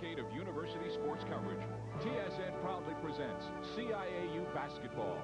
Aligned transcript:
decade 0.00 0.18
of 0.18 0.26
university 0.32 0.90
sports 0.92 1.24
coverage, 1.24 1.60
TSN 2.00 2.60
proudly 2.62 2.94
presents 3.02 3.46
CIAU 3.74 4.44
basketball. 4.54 5.18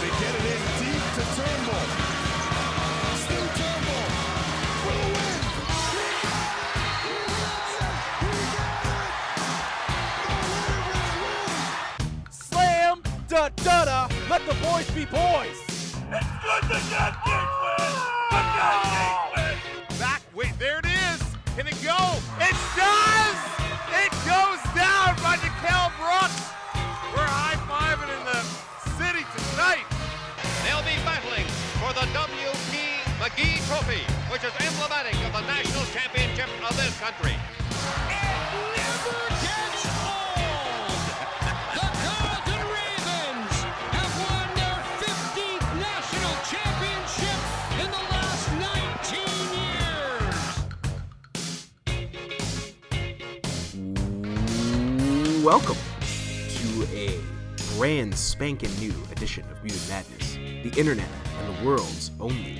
They 0.00 0.08
get 0.08 0.34
it 0.34 0.44
in 0.52 0.60
deep 0.80 1.04
to 1.16 1.24
Turnbull. 1.36 1.86
Still 3.24 3.48
Turnbull. 3.56 4.06
For 4.82 4.94
the 5.00 5.06
win. 5.14 5.40
Slam, 12.30 12.96
da 13.28 13.48
da 13.48 13.84
da, 13.84 14.08
let 14.28 14.42
the 14.46 14.54
boys 14.62 14.90
be 14.90 15.04
boys. 15.06 15.58
Back, 16.10 17.55
W.P. 33.36 33.42
McGee 33.42 33.60
Trophy, 33.66 34.00
which 34.32 34.44
is 34.44 34.52
emblematic 34.66 35.14
of 35.26 35.32
the 35.32 35.40
national 35.42 35.84
championship 35.86 36.48
of 36.68 36.76
this 36.76 36.98
country. 37.00 37.32
It 37.32 38.36
never 38.76 39.28
gets 39.44 39.86
old. 40.00 41.00
The 41.74 41.86
Carleton 42.02 42.62
Ravens 42.72 43.54
have 43.92 44.12
won 44.24 44.46
their 44.56 44.80
50th 45.02 45.66
national 45.80 46.34
championship 46.48 47.38
in 47.82 47.88
the 47.90 48.02
last 48.10 48.44
19 49.04 49.20
years. 55.34 55.44
Welcome 55.44 55.80
to 56.00 56.68
a 56.96 57.20
brand 57.76 58.14
spanking 58.14 58.74
new 58.78 58.94
edition 59.12 59.44
of 59.50 59.62
Muted 59.62 59.88
Madness, 59.88 60.36
the 60.62 60.72
internet 60.78 61.08
and 61.38 61.54
the 61.54 61.64
world's 61.66 62.10
only 62.18 62.55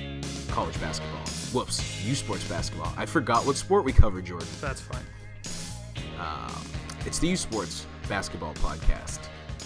college 0.57 0.81
basketball. 0.81 1.23
Whoops, 1.53 2.03
U 2.03 2.15
Sports 2.15 2.43
basketball. 2.45 2.91
I 2.97 3.05
forgot 3.05 3.45
what 3.45 3.57
sport 3.57 3.85
we 3.85 3.93
covered, 3.93 4.25
Jordan. 4.25 4.47
That's 4.59 4.81
fine. 4.81 5.05
Um, 6.19 6.65
it's 7.05 7.19
the 7.19 7.27
U 7.27 7.37
Sports 7.37 7.85
basketball 8.09 8.55
podcast. 8.55 9.19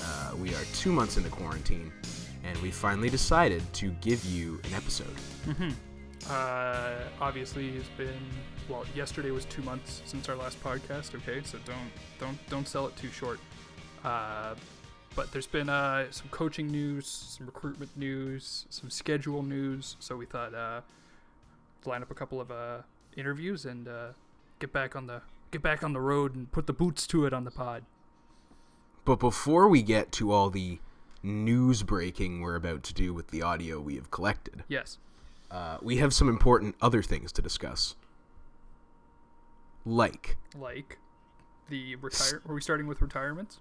Uh, 0.04 0.36
we 0.36 0.54
are 0.54 0.66
two 0.74 0.92
months 0.92 1.16
into 1.16 1.30
quarantine, 1.30 1.94
and 2.44 2.58
we 2.58 2.72
finally 2.72 3.10
decided 3.10 3.64
to 3.76 3.92
give 4.02 4.26
you 4.26 4.60
an 4.66 4.74
episode. 4.74 5.16
Uh, 6.30 6.96
obviously, 7.22 7.70
it's 7.70 7.88
been 7.98 8.26
well. 8.68 8.84
Yesterday 8.94 9.32
was 9.32 9.46
two 9.46 9.62
months 9.62 10.02
since 10.04 10.28
our 10.28 10.36
last 10.36 10.62
podcast. 10.62 11.16
Okay, 11.16 11.42
so 11.46 11.58
don't 11.66 11.92
don't 12.20 12.38
don't 12.50 12.68
sell 12.68 12.86
it 12.86 12.98
too 12.98 13.10
short. 13.12 13.40
Uh, 14.04 14.56
but 15.16 15.32
there's 15.32 15.48
been 15.48 15.70
uh, 15.70 16.06
some 16.12 16.28
coaching 16.30 16.72
news, 16.72 17.08
some 17.08 17.46
recruitment 17.46 17.96
news, 17.98 18.66
some 18.70 18.90
schedule 18.90 19.44
news. 19.44 19.96
So 20.00 20.16
we 20.16 20.26
thought 20.26 20.54
uh, 20.54 20.82
line 21.86 22.02
up 22.02 22.12
a 22.12 22.16
couple 22.16 22.40
of 22.40 22.52
uh, 22.52 22.80
interviews 23.18 23.66
and 23.66 23.88
uh, 23.88 24.08
get 24.60 24.72
back 24.72 24.96
on 24.96 25.08
the 25.08 25.22
get 25.52 25.62
back 25.62 25.84
on 25.84 25.94
the 25.94 26.00
road 26.02 26.34
and 26.36 26.52
put 26.52 26.66
the 26.68 26.74
boots 26.74 27.06
to 27.08 27.26
it 27.26 27.34
on 27.34 27.44
the 27.44 27.52
pod. 27.52 27.84
But 29.04 29.20
before 29.20 29.68
we 29.68 29.82
get 29.82 30.12
to 30.14 30.32
all 30.32 30.50
the 30.50 30.80
news 31.24 31.84
breaking 31.84 32.42
we're 32.42 32.56
about 32.56 32.82
to 32.84 32.94
do 32.94 33.14
with 33.14 33.28
the 33.30 33.42
audio 33.42 33.80
we 33.80 33.96
have 33.96 34.10
collected, 34.12 34.64
Yes. 34.68 34.98
uh, 35.50 35.78
we 35.82 35.98
have 35.98 36.14
some 36.14 36.30
important 36.30 36.76
other 36.82 37.04
things 37.04 37.32
to 37.34 37.42
discuss. 37.42 37.96
Like, 39.86 40.38
Like 40.58 41.00
the 41.70 41.96
retire. 41.96 42.42
Are 42.48 42.54
we 42.54 42.62
starting 42.62 42.88
with 42.88 43.02
retirements? 43.02 43.60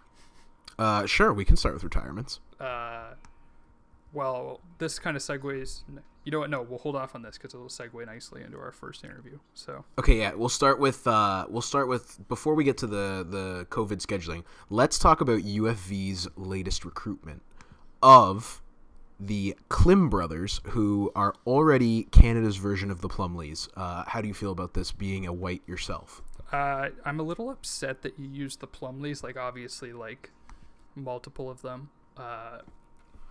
Uh, 0.80 1.06
sure, 1.06 1.32
we 1.32 1.44
can 1.44 1.56
start 1.56 1.74
with 1.74 1.84
retirements. 1.84 2.40
uh, 2.58 3.14
well, 4.12 4.60
this 4.78 4.98
kind 4.98 5.16
of 5.16 5.22
segues. 5.22 5.82
You 6.24 6.32
know 6.32 6.40
what? 6.40 6.50
No, 6.50 6.62
we'll 6.62 6.80
hold 6.80 6.96
off 6.96 7.14
on 7.14 7.22
this 7.22 7.38
because 7.38 7.54
it'll 7.54 7.68
segue 7.68 8.04
nicely 8.06 8.42
into 8.42 8.58
our 8.58 8.72
first 8.72 9.04
interview. 9.04 9.38
So 9.54 9.84
Okay, 9.98 10.18
yeah, 10.18 10.34
we'll 10.34 10.48
start 10.48 10.80
with 10.80 11.06
uh, 11.06 11.46
we'll 11.48 11.62
start 11.62 11.86
with 11.86 12.18
before 12.28 12.54
we 12.56 12.64
get 12.64 12.76
to 12.78 12.86
the 12.88 13.24
the 13.28 13.66
COVID 13.70 14.04
scheduling. 14.04 14.42
Let's 14.68 14.98
talk 14.98 15.20
about 15.20 15.42
UFV's 15.42 16.26
latest 16.36 16.84
recruitment 16.84 17.42
of 18.02 18.60
the 19.20 19.54
Klim 19.68 20.08
brothers, 20.08 20.60
who 20.70 21.12
are 21.14 21.34
already 21.46 22.04
Canada's 22.04 22.56
version 22.56 22.90
of 22.90 23.02
the 23.02 23.08
Plumlees. 23.08 23.68
Uh, 23.76 24.04
how 24.08 24.20
do 24.20 24.26
you 24.28 24.34
feel 24.34 24.50
about 24.50 24.74
this 24.74 24.90
being 24.92 25.26
a 25.26 25.32
white 25.32 25.62
yourself? 25.66 26.22
uh, 26.52 26.88
I'm 27.04 27.20
a 27.20 27.22
little 27.22 27.48
upset 27.48 28.02
that 28.02 28.18
you 28.18 28.28
used 28.28 28.58
the 28.58 28.66
Plumlees. 28.66 29.22
Like 29.22 29.36
obviously, 29.36 29.92
like 29.92 30.30
multiple 30.94 31.50
of 31.50 31.62
them. 31.62 31.90
Uh, 32.16 32.58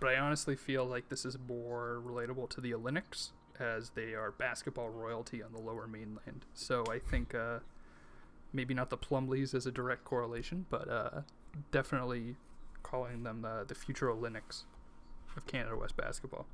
but 0.00 0.08
I 0.08 0.16
honestly 0.16 0.56
feel 0.56 0.84
like 0.86 1.08
this 1.08 1.24
is 1.24 1.36
more 1.46 2.02
relatable 2.04 2.48
to 2.50 2.60
the 2.60 2.74
Olympics 2.74 3.32
as 3.58 3.90
they 3.90 4.14
are 4.14 4.32
basketball 4.32 4.88
royalty 4.88 5.42
on 5.42 5.52
the 5.52 5.60
Lower 5.60 5.86
Mainland. 5.86 6.46
So 6.54 6.84
I 6.90 6.98
think 6.98 7.34
uh, 7.34 7.58
maybe 8.52 8.72
not 8.72 8.90
the 8.90 8.96
Plumlees 8.96 9.54
as 9.54 9.66
a 9.66 9.70
direct 9.70 10.04
correlation, 10.04 10.66
but 10.70 10.88
uh, 10.88 11.20
definitely 11.70 12.36
calling 12.82 13.22
them 13.22 13.42
the, 13.42 13.64
the 13.68 13.74
future 13.74 14.08
Olympics 14.08 14.64
of 15.36 15.46
Canada 15.46 15.76
West 15.76 15.96
basketball. 15.96 16.46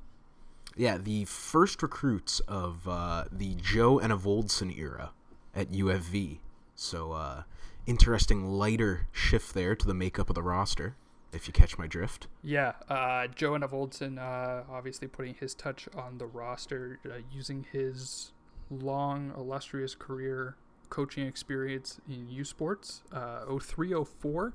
Yeah, 0.75 0.97
the 0.97 1.25
first 1.25 1.81
recruits 1.81 2.41
of 2.41 2.87
uh, 2.87 3.25
the 3.31 3.55
Joe 3.55 3.99
Enevoldson 3.99 4.77
era 4.77 5.11
at 5.55 5.71
UFV. 5.71 6.39
So 6.75 7.13
uh, 7.13 7.43
interesting 7.87 8.45
lighter 8.45 9.07
shift 9.11 9.53
there 9.53 9.75
to 9.75 9.87
the 9.87 9.93
makeup 9.93 10.29
of 10.29 10.35
the 10.35 10.43
roster, 10.43 10.95
if 11.33 11.47
you 11.47 11.53
catch 11.53 11.77
my 11.77 11.87
drift. 11.87 12.27
Yeah, 12.43 12.73
uh, 12.89 13.27
Joe 13.27 13.55
and 13.55 14.19
uh, 14.19 14.63
obviously 14.69 15.07
putting 15.07 15.33
his 15.33 15.55
touch 15.55 15.87
on 15.95 16.19
the 16.19 16.27
roster, 16.27 16.99
uh, 17.05 17.15
using 17.31 17.65
his 17.71 18.33
long, 18.69 19.33
illustrious 19.35 19.95
career 19.95 20.57
coaching 20.89 21.25
experience 21.25 21.99
in 22.07 22.29
U 22.29 22.43
Sports. 22.43 23.01
Uh, 23.11 23.45
0304. 23.45 24.53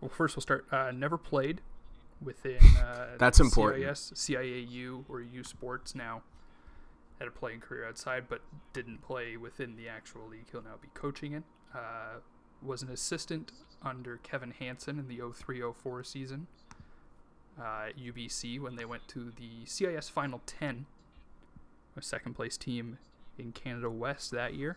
Well, 0.00 0.08
first 0.08 0.36
we'll 0.36 0.42
start. 0.42 0.66
Uh, 0.70 0.90
never 0.90 1.16
played 1.16 1.60
within. 2.20 2.58
Uh, 2.76 3.10
That's 3.18 3.40
important. 3.40 3.84
CIS, 3.96 4.12
CIAU, 4.14 5.04
or 5.08 5.20
U 5.20 5.44
Sports 5.44 5.94
now. 5.94 6.22
Had 7.18 7.28
a 7.28 7.30
playing 7.30 7.60
career 7.60 7.86
outside, 7.86 8.24
but 8.28 8.40
didn't 8.72 9.00
play 9.02 9.36
within 9.36 9.76
the 9.76 9.88
actual 9.88 10.26
league 10.28 10.46
he'll 10.50 10.62
now 10.62 10.74
be 10.80 10.88
coaching 10.92 11.32
in. 11.32 11.44
Uh, 11.72 12.18
was 12.64 12.82
an 12.82 12.90
assistant 12.90 13.52
under 13.82 14.18
Kevin 14.18 14.52
Hanson 14.52 14.98
in 14.98 15.08
the 15.08 15.16
0304 15.16 16.04
season 16.04 16.46
uh, 17.60 17.88
at 17.88 17.98
UBC 17.98 18.60
when 18.60 18.76
they 18.76 18.84
went 18.84 19.08
to 19.08 19.32
the 19.36 19.64
CIS 19.66 20.08
Final 20.08 20.40
10, 20.46 20.86
a 21.96 22.02
second 22.02 22.34
place 22.34 22.56
team 22.56 22.98
in 23.38 23.52
Canada 23.52 23.90
West 23.90 24.30
that 24.30 24.54
year. 24.54 24.76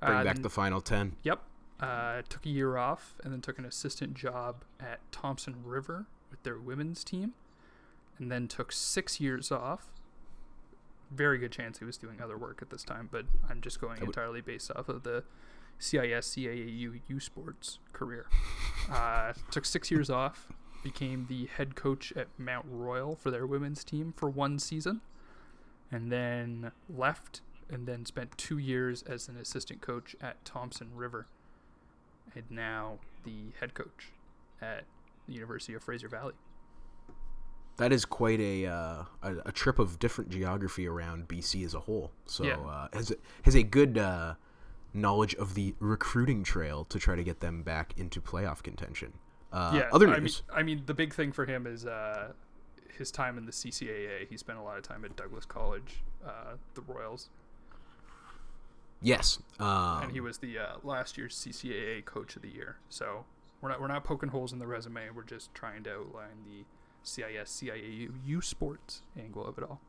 Bring 0.00 0.12
Uh, 0.18 0.24
back 0.24 0.34
then- 0.36 0.42
the 0.42 0.50
final 0.50 0.80
10. 0.80 1.16
Yep. 1.22 1.42
Uh, 1.80 2.22
took 2.28 2.44
a 2.44 2.48
year 2.48 2.76
off 2.76 3.14
and 3.22 3.32
then 3.32 3.40
took 3.40 3.58
an 3.58 3.64
assistant 3.64 4.14
job 4.14 4.64
at 4.80 5.00
Thompson 5.12 5.62
River 5.64 6.06
with 6.30 6.42
their 6.42 6.58
women's 6.58 7.04
team, 7.04 7.34
and 8.18 8.32
then 8.32 8.48
took 8.48 8.72
six 8.72 9.20
years 9.20 9.52
off. 9.52 9.92
Very 11.12 11.38
good 11.38 11.52
chance 11.52 11.78
he 11.78 11.84
was 11.84 11.96
doing 11.96 12.20
other 12.20 12.36
work 12.36 12.60
at 12.62 12.70
this 12.70 12.82
time, 12.82 13.08
but 13.12 13.26
I'm 13.48 13.60
just 13.60 13.80
going 13.80 14.00
would- 14.00 14.08
entirely 14.08 14.40
based 14.40 14.72
off 14.74 14.88
of 14.88 15.04
the 15.04 15.22
CIS 15.78 16.34
CIAU 16.36 17.00
U 17.08 17.20
Sports 17.20 17.78
career. 17.92 18.26
Uh, 18.90 19.34
took 19.50 19.66
six 19.66 19.90
years 19.90 20.08
off, 20.08 20.48
became 20.82 21.26
the 21.28 21.44
head 21.44 21.74
coach 21.76 22.10
at 22.16 22.26
Mount 22.38 22.64
Royal 22.70 23.14
for 23.14 23.30
their 23.30 23.46
women's 23.46 23.84
team 23.84 24.14
for 24.16 24.30
one 24.30 24.58
season, 24.58 25.02
and 25.92 26.10
then 26.10 26.72
left 26.88 27.42
and 27.70 27.86
then 27.86 28.06
spent 28.06 28.38
two 28.38 28.56
years 28.56 29.02
as 29.02 29.28
an 29.28 29.36
assistant 29.36 29.82
coach 29.82 30.16
at 30.22 30.42
Thompson 30.42 30.88
River, 30.94 31.26
and 32.34 32.44
now 32.50 32.98
the 33.24 33.52
head 33.60 33.74
coach 33.74 34.08
at 34.62 34.84
the 35.26 35.34
University 35.34 35.74
of 35.74 35.82
Fraser 35.82 36.08
Valley. 36.08 36.32
That 37.76 37.92
is 37.92 38.06
quite 38.06 38.40
a, 38.40 38.64
uh, 38.66 39.04
a 39.22 39.34
a 39.46 39.52
trip 39.52 39.78
of 39.78 39.98
different 39.98 40.30
geography 40.30 40.86
around 40.86 41.28
BC 41.28 41.62
as 41.64 41.74
a 41.74 41.80
whole. 41.80 42.10
So 42.24 42.44
Yeah. 42.44 42.56
uh, 42.56 42.88
has 42.94 43.10
a, 43.10 43.16
has 43.42 43.54
a 43.54 43.62
good 43.62 43.98
uh, 43.98 44.34
knowledge 45.00 45.34
of 45.36 45.54
the 45.54 45.74
recruiting 45.80 46.42
trail 46.42 46.84
to 46.86 46.98
try 46.98 47.16
to 47.16 47.24
get 47.24 47.40
them 47.40 47.62
back 47.62 47.94
into 47.96 48.20
playoff 48.20 48.62
contention. 48.62 49.12
Uh, 49.52 49.72
yeah, 49.74 49.88
other 49.92 50.08
I 50.08 50.20
mean. 50.20 50.32
I 50.52 50.62
mean, 50.62 50.82
the 50.86 50.94
big 50.94 51.14
thing 51.14 51.32
for 51.32 51.46
him 51.46 51.66
is 51.66 51.86
uh, 51.86 52.32
his 52.96 53.10
time 53.10 53.38
in 53.38 53.46
the 53.46 53.52
CCAA. 53.52 54.28
He 54.28 54.36
spent 54.36 54.58
a 54.58 54.62
lot 54.62 54.76
of 54.76 54.82
time 54.82 55.04
at 55.04 55.16
Douglas 55.16 55.46
College, 55.46 56.02
uh, 56.26 56.56
the 56.74 56.82
Royals, 56.82 57.30
yes. 59.00 59.38
Um, 59.58 60.02
and 60.02 60.12
he 60.12 60.20
was 60.20 60.38
the 60.38 60.58
uh, 60.58 60.76
last 60.82 61.16
year's 61.16 61.34
CCAA 61.34 62.04
Coach 62.04 62.36
of 62.36 62.42
the 62.42 62.48
Year. 62.48 62.76
So 62.88 63.24
we're 63.60 63.70
not 63.70 63.80
we're 63.80 63.88
not 63.88 64.04
poking 64.04 64.30
holes 64.30 64.52
in 64.52 64.58
the 64.58 64.66
resume. 64.66 65.10
We're 65.14 65.22
just 65.22 65.54
trying 65.54 65.84
to 65.84 65.92
outline 65.92 66.44
the 66.44 66.64
CIS 67.02 67.62
CIAU 67.62 68.10
U 68.26 68.40
Sports 68.40 69.02
angle 69.18 69.46
of 69.46 69.58
it 69.58 69.64
all. 69.64 69.80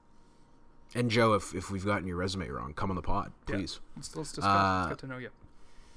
And 0.96 1.10
Joe, 1.12 1.34
if, 1.34 1.54
if 1.54 1.70
we've 1.70 1.86
gotten 1.86 2.08
your 2.08 2.18
resume 2.18 2.48
wrong, 2.50 2.74
come 2.74 2.90
on 2.90 2.96
the 2.96 3.02
pod, 3.02 3.32
Yeah. 3.48 3.56
please. 3.58 3.80
Let's, 3.96 4.16
let's 4.16 4.32
discuss. 4.32 4.46
Uh, 4.46 4.90
Get 4.90 4.98
to 5.00 5.08
know 5.08 5.18
you. 5.18 5.30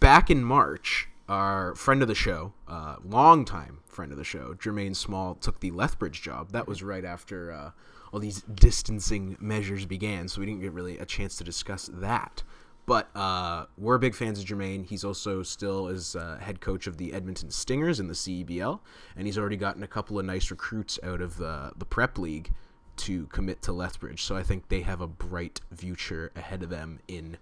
Back 0.00 0.30
in 0.30 0.44
March, 0.44 1.08
our 1.28 1.74
friend 1.74 2.02
of 2.02 2.08
the 2.08 2.14
show, 2.14 2.52
uh, 2.68 2.96
longtime 3.04 3.78
friend 3.86 4.12
of 4.12 4.18
the 4.18 4.24
show, 4.24 4.54
Jermaine 4.54 4.94
Small, 4.96 5.34
took 5.36 5.60
the 5.60 5.70
Lethbridge 5.70 6.20
job. 6.20 6.50
That 6.52 6.66
was 6.68 6.82
right 6.82 7.04
after 7.04 7.52
uh, 7.52 7.70
all 8.12 8.20
these 8.20 8.42
distancing 8.42 9.36
measures 9.40 9.86
began, 9.86 10.28
so 10.28 10.40
we 10.40 10.46
didn't 10.46 10.60
get 10.60 10.72
really 10.72 10.98
a 10.98 11.06
chance 11.06 11.36
to 11.36 11.44
discuss 11.44 11.88
that. 11.94 12.42
But 12.84 13.08
uh, 13.16 13.66
we're 13.78 13.96
big 13.98 14.14
fans 14.14 14.40
of 14.40 14.44
Jermaine. 14.44 14.84
He's 14.86 15.04
also 15.04 15.44
still 15.44 15.86
is 15.86 16.16
uh, 16.16 16.38
head 16.40 16.60
coach 16.60 16.88
of 16.88 16.96
the 16.96 17.12
Edmonton 17.12 17.50
Stingers 17.50 18.00
in 18.00 18.08
the 18.08 18.14
CEBL, 18.14 18.80
and 19.16 19.26
he's 19.26 19.38
already 19.38 19.56
gotten 19.56 19.84
a 19.84 19.86
couple 19.86 20.18
of 20.18 20.24
nice 20.26 20.50
recruits 20.50 20.98
out 21.04 21.20
of 21.20 21.36
the 21.38 21.72
the 21.76 21.84
prep 21.84 22.18
league 22.18 22.50
to 22.98 23.26
commit 23.26 23.62
to 23.62 23.72
Lethbridge. 23.72 24.22
So 24.22 24.36
I 24.36 24.42
think 24.42 24.68
they 24.68 24.82
have 24.82 25.00
a 25.00 25.06
bright 25.06 25.60
future 25.74 26.32
ahead 26.36 26.62
of 26.62 26.70
them 26.70 27.00
in 27.08 27.38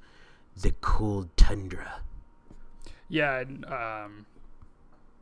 the 0.56 0.72
cold 0.80 1.36
tundra. 1.36 2.00
Yeah, 3.08 3.40
and 3.40 3.64
um, 3.66 4.26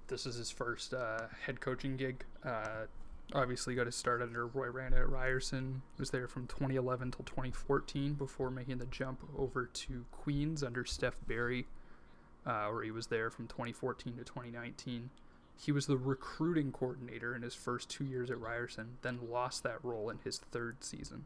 this 0.08 0.26
is 0.26 0.36
his 0.36 0.50
first 0.50 0.92
uh, 0.92 1.22
head 1.46 1.60
coaching 1.60 1.96
gig. 1.96 2.24
Uh, 2.44 2.86
obviously, 3.32 3.74
got 3.74 3.86
his 3.86 3.96
start 3.96 4.20
under 4.20 4.46
Roy 4.46 4.68
Rana 4.68 4.96
at 4.96 5.08
Ryerson. 5.08 5.82
Was 5.98 6.10
there 6.10 6.28
from 6.28 6.46
2011 6.46 7.12
till 7.12 7.24
2014 7.24 8.14
before 8.14 8.50
making 8.50 8.78
the 8.78 8.86
jump 8.86 9.20
over 9.36 9.66
to 9.66 10.04
Queens 10.12 10.62
under 10.62 10.84
Steph 10.84 11.16
Barry, 11.26 11.66
uh, 12.44 12.66
where 12.66 12.82
he 12.82 12.90
was 12.90 13.06
there 13.06 13.30
from 13.30 13.46
2014 13.46 14.16
to 14.16 14.24
2019. 14.24 15.10
He 15.60 15.72
was 15.72 15.86
the 15.86 15.96
recruiting 15.96 16.70
coordinator 16.70 17.34
in 17.34 17.42
his 17.42 17.54
first 17.54 17.90
two 17.90 18.04
years 18.04 18.30
at 18.30 18.40
Ryerson, 18.40 18.98
then 19.02 19.18
lost 19.28 19.64
that 19.64 19.84
role 19.84 20.08
in 20.08 20.18
his 20.22 20.38
third 20.38 20.84
season 20.84 21.24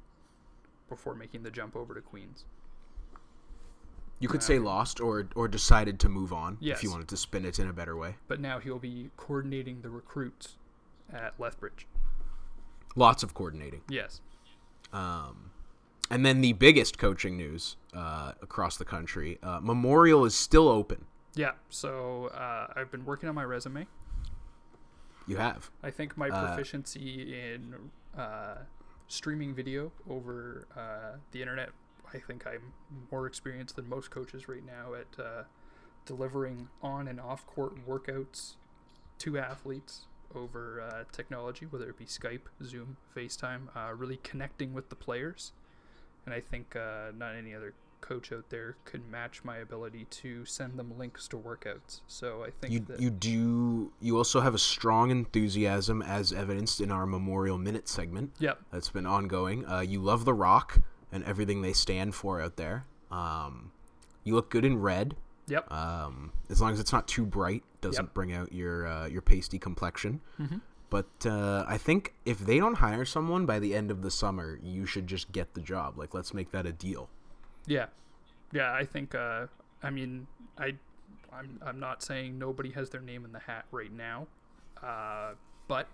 before 0.88 1.14
making 1.14 1.42
the 1.42 1.50
jump 1.50 1.76
over 1.76 1.94
to 1.94 2.00
Queens. 2.00 2.44
You 4.20 4.28
could 4.28 4.42
say 4.42 4.58
lost 4.58 5.00
or 5.00 5.28
or 5.34 5.48
decided 5.48 5.98
to 6.00 6.08
move 6.08 6.32
on 6.32 6.56
if 6.60 6.82
you 6.82 6.90
wanted 6.90 7.08
to 7.08 7.16
spin 7.16 7.44
it 7.44 7.58
in 7.58 7.68
a 7.68 7.72
better 7.72 7.96
way. 7.96 8.14
But 8.28 8.40
now 8.40 8.60
he'll 8.60 8.78
be 8.78 9.10
coordinating 9.16 9.82
the 9.82 9.90
recruits 9.90 10.56
at 11.12 11.38
Lethbridge. 11.40 11.86
Lots 12.94 13.22
of 13.24 13.34
coordinating. 13.34 13.80
Yes. 13.88 14.20
Um, 14.92 15.50
and 16.08 16.24
then 16.24 16.40
the 16.40 16.52
biggest 16.52 16.98
coaching 16.98 17.36
news 17.36 17.76
uh, 17.94 18.32
across 18.40 18.76
the 18.76 18.84
country: 18.84 19.38
uh, 19.42 19.58
Memorial 19.60 20.24
is 20.24 20.36
still 20.36 20.68
open. 20.68 21.04
Yeah, 21.34 21.52
so 21.68 22.26
uh, 22.26 22.68
I've 22.76 22.92
been 22.92 23.04
working 23.04 23.28
on 23.28 23.34
my 23.34 23.44
resume. 23.44 23.86
You 25.26 25.36
have. 25.36 25.70
I 25.82 25.90
think 25.90 26.16
my 26.16 26.28
Uh, 26.28 26.46
proficiency 26.46 27.34
in 27.38 27.90
uh, 28.16 28.58
streaming 29.06 29.54
video 29.54 29.92
over 30.08 30.66
uh, 30.76 31.18
the 31.32 31.40
internet, 31.40 31.70
I 32.12 32.18
think 32.18 32.46
I'm 32.46 32.72
more 33.10 33.26
experienced 33.26 33.76
than 33.76 33.88
most 33.88 34.10
coaches 34.10 34.48
right 34.48 34.64
now 34.64 34.94
at 34.94 35.18
uh, 35.18 35.44
delivering 36.04 36.68
on 36.82 37.08
and 37.08 37.20
off 37.20 37.46
court 37.46 37.74
workouts 37.86 38.56
to 39.18 39.38
athletes 39.38 40.06
over 40.34 40.80
uh, 40.80 41.04
technology, 41.12 41.66
whether 41.66 41.88
it 41.90 41.98
be 41.98 42.06
Skype, 42.06 42.48
Zoom, 42.64 42.96
FaceTime, 43.14 43.68
uh, 43.76 43.92
really 43.94 44.18
connecting 44.22 44.72
with 44.74 44.88
the 44.88 44.96
players. 44.96 45.52
And 46.24 46.34
I 46.34 46.40
think 46.40 46.74
uh, 46.74 47.12
not 47.16 47.34
any 47.34 47.54
other 47.54 47.74
coach 48.02 48.30
out 48.32 48.50
there 48.50 48.76
could 48.84 49.08
match 49.10 49.42
my 49.44 49.56
ability 49.56 50.06
to 50.10 50.44
send 50.44 50.78
them 50.78 50.98
links 50.98 51.26
to 51.28 51.38
workouts. 51.38 52.00
So 52.06 52.44
I 52.44 52.50
think 52.50 52.72
You 52.74 52.80
that 52.80 53.00
you 53.00 53.08
do. 53.10 53.92
You 54.00 54.18
also 54.18 54.40
have 54.42 54.54
a 54.54 54.58
strong 54.58 55.10
enthusiasm, 55.10 56.02
as 56.02 56.32
evidenced 56.32 56.80
in 56.82 56.90
our 56.90 57.06
Memorial 57.06 57.56
Minute 57.56 57.88
segment. 57.88 58.32
Yep. 58.38 58.58
That's 58.70 58.90
been 58.90 59.06
ongoing. 59.06 59.66
Uh, 59.66 59.80
you 59.80 60.00
love 60.00 60.24
the 60.26 60.34
Rock 60.34 60.80
and 61.10 61.24
everything 61.24 61.62
they 61.62 61.72
stand 61.72 62.14
for 62.14 62.40
out 62.42 62.56
there. 62.56 62.84
Um, 63.10 63.72
you 64.24 64.34
look 64.34 64.50
good 64.50 64.64
in 64.64 64.78
red. 64.80 65.16
Yep. 65.48 65.72
Um, 65.72 66.32
as 66.50 66.60
long 66.60 66.72
as 66.72 66.80
it's 66.80 66.92
not 66.92 67.08
too 67.08 67.24
bright, 67.26 67.62
doesn't 67.80 68.04
Yep. 68.06 68.14
bring 68.14 68.32
out 68.32 68.52
your 68.52 68.86
uh, 68.86 69.06
your 69.06 69.22
pasty 69.22 69.58
complexion. 69.58 70.20
But 70.90 71.08
uh, 71.24 71.64
I 71.66 71.78
think 71.78 72.12
if 72.26 72.38
they 72.38 72.58
don't 72.58 72.74
hire 72.74 73.06
someone 73.06 73.46
by 73.46 73.58
the 73.58 73.74
end 73.74 73.90
of 73.90 74.02
the 74.02 74.10
summer, 74.10 74.58
you 74.62 74.84
should 74.84 75.06
just 75.06 75.32
get 75.32 75.54
the 75.54 75.60
job. 75.62 75.96
Like, 75.96 76.12
let's 76.12 76.34
make 76.34 76.50
that 76.52 76.66
a 76.66 76.72
deal. 76.72 77.08
Yeah, 77.66 77.86
yeah. 78.52 78.72
I 78.72 78.84
think. 78.84 79.14
Uh, 79.14 79.46
I 79.82 79.90
mean, 79.90 80.26
I, 80.58 80.74
I'm. 81.32 81.60
I'm 81.64 81.80
not 81.80 82.02
saying 82.02 82.38
nobody 82.38 82.70
has 82.70 82.90
their 82.90 83.00
name 83.00 83.24
in 83.24 83.32
the 83.32 83.40
hat 83.40 83.66
right 83.70 83.92
now, 83.92 84.26
uh, 84.82 85.32
but 85.68 85.86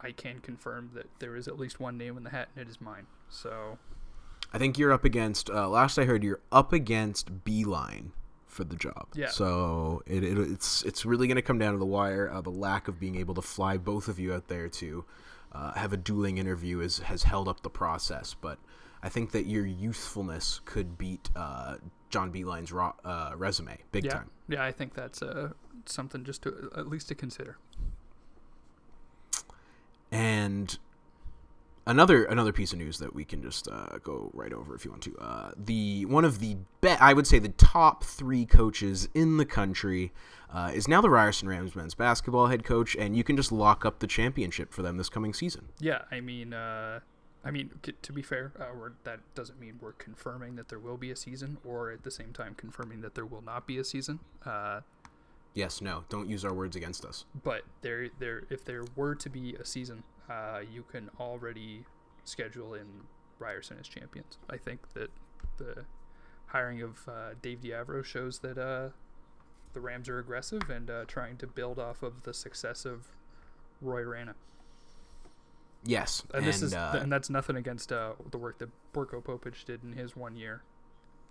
I 0.00 0.12
can 0.12 0.40
confirm 0.40 0.90
that 0.94 1.06
there 1.18 1.36
is 1.36 1.48
at 1.48 1.58
least 1.58 1.80
one 1.80 1.96
name 1.96 2.16
in 2.16 2.24
the 2.24 2.30
hat, 2.30 2.48
and 2.54 2.66
it 2.66 2.70
is 2.70 2.80
mine. 2.80 3.06
So 3.28 3.78
I 4.52 4.58
think 4.58 4.78
you're 4.78 4.92
up 4.92 5.04
against. 5.04 5.50
Uh, 5.50 5.68
last 5.68 5.98
I 5.98 6.04
heard, 6.04 6.22
you're 6.22 6.40
up 6.52 6.72
against 6.72 7.44
Beeline 7.44 8.12
for 8.46 8.64
the 8.64 8.76
job. 8.76 9.08
Yeah. 9.14 9.28
So 9.28 10.02
it, 10.06 10.22
it 10.22 10.38
it's 10.38 10.82
it's 10.84 11.04
really 11.04 11.26
going 11.26 11.36
to 11.36 11.42
come 11.42 11.58
down 11.58 11.72
to 11.72 11.78
the 11.78 11.86
wire. 11.86 12.30
Uh, 12.30 12.40
the 12.40 12.50
lack 12.50 12.86
of 12.86 13.00
being 13.00 13.16
able 13.16 13.34
to 13.34 13.42
fly 13.42 13.76
both 13.76 14.08
of 14.08 14.18
you 14.18 14.32
out 14.32 14.48
there 14.48 14.68
to 14.68 15.04
uh, 15.52 15.72
have 15.72 15.92
a 15.92 15.96
dueling 15.96 16.38
interview 16.38 16.80
is 16.80 16.98
has 16.98 17.24
held 17.24 17.48
up 17.48 17.62
the 17.62 17.70
process. 17.70 18.34
But 18.40 18.58
I 19.04 19.10
think 19.10 19.32
that 19.32 19.44
your 19.44 19.66
youthfulness 19.66 20.62
could 20.64 20.96
beat 20.96 21.28
uh, 21.36 21.76
John 22.08 22.30
Beeline's 22.30 22.72
ro- 22.72 22.96
uh, 23.04 23.32
resume 23.36 23.76
big 23.92 24.06
yeah, 24.06 24.12
time. 24.12 24.30
yeah. 24.48 24.64
I 24.64 24.72
think 24.72 24.94
that's 24.94 25.20
uh, 25.20 25.50
something 25.84 26.24
just 26.24 26.42
to 26.44 26.70
at 26.74 26.88
least 26.88 27.08
to 27.08 27.14
consider. 27.14 27.58
And 30.10 30.78
another 31.86 32.24
another 32.24 32.52
piece 32.52 32.72
of 32.72 32.78
news 32.78 32.98
that 32.98 33.14
we 33.14 33.26
can 33.26 33.42
just 33.42 33.68
uh, 33.68 33.98
go 34.02 34.30
right 34.32 34.54
over 34.54 34.74
if 34.74 34.86
you 34.86 34.90
want 34.90 35.02
to. 35.02 35.16
Uh, 35.18 35.50
the 35.54 36.06
one 36.06 36.24
of 36.24 36.38
the 36.38 36.56
be- 36.80 36.88
I 36.88 37.12
would 37.12 37.26
say 37.26 37.38
the 37.38 37.50
top 37.50 38.04
three 38.04 38.46
coaches 38.46 39.08
in 39.12 39.36
the 39.36 39.44
country 39.44 40.12
uh, 40.50 40.70
is 40.72 40.88
now 40.88 41.02
the 41.02 41.10
Ryerson 41.10 41.46
Rams 41.46 41.76
men's 41.76 41.94
basketball 41.94 42.46
head 42.46 42.64
coach, 42.64 42.96
and 42.96 43.14
you 43.14 43.22
can 43.22 43.36
just 43.36 43.52
lock 43.52 43.84
up 43.84 43.98
the 43.98 44.06
championship 44.06 44.72
for 44.72 44.80
them 44.80 44.96
this 44.96 45.10
coming 45.10 45.34
season. 45.34 45.68
Yeah, 45.78 46.02
I 46.10 46.20
mean, 46.20 46.54
uh, 46.54 47.00
I 47.44 47.50
mean, 47.50 47.70
to 48.02 48.12
be 48.12 48.22
fair, 48.22 48.52
uh, 48.58 48.66
we're, 48.78 48.92
that 49.04 49.20
doesn't 49.34 49.60
mean 49.60 49.78
we're 49.80 49.92
confirming 49.92 50.56
that 50.56 50.68
there 50.70 50.78
will 50.78 50.96
be 50.96 51.10
a 51.10 51.16
season, 51.16 51.58
or 51.64 51.90
at 51.90 52.02
the 52.02 52.10
same 52.10 52.32
time 52.32 52.54
confirming 52.54 53.02
that 53.02 53.14
there 53.14 53.26
will 53.26 53.42
not 53.42 53.66
be 53.66 53.78
a 53.78 53.84
season. 53.84 54.20
Uh, 54.44 54.80
Yes, 55.52 55.80
no, 55.80 56.02
don't 56.08 56.28
use 56.28 56.44
our 56.44 56.52
words 56.52 56.74
against 56.74 57.04
us. 57.04 57.26
but 57.44 57.62
there 57.82 58.08
there 58.18 58.42
if 58.50 58.64
there 58.64 58.82
were 58.96 59.14
to 59.14 59.30
be 59.30 59.54
a 59.54 59.64
season 59.64 60.02
uh, 60.28 60.60
you 60.72 60.82
can 60.90 61.08
already 61.20 61.84
schedule 62.24 62.74
in 62.74 62.86
Ryerson 63.38 63.76
as 63.78 63.86
champions 63.86 64.38
I 64.50 64.56
think 64.56 64.92
that 64.94 65.10
the 65.58 65.84
hiring 66.46 66.82
of 66.82 67.08
uh, 67.08 67.34
Dave 67.40 67.60
DeAveiro 67.60 68.04
shows 68.04 68.40
that 68.40 68.58
uh, 68.58 68.88
the 69.74 69.80
Rams 69.80 70.08
are 70.08 70.18
aggressive 70.18 70.68
and 70.70 70.90
uh, 70.90 71.04
trying 71.06 71.36
to 71.36 71.46
build 71.46 71.78
off 71.78 72.02
of 72.02 72.24
the 72.24 72.34
success 72.34 72.84
of 72.84 73.06
Roy 73.80 74.02
Rana 74.02 74.34
Yes, 75.84 76.22
and, 76.32 76.46
this 76.46 76.62
is 76.62 76.74
uh, 76.74 76.98
and 77.02 77.12
that's 77.12 77.28
nothing 77.30 77.56
against 77.56 77.92
uh, 77.92 78.12
the 78.30 78.38
work 78.38 78.58
that 78.58 78.70
Borko 78.94 79.22
Popic 79.22 79.64
did 79.66 79.82
in 79.84 79.92
his 79.92 80.16
one 80.16 80.34
year 80.36 80.62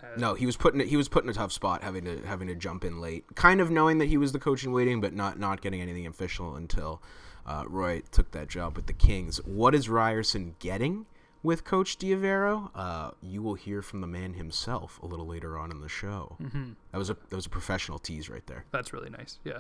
as- 0.01 0.19
No, 0.19 0.35
he 0.35 0.45
was 0.45 0.55
putting. 0.57 0.87
He 0.87 0.95
was 0.97 1.07
put 1.09 1.23
in 1.23 1.29
a 1.29 1.33
tough 1.33 1.51
spot, 1.51 1.83
having 1.83 2.05
to 2.05 2.21
having 2.25 2.47
to 2.49 2.55
jump 2.55 2.83
in 2.85 3.01
late, 3.01 3.25
kind 3.35 3.59
of 3.61 3.71
knowing 3.71 3.97
that 3.97 4.05
he 4.09 4.17
was 4.17 4.31
the 4.31 4.39
coach 4.39 4.63
in 4.63 4.71
waiting, 4.71 5.01
but 5.01 5.13
not 5.13 5.39
not 5.39 5.61
getting 5.61 5.81
anything 5.81 6.05
official 6.05 6.55
until 6.55 7.01
uh, 7.47 7.63
Roy 7.67 8.01
took 8.11 8.31
that 8.31 8.47
job 8.47 8.75
with 8.75 8.85
the 8.85 8.93
Kings. 8.93 9.37
What 9.45 9.73
is 9.73 9.89
Ryerson 9.89 10.55
getting 10.59 11.05
with 11.41 11.63
Coach 11.63 11.97
DeAveiro? 11.97 12.69
Uh, 12.75 13.11
you 13.21 13.41
will 13.41 13.55
hear 13.55 13.81
from 13.81 14.01
the 14.01 14.07
man 14.07 14.33
himself 14.35 14.99
a 15.01 15.05
little 15.07 15.25
later 15.27 15.57
on 15.57 15.71
in 15.71 15.81
the 15.81 15.89
show. 15.89 16.35
Mm-hmm. 16.41 16.73
That 16.91 16.97
was 16.97 17.09
a 17.09 17.17
that 17.29 17.35
was 17.35 17.45
a 17.47 17.49
professional 17.49 17.97
tease 17.97 18.29
right 18.29 18.45
there. 18.45 18.65
that's 18.71 18.93
really 18.93 19.09
nice 19.09 19.39
yeah 19.43 19.59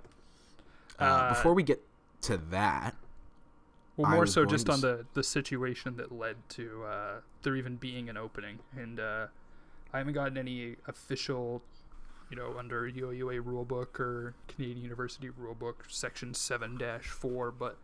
Uh, 0.99 1.03
Uh, 1.03 1.29
before 1.29 1.53
we 1.55 1.63
get 1.63 1.81
to 2.21 2.37
that, 2.37 2.95
Well, 3.97 4.11
more 4.11 4.25
so 4.25 4.45
just 4.45 4.65
to 4.67 4.71
on 4.73 4.81
the 4.81 5.05
the 5.13 5.23
situation 5.23 5.97
that 5.97 6.11
led 6.11 6.37
to 6.49 6.83
uh, 6.83 7.13
there 7.43 7.55
even 7.55 7.75
being 7.75 8.09
an 8.09 8.17
opening, 8.17 8.59
and 8.75 8.99
uh, 8.99 9.27
I 9.93 9.99
haven't 9.99 10.13
gotten 10.13 10.37
any 10.37 10.77
official, 10.87 11.61
you 12.31 12.35
know, 12.35 12.55
under 12.57 12.89
UAUA 12.89 13.41
rulebook 13.41 13.99
or 13.99 14.33
Canadian 14.47 14.79
University 14.79 15.29
rulebook 15.29 15.75
section 15.87 16.33
seven 16.33 16.79
four, 17.01 17.51
but 17.51 17.77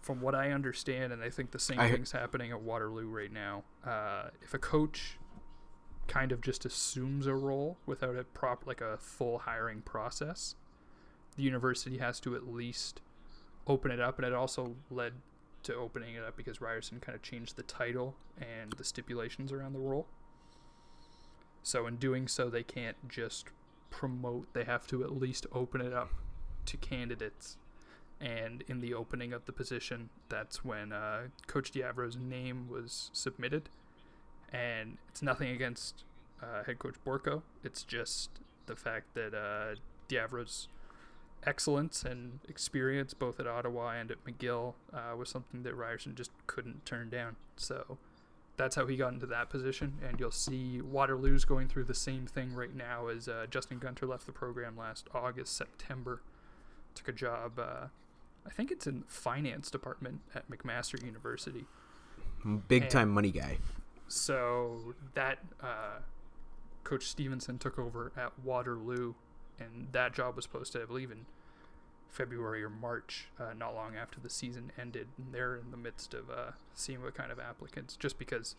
from 0.00 0.20
what 0.20 0.34
I 0.34 0.52
understand, 0.52 1.12
and 1.12 1.22
I 1.22 1.30
think 1.30 1.50
the 1.50 1.58
same 1.58 1.80
I 1.80 1.90
thing's 1.90 2.12
happening 2.12 2.52
at 2.52 2.60
Waterloo 2.60 3.08
right 3.08 3.32
now. 3.32 3.64
Uh, 3.84 4.28
if 4.42 4.54
a 4.54 4.58
coach 4.58 5.18
kind 6.06 6.32
of 6.32 6.40
just 6.40 6.64
assumes 6.64 7.26
a 7.26 7.34
role 7.34 7.76
without 7.86 8.16
a 8.16 8.24
prop 8.24 8.66
like 8.66 8.80
a 8.80 8.98
full 8.98 9.38
hiring 9.38 9.82
process, 9.82 10.54
the 11.36 11.42
university 11.42 11.98
has 11.98 12.18
to 12.20 12.34
at 12.34 12.46
least 12.46 13.00
open 13.66 13.90
it 13.90 14.00
up, 14.00 14.18
and 14.18 14.26
it 14.26 14.32
also 14.32 14.76
led 14.90 15.14
to 15.64 15.74
opening 15.74 16.14
it 16.14 16.24
up 16.24 16.36
because 16.36 16.60
Ryerson 16.60 17.00
kind 17.00 17.14
of 17.16 17.22
changed 17.22 17.56
the 17.56 17.62
title 17.62 18.14
and 18.38 18.72
the 18.72 18.84
stipulations 18.84 19.52
around 19.52 19.72
the 19.72 19.78
role. 19.78 20.06
So 21.62 21.86
in 21.86 21.96
doing 21.96 22.28
so, 22.28 22.48
they 22.48 22.62
can't 22.62 22.96
just 23.08 23.48
promote; 23.90 24.52
they 24.54 24.64
have 24.64 24.86
to 24.88 25.02
at 25.02 25.12
least 25.12 25.46
open 25.52 25.80
it 25.80 25.92
up 25.92 26.10
to 26.66 26.76
candidates. 26.76 27.56
And 28.20 28.62
in 28.68 28.80
the 28.80 28.92
opening 28.92 29.32
of 29.32 29.46
the 29.46 29.52
position, 29.52 30.10
that's 30.28 30.62
when 30.62 30.92
uh, 30.92 31.28
Coach 31.46 31.72
DeAveiro's 31.72 32.16
name 32.16 32.68
was 32.68 33.10
submitted, 33.14 33.70
And 34.52 34.98
it's 35.08 35.22
nothing 35.22 35.50
against 35.50 36.04
uh, 36.42 36.64
head 36.64 36.78
coach 36.78 36.96
Borko. 37.06 37.42
It's 37.64 37.82
just 37.82 38.30
the 38.66 38.76
fact 38.76 39.14
that 39.14 39.34
uh, 39.34 39.76
DeAveiro's 40.08 40.68
excellence 41.44 42.02
and 42.02 42.40
experience, 42.48 43.14
both 43.14 43.40
at 43.40 43.46
Ottawa 43.46 43.90
and 43.92 44.10
at 44.10 44.24
McGill, 44.24 44.74
uh, 44.92 45.16
was 45.16 45.28
something 45.28 45.62
that 45.62 45.74
Ryerson 45.74 46.14
just 46.14 46.30
couldn't 46.46 46.84
turn 46.84 47.10
down. 47.10 47.36
So 47.56 47.98
that's 48.56 48.76
how 48.76 48.86
he 48.86 48.96
got 48.96 49.12
into 49.12 49.26
that 49.26 49.48
position. 49.48 49.94
And 50.06 50.20
you'll 50.20 50.30
see 50.30 50.80
Waterloo's 50.80 51.44
going 51.44 51.68
through 51.68 51.84
the 51.84 51.94
same 51.94 52.26
thing 52.26 52.52
right 52.52 52.74
now 52.74 53.08
as 53.08 53.28
uh, 53.28 53.46
Justin 53.50 53.78
Gunter 53.78 54.06
left 54.06 54.26
the 54.26 54.32
program 54.32 54.76
last 54.76 55.08
August, 55.14 55.56
September. 55.56 56.20
Took 56.94 57.08
a 57.08 57.12
job, 57.12 57.58
uh, 57.58 57.86
I 58.46 58.50
think 58.50 58.70
it's 58.70 58.86
in 58.86 59.00
the 59.00 59.06
finance 59.06 59.70
department 59.70 60.20
at 60.34 60.50
McMaster 60.50 61.02
University. 61.04 61.64
Big 62.68 62.88
time 62.88 63.10
money 63.10 63.30
guy. 63.30 63.58
So 64.08 64.94
that 65.14 65.38
uh, 65.62 66.00
Coach 66.84 67.04
Stevenson 67.04 67.58
took 67.58 67.78
over 67.78 68.12
at 68.16 68.32
Waterloo, 68.42 69.14
and 69.60 69.88
that 69.92 70.14
job 70.14 70.36
was 70.36 70.46
posted, 70.46 70.82
I 70.82 70.86
believe, 70.86 71.10
in 71.10 71.26
February 72.08 72.64
or 72.64 72.70
March, 72.70 73.28
uh, 73.38 73.52
not 73.56 73.74
long 73.74 73.96
after 73.96 74.18
the 74.18 74.30
season 74.30 74.72
ended. 74.80 75.08
And 75.16 75.32
they're 75.32 75.56
in 75.56 75.70
the 75.70 75.76
midst 75.76 76.14
of 76.14 76.30
uh, 76.30 76.52
seeing 76.74 77.02
what 77.02 77.14
kind 77.14 77.30
of 77.30 77.38
applicants, 77.38 77.96
just 77.96 78.18
because 78.18 78.56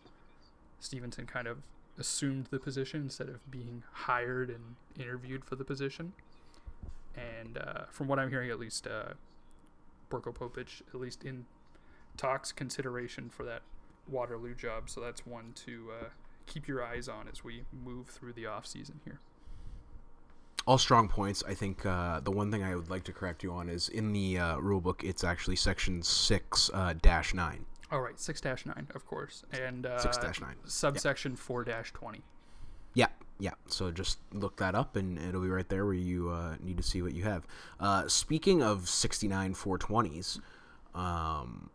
Stevenson 0.80 1.26
kind 1.26 1.46
of 1.46 1.58
assumed 1.98 2.46
the 2.50 2.58
position 2.58 3.02
instead 3.02 3.28
of 3.28 3.50
being 3.50 3.82
hired 3.92 4.48
and 4.48 4.76
interviewed 4.98 5.44
for 5.44 5.56
the 5.56 5.64
position. 5.64 6.12
And 7.14 7.58
uh, 7.58 7.84
from 7.90 8.08
what 8.08 8.18
I'm 8.18 8.30
hearing, 8.30 8.50
at 8.50 8.58
least, 8.58 8.86
uh, 8.86 9.14
Borko 10.10 10.58
at 10.94 11.00
least 11.00 11.24
in 11.24 11.44
talks 12.16 12.52
consideration 12.52 13.28
for 13.28 13.44
that 13.44 13.62
Waterloo 14.08 14.54
job. 14.54 14.88
So 14.88 15.00
that's 15.00 15.26
one 15.26 15.52
to 15.66 15.90
uh, 16.00 16.04
keep 16.46 16.66
your 16.66 16.84
eyes 16.84 17.08
on 17.08 17.28
as 17.28 17.44
we 17.44 17.64
move 17.72 18.08
through 18.08 18.32
the 18.32 18.46
off 18.46 18.66
season 18.66 19.00
here. 19.04 19.20
All 20.66 20.78
strong 20.78 21.08
points. 21.08 21.42
I 21.46 21.54
think 21.54 21.84
uh, 21.84 22.20
the 22.20 22.30
one 22.30 22.50
thing 22.50 22.62
I 22.62 22.76
would 22.76 22.88
like 22.88 23.04
to 23.04 23.12
correct 23.12 23.42
you 23.42 23.52
on 23.52 23.68
is 23.68 23.88
in 23.88 24.12
the 24.12 24.38
uh, 24.38 24.56
rule 24.58 24.80
book, 24.80 25.02
it's 25.04 25.24
actually 25.24 25.56
section 25.56 26.02
six 26.02 26.70
uh, 26.72 26.94
dash 27.00 27.34
nine. 27.34 27.64
All 27.90 28.00
right, 28.00 28.18
six 28.18 28.40
dash 28.40 28.64
nine, 28.64 28.86
of 28.94 29.04
course, 29.06 29.44
and 29.52 29.84
uh, 29.84 29.98
6-9, 29.98 30.54
subsection 30.64 31.36
four 31.36 31.62
dash 31.62 31.92
twenty. 31.92 32.22
Yeah, 32.94 33.08
yeah. 33.38 33.52
So 33.66 33.90
just 33.90 34.18
look 34.32 34.56
that 34.56 34.74
up, 34.74 34.96
and 34.96 35.18
it'll 35.18 35.42
be 35.42 35.48
right 35.48 35.68
there 35.68 35.84
where 35.84 35.94
you 35.94 36.30
uh, 36.30 36.56
need 36.62 36.76
to 36.78 36.82
see 36.82 37.02
what 37.02 37.12
you 37.12 37.24
have. 37.24 37.46
Uh, 37.80 38.06
speaking 38.08 38.62
of 38.62 38.88
69 38.88 39.54
420s, 39.54 40.40
um, 40.94 41.70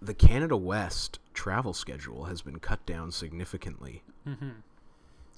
the 0.00 0.14
Canada 0.14 0.56
West 0.56 1.18
travel 1.34 1.72
schedule 1.72 2.24
has 2.24 2.42
been 2.42 2.58
cut 2.58 2.84
down 2.86 3.12
significantly. 3.12 4.02
Mm-hmm. 4.26 4.50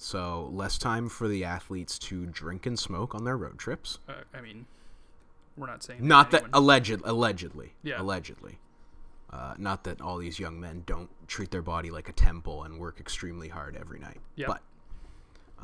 So 0.01 0.49
less 0.53 0.77
time 0.77 1.09
for 1.09 1.27
the 1.27 1.43
athletes 1.43 1.99
to 1.99 2.25
drink 2.25 2.65
and 2.65 2.79
smoke 2.79 3.13
on 3.13 3.25
their 3.25 3.37
road 3.37 3.59
trips. 3.59 3.99
Uh, 4.07 4.13
I 4.33 4.39
mean, 4.39 4.65
we're 5.57 5.67
not 5.67 5.83
saying 5.83 5.99
Not 6.07 6.31
that 6.31 6.43
anyone- 6.43 6.57
alleged, 6.63 7.01
allegedly, 7.03 7.73
Yeah. 7.83 8.01
allegedly. 8.01 8.59
Uh, 9.29 9.53
not 9.57 9.83
that 9.83 9.99
all 10.01 10.17
these 10.17 10.39
young 10.39 10.57
men 10.59 10.83
don't 10.87 11.09
treat 11.27 11.51
their 11.51 11.61
body 11.61 11.91
like 11.91 12.07
a 12.07 12.13
temple 12.13 12.63
and 12.63 12.79
work 12.79 12.99
extremely 12.99 13.49
hard 13.49 13.75
every 13.75 13.99
night. 13.99 14.21
Yeah. 14.35 14.47
But 14.47 14.61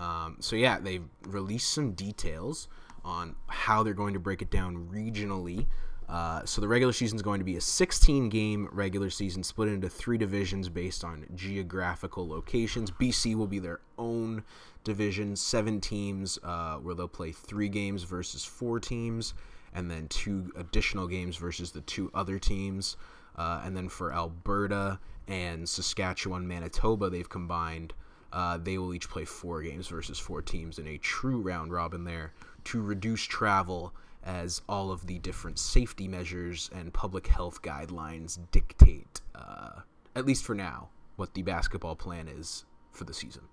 um, 0.03 0.35
so 0.41 0.57
yeah, 0.57 0.79
they've 0.79 1.07
released 1.25 1.71
some 1.71 1.93
details 1.93 2.67
on 3.05 3.37
how 3.47 3.81
they're 3.83 3.93
going 3.93 4.13
to 4.15 4.19
break 4.19 4.41
it 4.41 4.51
down 4.51 4.89
regionally. 4.91 5.67
Uh, 6.07 6.45
so 6.45 6.61
the 6.61 6.67
regular 6.67 6.93
season 6.93 7.15
is 7.15 7.21
going 7.21 7.39
to 7.39 7.45
be 7.45 7.55
a 7.55 7.61
16 7.61 8.29
game 8.29 8.69
regular 8.71 9.09
season 9.09 9.43
split 9.43 9.69
into 9.69 9.89
three 9.89 10.17
divisions 10.17 10.69
based 10.69 11.03
on 11.03 11.25
geographical 11.33 12.27
locations. 12.27 12.91
BC 12.91 13.35
will 13.35 13.47
be 13.47 13.59
their 13.59 13.79
own 13.97 14.43
division, 14.83 15.35
seven 15.35 15.81
teams 15.81 16.37
uh, 16.43 16.75
where 16.75 16.93
they'll 16.93 17.07
play 17.07 17.31
three 17.31 17.69
games 17.69 18.03
versus 18.03 18.45
four 18.45 18.79
teams, 18.79 19.33
and 19.73 19.89
then 19.89 20.07
two 20.07 20.51
additional 20.55 21.07
games 21.07 21.37
versus 21.37 21.71
the 21.71 21.81
two 21.81 22.11
other 22.13 22.37
teams. 22.37 22.97
Uh, 23.35 23.61
and 23.65 23.75
then 23.75 23.89
for 23.89 24.13
Alberta 24.13 24.99
and 25.27 25.67
Saskatchewan, 25.67 26.47
Manitoba, 26.47 27.09
they've 27.09 27.27
combined. 27.27 27.93
Uh, 28.31 28.57
they 28.57 28.77
will 28.77 28.93
each 28.93 29.09
play 29.09 29.25
four 29.25 29.61
games 29.61 29.87
versus 29.87 30.19
four 30.19 30.41
teams 30.41 30.77
in 30.77 30.87
a 30.87 30.97
true 30.97 31.39
round 31.39 31.71
robin 31.71 32.03
there 32.03 32.33
to 32.65 32.81
reduce 32.81 33.23
travel 33.23 33.93
as 34.25 34.61
all 34.67 34.91
of 34.91 35.05
the 35.07 35.19
different 35.19 35.59
safety 35.59 36.07
measures 36.07 36.69
and 36.73 36.93
public 36.93 37.27
health 37.27 37.61
guidelines 37.61 38.39
dictate, 38.51 39.21
uh, 39.35 39.81
at 40.15 40.25
least 40.25 40.43
for 40.43 40.55
now, 40.55 40.89
what 41.15 41.33
the 41.33 41.41
basketball 41.43 41.95
plan 41.95 42.27
is 42.27 42.65
for 42.91 43.03
the 43.03 43.13
season. 43.13 43.43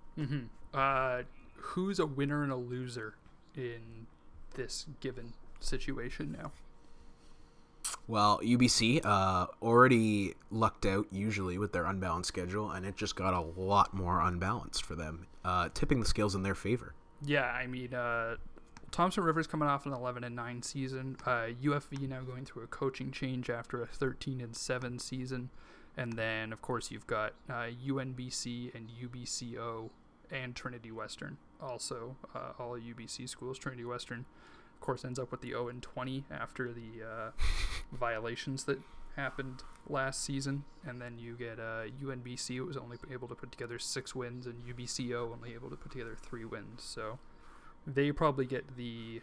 Uh, 0.73 1.21
who's 1.55 1.99
a 1.99 2.05
winner 2.05 2.43
and 2.43 2.51
a 2.51 2.55
loser 2.55 3.15
in 3.55 4.07
this 4.55 4.85
given 4.99 5.33
situation 5.59 6.35
now? 6.37 6.51
Well, 8.07 8.39
UBC 8.43 9.05
uh, 9.05 9.47
already 9.61 10.33
lucked 10.51 10.85
out 10.85 11.07
usually 11.11 11.57
with 11.57 11.71
their 11.71 11.85
unbalanced 11.85 12.27
schedule, 12.27 12.71
and 12.71 12.85
it 12.85 12.95
just 12.97 13.15
got 13.15 13.33
a 13.33 13.41
lot 13.41 13.93
more 13.93 14.19
unbalanced 14.21 14.83
for 14.83 14.95
them, 14.95 15.27
uh, 15.45 15.69
tipping 15.73 15.99
the 15.99 16.05
scales 16.05 16.35
in 16.35 16.43
their 16.43 16.55
favor. 16.55 16.93
Yeah, 17.25 17.45
I 17.45 17.67
mean, 17.67 17.93
uh, 17.93 18.35
Thompson 18.93 19.23
Rivers 19.23 19.47
coming 19.47 19.67
off 19.67 19.87
an 19.87 19.91
11 19.91 20.23
and 20.23 20.35
9 20.35 20.61
season. 20.61 21.17
Uh, 21.25 21.47
UFV 21.63 22.07
now 22.07 22.21
going 22.21 22.45
through 22.45 22.61
a 22.61 22.67
coaching 22.67 23.09
change 23.11 23.49
after 23.49 23.81
a 23.81 23.87
13 23.87 24.39
and 24.39 24.55
7 24.55 24.99
season, 24.99 25.49
and 25.97 26.13
then 26.13 26.53
of 26.53 26.61
course 26.61 26.91
you've 26.91 27.07
got 27.07 27.33
uh, 27.49 27.69
UNBC 27.87 28.73
and 28.75 28.89
UBCO 28.89 29.89
and 30.29 30.55
Trinity 30.55 30.91
Western. 30.91 31.37
Also, 31.59 32.15
uh, 32.35 32.51
all 32.59 32.77
UBC 32.77 33.27
schools. 33.27 33.57
Trinity 33.57 33.83
Western, 33.83 34.25
of 34.75 34.79
course, 34.79 35.03
ends 35.03 35.17
up 35.17 35.31
with 35.31 35.41
the 35.41 35.49
0 35.49 35.69
and 35.69 35.81
20 35.81 36.25
after 36.29 36.71
the 36.71 37.03
uh, 37.03 37.31
violations 37.91 38.65
that 38.65 38.79
happened 39.15 39.63
last 39.89 40.23
season, 40.23 40.65
and 40.85 41.01
then 41.01 41.17
you 41.17 41.33
get 41.33 41.59
uh, 41.59 41.85
UNBC 41.99 42.63
was 42.63 42.77
only 42.77 42.97
able 43.11 43.27
to 43.27 43.35
put 43.35 43.51
together 43.51 43.79
six 43.79 44.13
wins, 44.13 44.45
and 44.45 44.63
UBCO 44.63 45.31
only 45.33 45.55
able 45.55 45.71
to 45.71 45.75
put 45.75 45.91
together 45.91 46.15
three 46.21 46.45
wins. 46.45 46.83
So 46.83 47.17
they 47.85 48.11
probably 48.11 48.45
get 48.45 48.77
the 48.77 49.21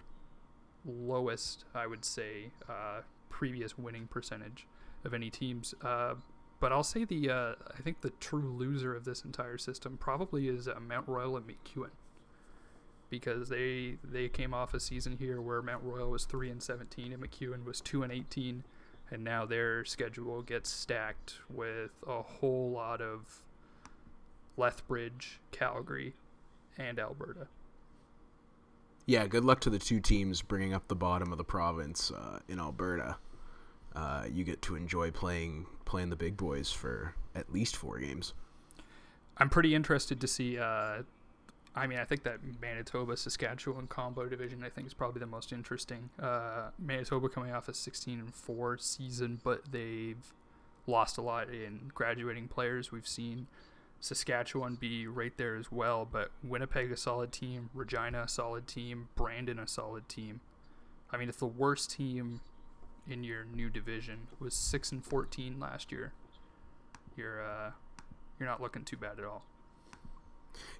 lowest, 0.84 1.64
I 1.74 1.86
would 1.86 2.04
say, 2.04 2.50
uh, 2.68 3.02
previous 3.28 3.78
winning 3.78 4.06
percentage 4.06 4.66
of 5.04 5.14
any 5.14 5.30
teams. 5.30 5.74
Uh, 5.82 6.14
but 6.60 6.72
I'll 6.72 6.82
say 6.82 7.04
the 7.04 7.30
uh, 7.30 7.54
I 7.76 7.80
think 7.82 8.02
the 8.02 8.10
true 8.20 8.54
loser 8.56 8.94
of 8.94 9.04
this 9.04 9.24
entire 9.24 9.56
system 9.58 9.96
probably 9.96 10.48
is 10.48 10.68
uh, 10.68 10.78
Mount 10.80 11.08
Royal 11.08 11.36
and 11.36 11.46
MacEwan 11.46 11.90
because 13.08 13.48
they 13.48 13.96
they 14.04 14.28
came 14.28 14.52
off 14.52 14.74
a 14.74 14.80
season 14.80 15.16
here 15.18 15.40
where 15.40 15.62
Mount 15.62 15.82
Royal 15.82 16.10
was 16.10 16.26
three 16.26 16.50
and 16.50 16.62
seventeen 16.62 17.12
and 17.12 17.22
MacEwan 17.22 17.64
was 17.64 17.80
two 17.80 18.02
and 18.02 18.12
eighteen, 18.12 18.64
and 19.10 19.24
now 19.24 19.46
their 19.46 19.86
schedule 19.86 20.42
gets 20.42 20.68
stacked 20.68 21.36
with 21.48 21.92
a 22.06 22.20
whole 22.20 22.70
lot 22.70 23.00
of 23.00 23.42
Lethbridge, 24.58 25.40
Calgary, 25.50 26.14
and 26.76 26.98
Alberta. 26.98 27.46
Yeah, 29.10 29.26
good 29.26 29.44
luck 29.44 29.58
to 29.62 29.70
the 29.70 29.78
two 29.80 29.98
teams 29.98 30.40
bringing 30.40 30.72
up 30.72 30.86
the 30.86 30.94
bottom 30.94 31.32
of 31.32 31.38
the 31.38 31.42
province 31.42 32.12
uh, 32.12 32.38
in 32.46 32.60
Alberta. 32.60 33.16
Uh, 33.92 34.26
you 34.32 34.44
get 34.44 34.62
to 34.62 34.76
enjoy 34.76 35.10
playing 35.10 35.66
playing 35.84 36.10
the 36.10 36.16
big 36.16 36.36
boys 36.36 36.70
for 36.70 37.16
at 37.34 37.52
least 37.52 37.74
four 37.74 37.98
games. 37.98 38.34
I'm 39.36 39.50
pretty 39.50 39.74
interested 39.74 40.20
to 40.20 40.28
see. 40.28 40.60
Uh, 40.60 41.02
I 41.74 41.88
mean, 41.88 41.98
I 41.98 42.04
think 42.04 42.22
that 42.22 42.38
Manitoba 42.62 43.16
Saskatchewan 43.16 43.88
combo 43.88 44.26
division 44.26 44.62
I 44.62 44.68
think 44.68 44.86
is 44.86 44.94
probably 44.94 45.18
the 45.18 45.26
most 45.26 45.52
interesting. 45.52 46.10
Uh, 46.22 46.68
Manitoba 46.78 47.28
coming 47.28 47.50
off 47.52 47.68
a 47.68 47.74
16 47.74 48.20
and 48.20 48.32
four 48.32 48.78
season, 48.78 49.40
but 49.42 49.72
they've 49.72 50.32
lost 50.86 51.18
a 51.18 51.22
lot 51.22 51.48
in 51.48 51.90
graduating 51.92 52.46
players. 52.46 52.92
We've 52.92 53.08
seen 53.08 53.48
Saskatchewan 54.00 54.76
be 54.76 55.06
right 55.06 55.36
there 55.36 55.56
as 55.56 55.70
well, 55.70 56.08
but 56.10 56.30
Winnipeg 56.42 56.90
a 56.90 56.96
solid 56.96 57.32
team, 57.32 57.68
Regina 57.74 58.22
a 58.22 58.28
solid 58.28 58.66
team, 58.66 59.08
Brandon 59.14 59.58
a 59.58 59.66
solid 59.66 60.08
team. 60.08 60.40
I 61.12 61.18
mean, 61.18 61.28
if 61.28 61.38
the 61.38 61.46
worst 61.46 61.90
team 61.90 62.40
in 63.06 63.24
your 63.24 63.44
new 63.44 63.68
division 63.68 64.28
was 64.38 64.54
six 64.54 64.90
and 64.90 65.04
14 65.04 65.60
last 65.60 65.92
year, 65.92 66.12
you're 67.16 67.44
uh, 67.44 67.70
you're 68.38 68.48
not 68.48 68.62
looking 68.62 68.84
too 68.84 68.96
bad 68.96 69.18
at 69.18 69.24
all. 69.24 69.42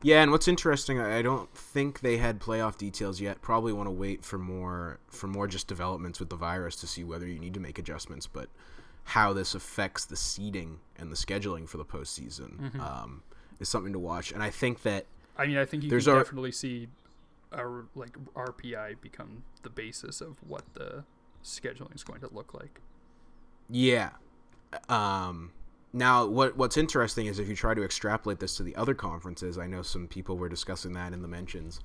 Yeah, 0.03 0.23
and 0.23 0.33
what's 0.33 0.49
interesting, 0.49 0.99
I 0.99 1.23
don't 1.23 1.53
think 1.55 2.00
they 2.00 2.17
had 2.17 2.41
playoff 2.41 2.77
details 2.77 3.21
yet. 3.21 3.43
Probably 3.43 3.73
want 3.73 3.87
to 3.87 3.93
wait 3.93 4.25
for 4.25 4.39
more 4.39 4.99
for 5.09 5.27
more 5.27 5.47
just 5.47 5.69
developments 5.69 6.19
with 6.19 6.31
the 6.31 6.37
virus 6.37 6.77
to 6.77 6.87
see 6.87 7.05
whether 7.05 7.27
you 7.27 7.39
need 7.39 7.55
to 7.55 7.61
make 7.61 7.79
adjustments. 7.79 8.27
But 8.27 8.49
how 9.11 9.33
this 9.33 9.55
affects 9.55 10.05
the 10.05 10.17
seeding 10.17 10.79
and 10.97 11.11
the 11.11 11.17
scheduling 11.17 11.69
for 11.69 11.79
the 11.79 11.85
postseason 11.85 12.79
um, 12.81 13.23
is 13.59 13.69
something 13.69 13.93
to 13.93 13.99
watch. 13.99 14.31
And 14.33 14.43
I 14.43 14.50
think 14.50 14.83
that 14.83 15.07
I 15.37 15.47
mean, 15.47 15.57
I 15.59 15.64
think 15.64 15.83
you 15.83 15.90
There's 15.90 16.05
can 16.05 16.14
our- 16.14 16.23
definitely 16.23 16.52
see 16.52 16.88
our 17.52 17.87
like 17.97 18.17
RPI 18.35 19.00
become 19.00 19.43
the 19.62 19.71
basis 19.71 20.21
of 20.21 20.37
what 20.47 20.62
the 20.75 21.05
scheduling 21.43 21.95
is 21.95 22.05
going 22.05 22.21
to 22.21 22.29
look 22.33 22.55
like. 22.55 22.81
Yeah. 23.69 24.11
Um 24.88 25.50
Now, 25.93 26.26
what 26.26 26.57
what's 26.57 26.76
interesting 26.76 27.26
is 27.26 27.38
if 27.40 27.49
you 27.49 27.57
try 27.57 27.75
to 27.75 27.83
extrapolate 27.83 28.38
this 28.38 28.57
to 28.59 28.62
the 28.62 28.76
other 28.76 28.95
conferences, 28.95 29.59
I 29.59 29.67
know 29.67 29.83
some 29.83 30.07
people 30.07 30.37
were 30.38 30.49
discussing 30.49 30.93
that 30.93 31.12
in 31.12 31.23
the 31.23 31.29
mentions. 31.29 31.81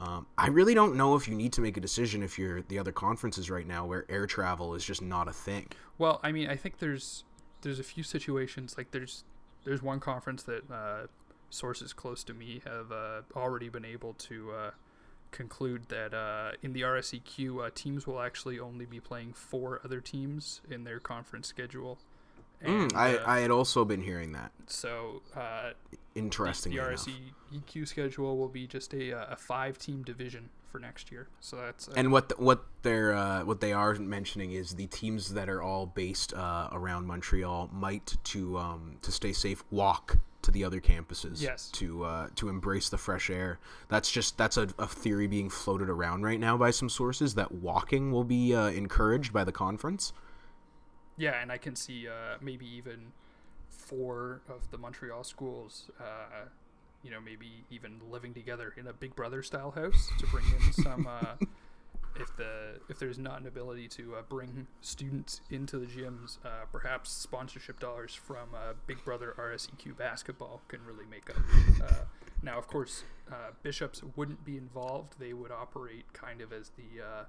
Um, 0.00 0.26
I 0.36 0.48
really 0.48 0.74
don't 0.74 0.96
know 0.96 1.14
if 1.14 1.28
you 1.28 1.34
need 1.34 1.52
to 1.54 1.60
make 1.60 1.76
a 1.76 1.80
decision 1.80 2.22
if 2.22 2.38
you're 2.38 2.62
the 2.62 2.78
other 2.78 2.92
conferences 2.92 3.50
right 3.50 3.66
now 3.66 3.86
where 3.86 4.04
air 4.08 4.26
travel 4.26 4.74
is 4.74 4.84
just 4.84 5.00
not 5.00 5.28
a 5.28 5.32
thing. 5.32 5.68
Well, 5.98 6.18
I 6.22 6.32
mean, 6.32 6.48
I 6.48 6.56
think 6.56 6.78
there's 6.78 7.24
there's 7.60 7.78
a 7.78 7.84
few 7.84 8.02
situations 8.02 8.74
like 8.76 8.90
there's 8.90 9.24
there's 9.64 9.82
one 9.82 10.00
conference 10.00 10.42
that 10.44 10.70
uh, 10.70 11.06
sources 11.50 11.92
close 11.92 12.24
to 12.24 12.34
me 12.34 12.60
have 12.64 12.90
uh, 12.90 13.22
already 13.36 13.68
been 13.68 13.84
able 13.84 14.14
to 14.14 14.50
uh, 14.50 14.70
conclude 15.30 15.88
that 15.88 16.14
uh, 16.14 16.52
in 16.62 16.72
the 16.72 16.82
RSEQ 16.82 17.66
uh, 17.66 17.70
teams 17.74 18.06
will 18.06 18.20
actually 18.20 18.58
only 18.58 18.84
be 18.84 19.00
playing 19.00 19.32
four 19.32 19.80
other 19.84 20.00
teams 20.00 20.60
in 20.70 20.84
their 20.84 21.00
conference 21.00 21.48
schedule. 21.48 21.98
Mm, 22.64 22.94
I, 22.94 23.16
uh, 23.16 23.24
I 23.26 23.40
had 23.40 23.50
also 23.50 23.84
been 23.84 24.02
hearing 24.02 24.32
that. 24.32 24.52
so 24.66 25.22
uh, 25.36 25.70
Interesting. 26.14 26.72
the 26.72 26.78
enough. 26.78 27.06
RSEQ 27.06 27.88
schedule 27.88 28.36
will 28.36 28.48
be 28.48 28.66
just 28.66 28.92
a, 28.94 29.18
uh, 29.18 29.32
a 29.32 29.36
five 29.36 29.78
team 29.78 30.02
division 30.02 30.50
for 30.72 30.78
next 30.78 31.12
year. 31.12 31.28
So 31.40 31.56
that's 31.56 31.88
uh, 31.88 31.92
And 31.96 32.10
what 32.12 32.30
the, 32.30 32.34
what 32.36 32.64
they're 32.82 33.14
uh, 33.14 33.44
what 33.44 33.60
they 33.60 33.72
are 33.72 33.94
mentioning 33.94 34.52
is 34.52 34.74
the 34.74 34.86
teams 34.86 35.34
that 35.34 35.48
are 35.48 35.62
all 35.62 35.86
based 35.86 36.34
uh, 36.34 36.68
around 36.72 37.06
Montreal 37.06 37.70
might 37.72 38.16
to 38.24 38.58
um, 38.58 38.96
to 39.02 39.12
stay 39.12 39.32
safe 39.32 39.62
walk 39.70 40.18
to 40.42 40.50
the 40.50 40.64
other 40.64 40.80
campuses. 40.80 41.40
Yes. 41.40 41.70
To 41.72 42.04
uh, 42.04 42.28
to 42.36 42.48
embrace 42.48 42.88
the 42.88 42.98
fresh 42.98 43.30
air. 43.30 43.58
That's 43.88 44.10
just 44.10 44.36
that's 44.38 44.56
a, 44.56 44.68
a 44.78 44.86
theory 44.86 45.26
being 45.26 45.50
floated 45.50 45.88
around 45.88 46.22
right 46.22 46.40
now 46.40 46.56
by 46.56 46.70
some 46.70 46.88
sources 46.88 47.34
that 47.34 47.52
walking 47.52 48.10
will 48.10 48.24
be 48.24 48.54
uh, 48.54 48.68
encouraged 48.68 49.32
by 49.32 49.44
the 49.44 49.52
conference. 49.52 50.12
Yeah, 51.16 51.40
and 51.40 51.52
I 51.52 51.58
can 51.58 51.76
see 51.76 52.08
uh, 52.08 52.38
maybe 52.40 52.66
even 52.66 53.12
four 53.92 54.40
of 54.48 54.70
the 54.70 54.78
Montreal 54.78 55.22
schools, 55.22 55.90
uh, 56.00 56.46
you 57.02 57.10
know, 57.10 57.20
maybe 57.20 57.64
even 57.70 58.00
living 58.10 58.32
together 58.32 58.72
in 58.76 58.86
a 58.86 58.92
Big 58.92 59.14
Brother 59.14 59.42
style 59.42 59.70
house 59.70 60.10
to 60.18 60.26
bring 60.28 60.44
in 60.46 60.72
some. 60.84 61.06
Uh, 61.06 61.44
if 62.16 62.36
the 62.36 62.80
if 62.88 62.98
there's 62.98 63.18
not 63.18 63.40
an 63.40 63.46
ability 63.46 63.88
to 63.88 64.16
uh, 64.16 64.22
bring 64.28 64.66
students 64.80 65.40
into 65.50 65.78
the 65.78 65.86
gyms, 65.86 66.38
uh, 66.44 66.66
perhaps 66.70 67.10
sponsorship 67.10 67.80
dollars 67.80 68.14
from 68.14 68.54
uh, 68.54 68.74
Big 68.86 69.02
Brother 69.04 69.34
RSEQ 69.38 69.96
basketball 69.96 70.60
can 70.68 70.80
really 70.84 71.06
make 71.10 71.30
up. 71.30 71.36
Uh, 71.82 72.04
now, 72.42 72.58
of 72.58 72.66
course, 72.66 73.04
uh, 73.30 73.52
bishops 73.62 74.02
wouldn't 74.16 74.44
be 74.44 74.56
involved; 74.56 75.14
they 75.18 75.32
would 75.32 75.50
operate 75.50 76.12
kind 76.12 76.40
of 76.40 76.52
as 76.52 76.70
the 76.70 77.02
uh, 77.02 77.24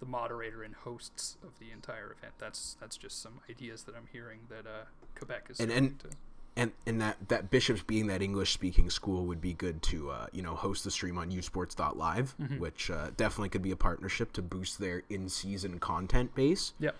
the 0.00 0.06
moderator 0.06 0.62
and 0.62 0.74
hosts 0.74 1.36
of 1.42 1.58
the 1.58 1.70
entire 1.70 2.12
event. 2.18 2.34
That's 2.38 2.76
that's 2.80 2.96
just 2.96 3.20
some 3.22 3.40
ideas 3.50 3.84
that 3.84 3.94
I'm 3.94 4.08
hearing 4.10 4.40
that 4.48 4.66
uh, 4.66 4.84
Quebec 5.16 5.46
is 5.50 5.60
And- 5.60 5.70
and- 5.70 5.98
to. 6.00 6.08
And 6.54 6.72
and 6.86 7.00
that 7.00 7.16
that 7.30 7.50
Bishops 7.50 7.82
being 7.82 8.08
that 8.08 8.20
English 8.20 8.52
speaking 8.52 8.90
school 8.90 9.24
would 9.24 9.40
be 9.40 9.54
good 9.54 9.80
to 9.84 10.10
uh, 10.10 10.26
you 10.32 10.42
know 10.42 10.54
host 10.54 10.84
the 10.84 10.90
stream 10.90 11.16
on 11.16 11.30
usports.live, 11.30 12.34
which 12.58 12.90
uh, 12.90 13.10
definitely 13.16 13.48
could 13.48 13.62
be 13.62 13.70
a 13.70 13.76
partnership 13.76 14.34
to 14.34 14.42
boost 14.42 14.78
their 14.78 15.02
in 15.08 15.30
season 15.30 15.78
content 15.78 16.34
base. 16.34 16.74
Yep. 16.78 16.94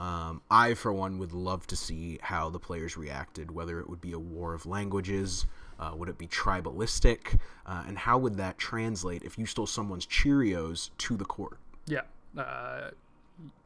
Um, 0.00 0.42
I, 0.50 0.74
for 0.74 0.92
one, 0.92 1.18
would 1.18 1.32
love 1.32 1.68
to 1.68 1.76
see 1.76 2.18
how 2.20 2.50
the 2.50 2.58
players 2.58 2.96
reacted, 2.96 3.52
whether 3.52 3.78
it 3.78 3.88
would 3.88 4.00
be 4.00 4.10
a 4.10 4.18
war 4.18 4.54
of 4.54 4.66
languages, 4.66 5.46
uh, 5.78 5.92
would 5.96 6.08
it 6.08 6.18
be 6.18 6.26
tribalistic, 6.26 7.38
uh, 7.64 7.84
and 7.86 7.96
how 7.98 8.18
would 8.18 8.36
that 8.38 8.58
translate 8.58 9.22
if 9.22 9.38
you 9.38 9.46
stole 9.46 9.66
someone's 9.68 10.04
Cheerios 10.04 10.90
to 10.98 11.16
the 11.16 11.24
court? 11.24 11.58
Yeah. 11.86 12.02
Uh, 12.36 12.90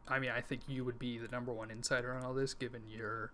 I 0.07 0.19
mean, 0.19 0.31
I 0.31 0.43
think 0.43 0.61
you 0.69 0.85
would 0.85 0.99
be 0.99 1.17
the 1.17 1.29
number 1.29 1.51
one 1.53 1.71
insider 1.71 2.13
on 2.13 2.25
all 2.25 2.35
this, 2.35 2.53
given 2.53 2.83
your 2.87 3.33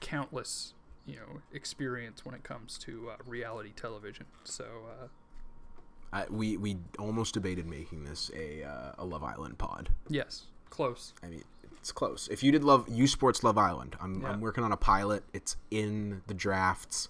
countless, 0.00 0.74
you 1.06 1.16
know, 1.16 1.40
experience 1.52 2.24
when 2.24 2.34
it 2.34 2.42
comes 2.44 2.78
to 2.78 3.10
uh, 3.10 3.16
reality 3.26 3.72
television. 3.76 4.26
So, 4.44 4.64
uh, 4.64 5.06
I, 6.12 6.26
we 6.30 6.56
we 6.56 6.78
almost 6.98 7.34
debated 7.34 7.66
making 7.66 8.04
this 8.04 8.30
a 8.34 8.62
uh, 8.64 8.92
a 8.98 9.04
Love 9.04 9.24
Island 9.24 9.58
pod. 9.58 9.90
yes, 10.08 10.44
close. 10.70 11.12
I 11.22 11.26
mean, 11.26 11.42
it's 11.78 11.92
close. 11.92 12.28
If 12.30 12.42
you 12.42 12.52
did 12.52 12.64
love 12.64 12.88
U 12.88 13.06
Sports 13.06 13.42
Love 13.44 13.58
Island, 13.58 13.96
I'm, 14.00 14.22
Yeah. 14.22 14.30
I'm 14.30 14.40
working 14.40 14.64
on 14.64 14.72
a 14.72 14.76
pilot. 14.76 15.24
It's 15.32 15.56
in 15.70 16.22
the 16.26 16.34
drafts. 16.34 17.08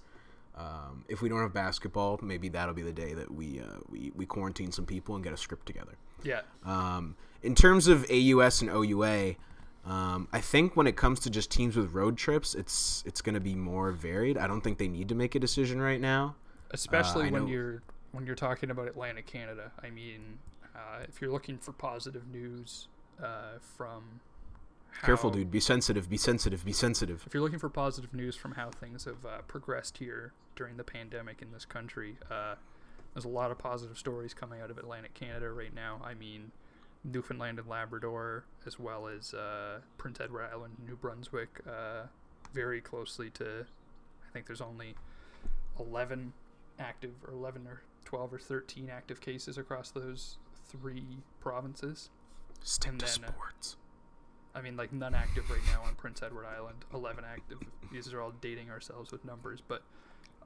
Um, 0.57 1.05
if 1.09 1.21
we 1.21 1.29
don't 1.29 1.41
have 1.41 1.53
basketball, 1.53 2.19
maybe 2.23 2.49
that'll 2.49 2.75
be 2.75 2.81
the 2.83 2.93
day 2.93 3.13
that 3.13 3.31
we 3.31 3.61
uh, 3.61 3.65
we 3.91 4.13
we 4.17 4.25
quarantine 4.25 4.73
some 4.73 4.87
people 4.87 5.15
and 5.15 5.23
get 5.23 5.35
a 5.35 5.37
script 5.37 5.67
together. 5.67 5.97
Yeah. 6.23 6.41
Um, 6.65 7.15
in 7.43 7.55
terms 7.55 7.87
of 7.89 8.07
AUS 8.11 8.63
and 8.63 8.71
OUA, 8.71 9.37
um, 9.87 10.29
I 10.33 10.41
think 10.41 10.77
when 10.77 10.87
it 10.87 10.97
comes 10.97 11.21
to 11.21 11.31
just 11.31 11.51
teams 11.51 11.77
with 11.77 11.93
road 11.93 12.17
trips, 12.17 12.55
it's 12.55 13.03
it's 13.07 13.21
going 13.23 13.35
to 13.35 13.41
be 13.41 13.55
more 13.55 13.93
varied. 13.93 14.37
I 14.37 14.47
don't 14.47 14.61
think 14.61 14.79
they 14.79 14.89
need 14.89 15.09
to 15.11 15.15
make 15.15 15.35
a 15.35 15.39
decision 15.39 15.81
right 15.81 16.01
now. 16.01 16.35
especially 16.73 17.29
I 17.29 17.31
when 17.31 17.45
know- 17.45 17.51
you're 17.51 17.83
when 18.13 18.27
you're 18.27 18.35
talking 18.35 18.71
about 18.71 18.89
Atlantic 18.89 19.27
Canada. 19.27 19.71
I 19.83 19.91
mean, 19.91 20.39
uh, 20.75 21.05
if 21.09 21.21
you're 21.21 21.31
looking 21.31 21.59
for 21.59 21.73
positive 21.73 22.27
news 22.29 22.89
uh, 23.23 23.59
from 23.77 24.21
Careful, 25.03 25.29
dude. 25.31 25.51
Be 25.51 25.61
sensitive. 25.61 26.09
Be 26.09 26.17
sensitive. 26.17 26.65
Be 26.65 26.73
sensitive. 26.73 27.23
If 27.27 27.35
you're 27.35 27.43
looking 27.43 27.59
for 27.59 27.69
positive 27.69 28.15
news 28.15 28.35
from 28.35 28.53
how 28.53 28.71
things 28.71 29.05
have 29.05 29.27
uh, 29.27 29.39
progressed 29.47 29.99
here 29.99 30.33
during 30.57 30.79
the 30.79 30.85
pandemic 30.85 31.43
in 31.43 31.53
this 31.53 31.67
country, 31.67 32.17
uh, 32.31 32.55
there's 33.13 33.27
a 33.27 33.29
lot 33.29 33.51
of 33.51 33.59
positive 33.59 33.99
stories 33.99 34.33
coming 34.33 34.63
out 34.63 34.71
of 34.71 34.79
Atlantic 34.79 35.13
Canada 35.13 35.51
right 35.51 35.75
now. 35.75 36.01
I 36.03 36.15
mean, 36.15 36.51
Newfoundland 37.07 37.59
and 37.59 37.69
Labrador, 37.69 38.45
as 38.67 38.79
well 38.79 39.07
as 39.07 39.33
uh, 39.33 39.79
Prince 39.97 40.21
Edward 40.21 40.49
Island, 40.53 40.75
New 40.85 40.97
Brunswick, 40.97 41.61
uh, 41.67 42.07
very 42.53 42.81
closely 42.81 43.31
to. 43.31 43.65
I 44.29 44.33
think 44.33 44.47
there's 44.47 44.61
only 44.61 44.95
11 45.79 46.33
active, 46.79 47.13
or 47.27 47.33
11 47.33 47.67
or 47.67 47.83
12 48.05 48.35
or 48.35 48.39
13 48.39 48.91
active 48.91 49.21
cases 49.21 49.57
across 49.57 49.91
those 49.91 50.39
three 50.69 51.05
provinces. 51.41 52.11
Stick 52.63 52.91
And 52.91 53.01
to 53.01 53.07
then, 53.07 53.25
uh, 53.25 53.33
sports. 53.33 53.77
I 54.55 54.63
mean, 54.63 54.77
like 54.77 54.93
none 54.93 55.15
active 55.15 55.49
right 55.51 55.61
now 55.73 55.83
on 55.87 55.95
Prince 55.95 56.23
Edward 56.23 56.47
Island. 56.47 56.85
Eleven 56.93 57.25
active. 57.25 57.59
These 57.93 58.13
are 58.15 58.23
all 58.23 58.33
dating 58.41 58.71
ourselves 58.71 59.13
with 59.13 59.23
numbers, 59.25 59.61
but 59.67 59.83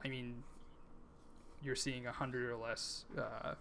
I 0.03 0.09
mean, 0.09 0.43
you're 1.63 1.77
seeing 1.77 2.05
a 2.05 2.11
hundred 2.11 2.49
or 2.49 2.57
less 2.57 3.05
uh, 3.17 3.53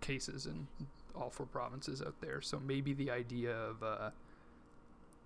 cases 0.00 0.46
in 0.46 0.68
all 1.14 1.30
four 1.30 1.46
provinces 1.46 2.00
out 2.02 2.14
there. 2.20 2.40
So 2.40 2.60
maybe 2.60 2.92
the 2.92 3.10
idea 3.10 3.54
of, 3.56 3.82
uh, 3.82 4.10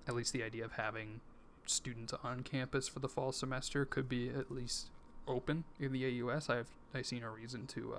at 0.06 0.14
least 0.14 0.32
the 0.32 0.42
idea 0.42 0.64
of 0.64 0.72
having 0.72 1.20
students 1.66 2.12
on 2.24 2.42
campus 2.42 2.88
for 2.88 2.98
the 2.98 3.08
fall 3.08 3.30
semester 3.32 3.84
could 3.84 4.08
be 4.08 4.28
at 4.28 4.50
least 4.50 4.88
open 5.28 5.64
in 5.78 5.92
the 5.92 6.04
AUS. 6.22 6.48
I've 6.50 6.68
I 6.94 7.02
see 7.02 7.20
no 7.20 7.28
reason 7.28 7.66
to 7.68 7.94
uh, 7.94 7.98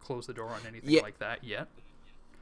close 0.00 0.26
the 0.26 0.34
door 0.34 0.48
on 0.50 0.60
anything 0.66 0.90
Yeah. 0.90 1.02
like 1.02 1.18
that 1.20 1.42
yet 1.44 1.68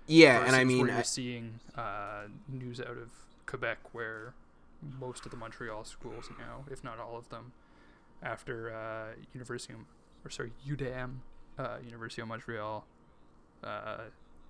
Yeah, 0.08 0.44
and 0.46 0.56
I 0.56 0.64
mean, 0.64 0.86
you're 0.86 0.96
I- 0.96 1.02
seeing 1.02 1.60
uh, 1.76 2.24
news 2.48 2.80
out 2.80 2.96
of 2.96 3.10
Quebec 3.46 3.78
where 3.92 4.34
most 4.98 5.24
of 5.24 5.30
the 5.30 5.36
Montreal 5.36 5.84
schools 5.84 6.28
now, 6.38 6.64
if 6.70 6.82
not 6.82 6.98
all 6.98 7.16
of 7.16 7.28
them, 7.28 7.52
after 8.22 8.74
uh, 8.74 9.14
University 9.34 9.74
of, 9.74 9.80
or 10.24 10.30
sorry 10.30 10.52
UdeM, 10.66 11.18
uh, 11.58 11.76
University 11.84 12.22
of 12.22 12.28
Montreal, 12.28 12.84
uh, 13.62 13.98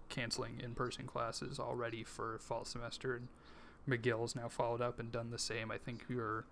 canceling 0.09 0.61
in-person 0.62 1.07
classes 1.07 1.59
already 1.59 2.05
for 2.05 2.38
fall 2.38 2.64
semester, 2.64 3.14
and 3.16 3.29
McGill's 3.88 4.35
now 4.37 4.49
followed 4.49 4.81
up 4.81 4.99
and 5.01 5.12
done 5.12 5.31
the 5.31 5.38
same. 5.38 5.71
I 5.71 5.79
think 5.79 6.05
you're, 6.09 6.45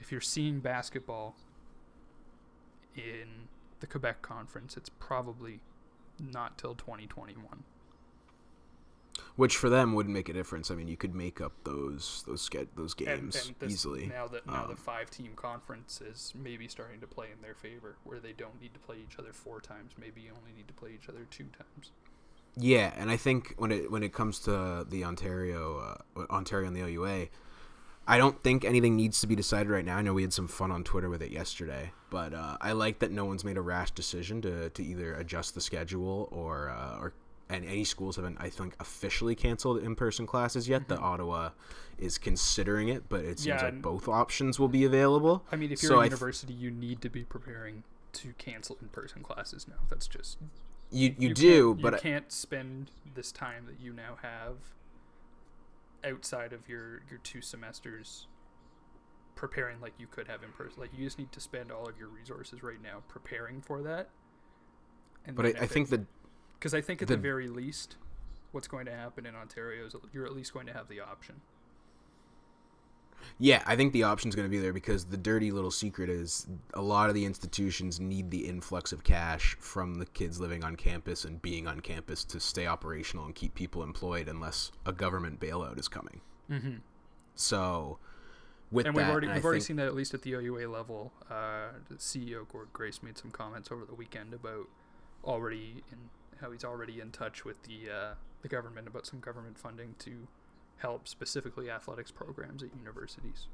if 0.00 0.12
you're 0.12 0.20
seeing 0.20 0.60
basketball 0.60 1.36
in 2.96 3.48
the 3.80 3.86
Quebec 3.86 4.22
conference, 4.22 4.76
it's 4.76 4.90
probably 4.90 5.60
not 6.18 6.58
till 6.58 6.74
2021. 6.74 7.64
which 9.36 9.56
for 9.56 9.68
them 9.68 9.94
wouldn't 9.94 10.12
make 10.14 10.28
a 10.28 10.32
difference. 10.32 10.70
I 10.70 10.74
mean, 10.74 10.88
you 10.88 10.96
could 10.96 11.14
make 11.14 11.40
up 11.40 11.52
those 11.64 12.24
those 12.26 12.48
those 12.76 12.94
games 12.94 13.36
and, 13.36 13.46
and 13.46 13.56
this, 13.58 13.72
easily. 13.74 14.06
Now 14.06 14.26
that 14.28 14.46
now 14.46 14.66
the 14.66 14.74
Um, 14.74 14.76
five 14.76 15.10
team 15.10 15.32
conference 15.36 16.00
is 16.00 16.32
maybe 16.36 16.68
starting 16.68 17.00
to 17.00 17.06
play 17.06 17.30
in 17.32 17.40
their 17.42 17.54
favor, 17.54 17.96
where 18.04 18.20
they 18.20 18.32
don't 18.32 18.60
need 18.60 18.74
to 18.74 18.80
play 18.80 18.98
each 18.98 19.18
other 19.18 19.32
four 19.32 19.60
times, 19.60 19.92
maybe 19.98 20.20
you 20.22 20.32
only 20.36 20.52
need 20.52 20.68
to 20.68 20.74
play 20.74 20.92
each 20.92 21.08
other 21.08 21.24
two 21.30 21.46
times. 21.56 21.92
Yeah, 22.58 22.92
and 22.96 23.10
I 23.10 23.16
think 23.16 23.54
when 23.56 23.70
it 23.72 23.90
when 23.90 24.02
it 24.02 24.12
comes 24.12 24.40
to 24.40 24.84
the 24.88 25.04
Ontario 25.04 25.98
uh, 26.16 26.26
Ontario 26.30 26.66
and 26.66 26.76
the 26.76 26.82
OUA, 26.82 27.28
I 28.06 28.18
don't 28.18 28.42
think 28.42 28.64
anything 28.64 28.96
needs 28.96 29.20
to 29.20 29.26
be 29.26 29.36
decided 29.36 29.70
right 29.70 29.84
now. 29.84 29.96
I 29.96 30.02
know 30.02 30.14
we 30.14 30.22
had 30.22 30.32
some 30.32 30.48
fun 30.48 30.70
on 30.72 30.82
Twitter 30.82 31.08
with 31.08 31.22
it 31.22 31.30
yesterday, 31.30 31.92
but 32.10 32.34
uh, 32.34 32.56
I 32.60 32.72
like 32.72 32.98
that 33.00 33.12
no 33.12 33.24
one's 33.24 33.44
made 33.44 33.56
a 33.56 33.60
rash 33.60 33.90
decision 33.92 34.40
to, 34.42 34.70
to 34.70 34.82
either 34.82 35.14
adjust 35.14 35.54
the 35.54 35.60
schedule 35.60 36.28
or 36.32 36.70
uh, 36.70 36.98
or 36.98 37.12
and 37.50 37.64
any 37.64 37.84
schools 37.84 38.16
haven't 38.16 38.36
I 38.40 38.50
think 38.50 38.74
officially 38.80 39.34
canceled 39.34 39.82
in 39.82 39.94
person 39.94 40.26
classes 40.26 40.68
yet. 40.68 40.88
The 40.88 40.98
Ottawa 40.98 41.50
is 41.98 42.18
considering 42.18 42.88
it, 42.88 43.04
but 43.08 43.24
it 43.24 43.38
seems 43.38 43.56
Mm-hmm. 43.56 43.64
Yeah, 43.66 43.70
like 43.72 43.82
both 43.82 44.08
options 44.08 44.58
will 44.58 44.68
be 44.68 44.84
available. 44.84 45.44
I 45.52 45.56
mean, 45.56 45.70
if 45.72 45.82
you're 45.82 45.90
So 45.90 45.96
a 45.96 46.00
I 46.00 46.02
th- 46.04 46.12
university, 46.12 46.52
you 46.54 46.70
need 46.70 47.00
to 47.02 47.08
be 47.08 47.24
preparing 47.24 47.84
to 48.14 48.32
cancel 48.38 48.76
in 48.82 48.88
person 48.88 49.22
classes 49.22 49.66
now. 49.68 49.76
That's 49.88 50.06
just 50.08 50.38
you 50.90 51.14
you, 51.18 51.28
you 51.28 51.34
do, 51.34 51.74
but 51.74 51.94
you 51.94 51.98
can't 52.00 52.30
spend 52.32 52.90
this 53.14 53.32
time 53.32 53.66
that 53.66 53.80
you 53.80 53.92
now 53.92 54.16
have 54.22 54.56
outside 56.04 56.52
of 56.52 56.68
your 56.68 57.02
your 57.10 57.18
two 57.22 57.40
semesters 57.40 58.26
preparing 59.34 59.80
like 59.80 59.92
you 59.98 60.06
could 60.06 60.26
have 60.28 60.42
in 60.42 60.50
person. 60.52 60.80
Like 60.80 60.90
you 60.96 61.04
just 61.04 61.18
need 61.18 61.30
to 61.32 61.40
spend 61.40 61.70
all 61.70 61.88
of 61.88 61.98
your 61.98 62.08
resources 62.08 62.62
right 62.62 62.82
now 62.82 63.02
preparing 63.08 63.60
for 63.60 63.82
that. 63.82 64.08
And 65.24 65.36
But 65.36 65.46
I, 65.46 65.48
I 65.60 65.66
think 65.66 65.90
that 65.90 66.00
because 66.58 66.74
I 66.74 66.80
think 66.80 67.02
at 67.02 67.08
the- 67.08 67.14
the 67.16 67.22
very 67.22 67.48
least, 67.48 67.96
what's 68.52 68.66
going 68.66 68.86
to 68.86 68.92
happen 68.92 69.26
in 69.26 69.34
Ontario 69.36 69.86
is 69.86 69.94
you're 70.12 70.26
at 70.26 70.34
least 70.34 70.52
going 70.52 70.66
to 70.66 70.72
have 70.72 70.88
the 70.88 71.00
option. 71.00 71.40
Yeah, 73.38 73.62
I 73.66 73.76
think 73.76 73.92
the 73.92 74.02
option's 74.02 74.34
going 74.34 74.46
to 74.46 74.50
be 74.50 74.58
there 74.58 74.72
because 74.72 75.04
the 75.04 75.16
dirty 75.16 75.52
little 75.52 75.70
secret 75.70 76.10
is 76.10 76.46
a 76.74 76.82
lot 76.82 77.08
of 77.08 77.14
the 77.14 77.24
institutions 77.24 78.00
need 78.00 78.30
the 78.30 78.46
influx 78.46 78.92
of 78.92 79.04
cash 79.04 79.56
from 79.60 79.94
the 79.96 80.06
kids 80.06 80.40
living 80.40 80.64
on 80.64 80.74
campus 80.74 81.24
and 81.24 81.40
being 81.40 81.68
on 81.68 81.80
campus 81.80 82.24
to 82.24 82.40
stay 82.40 82.66
operational 82.66 83.24
and 83.26 83.34
keep 83.34 83.54
people 83.54 83.82
employed 83.82 84.28
unless 84.28 84.72
a 84.84 84.92
government 84.92 85.38
bailout 85.38 85.78
is 85.78 85.86
coming. 85.86 86.20
Mm-hmm. 86.50 86.76
So, 87.36 87.98
with 88.72 88.86
and 88.86 88.96
that, 88.96 89.00
we've 89.00 89.08
already 89.10 89.26
and 89.28 89.36
we've 89.36 89.44
already 89.44 89.60
think- 89.60 89.66
seen 89.66 89.76
that 89.76 89.86
at 89.86 89.94
least 89.94 90.14
at 90.14 90.22
the 90.22 90.32
OUA 90.34 90.68
level. 90.68 91.12
Uh, 91.30 91.68
the 91.88 91.96
CEO 91.96 92.48
Gord 92.48 92.68
Grace 92.72 93.02
made 93.02 93.16
some 93.16 93.30
comments 93.30 93.70
over 93.70 93.84
the 93.84 93.94
weekend 93.94 94.34
about 94.34 94.66
already 95.24 95.82
in 95.92 95.98
how 96.40 96.50
he's 96.50 96.64
already 96.64 97.00
in 97.00 97.10
touch 97.10 97.44
with 97.44 97.62
the 97.62 97.90
uh, 97.90 98.14
the 98.42 98.48
government 98.48 98.88
about 98.88 99.06
some 99.06 99.20
government 99.20 99.58
funding 99.58 99.94
to 100.00 100.26
help 100.78 101.08
specifically 101.08 101.70
athletics 101.70 102.10
programs 102.10 102.62
at 102.62 102.70
universities. 102.78 103.46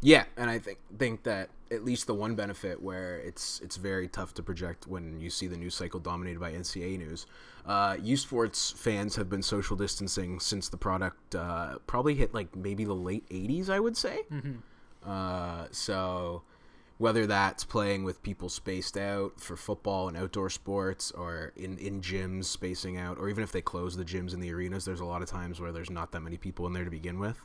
Yeah, 0.00 0.24
and 0.36 0.48
I 0.48 0.58
think 0.60 0.78
think 0.96 1.24
that 1.24 1.50
at 1.72 1.84
least 1.84 2.06
the 2.06 2.14
one 2.14 2.36
benefit 2.36 2.80
where 2.80 3.18
it's 3.18 3.60
it's 3.60 3.76
very 3.76 4.06
tough 4.06 4.32
to 4.34 4.42
project 4.42 4.86
when 4.86 5.20
you 5.20 5.28
see 5.28 5.48
the 5.48 5.56
news 5.56 5.74
cycle 5.74 5.98
dominated 5.98 6.38
by 6.38 6.52
NCAA 6.52 6.98
news. 6.98 7.26
Uh, 7.66 7.96
U 8.00 8.16
Sports 8.16 8.70
fans 8.70 9.16
have 9.16 9.28
been 9.28 9.42
social 9.42 9.76
distancing 9.76 10.38
since 10.38 10.68
the 10.68 10.76
product 10.76 11.34
uh, 11.34 11.78
probably 11.88 12.14
hit 12.14 12.32
like 12.32 12.54
maybe 12.54 12.84
the 12.84 12.94
late 12.94 13.28
'80s, 13.28 13.68
I 13.68 13.80
would 13.80 13.96
say. 13.96 14.20
Uh, 15.04 15.66
so 15.72 16.42
whether 16.98 17.26
that's 17.26 17.64
playing 17.64 18.04
with 18.04 18.22
people 18.22 18.48
spaced 18.48 18.96
out 18.96 19.40
for 19.40 19.56
football 19.56 20.08
and 20.08 20.16
outdoor 20.16 20.50
sports, 20.50 21.10
or 21.12 21.52
in 21.56 21.78
in 21.78 22.00
gyms 22.00 22.44
spacing 22.44 22.98
out, 22.98 23.18
or 23.18 23.28
even 23.28 23.42
if 23.42 23.52
they 23.52 23.62
close 23.62 23.96
the 23.96 24.04
gyms 24.04 24.34
in 24.34 24.40
the 24.40 24.52
arenas, 24.52 24.84
there's 24.84 25.00
a 25.00 25.04
lot 25.04 25.22
of 25.22 25.28
times 25.28 25.60
where 25.60 25.72
there's 25.72 25.90
not 25.90 26.12
that 26.12 26.20
many 26.20 26.36
people 26.36 26.66
in 26.66 26.72
there 26.72 26.84
to 26.84 26.90
begin 26.90 27.18
with. 27.18 27.44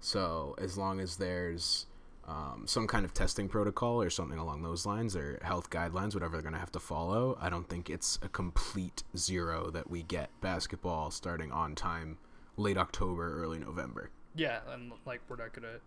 So 0.00 0.54
as 0.58 0.76
long 0.76 1.00
as 1.00 1.16
there's 1.16 1.86
um, 2.26 2.64
some 2.66 2.86
kind 2.86 3.04
of 3.04 3.12
testing 3.12 3.48
protocol 3.48 4.00
or 4.00 4.10
something 4.10 4.38
along 4.38 4.62
those 4.62 4.86
lines, 4.86 5.14
or 5.14 5.38
health 5.42 5.70
guidelines, 5.70 6.14
whatever 6.14 6.32
they're 6.32 6.42
going 6.42 6.54
to 6.54 6.58
have 6.58 6.72
to 6.72 6.80
follow, 6.80 7.38
I 7.40 7.50
don't 7.50 7.68
think 7.68 7.90
it's 7.90 8.18
a 8.22 8.28
complete 8.28 9.02
zero 9.16 9.70
that 9.70 9.90
we 9.90 10.02
get 10.02 10.30
basketball 10.40 11.10
starting 11.10 11.52
on 11.52 11.74
time, 11.74 12.18
late 12.56 12.78
October, 12.78 13.42
early 13.42 13.58
November. 13.58 14.10
Yeah, 14.34 14.60
and 14.72 14.92
like 15.06 15.20
we're 15.28 15.36
not 15.36 15.52
gonna. 15.52 15.78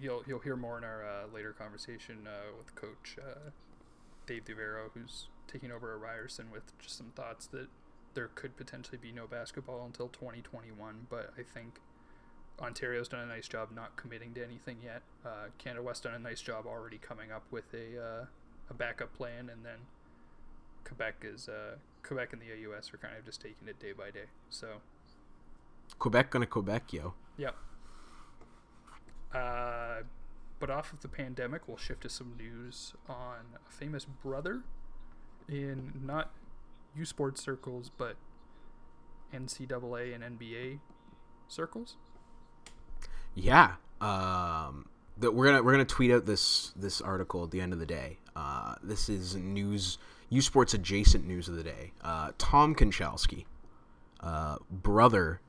You'll 0.00 0.22
you'll 0.26 0.40
hear 0.40 0.56
more 0.56 0.78
in 0.78 0.84
our 0.84 1.04
uh, 1.04 1.34
later 1.34 1.52
conversation 1.52 2.26
uh, 2.26 2.56
with 2.56 2.74
Coach 2.74 3.16
uh, 3.20 3.50
Dave 4.26 4.44
DeAveiro, 4.44 4.90
who's 4.94 5.28
taking 5.46 5.70
over 5.70 5.92
at 5.92 6.00
Ryerson 6.00 6.50
with 6.50 6.76
just 6.78 6.96
some 6.96 7.12
thoughts 7.14 7.46
that 7.48 7.68
there 8.14 8.28
could 8.34 8.56
potentially 8.56 8.98
be 9.00 9.12
no 9.12 9.26
basketball 9.26 9.84
until 9.84 10.08
2021. 10.08 11.06
But 11.08 11.32
I 11.38 11.42
think 11.42 11.80
Ontario's 12.60 13.08
done 13.08 13.20
a 13.20 13.26
nice 13.26 13.48
job 13.48 13.70
not 13.74 13.96
committing 13.96 14.34
to 14.34 14.44
anything 14.44 14.78
yet. 14.82 15.02
Uh, 15.24 15.46
Canada 15.58 15.82
West 15.82 16.02
done 16.04 16.14
a 16.14 16.18
nice 16.18 16.40
job 16.40 16.66
already 16.66 16.98
coming 16.98 17.32
up 17.32 17.44
with 17.50 17.72
a 17.74 18.00
uh, 18.00 18.24
a 18.68 18.74
backup 18.74 19.12
plan, 19.14 19.50
and 19.50 19.64
then 19.64 19.78
Quebec 20.84 21.16
is 21.22 21.48
uh, 21.48 21.76
Quebec 22.02 22.32
and 22.32 22.42
the 22.42 22.46
AUS 22.46 22.92
are 22.92 22.98
kind 22.98 23.16
of 23.18 23.24
just 23.24 23.40
taking 23.40 23.68
it 23.68 23.78
day 23.80 23.92
by 23.92 24.10
day. 24.10 24.26
So 24.50 24.68
Quebec 25.98 26.30
gonna 26.30 26.46
Quebec, 26.46 26.92
yo. 26.92 27.14
Yep. 27.36 27.56
Uh, 29.34 30.02
but 30.58 30.70
off 30.70 30.92
of 30.92 31.00
the 31.00 31.08
pandemic, 31.08 31.66
we'll 31.66 31.76
shift 31.76 32.02
to 32.02 32.08
some 32.08 32.34
news 32.36 32.94
on 33.08 33.56
a 33.66 33.72
famous 33.72 34.04
brother 34.04 34.62
in 35.48 35.92
not 36.04 36.30
U 36.94 37.04
Sports 37.04 37.42
circles, 37.42 37.90
but 37.96 38.16
NCAA 39.32 40.14
and 40.14 40.38
NBA 40.38 40.80
circles. 41.48 41.96
Yeah. 43.34 43.74
Um, 44.00 44.86
that 45.18 45.32
we're 45.32 45.46
gonna 45.46 45.62
we're 45.62 45.72
gonna 45.72 45.84
tweet 45.84 46.10
out 46.10 46.26
this 46.26 46.72
this 46.76 47.00
article 47.00 47.44
at 47.44 47.50
the 47.50 47.60
end 47.60 47.72
of 47.72 47.78
the 47.78 47.86
day. 47.86 48.18
Uh, 48.34 48.74
this 48.82 49.08
is 49.08 49.36
news, 49.36 49.98
U 50.30 50.40
Sports 50.40 50.74
adjacent 50.74 51.26
news 51.26 51.48
of 51.48 51.56
the 51.56 51.62
day. 51.62 51.92
Uh, 52.02 52.32
Tom 52.38 52.74
Konchalski, 52.74 53.44
uh, 54.20 54.56
brother 54.70 55.40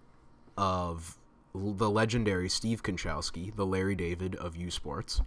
of 0.57 1.17
the 1.53 1.89
legendary 1.89 2.49
Steve 2.49 2.83
Konchalski, 2.83 3.55
the 3.55 3.65
Larry 3.65 3.95
David 3.95 4.35
of 4.35 4.55
U 4.55 4.71
Sports, 4.71 5.21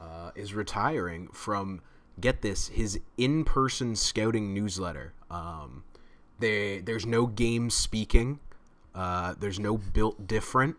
uh, 0.00 0.30
is 0.34 0.54
retiring 0.54 1.28
from 1.28 1.80
get 2.20 2.42
this 2.42 2.68
his 2.68 3.00
in 3.16 3.44
person 3.44 3.96
scouting 3.96 4.52
newsletter. 4.54 5.12
Um, 5.30 5.84
they, 6.38 6.80
there's 6.80 7.06
no 7.06 7.26
game 7.26 7.70
speaking. 7.70 8.40
Uh, 8.94 9.34
there's 9.38 9.60
no 9.60 9.76
built 9.76 10.26
different. 10.26 10.76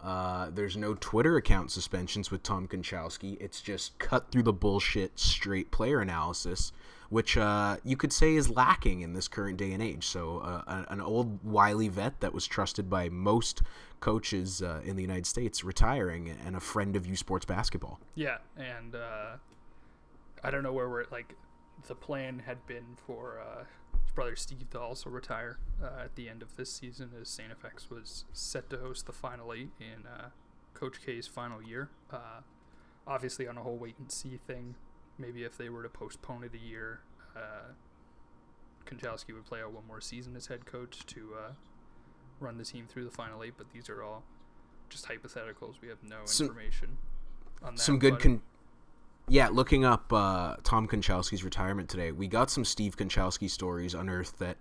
Uh, 0.00 0.50
there's 0.50 0.76
no 0.76 0.94
Twitter 0.94 1.36
account 1.36 1.70
suspensions 1.70 2.30
with 2.30 2.42
Tom 2.42 2.68
Konchalski. 2.68 3.40
It's 3.40 3.60
just 3.62 3.98
cut 3.98 4.30
through 4.30 4.42
the 4.42 4.52
bullshit, 4.52 5.18
straight 5.18 5.70
player 5.70 6.00
analysis, 6.00 6.72
which 7.08 7.36
uh, 7.36 7.76
you 7.84 7.96
could 7.96 8.12
say 8.12 8.34
is 8.34 8.50
lacking 8.50 9.00
in 9.00 9.12
this 9.12 9.28
current 9.28 9.56
day 9.56 9.72
and 9.72 9.82
age. 9.82 10.06
So, 10.06 10.38
uh, 10.38 10.84
an 10.88 11.00
old 11.00 11.44
wily 11.44 11.88
vet 11.88 12.20
that 12.20 12.32
was 12.32 12.46
trusted 12.46 12.88
by 12.88 13.08
most 13.08 13.62
coaches 14.00 14.62
uh, 14.62 14.80
in 14.84 14.96
the 14.96 15.02
United 15.02 15.26
States 15.26 15.64
retiring, 15.64 16.34
and 16.44 16.56
a 16.56 16.60
friend 16.60 16.96
of 16.96 17.06
U 17.06 17.16
Sports 17.16 17.46
basketball. 17.46 17.98
Yeah, 18.14 18.38
and 18.56 18.94
uh, 18.94 19.36
I 20.42 20.50
don't 20.50 20.62
know 20.62 20.72
where 20.72 20.88
we're 20.88 21.04
like. 21.10 21.34
The 21.86 21.94
plan 21.94 22.42
had 22.46 22.66
been 22.66 22.96
for 23.06 23.40
uh, 23.40 23.64
his 24.02 24.12
brother 24.12 24.36
Steve 24.36 24.70
to 24.70 24.80
also 24.80 25.10
retire 25.10 25.58
uh, 25.82 26.04
at 26.04 26.14
the 26.16 26.28
end 26.28 26.40
of 26.40 26.56
this 26.56 26.72
season, 26.72 27.10
as 27.20 27.28
Saint 27.28 27.50
FX 27.50 27.90
was 27.90 28.24
set 28.32 28.70
to 28.70 28.78
host 28.78 29.06
the 29.06 29.12
final 29.12 29.52
eight 29.52 29.70
in 29.80 30.04
Coach 30.72 31.04
K's 31.04 31.26
final 31.26 31.62
year. 31.62 31.90
Obviously, 33.06 33.46
on 33.46 33.58
a 33.58 33.62
whole 33.62 33.76
wait 33.76 33.96
and 33.98 34.10
see 34.10 34.38
thing. 34.46 34.76
Maybe 35.18 35.44
if 35.44 35.56
they 35.56 35.68
were 35.68 35.82
to 35.82 35.88
postpone 35.88 36.44
it 36.44 36.52
a 36.54 36.58
year, 36.58 37.00
uh, 37.36 37.72
Konchalski 38.86 39.32
would 39.32 39.44
play 39.44 39.62
out 39.62 39.72
one 39.72 39.86
more 39.86 40.00
season 40.00 40.36
as 40.36 40.46
head 40.46 40.66
coach 40.66 41.06
to 41.06 41.30
uh, 41.38 41.52
run 42.40 42.58
the 42.58 42.64
team 42.64 42.86
through 42.88 43.04
the 43.04 43.10
final 43.10 43.42
eight. 43.42 43.54
But 43.56 43.70
these 43.72 43.88
are 43.88 44.02
all 44.02 44.22
just 44.90 45.06
hypotheticals. 45.08 45.74
We 45.80 45.88
have 45.88 46.02
no 46.02 46.16
Some- 46.24 46.46
information 46.48 46.98
on 47.62 47.76
that. 47.76 47.80
some 47.80 47.98
good 47.98 48.18
con- 48.20 48.42
yeah 49.26 49.48
looking 49.48 49.86
up 49.86 50.12
uh, 50.12 50.56
tom 50.64 50.86
konchalski's 50.86 51.42
retirement 51.42 51.88
today 51.88 52.12
we 52.12 52.28
got 52.28 52.50
some 52.50 52.62
steve 52.62 52.94
konchalski 52.94 53.48
stories 53.48 53.94
unearthed 53.94 54.38
that 54.38 54.58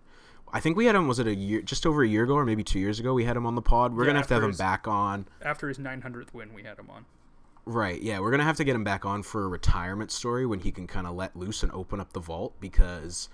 i 0.54 0.60
think 0.62 0.78
we 0.78 0.86
had 0.86 0.96
him 0.96 1.06
was 1.06 1.20
it 1.20 1.28
a 1.28 1.36
year 1.36 1.62
just 1.62 1.86
over 1.86 2.02
a 2.02 2.08
year 2.08 2.24
ago 2.24 2.36
or 2.36 2.46
maybe 2.46 2.64
two 2.64 2.80
years 2.80 2.98
ago 3.02 3.14
we 3.14 3.26
had 3.26 3.36
him 3.36 3.46
on 3.46 3.56
the 3.56 3.62
pod 3.62 3.94
we're 3.94 4.04
Yeah, 4.04 4.12
gonna 4.12 4.20
have 4.20 4.28
to 4.28 4.34
have 4.36 4.44
after 4.44 4.52
him 4.52 4.56
back 4.58 4.88
on 4.88 5.28
after 5.42 5.68
his 5.68 5.80
900th 5.80 6.34
win, 6.34 6.54
we 6.54 6.64
had 6.64 6.80
him 6.80 6.90
on. 6.90 7.04
Right 7.66 8.02
yeah 8.02 8.20
we're 8.20 8.32
gonna 8.32 8.44
have 8.44 8.58
to 8.58 8.64
get 8.64 8.76
him 8.76 8.84
back 8.84 9.06
on 9.06 9.24
for 9.24 9.46
a 9.46 9.48
retirement 9.48 10.12
story 10.12 10.46
when 10.46 10.60
he 10.60 10.72
can 10.72 10.86
kind 10.88 11.08
of 11.08 11.16
let 11.16 11.36
loose 11.36 11.64
and 11.64 11.72
open 11.72 12.00
up 12.00 12.12
the 12.14 12.20
vault 12.20 12.54
because 12.60 13.30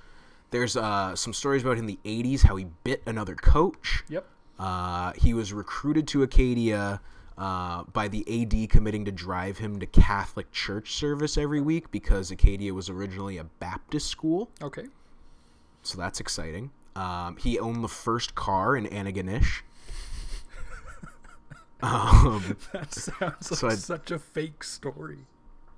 there's 0.51 0.75
uh, 0.75 1.15
some 1.15 1.33
stories 1.33 1.61
about 1.63 1.77
him 1.77 1.87
in 1.87 1.87
the 1.87 1.99
80s 2.05 2.43
how 2.43 2.55
he 2.55 2.67
bit 2.83 3.01
another 3.05 3.35
coach 3.35 4.03
Yep. 4.09 4.25
uh, 4.59 5.13
he 5.15 5.33
was 5.33 5.51
recruited 5.53 6.07
to 6.09 6.23
Acadia 6.23 7.01
uh, 7.37 7.83
by 7.93 8.07
the 8.09 8.25
AD 8.43 8.69
committing 8.69 9.05
to 9.05 9.11
drive 9.11 9.59
him 9.59 9.79
to 9.79 9.85
Catholic 9.85 10.51
church 10.51 10.93
service 10.93 11.37
every 11.37 11.61
week 11.61 11.89
because 11.89 12.31
Acadia 12.31 12.73
was 12.73 12.89
originally 12.89 13.37
a 13.37 13.45
Baptist 13.45 14.07
school. 14.07 14.49
Okay. 14.61 14.87
So 15.81 15.97
that's 15.97 16.19
exciting. 16.19 16.71
Um, 16.97 17.37
he 17.37 17.57
owned 17.57 17.81
the 17.81 17.87
first 17.87 18.35
car 18.35 18.75
in 18.75 18.87
Antigonish. 18.87 19.61
Um, 21.81 22.57
That 22.73 22.93
sounds 22.93 23.21
like 23.21 23.43
So 23.43 23.69
such 23.69 24.11
a 24.11 24.19
fake 24.19 24.63
story. 24.63 25.19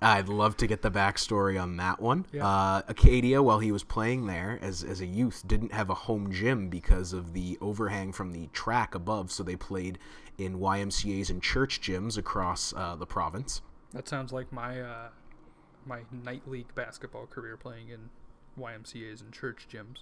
I'd 0.03 0.29
love 0.29 0.57
to 0.57 0.67
get 0.67 0.81
the 0.81 0.89
backstory 0.89 1.61
on 1.61 1.77
that 1.77 2.01
one. 2.01 2.25
Yeah. 2.33 2.47
Uh, 2.47 2.81
Acadia, 2.87 3.43
while 3.43 3.59
he 3.59 3.71
was 3.71 3.83
playing 3.83 4.25
there 4.25 4.57
as, 4.59 4.83
as 4.83 4.99
a 4.99 5.05
youth, 5.05 5.43
didn't 5.45 5.73
have 5.73 5.91
a 5.91 5.93
home 5.93 6.31
gym 6.31 6.69
because 6.69 7.13
of 7.13 7.33
the 7.33 7.57
overhang 7.61 8.11
from 8.11 8.31
the 8.31 8.47
track 8.47 8.95
above, 8.95 9.31
so 9.31 9.43
they 9.43 9.55
played 9.55 9.99
in 10.39 10.57
YMCA's 10.57 11.29
and 11.29 11.43
church 11.43 11.81
gyms 11.81 12.17
across 12.17 12.73
uh, 12.75 12.95
the 12.95 13.05
province. 13.05 13.61
That 13.93 14.07
sounds 14.07 14.31
like 14.31 14.51
my 14.51 14.81
uh, 14.81 15.09
my 15.85 16.01
night 16.11 16.47
league 16.47 16.73
basketball 16.73 17.27
career 17.27 17.57
playing 17.57 17.89
in 17.89 18.09
YMCA's 18.59 19.21
and 19.21 19.31
church 19.31 19.67
gyms. 19.71 19.99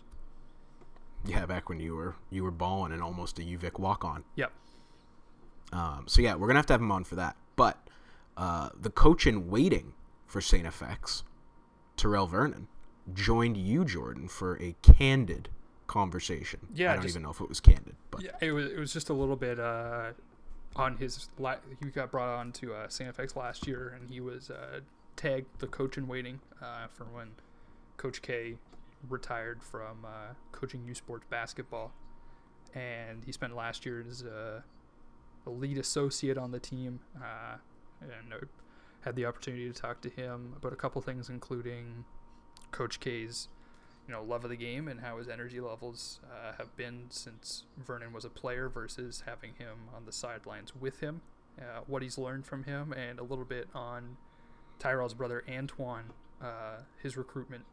Yeah, 1.26 1.46
back 1.46 1.68
when 1.68 1.80
you 1.82 1.96
were 1.96 2.16
you 2.30 2.44
were 2.44 2.52
balling 2.52 2.94
and 2.94 3.02
almost 3.02 3.40
a 3.40 3.42
UVic 3.42 3.80
walk 3.80 4.06
on. 4.06 4.24
Yep. 4.36 4.52
Um, 5.72 6.06
so 6.08 6.22
yeah, 6.22 6.36
we're 6.36 6.48
gonna 6.48 6.60
have 6.60 6.66
to 6.68 6.74
have 6.74 6.82
him 6.82 6.92
on 6.92 7.04
for 7.04 7.16
that. 7.16 7.36
But 7.56 7.78
uh, 8.38 8.70
the 8.80 8.90
coach 8.90 9.28
in 9.28 9.50
waiting 9.50 9.94
for 10.26 10.42
Saint 10.42 10.66
FX, 10.66 11.24
Tyrell 11.98 12.28
Vernon, 12.28 12.68
joined 13.14 13.58
you, 13.58 13.84
Jordan, 13.86 14.28
for 14.28 14.56
a 14.62 14.76
candid 14.82 15.50
conversation. 15.88 16.60
Yeah, 16.74 16.92
I 16.92 16.94
don't 16.94 17.04
just- 17.04 17.14
even 17.16 17.24
know 17.24 17.32
if 17.32 17.42
it 17.42 17.50
was 17.50 17.60
candid, 17.60 17.96
but 18.12 18.22
Yeah, 18.22 18.32
it 18.42 18.52
was 18.52 18.66
it 18.72 18.80
was 18.80 18.94
just 18.94 19.10
a 19.10 19.14
little 19.14 19.36
bit 19.36 19.60
uh, 19.60 20.12
on 20.76 20.98
his 20.98 21.30
la- 21.38 21.56
he 21.84 21.90
got 21.90 22.12
brought 22.12 22.30
on 22.30 22.52
to 22.54 22.74
uh, 22.74 22.88
Saint 22.88 23.16
FX 23.16 23.36
last 23.36 23.68
year, 23.68 23.98
and 24.00 24.10
he 24.10 24.22
was 24.22 24.50
uh, 24.52 24.80
tagged 25.16 25.60
the 25.60 25.68
coach 25.68 25.98
in 25.98 26.08
waiting 26.08 26.40
uh, 26.62 26.88
for 26.88 27.06
when 27.06 27.30
Coach 27.98 28.22
K 28.22 28.56
retired 29.10 29.62
from 29.64 30.06
uh, 30.06 30.34
coaching 30.52 30.84
U 30.86 30.94
Sports 30.96 31.26
basketball, 31.30 31.92
and 32.76 33.24
he 33.26 33.32
spent 33.32 33.56
last 33.56 33.86
year 33.86 34.04
as 34.08 34.24
lead 35.50 35.78
associate 35.78 36.38
on 36.38 36.52
the 36.52 36.60
team, 36.60 37.00
uh, 37.18 37.58
and 38.02 38.34
uh, 38.34 38.46
had 39.02 39.16
the 39.16 39.26
opportunity 39.26 39.72
to 39.72 39.74
talk 39.74 40.02
to 40.02 40.10
him 40.10 40.54
about 40.58 40.74
a 40.74 40.76
couple 40.76 41.02
things, 41.02 41.30
including 41.30 42.06
Coach 42.72 43.00
K's 43.00 43.50
you 44.10 44.16
know 44.16 44.24
love 44.24 44.44
of 44.44 44.50
the 44.50 44.56
game 44.56 44.88
and 44.88 45.00
how 45.00 45.18
his 45.20 45.30
energy 45.30 45.60
levels 45.60 46.20
uh, 46.26 46.54
have 46.58 46.76
been 46.76 47.06
since 47.10 47.66
Vernon 47.78 48.12
was 48.12 48.26
a 48.26 48.30
player 48.30 48.68
versus 48.68 49.24
having 49.28 49.54
him 49.60 49.78
on 49.96 50.06
the 50.06 50.12
sidelines 50.12 50.76
with 50.76 51.00
him, 51.00 51.22
uh, 51.60 51.82
what 51.86 52.02
he's 52.02 52.18
learned 52.18 52.46
from 52.46 52.64
him, 52.64 52.92
and 52.92 53.20
a 53.20 53.24
little 53.24 53.46
bit 53.46 53.68
on 53.76 54.18
Tyrell's 54.80 55.14
brother 55.14 55.44
Antoine, 55.48 56.06
uh, 56.42 56.78
his 57.04 57.18
recruitment 57.18 57.66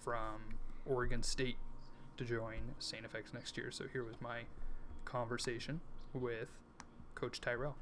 from 0.00 0.58
Oregon 0.86 1.22
State 1.22 1.58
to 2.16 2.24
join 2.24 2.74
St. 2.78 3.02
FX 3.02 3.34
next 3.34 3.58
year. 3.58 3.70
So 3.70 3.84
here 3.92 4.02
was 4.02 4.16
my 4.20 4.42
conversation 5.04 5.80
with 6.14 6.48
Coach 7.16 7.40
Tyrell. 7.40 7.74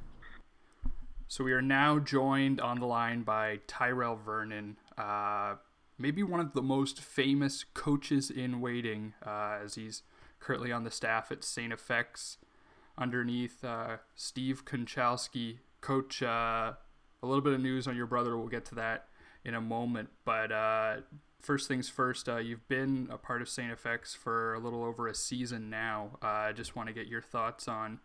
So 1.29 1.45
we 1.45 1.53
are 1.53 1.63
now 1.63 1.99
joined 1.99 2.61
on 2.61 2.79
the 2.79 2.87
line 2.87 3.23
by 3.23 3.61
Tyrell 3.67 4.17
Vernon, 4.17 4.77
uh, 4.97 5.57
maybe 5.99 6.23
one 6.23 6.41
of 6.41 6.53
the 6.53 6.63
most 6.63 7.01
famous 7.01 7.65
coaches 7.75 8.31
in 8.31 8.61
waiting, 8.61 9.15
uh, 9.27 9.59
as 9.65 9.75
he's 9.75 10.03
currently 10.39 10.71
on 10.71 10.85
the 10.85 10.91
staff 10.91 11.33
at 11.33 11.43
St. 11.43 11.73
FX 11.73 12.37
underneath 12.97 13.65
uh, 13.65 13.97
Steve 14.15 14.65
Konchalski. 14.65 15.59
Coach, 15.81 16.23
uh, 16.23 16.73
a 17.23 17.27
little 17.27 17.43
bit 17.43 17.53
of 17.53 17.61
news 17.61 17.87
on 17.89 17.97
your 17.97 18.07
brother. 18.07 18.37
We'll 18.37 18.47
get 18.47 18.65
to 18.67 18.75
that 18.77 19.09
in 19.45 19.55
a 19.55 19.61
moment. 19.61 20.11
But 20.25 20.53
uh, 20.53 20.97
first 21.41 21.69
things 21.69 21.89
first, 21.89 22.29
uh, 22.29 22.37
you've 22.37 22.69
been 22.69 23.09
a 23.11 23.19
part 23.19 23.43
of 23.43 23.49
St. 23.49 23.77
FX 23.77 24.17
for 24.17 24.55
a 24.55 24.61
little 24.61 24.85
over 24.85 25.09
a 25.09 25.15
season 25.15 25.69
now. 25.69 26.19
I 26.23 26.53
just 26.53 26.77
want 26.77 26.89
to 26.89 26.95
get 26.95 27.07
your 27.07 27.23
thoughts 27.23 27.67
on 27.67 28.01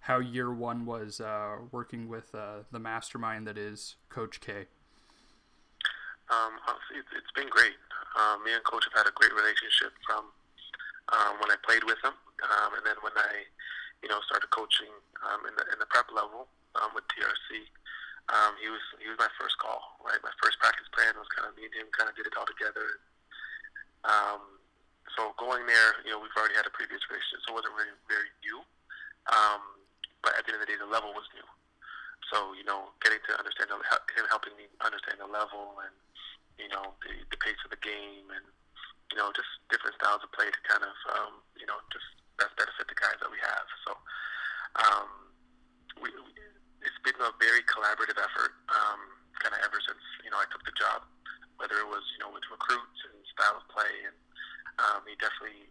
how 0.00 0.18
year 0.18 0.52
one 0.52 0.86
was 0.86 1.20
uh, 1.20 1.56
working 1.70 2.08
with 2.08 2.34
uh, 2.34 2.64
the 2.70 2.78
mastermind 2.78 3.46
that 3.46 3.58
is 3.58 3.96
Coach 4.08 4.40
K. 4.40 4.66
Um, 6.28 6.60
it's, 6.92 7.32
been 7.32 7.48
great. 7.48 7.76
Um, 8.18 8.44
me 8.44 8.52
and 8.52 8.64
Coach 8.64 8.84
have 8.84 8.96
had 8.96 9.08
a 9.08 9.14
great 9.16 9.32
relationship 9.32 9.96
from 10.04 10.28
um, 11.08 11.40
when 11.40 11.48
I 11.48 11.56
played 11.64 11.84
with 11.88 11.96
him, 12.04 12.12
um, 12.44 12.70
and 12.76 12.84
then 12.84 13.00
when 13.00 13.16
I, 13.16 13.48
you 14.04 14.08
know, 14.12 14.20
started 14.28 14.50
coaching 14.52 14.92
um, 15.24 15.48
in 15.48 15.56
the 15.56 15.64
in 15.72 15.78
the 15.80 15.88
prep 15.88 16.12
level 16.12 16.50
um, 16.76 16.92
with 16.92 17.08
TRC. 17.08 17.64
Um, 18.28 18.60
he 18.60 18.68
was 18.68 18.84
he 19.00 19.08
was 19.08 19.16
my 19.16 19.32
first 19.40 19.56
call, 19.56 19.80
right? 20.04 20.20
My 20.20 20.34
first 20.36 20.60
practice 20.60 20.84
plan 20.92 21.16
was 21.16 21.24
kind 21.32 21.48
of 21.48 21.56
me 21.56 21.64
and 21.64 21.72
him 21.72 21.88
kind 21.96 22.12
of 22.12 22.14
did 22.18 22.28
it 22.28 22.36
all 22.36 22.44
together. 22.44 23.00
Um, 24.04 24.60
so 25.16 25.32
going 25.40 25.64
there, 25.64 25.96
you 26.04 26.12
know, 26.12 26.20
we've 26.20 26.34
already 26.36 26.52
had 26.52 26.68
a 26.68 26.74
previous 26.74 27.00
relationship, 27.08 27.40
so 27.48 27.56
it 27.56 27.64
wasn't 27.64 27.72
really 27.72 27.96
very 28.04 28.28
new. 28.44 28.60
Um, 29.32 29.77
but 30.22 30.34
at 30.36 30.44
the 30.44 30.52
end 30.52 30.60
of 30.60 30.64
the 30.66 30.70
day, 30.70 30.78
the 30.78 30.88
level 30.88 31.14
was 31.14 31.26
new. 31.34 31.46
So 32.32 32.52
you 32.52 32.64
know, 32.64 32.92
getting 33.00 33.22
to 33.30 33.32
understand 33.38 33.72
him 33.72 33.80
helping 34.28 34.52
me 34.58 34.68
understand 34.84 35.22
the 35.22 35.30
level 35.30 35.78
and 35.80 35.94
you 36.60 36.68
know 36.68 36.92
the 37.00 37.14
the 37.30 37.38
pace 37.40 37.58
of 37.64 37.70
the 37.70 37.80
game 37.80 38.28
and 38.34 38.44
you 39.14 39.16
know 39.16 39.32
just 39.32 39.48
different 39.72 39.96
styles 39.96 40.20
of 40.20 40.30
play 40.36 40.50
to 40.50 40.60
kind 40.68 40.84
of 40.84 40.96
um, 41.16 41.40
you 41.56 41.64
know 41.64 41.78
just 41.88 42.04
best 42.36 42.52
benefit 42.58 42.86
the 42.86 42.98
guys 42.98 43.16
that 43.22 43.30
we 43.32 43.40
have. 43.40 43.66
So 43.86 43.90
um, 44.78 45.08
we, 46.02 46.12
we 46.12 46.30
it's 46.84 47.00
been 47.02 47.18
a 47.18 47.34
very 47.42 47.64
collaborative 47.66 48.18
effort, 48.20 48.54
um, 48.70 49.00
kind 49.42 49.56
of 49.56 49.60
ever 49.64 49.78
since 49.82 50.02
you 50.22 50.30
know 50.30 50.38
I 50.38 50.46
took 50.52 50.62
the 50.68 50.74
job. 50.76 51.06
Whether 51.58 51.80
it 51.82 51.88
was 51.90 52.04
you 52.14 52.20
know 52.22 52.30
with 52.30 52.46
recruits 52.52 52.98
and 53.08 53.16
style 53.32 53.58
of 53.58 53.66
play, 53.72 53.94
and 54.06 54.16
um, 54.78 55.00
he 55.08 55.16
definitely 55.18 55.66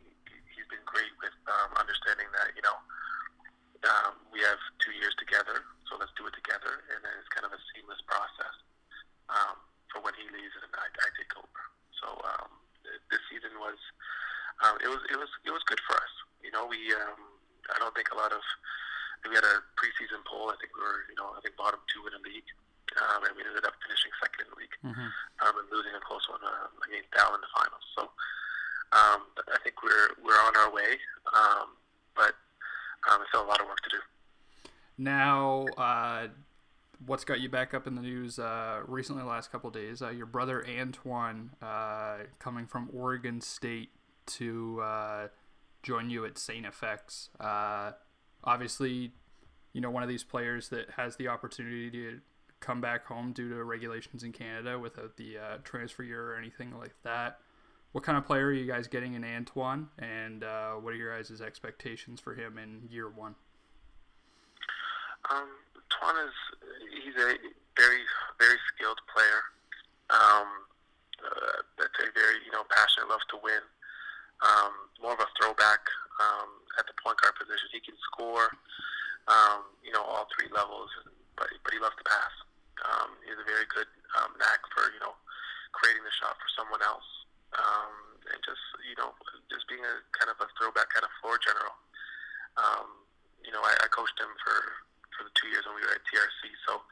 he's 0.51 0.67
been 0.67 0.83
great 0.83 1.13
with 1.21 1.35
um, 1.47 1.77
understanding 1.79 2.27
that 2.35 2.51
you 2.57 2.63
know 2.65 2.75
um, 3.85 4.17
we 4.33 4.41
have 4.41 4.57
two 4.81 4.93
years 4.97 5.13
together, 5.21 5.61
so 5.89 5.97
let's 6.01 6.13
do 6.17 6.25
it 6.25 6.33
together, 6.33 6.81
and 6.89 6.99
then 7.05 7.13
it's 7.21 7.29
kind 7.29 7.45
of 7.45 7.53
a 7.53 7.61
seamless 7.73 8.01
process 8.09 8.55
um, 9.29 9.57
for 9.93 10.01
when 10.01 10.15
he 10.17 10.25
leaves 10.33 10.55
and 10.59 10.71
I, 10.73 10.87
I 10.89 11.07
take 11.15 11.31
over. 11.37 11.61
So 12.01 12.07
um, 12.25 12.49
this 13.11 13.21
season 13.29 13.53
was 13.61 13.77
um, 14.65 14.75
it 14.81 14.89
was 14.89 15.01
it 15.11 15.17
was 15.17 15.29
it 15.45 15.53
was 15.53 15.61
good 15.69 15.81
for 15.85 15.93
us. 15.97 16.13
You 16.41 16.49
know, 16.53 16.65
we 16.65 16.79
um, 16.95 17.21
I 17.73 17.77
don't 17.77 17.93
think 17.93 18.09
a 18.13 18.17
lot 18.17 18.33
of 18.33 18.41
we 19.27 19.33
had 19.35 19.45
a 19.45 19.61
preseason 19.77 20.21
poll. 20.25 20.49
I 20.53 20.57
think 20.61 20.71
we 20.77 20.81
were, 20.81 21.03
you 21.09 21.17
know, 21.17 21.33
I 21.35 21.41
think 21.41 21.57
bottom 21.57 21.81
two 21.91 22.05
in 22.07 22.13
the 22.15 22.23
league, 22.23 22.47
um, 23.01 23.25
and 23.27 23.33
we 23.35 23.43
ended 23.43 23.65
up 23.65 23.75
finishing 23.83 24.13
second 24.21 24.47
in 24.47 24.49
the 24.53 24.59
league, 24.61 24.77
Mm-hmm. 24.85 25.09
um, 25.43 25.53
and 25.57 25.67
losing 25.73 25.91
a 25.97 26.01
close 26.05 26.23
one 26.29 26.39
uh, 26.45 26.69
against 26.85 27.09
Dal 27.11 27.33
in 27.33 27.41
the 27.41 27.51
finals. 27.51 27.85
So 27.97 28.01
um, 28.93 29.25
I 29.51 29.57
think 29.65 29.81
we're 29.83 30.13
we're 30.21 30.37
on 30.47 30.53
our 30.57 30.69
way, 30.71 31.01
um, 31.33 31.75
but 32.15 32.37
um, 33.11 33.21
still 33.29 33.43
a 33.43 33.47
lot 33.47 33.59
of 33.61 33.67
work 33.67 33.79
to 33.83 33.89
do. 33.89 33.97
Now, 34.97 35.65
uh, 35.77 36.27
what's 37.05 37.23
got 37.23 37.39
you 37.39 37.49
back 37.49 37.73
up 37.73 37.87
in 37.87 37.95
the 37.95 38.01
news 38.01 38.39
uh, 38.39 38.81
recently, 38.87 39.21
the 39.21 39.27
last 39.27 39.51
couple 39.51 39.69
days? 39.69 40.01
Uh, 40.01 40.09
your 40.09 40.25
brother 40.25 40.65
Antoine 40.67 41.51
uh, 41.61 42.17
coming 42.39 42.65
from 42.65 42.89
Oregon 42.93 43.41
State 43.41 43.89
to 44.25 44.81
uh, 44.81 45.27
join 45.83 46.09
you 46.09 46.25
at 46.25 46.37
St. 46.37 46.65
FX. 46.65 47.29
Uh, 47.39 47.91
obviously, 48.43 49.11
you 49.73 49.81
know, 49.81 49.91
one 49.91 50.03
of 50.03 50.09
these 50.09 50.23
players 50.23 50.69
that 50.69 50.89
has 50.97 51.15
the 51.17 51.27
opportunity 51.27 51.91
to 51.91 52.19
come 52.59 52.81
back 52.81 53.05
home 53.05 53.33
due 53.33 53.49
to 53.49 53.63
regulations 53.63 54.23
in 54.23 54.31
Canada 54.31 54.79
without 54.79 55.15
the 55.17 55.37
transfer 55.63 56.01
year 56.01 56.31
or 56.31 56.35
anything 56.35 56.75
like 56.77 56.95
that. 57.03 57.39
What 57.97 58.05
kind 58.05 58.13
of 58.13 58.29
player 58.29 58.45
are 58.45 58.53
you 58.53 58.69
guys 58.69 58.85
getting 58.85 59.17
in 59.17 59.25
Antoine, 59.25 59.89
and 59.97 60.45
uh, 60.45 60.77
what 60.77 60.93
are 60.93 61.01
your 61.01 61.17
guys' 61.17 61.41
expectations 61.41 62.21
for 62.21 62.37
him 62.37 62.61
in 62.61 62.85
year 62.93 63.09
one? 63.09 63.33
Um, 65.33 65.49
Twan 65.89 66.13
is 66.21 66.35
he's 66.93 67.17
a 67.17 67.41
very 67.73 68.05
very 68.37 68.59
skilled 68.69 69.01
player. 69.09 69.41
Um, 70.13 70.69
uh, 71.25 71.65
that's 71.81 71.97
a 71.97 72.13
very 72.13 72.37
you 72.45 72.53
know 72.53 72.69
passionate, 72.69 73.09
loves 73.09 73.25
to 73.33 73.41
win. 73.41 73.65
Um, 74.45 74.93
more 75.01 75.17
of 75.17 75.19
a 75.19 75.29
throwback 75.41 75.81
um, 76.21 76.53
at 76.77 76.85
the 76.85 76.93
point 77.01 77.17
guard 77.17 77.33
position. 77.33 77.65
He 77.73 77.81
can 77.81 77.97
score, 78.13 78.53
um, 79.25 79.73
you 79.81 79.89
know, 79.89 80.05
all 80.05 80.29
three 80.37 80.53
levels, 80.53 80.93
but 81.33 81.49
but 81.65 81.73
he 81.73 81.81
loves 81.81 81.97
to 81.97 82.05
pass. 82.05 82.33
Um, 82.85 83.17
he 83.25 83.33
has 83.33 83.41
a 83.41 83.47
very 83.49 83.65
good 83.73 83.89
um, 84.21 84.37
knack 84.37 84.61
for 84.69 84.85
you 84.93 85.01
know 85.01 85.17
creating 85.73 86.05
the 86.05 86.13
shot 86.13 86.37
for 86.37 86.49
someone 86.53 86.85
else, 86.85 87.09
um, 87.55 87.93
and 88.33 88.39
just 88.43 88.61
you 88.85 88.95
know 88.99 89.13
just 89.49 89.65
being 89.71 89.83
a 89.83 89.95
kind 90.13 90.29
of 90.29 90.37
a 90.43 90.47
throwback 90.59 90.91
kind 90.91 91.05
of 91.05 91.11
floor 91.21 91.39
general. 91.39 91.75
Um, 92.57 93.05
you 93.45 93.53
know, 93.53 93.61
I, 93.63 93.73
I 93.85 93.87
coached 93.93 94.17
him 94.19 94.31
for 94.41 94.57
for 95.15 95.23
the 95.25 95.33
two 95.33 95.49
years 95.49 95.65
when 95.65 95.79
we 95.79 95.83
were 95.85 95.95
at 95.95 96.03
TRC. 96.05 96.53
So, 96.69 96.83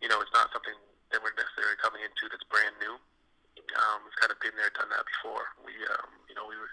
you 0.00 0.08
know, 0.08 0.20
it's 0.24 0.32
not 0.32 0.48
something 0.54 0.76
that 1.12 1.20
we're 1.20 1.36
necessarily 1.36 1.76
coming 1.76 2.00
into 2.00 2.30
that's 2.32 2.44
brand 2.48 2.72
new. 2.80 2.96
Um, 3.76 3.96
we've 4.06 4.16
kind 4.16 4.32
of 4.32 4.40
been 4.40 4.56
there, 4.56 4.72
done 4.72 4.88
that 4.88 5.04
before. 5.04 5.44
We, 5.60 5.76
um, 5.92 6.08
you 6.30 6.36
know, 6.38 6.48
we 6.48 6.56
were 6.56 6.72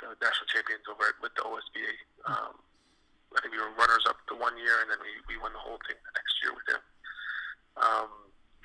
the 0.00 0.16
national 0.20 0.48
champions 0.48 0.88
over 0.88 1.12
at, 1.12 1.16
with 1.20 1.36
the 1.36 1.44
OSBA. 1.44 1.92
Um, 2.24 2.56
I 3.36 3.42
think 3.42 3.52
we 3.52 3.60
were 3.60 3.72
runners 3.76 4.06
up 4.08 4.20
the 4.30 4.38
one 4.38 4.56
year, 4.56 4.80
and 4.80 4.88
then 4.88 5.00
we, 5.02 5.12
we 5.28 5.36
won 5.40 5.52
the 5.52 5.60
whole 5.60 5.80
thing 5.84 5.98
the 5.98 6.14
next 6.14 6.34
year 6.40 6.52
with 6.54 6.68
him, 6.70 6.82
um, 7.82 8.10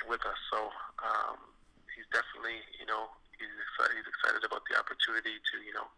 with 0.05 0.21
us. 0.23 0.39
So 0.53 0.69
um, 1.01 1.41
he's 1.91 2.05
definitely, 2.13 2.61
you 2.77 2.85
know, 2.85 3.09
he's 3.33 3.49
excited, 3.49 3.97
he's 3.97 4.09
excited 4.09 4.45
about 4.45 4.61
the 4.69 4.77
opportunity 4.77 5.41
to, 5.41 5.55
you 5.65 5.73
know, 5.73 5.89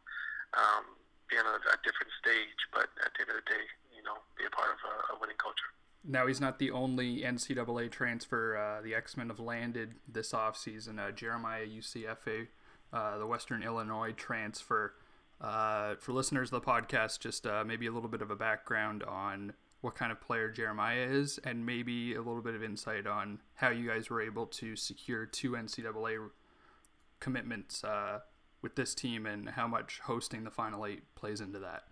um, 0.55 0.87
be 1.27 1.35
on 1.39 1.47
a, 1.47 1.57
a 1.57 1.77
different 1.83 2.11
stage, 2.19 2.59
but 2.71 2.87
at 3.03 3.11
the 3.15 3.27
end 3.27 3.31
of 3.35 3.37
the 3.43 3.47
day, 3.47 3.65
you 3.95 4.03
know, 4.03 4.17
be 4.37 4.45
a 4.45 4.53
part 4.53 4.71
of 4.71 4.79
a, 4.81 4.93
a 5.13 5.15
winning 5.19 5.37
culture. 5.37 5.69
He's 6.31 6.39
not 6.39 6.59
the 6.59 6.71
only 6.71 7.23
NCAA 7.23 7.91
transfer. 7.91 8.55
Uh, 8.55 8.81
the 8.81 8.95
X 8.95 9.17
Men 9.17 9.27
have 9.27 9.41
landed 9.41 9.95
this 10.07 10.31
offseason. 10.31 10.97
Uh, 10.97 11.11
Jeremiah 11.11 11.65
UCFA, 11.65 12.47
uh, 12.93 13.17
the 13.17 13.27
Western 13.27 13.63
Illinois 13.63 14.13
transfer. 14.13 14.93
Uh, 15.41 15.95
for 15.99 16.13
listeners 16.13 16.53
of 16.53 16.63
the 16.63 16.65
podcast, 16.65 17.19
just 17.19 17.45
uh, 17.45 17.65
maybe 17.67 17.85
a 17.85 17.91
little 17.91 18.07
bit 18.07 18.21
of 18.21 18.31
a 18.31 18.37
background 18.37 19.03
on 19.03 19.51
what 19.81 19.93
kind 19.93 20.09
of 20.09 20.21
player 20.21 20.49
Jeremiah 20.49 21.05
is, 21.05 21.37
and 21.43 21.65
maybe 21.65 22.13
a 22.13 22.21
little 22.21 22.41
bit 22.41 22.55
of 22.55 22.63
insight 22.63 23.05
on 23.05 23.41
how 23.55 23.67
you 23.69 23.89
guys 23.89 24.09
were 24.09 24.21
able 24.21 24.45
to 24.45 24.77
secure 24.77 25.25
two 25.25 25.51
NCAA 25.51 26.29
commitments 27.19 27.83
uh, 27.83 28.19
with 28.61 28.77
this 28.77 28.95
team, 28.95 29.25
and 29.25 29.49
how 29.49 29.67
much 29.67 29.99
hosting 30.05 30.45
the 30.45 30.51
Final 30.51 30.85
Eight 30.85 31.13
plays 31.13 31.41
into 31.41 31.59
that. 31.59 31.83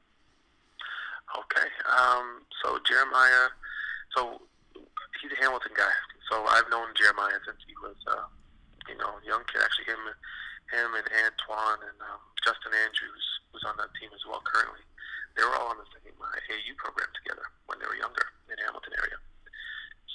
Okay. 1.37 1.67
Um, 1.91 2.41
so 2.63 2.79
Jeremiah, 2.87 3.49
so 4.15 4.41
he's 5.21 5.33
a 5.33 5.39
Hamilton 5.41 5.73
guy. 5.75 5.93
So 6.29 6.45
I've 6.45 6.69
known 6.69 6.93
Jeremiah 6.93 7.39
since 7.45 7.61
he 7.65 7.73
was, 7.81 7.97
uh, 8.05 8.29
you 8.87 8.97
know, 8.97 9.17
a 9.17 9.23
young 9.25 9.41
kid. 9.49 9.61
Actually, 9.65 9.89
him, 9.89 10.01
him 10.69 10.89
and 10.93 11.07
Antoine 11.25 11.81
and 11.89 11.97
um, 12.05 12.21
Justin 12.45 12.73
Andrews, 12.73 13.25
who's 13.49 13.65
on 13.65 13.77
that 13.81 13.89
team 13.97 14.13
as 14.13 14.21
well 14.29 14.41
currently. 14.45 14.85
they 15.33 15.43
were 15.43 15.57
all 15.57 15.73
on 15.73 15.81
the 15.81 15.89
same 15.97 16.13
uh, 16.21 16.53
AU 16.53 16.73
program 16.77 17.09
together 17.17 17.45
when 17.65 17.81
they 17.81 17.87
were 17.89 17.97
younger 17.97 18.29
in 18.49 18.57
Hamilton 18.61 18.93
area. 19.01 19.17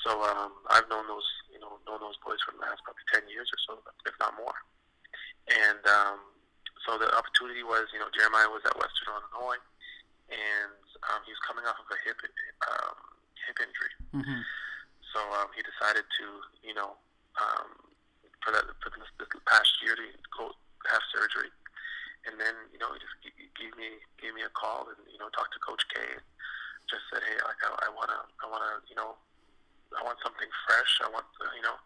So 0.04 0.20
um, 0.20 0.52
I've 0.68 0.84
known 0.92 1.08
those, 1.08 1.24
you 1.48 1.56
know, 1.56 1.80
known 1.88 2.04
those 2.04 2.20
boys 2.20 2.36
for 2.44 2.52
the 2.52 2.60
last 2.60 2.84
probably 2.84 3.08
ten 3.08 3.24
years 3.24 3.48
or 3.48 3.60
so, 3.64 3.72
if 4.04 4.12
not 4.20 4.36
more. 4.36 4.52
And 5.48 5.80
um, 5.88 6.20
so 6.84 7.00
the 7.00 7.08
opportunity 7.16 7.64
was, 7.64 7.88
you 7.88 7.98
know, 7.98 8.12
Jeremiah 8.12 8.52
was 8.52 8.60
at 8.68 8.76
Western 8.76 9.16
Illinois, 9.16 9.64
and 10.28 10.84
um, 11.08 11.24
he 11.24 11.32
was 11.32 11.40
coming 11.48 11.64
off 11.64 11.80
of 11.80 11.88
a 11.88 11.98
hip 12.04 12.20
um, 12.68 12.96
hip 13.48 13.56
injury. 13.64 13.92
Mm-hmm. 14.12 14.40
So 15.08 15.20
um, 15.40 15.48
he 15.56 15.64
decided 15.64 16.04
to, 16.04 16.26
you 16.60 16.76
know, 16.76 17.00
um, 17.40 17.72
for 18.44 18.52
that 18.52 18.68
for 18.84 18.92
this, 18.92 19.08
this 19.16 19.32
past 19.48 19.72
year 19.80 19.96
to 19.96 20.04
go 20.36 20.52
have 20.92 21.00
surgery, 21.16 21.48
and 22.28 22.36
then 22.36 22.52
you 22.76 22.76
know 22.76 22.92
he 22.92 23.00
just 23.00 23.16
g- 23.24 23.36
g- 23.40 23.52
gave 23.56 23.72
me 23.80 24.04
gave 24.20 24.36
me 24.36 24.44
a 24.44 24.52
call 24.52 24.84
and 24.92 25.00
you 25.08 25.16
know 25.16 25.32
talked 25.32 25.56
to 25.56 25.60
Coach 25.64 25.80
K, 25.88 25.96
and 26.12 26.24
just 26.92 27.08
said, 27.08 27.24
hey, 27.24 27.40
like 27.40 27.56
I, 27.64 27.88
I 27.88 27.90
wanna 27.96 28.20
I 28.44 28.52
wanna 28.52 28.84
you 28.92 29.00
know 29.00 29.16
I 29.98 30.02
want 30.02 30.18
something 30.22 30.50
fresh. 30.66 30.92
I 31.02 31.08
want 31.10 31.26
uh, 31.38 31.52
you 31.54 31.62
know 31.62 31.76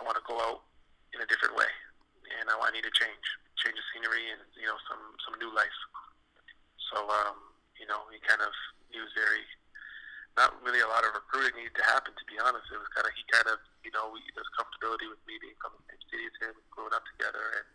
I 0.00 0.04
want 0.04 0.16
to 0.16 0.24
go 0.24 0.36
out 0.40 0.64
in 1.12 1.20
a 1.20 1.28
different 1.28 1.56
way, 1.56 1.68
and 2.40 2.48
I, 2.48 2.54
I 2.56 2.70
need 2.72 2.88
a 2.88 2.94
change, 2.96 3.26
change 3.60 3.76
of 3.76 3.86
scenery, 3.92 4.32
and 4.32 4.40
you 4.56 4.66
know 4.68 4.78
some 4.88 5.02
some 5.28 5.36
new 5.36 5.52
life. 5.52 5.78
So 6.92 7.04
um, 7.04 7.38
you 7.76 7.84
know 7.88 8.08
he 8.08 8.20
kind 8.24 8.40
of 8.40 8.52
he 8.88 9.00
was 9.00 9.12
very 9.12 9.44
not 10.32 10.56
really 10.64 10.80
a 10.80 10.88
lot 10.88 11.04
of 11.04 11.12
recruiting 11.12 11.60
needed 11.60 11.76
to 11.76 11.84
happen. 11.84 12.16
To 12.16 12.24
be 12.24 12.40
honest, 12.40 12.64
it 12.72 12.80
was 12.80 12.88
kind 12.96 13.04
of 13.04 13.12
he 13.12 13.24
kind 13.28 13.48
of 13.52 13.60
you 13.84 13.92
know 13.92 14.12
we, 14.12 14.24
there's 14.32 14.48
comfortability 14.56 15.08
with 15.12 15.20
me 15.28 15.36
being 15.36 15.56
from 15.60 15.76
the 15.76 15.84
same 15.92 16.02
city 16.08 16.24
as 16.28 16.36
him, 16.40 16.56
growing 16.72 16.96
up 16.96 17.04
together, 17.16 17.60
and 17.60 17.68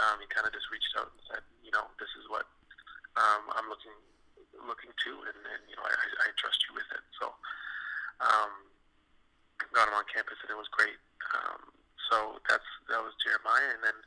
um, 0.00 0.16
he 0.24 0.26
kind 0.32 0.48
of 0.48 0.52
just 0.56 0.72
reached 0.72 0.96
out 0.96 1.12
and 1.12 1.22
said, 1.28 1.42
you 1.60 1.70
know, 1.70 1.84
this 2.00 2.10
is 2.16 2.24
what 2.32 2.48
um, 3.20 3.52
I'm 3.52 3.68
looking 3.68 3.94
looking 4.64 4.96
to, 4.96 5.12
and, 5.28 5.38
and 5.44 5.62
you 5.68 5.76
know 5.76 5.84
I, 5.84 5.92
I 5.92 6.06
I 6.24 6.28
trust 6.40 6.64
you 6.64 6.72
with 6.72 6.88
it. 6.88 7.04
So 7.20 7.28
um, 8.24 8.64
got 9.74 9.90
him 9.90 9.98
on 9.98 10.06
campus, 10.06 10.38
and 10.46 10.54
it 10.54 10.58
was 10.58 10.70
great. 10.70 10.96
Um, 11.34 11.74
so 12.06 12.38
that's 12.46 12.64
that 12.88 13.02
was 13.02 13.12
Jeremiah, 13.18 13.74
and 13.74 13.82
then 13.82 13.98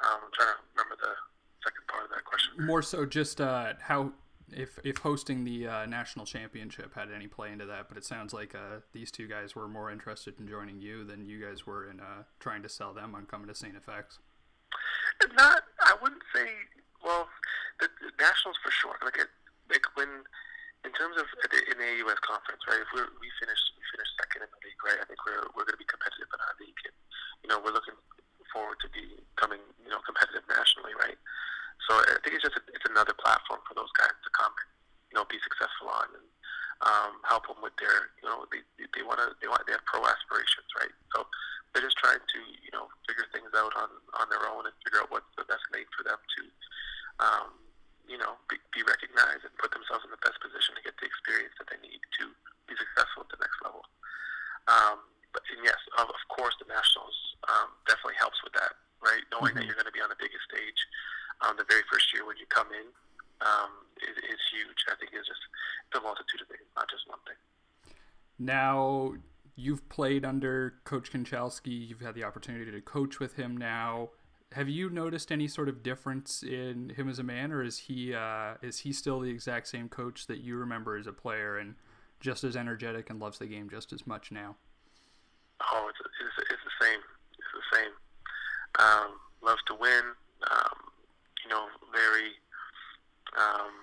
um, 0.00 0.24
I'm 0.24 0.32
trying 0.32 0.56
to 0.56 0.58
remember 0.72 0.96
the 0.96 1.12
second 1.60 1.84
part 1.86 2.08
of 2.08 2.10
that 2.16 2.24
question. 2.24 2.39
More 2.58 2.82
so, 2.82 3.06
just 3.06 3.40
uh, 3.40 3.74
how 3.80 4.12
if 4.52 4.78
if 4.84 4.98
hosting 4.98 5.44
the 5.44 5.66
uh, 5.66 5.86
national 5.86 6.26
championship 6.26 6.94
had 6.94 7.10
any 7.10 7.26
play 7.26 7.52
into 7.52 7.66
that, 7.66 7.88
but 7.88 7.96
it 7.96 8.04
sounds 8.04 8.32
like 8.32 8.54
uh, 8.54 8.80
these 8.92 9.10
two 9.10 9.28
guys 9.28 9.54
were 9.54 9.68
more 9.68 9.90
interested 9.90 10.38
in 10.38 10.48
joining 10.48 10.80
you 10.80 11.04
than 11.04 11.24
you 11.24 11.44
guys 11.44 11.66
were 11.66 11.88
in 11.88 12.00
uh, 12.00 12.24
trying 12.38 12.62
to 12.62 12.68
sell 12.68 12.92
them 12.92 13.14
on 13.14 13.26
coming 13.26 13.48
to 13.48 13.54
St. 13.54 13.74
FX. 13.74 14.18
Not, 15.36 15.62
I 15.80 15.96
wouldn't 16.00 16.22
say. 16.34 16.48
Well, 17.04 17.28
the, 17.80 17.88
the 18.00 18.12
Nationals 18.20 18.56
for 18.60 18.70
sure. 18.70 18.96
Like, 19.00 19.16
it, 19.16 19.28
like 19.72 19.84
when, 19.96 20.08
in 20.84 20.92
terms 20.92 21.16
of 21.16 21.24
the, 21.48 21.60
in 21.70 21.76
the 21.80 21.88
AUS 22.04 22.20
conference, 22.20 22.60
right? 22.68 22.80
If 22.80 22.90
we 22.92 23.00
we 23.20 23.28
finish 23.40 23.60
we 23.76 23.82
finish 23.92 24.08
second 24.20 24.44
in 24.44 24.50
the 24.52 24.60
league, 24.64 24.80
right? 24.84 25.00
I 25.00 25.06
think 25.06 25.20
we're 25.24 25.44
we're 25.56 25.68
going 25.68 25.78
to 25.78 25.82
be 25.82 25.88
competitive 25.88 26.28
in 26.28 26.40
our 26.40 26.54
league. 26.60 26.80
And, 26.84 26.96
you 27.44 27.48
know, 27.48 27.58
we're 27.60 27.76
looking 27.76 27.96
forward 28.52 28.80
to 28.84 28.88
becoming 28.92 29.62
you 29.80 29.90
know 29.92 30.00
competitive 30.04 30.44
nationally, 30.48 30.92
right? 30.98 31.16
So 31.88 31.96
I 31.96 32.18
think 32.22 32.36
it's 32.36 32.44
just 32.44 32.58
a, 32.58 32.62
it's 32.72 32.88
another 32.88 33.16
platform 33.16 33.60
for 33.64 33.74
those 33.74 33.90
guys 33.96 34.12
to 34.12 34.30
come 34.36 34.52
and 34.52 34.70
you 35.10 35.14
know 35.18 35.26
be 35.26 35.40
successful 35.42 35.90
on 35.90 36.08
and 36.14 36.28
um, 36.80 37.20
help 37.28 37.44
them 37.44 37.60
with 37.60 37.76
their 37.76 38.12
you 38.20 38.26
know 38.28 38.48
they 38.48 38.64
they 38.96 39.04
want 39.04 39.20
to 39.20 39.36
they 39.40 39.48
want 39.48 39.64
they 39.68 39.76
have 39.76 39.84
pro 39.84 40.00
aspirations, 40.04 40.68
right? 40.80 40.92
So 41.12 41.28
they're 41.72 41.84
just 41.84 42.00
trying 42.00 42.20
to 42.20 42.40
you 42.64 42.72
know 42.72 42.88
figure 43.04 43.28
things 43.32 43.52
out 43.52 43.72
on 43.76 43.90
on 44.16 44.26
their 44.32 44.44
own 44.48 44.64
and 44.64 44.74
figure 44.80 45.04
out 45.04 45.12
what's 45.12 45.28
the 45.36 45.44
best 45.44 45.64
lane 45.72 45.88
for 45.92 46.02
them 46.02 46.16
to 46.16 46.42
um, 47.20 47.50
you 48.08 48.16
know 48.16 48.40
be, 48.48 48.56
be 48.72 48.80
recognized 48.86 49.44
and 49.44 49.52
put 49.60 49.74
themselves 49.76 50.02
in 50.08 50.12
the 50.12 50.22
best 50.24 50.40
position 50.40 50.72
to 50.72 50.82
get 50.82 50.96
the 50.98 51.08
experience 51.08 51.52
that 51.60 51.68
they 51.68 51.80
need 51.84 52.00
to 52.16 52.32
be 52.64 52.74
successful 52.78 53.28
at 53.28 53.30
the 53.30 53.40
next 53.44 53.60
level. 53.60 53.84
Um, 54.70 55.04
but 55.36 55.44
and 55.52 55.62
yes, 55.62 55.78
of, 56.00 56.08
of 56.10 56.22
course, 56.32 56.56
the 56.58 56.66
nationals 56.66 57.16
um, 57.46 57.70
definitely 57.86 58.18
helps 58.18 58.40
with 58.42 58.56
that, 58.56 58.74
right? 58.98 59.22
Knowing 59.30 59.54
that 59.54 59.68
you're 59.68 59.78
going 59.78 59.90
to 59.90 59.94
be 59.94 60.02
on 60.02 60.10
the 60.10 60.18
biggest 60.18 60.42
stage 60.48 60.80
um, 61.42 61.56
the 61.56 61.64
very 61.68 61.82
first 61.90 62.12
year 62.12 62.26
when 62.26 62.36
you 62.36 62.46
come 62.48 62.68
in 62.72 62.86
um, 63.40 63.70
is, 64.02 64.16
is 64.16 64.40
huge. 64.52 64.84
I 64.90 64.96
think 64.96 65.12
it's 65.14 65.28
just 65.28 65.40
it's 65.88 65.98
a 65.98 66.02
multitude 66.02 66.40
of 66.42 66.48
things, 66.48 66.66
not 66.76 66.88
just 66.90 67.08
one 67.08 67.18
thing. 67.26 67.40
Now 68.38 69.14
you've 69.56 69.88
played 69.88 70.24
under 70.24 70.74
Coach 70.84 71.12
Konchalsky. 71.12 71.88
You've 71.88 72.00
had 72.00 72.14
the 72.14 72.24
opportunity 72.24 72.70
to 72.70 72.80
coach 72.80 73.20
with 73.20 73.36
him 73.36 73.56
now. 73.56 74.10
Have 74.52 74.68
you 74.68 74.90
noticed 74.90 75.30
any 75.30 75.46
sort 75.46 75.68
of 75.68 75.82
difference 75.82 76.42
in 76.42 76.90
him 76.96 77.08
as 77.08 77.20
a 77.20 77.22
man, 77.22 77.52
or 77.52 77.62
is 77.62 77.78
he 77.78 78.14
uh, 78.14 78.54
is 78.62 78.80
he 78.80 78.92
still 78.92 79.20
the 79.20 79.30
exact 79.30 79.68
same 79.68 79.88
coach 79.88 80.26
that 80.26 80.40
you 80.40 80.56
remember 80.56 80.96
as 80.96 81.06
a 81.06 81.12
player 81.12 81.56
and 81.56 81.76
just 82.18 82.44
as 82.44 82.56
energetic 82.56 83.08
and 83.10 83.20
loves 83.20 83.38
the 83.38 83.46
game 83.46 83.70
just 83.70 83.92
as 83.92 84.06
much 84.06 84.32
now? 84.32 84.56
Oh, 85.72 85.88
it's, 85.88 85.98
it's, 86.00 86.50
it's 86.50 86.64
the 86.64 86.84
same. 86.84 87.00
It's 87.38 87.52
the 87.54 87.76
same. 87.76 87.92
Um, 88.78 89.10
loves 89.42 89.62
to 89.68 89.74
win. 89.74 90.02
Um, 90.50 90.90
you 91.50 91.58
know, 91.58 91.66
very, 91.90 92.38
um, 93.34 93.74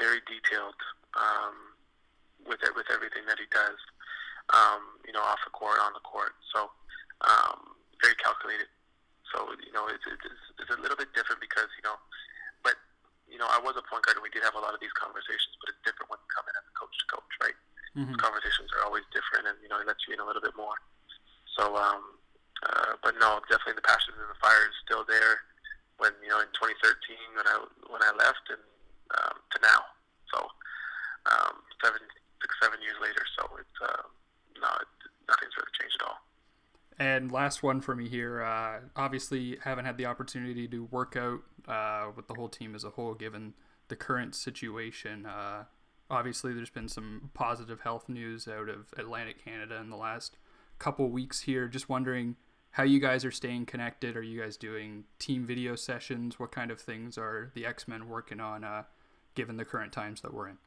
very 0.00 0.24
detailed 0.24 0.80
um, 1.12 1.76
with 2.48 2.64
it, 2.64 2.72
with 2.72 2.88
everything 2.88 3.28
that 3.28 3.36
he 3.36 3.44
does. 3.52 3.76
Um, 4.56 4.96
you 5.04 5.12
know, 5.12 5.20
off 5.20 5.44
the 5.44 5.52
court, 5.52 5.76
on 5.84 5.92
the 5.92 6.00
court. 6.02 6.32
So 6.56 6.72
um, 7.20 7.76
very 8.00 8.16
calculated. 8.16 8.72
So 9.28 9.52
you 9.60 9.70
know, 9.76 9.86
it's, 9.92 10.02
it's 10.08 10.24
it's 10.58 10.72
a 10.72 10.80
little 10.80 10.96
bit 10.96 11.12
different 11.12 11.38
because 11.44 11.68
you 11.76 11.84
know, 11.84 12.00
but 12.64 12.74
you 13.28 13.36
know, 13.36 13.46
I 13.46 13.60
was 13.62 13.76
a 13.76 13.84
point 13.86 14.02
guard 14.08 14.16
and 14.18 14.24
we 14.24 14.32
did 14.32 14.42
have 14.42 14.56
a 14.58 14.62
lot 14.64 14.72
of 14.74 14.80
these 14.82 14.90
conversations, 14.96 15.54
but 15.62 15.70
it's 15.70 15.84
different 15.86 16.08
when 16.10 16.18
you 16.18 16.30
come 16.32 16.48
in 16.50 16.56
as 16.58 16.64
a 16.66 16.74
coach 16.74 16.96
to 16.98 17.06
coach, 17.12 17.32
right? 17.44 17.58
Mhm. 17.94 18.16
Conversations 18.18 18.72
are 18.74 18.82
always 18.88 19.04
different, 19.14 19.46
and 19.46 19.54
you 19.62 19.68
know, 19.70 19.78
it 19.78 19.86
lets 19.86 20.02
you 20.08 20.16
in 20.16 20.20
a 20.24 20.26
little 20.26 20.42
bit 20.42 20.56
more. 20.58 20.74
So, 21.54 21.76
um, 21.78 22.18
uh, 22.66 22.98
but 23.06 23.14
no, 23.22 23.38
definitely 23.46 23.78
the 23.78 23.86
passion 23.86 24.18
and 24.18 24.26
the 24.32 24.40
fire 24.42 24.66
is 24.66 24.74
still 24.82 25.04
there. 25.06 25.46
When 26.00 26.16
you 26.24 26.32
know, 26.32 26.40
in 26.40 26.48
2013, 26.56 27.36
when 27.36 27.44
I 27.44 27.56
when 27.92 28.00
I 28.00 28.12
left, 28.16 28.48
and 28.48 28.64
um, 29.20 29.36
to 29.52 29.58
now, 29.60 29.84
so 30.32 30.48
um, 31.28 31.60
seven, 31.84 32.00
six, 32.40 32.50
seven 32.62 32.80
years 32.80 32.96
later. 33.04 33.20
So 33.36 33.44
it's 33.60 33.78
uh, 33.84 34.08
no, 34.56 34.68
it, 34.80 34.88
nothing's 35.28 35.52
really 35.60 35.74
changed 35.76 36.00
at 36.00 36.08
all. 36.08 36.18
And 37.00 37.32
last 37.32 37.62
one 37.62 37.80
for 37.80 37.96
me 37.96 38.08
here. 38.08 38.42
Uh, 38.42 38.80
obviously, 38.96 39.58
haven't 39.64 39.84
had 39.84 39.96
the 39.96 40.06
opportunity 40.06 40.68
to 40.68 40.84
work 40.84 41.16
out 41.16 41.40
uh, 41.66 42.10
with 42.14 42.28
the 42.28 42.34
whole 42.34 42.48
team 42.48 42.74
as 42.74 42.84
a 42.84 42.90
whole, 42.90 43.14
given 43.14 43.54
the 43.88 43.96
current 43.96 44.34
situation. 44.34 45.24
Uh, 45.24 45.64
obviously, 46.10 46.52
there's 46.52 46.70
been 46.70 46.88
some 46.88 47.30
positive 47.34 47.80
health 47.80 48.08
news 48.08 48.46
out 48.46 48.68
of 48.68 48.92
Atlantic 48.96 49.42
Canada 49.42 49.76
in 49.76 49.90
the 49.90 49.96
last 49.96 50.36
couple 50.78 51.08
weeks 51.08 51.42
here. 51.42 51.68
Just 51.68 51.88
wondering 51.88 52.36
how 52.72 52.82
you 52.84 53.00
guys 53.00 53.24
are 53.24 53.30
staying 53.30 53.66
connected. 53.66 54.16
Are 54.16 54.22
you 54.22 54.40
guys 54.40 54.56
doing 54.56 55.04
team 55.18 55.46
video 55.46 55.74
sessions? 55.74 56.38
What 56.38 56.52
kind 56.52 56.70
of 56.70 56.80
things 56.80 57.18
are 57.18 57.50
the 57.54 57.66
X 57.66 57.88
Men 57.88 58.08
working 58.08 58.40
on, 58.40 58.62
uh, 58.62 58.84
given 59.34 59.56
the 59.56 59.64
current 59.64 59.92
times 59.92 60.20
that 60.22 60.32
we're 60.32 60.48
in? 60.48 60.58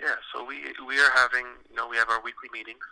Yeah, 0.00 0.16
so 0.32 0.44
we 0.44 0.56
we 0.86 0.96
are 0.98 1.12
having 1.14 1.44
you 1.68 1.76
know 1.76 1.88
we 1.88 1.96
have 1.96 2.08
our 2.08 2.22
weekly 2.22 2.48
meetings. 2.52 2.84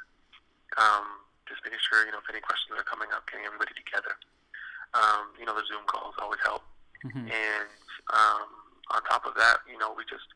Um, 0.77 1.25
just 1.49 1.65
making 1.65 1.81
sure 1.89 2.05
you 2.05 2.13
know 2.13 2.21
if 2.21 2.29
any 2.29 2.41
questions 2.45 2.77
are 2.77 2.85
coming 2.85 3.09
up, 3.17 3.25
getting 3.31 3.47
everybody 3.47 3.73
together. 3.73 4.13
Um, 4.93 5.33
you 5.41 5.47
know 5.49 5.57
the 5.57 5.65
Zoom 5.65 5.85
calls 5.89 6.15
always 6.21 6.41
help. 6.45 6.63
Mhm. 7.05 7.33
And 7.33 7.69
um, 8.13 8.49
on 8.93 9.01
top 9.09 9.25
of 9.25 9.33
that, 9.37 9.65
you 9.65 9.79
know 9.81 9.95
we 9.97 10.05
just 10.05 10.29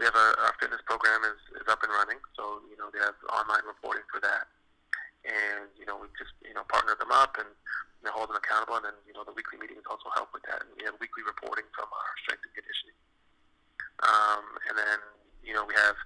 we 0.00 0.04
have 0.08 0.16
a 0.16 0.26
our 0.48 0.56
fitness 0.60 0.80
program 0.88 1.20
is, 1.28 1.60
is 1.60 1.68
up 1.68 1.82
and 1.84 1.92
running. 1.92 2.20
So 2.32 2.64
you 2.72 2.80
know 2.80 2.88
they 2.88 3.04
have 3.04 3.16
online 3.28 3.68
reporting 3.68 4.08
for 4.08 4.20
that. 4.24 4.48
And 5.26 5.66
you 5.74 5.84
know 5.86 5.98
we 5.98 6.06
just 6.14 6.32
you 6.46 6.54
know 6.54 6.62
partner 6.70 6.94
them 6.94 7.10
up 7.10 7.34
and 7.36 7.50
you 8.00 8.06
know, 8.06 8.14
hold 8.14 8.30
them 8.30 8.38
accountable. 8.38 8.78
And 8.78 8.86
then 8.86 8.96
you 9.06 9.12
know 9.12 9.26
the 9.26 9.34
weekly 9.34 9.58
meetings 9.58 9.82
also 9.90 10.06
help 10.14 10.30
with 10.30 10.46
that. 10.46 10.62
And 10.62 10.70
we 10.78 10.86
have 10.86 10.94
weekly 11.02 11.26
reporting 11.26 11.66
from 11.74 11.90
our 11.90 12.10
strength 12.22 12.46
and 12.46 12.54
conditioning. 12.54 12.98
Um, 14.06 14.44
and 14.70 14.74
then 14.78 14.98
you 15.42 15.54
know 15.54 15.66
we 15.66 15.74
have 15.74 15.98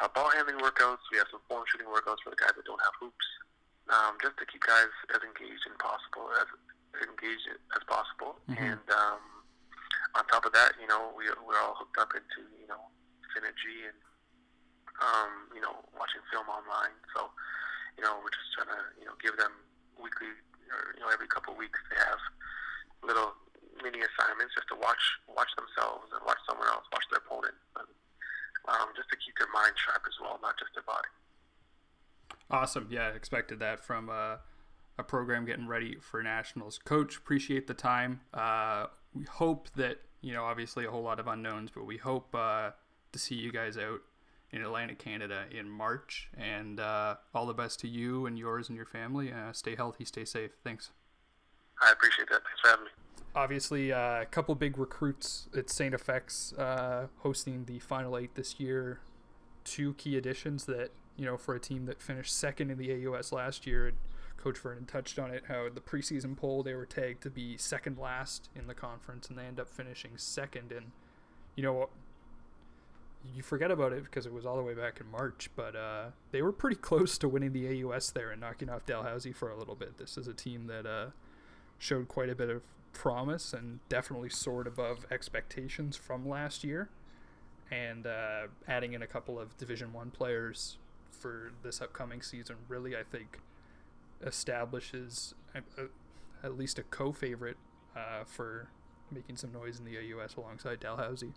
uh, 0.00 0.08
ball 0.12 0.32
handling 0.32 0.60
workouts. 0.64 1.04
We 1.12 1.20
have 1.20 1.28
some 1.28 1.44
form 1.48 1.64
shooting 1.68 1.88
workouts 1.88 2.24
for 2.24 2.32
the 2.32 2.40
guys 2.40 2.56
that 2.56 2.64
don't 2.64 2.80
have 2.80 2.96
hoops, 3.00 3.28
um, 3.92 4.16
just 4.20 4.36
to 4.40 4.44
keep 4.48 4.64
guys 4.64 4.92
as 5.12 5.20
engaged 5.20 5.64
as 5.68 5.76
possible, 5.76 6.32
as 6.40 6.48
engaged 7.04 7.48
as 7.76 7.82
possible. 7.84 8.40
Mhm. 8.48 8.76
And 8.76 8.86
um, 8.92 9.20
on 10.16 10.24
top 10.32 10.44
of 10.48 10.52
that, 10.56 10.72
you 10.80 10.88
know, 10.88 11.12
we 11.16 11.28
we're 11.44 11.60
all 11.60 11.76
hooked 11.76 11.98
up 12.00 12.12
into 12.16 12.48
you 12.60 12.68
know 12.68 12.80
synergy 13.36 13.84
and 13.88 13.98
um, 15.00 15.52
you 15.52 15.60
know 15.60 15.84
watching 15.98 16.24
film 16.32 16.48
online. 16.48 16.96
So 17.12 17.28
you 17.96 18.04
know 18.04 18.20
we're 18.20 18.32
just 18.32 18.52
trying 18.52 18.70
to 18.70 18.82
you 19.00 19.06
know 19.08 19.16
give 19.18 19.36
them 19.40 19.52
weekly 19.96 20.30
or 20.70 20.92
you 20.94 21.00
know 21.00 21.10
every 21.10 21.26
couple 21.26 21.52
of 21.52 21.58
weeks 21.58 21.80
they 21.88 21.96
have 21.96 22.20
little 23.04 23.32
mini 23.82 24.00
assignments 24.00 24.54
just 24.54 24.68
to 24.68 24.76
watch 24.76 25.00
watch 25.28 25.50
themselves 25.56 26.08
and 26.12 26.20
watch 26.24 26.40
someone 26.48 26.68
else, 26.68 26.84
watch 26.92 27.04
their 27.10 27.20
opponent. 27.20 27.54
And, 27.76 27.88
um, 28.68 28.88
just 28.96 29.08
to 29.10 29.16
keep 29.16 29.36
their 29.38 29.50
mind 29.52 29.74
sharp 29.78 30.02
as 30.06 30.14
well, 30.20 30.38
not 30.42 30.58
just 30.58 30.74
their 30.74 30.82
body. 30.82 31.08
Awesome. 32.50 32.88
Yeah, 32.90 33.08
I 33.08 33.10
expected 33.10 33.60
that 33.60 33.84
from 33.84 34.10
uh, 34.10 34.36
a 34.98 35.04
program 35.04 35.44
getting 35.44 35.68
ready 35.68 35.96
for 36.00 36.22
nationals. 36.22 36.78
Coach, 36.78 37.16
appreciate 37.16 37.66
the 37.66 37.74
time. 37.74 38.20
Uh, 38.34 38.86
we 39.14 39.24
hope 39.24 39.68
that 39.76 39.98
you 40.20 40.32
know 40.32 40.44
obviously 40.44 40.84
a 40.84 40.90
whole 40.90 41.02
lot 41.02 41.20
of 41.20 41.26
unknowns, 41.26 41.70
but 41.70 41.84
we 41.86 41.96
hope 41.96 42.34
uh, 42.34 42.70
to 43.12 43.18
see 43.18 43.34
you 43.34 43.52
guys 43.52 43.76
out 43.76 44.00
in 44.56 44.62
Atlantic, 44.62 44.98
Canada 44.98 45.44
in 45.50 45.68
March. 45.68 46.28
And 46.36 46.80
uh, 46.80 47.16
all 47.34 47.46
the 47.46 47.54
best 47.54 47.78
to 47.80 47.88
you 47.88 48.26
and 48.26 48.38
yours 48.38 48.68
and 48.68 48.76
your 48.76 48.86
family. 48.86 49.32
Uh, 49.32 49.52
stay 49.52 49.76
healthy, 49.76 50.04
stay 50.04 50.24
safe. 50.24 50.52
Thanks. 50.64 50.90
I 51.80 51.92
appreciate 51.92 52.28
that. 52.30 52.42
Thanks 52.42 52.60
for 52.62 52.68
having 52.68 52.84
me. 52.86 52.90
Obviously, 53.34 53.92
uh, 53.92 54.22
a 54.22 54.26
couple 54.26 54.54
big 54.54 54.78
recruits 54.78 55.48
at 55.54 55.68
St. 55.68 55.94
FX 55.94 56.58
uh, 56.58 57.08
hosting 57.18 57.66
the 57.66 57.78
Final 57.78 58.16
Eight 58.16 58.34
this 58.34 58.58
year. 58.58 59.00
Two 59.64 59.92
key 59.94 60.16
additions 60.16 60.64
that, 60.64 60.90
you 61.16 61.26
know, 61.26 61.36
for 61.36 61.54
a 61.54 61.60
team 61.60 61.84
that 61.84 62.00
finished 62.00 62.34
second 62.34 62.70
in 62.70 62.78
the 62.78 63.06
AUS 63.06 63.32
last 63.32 63.66
year, 63.66 63.92
Coach 64.38 64.58
Vernon 64.58 64.86
touched 64.86 65.18
on 65.18 65.30
it, 65.30 65.44
how 65.48 65.68
the 65.68 65.80
preseason 65.80 66.34
poll 66.36 66.62
they 66.62 66.74
were 66.74 66.86
tagged 66.86 67.22
to 67.24 67.30
be 67.30 67.58
second 67.58 67.98
last 67.98 68.48
in 68.54 68.68
the 68.68 68.74
conference, 68.74 69.28
and 69.28 69.36
they 69.36 69.44
end 69.44 69.60
up 69.60 69.68
finishing 69.68 70.12
second. 70.16 70.72
And, 70.72 70.92
you 71.56 71.62
know, 71.62 71.90
you 73.34 73.42
forget 73.42 73.70
about 73.70 73.92
it 73.92 74.04
because 74.04 74.26
it 74.26 74.32
was 74.32 74.46
all 74.46 74.56
the 74.56 74.62
way 74.62 74.74
back 74.74 75.00
in 75.00 75.10
March, 75.10 75.50
but 75.56 75.74
uh, 75.74 76.06
they 76.32 76.42
were 76.42 76.52
pretty 76.52 76.76
close 76.76 77.18
to 77.18 77.28
winning 77.28 77.52
the 77.52 77.84
AUS 77.84 78.10
there 78.10 78.30
and 78.30 78.40
knocking 78.40 78.68
off 78.68 78.86
Dalhousie 78.86 79.32
for 79.32 79.50
a 79.50 79.56
little 79.56 79.74
bit. 79.74 79.98
This 79.98 80.16
is 80.16 80.26
a 80.26 80.34
team 80.34 80.66
that 80.66 80.86
uh, 80.86 81.06
showed 81.78 82.08
quite 82.08 82.30
a 82.30 82.34
bit 82.34 82.50
of 82.50 82.62
promise 82.92 83.52
and 83.52 83.80
definitely 83.88 84.30
soared 84.30 84.66
above 84.66 85.06
expectations 85.10 85.96
from 85.96 86.28
last 86.28 86.64
year. 86.64 86.88
And 87.70 88.06
uh, 88.06 88.46
adding 88.68 88.92
in 88.92 89.02
a 89.02 89.06
couple 89.06 89.38
of 89.38 89.56
Division 89.58 89.92
One 89.92 90.10
players 90.10 90.78
for 91.10 91.52
this 91.62 91.80
upcoming 91.80 92.22
season 92.22 92.56
really, 92.68 92.96
I 92.96 93.02
think, 93.02 93.40
establishes 94.24 95.34
a, 95.54 95.58
a, 95.80 95.86
at 96.44 96.56
least 96.56 96.78
a 96.78 96.82
co-favorite 96.84 97.56
uh, 97.96 98.24
for 98.24 98.68
making 99.10 99.36
some 99.36 99.52
noise 99.52 99.78
in 99.78 99.84
the 99.84 99.96
AUS 99.98 100.36
alongside 100.36 100.80
Dalhousie. 100.80 101.32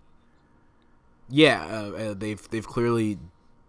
Yeah, 1.30 1.66
uh, 1.66 1.92
uh, 1.92 2.14
they've 2.16 2.50
they've 2.50 2.66
clearly 2.68 3.18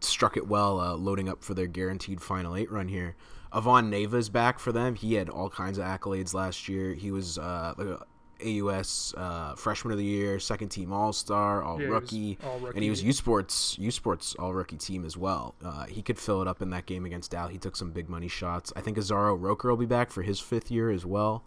struck 0.01 0.37
it 0.37 0.49
well, 0.49 0.81
uh, 0.81 0.95
loading 0.95 1.29
up 1.29 1.43
for 1.45 1.55
their 1.55 1.67
guaranteed 1.67 2.21
Final 2.21 2.57
Eight 2.57 2.71
run 2.71 2.89
here. 2.89 3.17
Avon 3.55 3.91
Neva's 3.91 4.29
back 4.29 4.59
for 4.59 4.73
them. 4.73 4.95
He 4.95 5.15
had 5.15 5.29
all 5.29 5.51
kinds 5.51 5.79
of 5.79 5.85
accolades 5.85 6.33
last 6.35 6.69
year. 6.69 6.95
He 6.95 7.11
was 7.11 7.37
uh, 7.37 7.75
a 7.79 8.05
AUS 8.43 9.15
uh, 9.17 9.55
Freshman 9.55 9.93
of 9.93 9.99
the 9.99 10.05
Year, 10.05 10.39
Second 10.39 10.69
Team 10.71 10.93
All 10.93 11.13
Star, 11.13 11.63
All 11.63 11.81
Yeah, 11.81 11.89
Rookie, 11.89 12.39
All-Rookie. 12.45 12.77
and 12.77 12.83
he 12.85 12.89
was 12.89 13.03
U 13.03 13.13
Sports 13.13 13.77
U 13.79 13.91
Sports 13.91 14.35
All 14.39 14.55
Rookie 14.55 14.77
team 14.77 15.05
as 15.05 15.17
well. 15.17 15.55
Uh, 15.63 15.85
he 15.87 16.01
could 16.01 16.19
fill 16.19 16.41
it 16.43 16.49
up 16.49 16.63
in 16.63 16.71
that 16.71 16.87
game 16.87 17.05
against 17.05 17.33
Dal. 17.33 17.49
He 17.49 17.59
took 17.59 17.77
some 17.77 17.91
big 17.91 18.09
money 18.09 18.29
shots. 18.29 18.73
I 18.77 18.81
think 18.81 18.97
Azaro 18.97 19.37
Roker 19.39 19.69
will 19.69 19.77
be 19.77 19.87
back 19.87 20.11
for 20.11 20.23
his 20.23 20.41
fifth 20.41 20.71
year 20.71 20.91
as 20.91 21.05
well. 21.05 21.45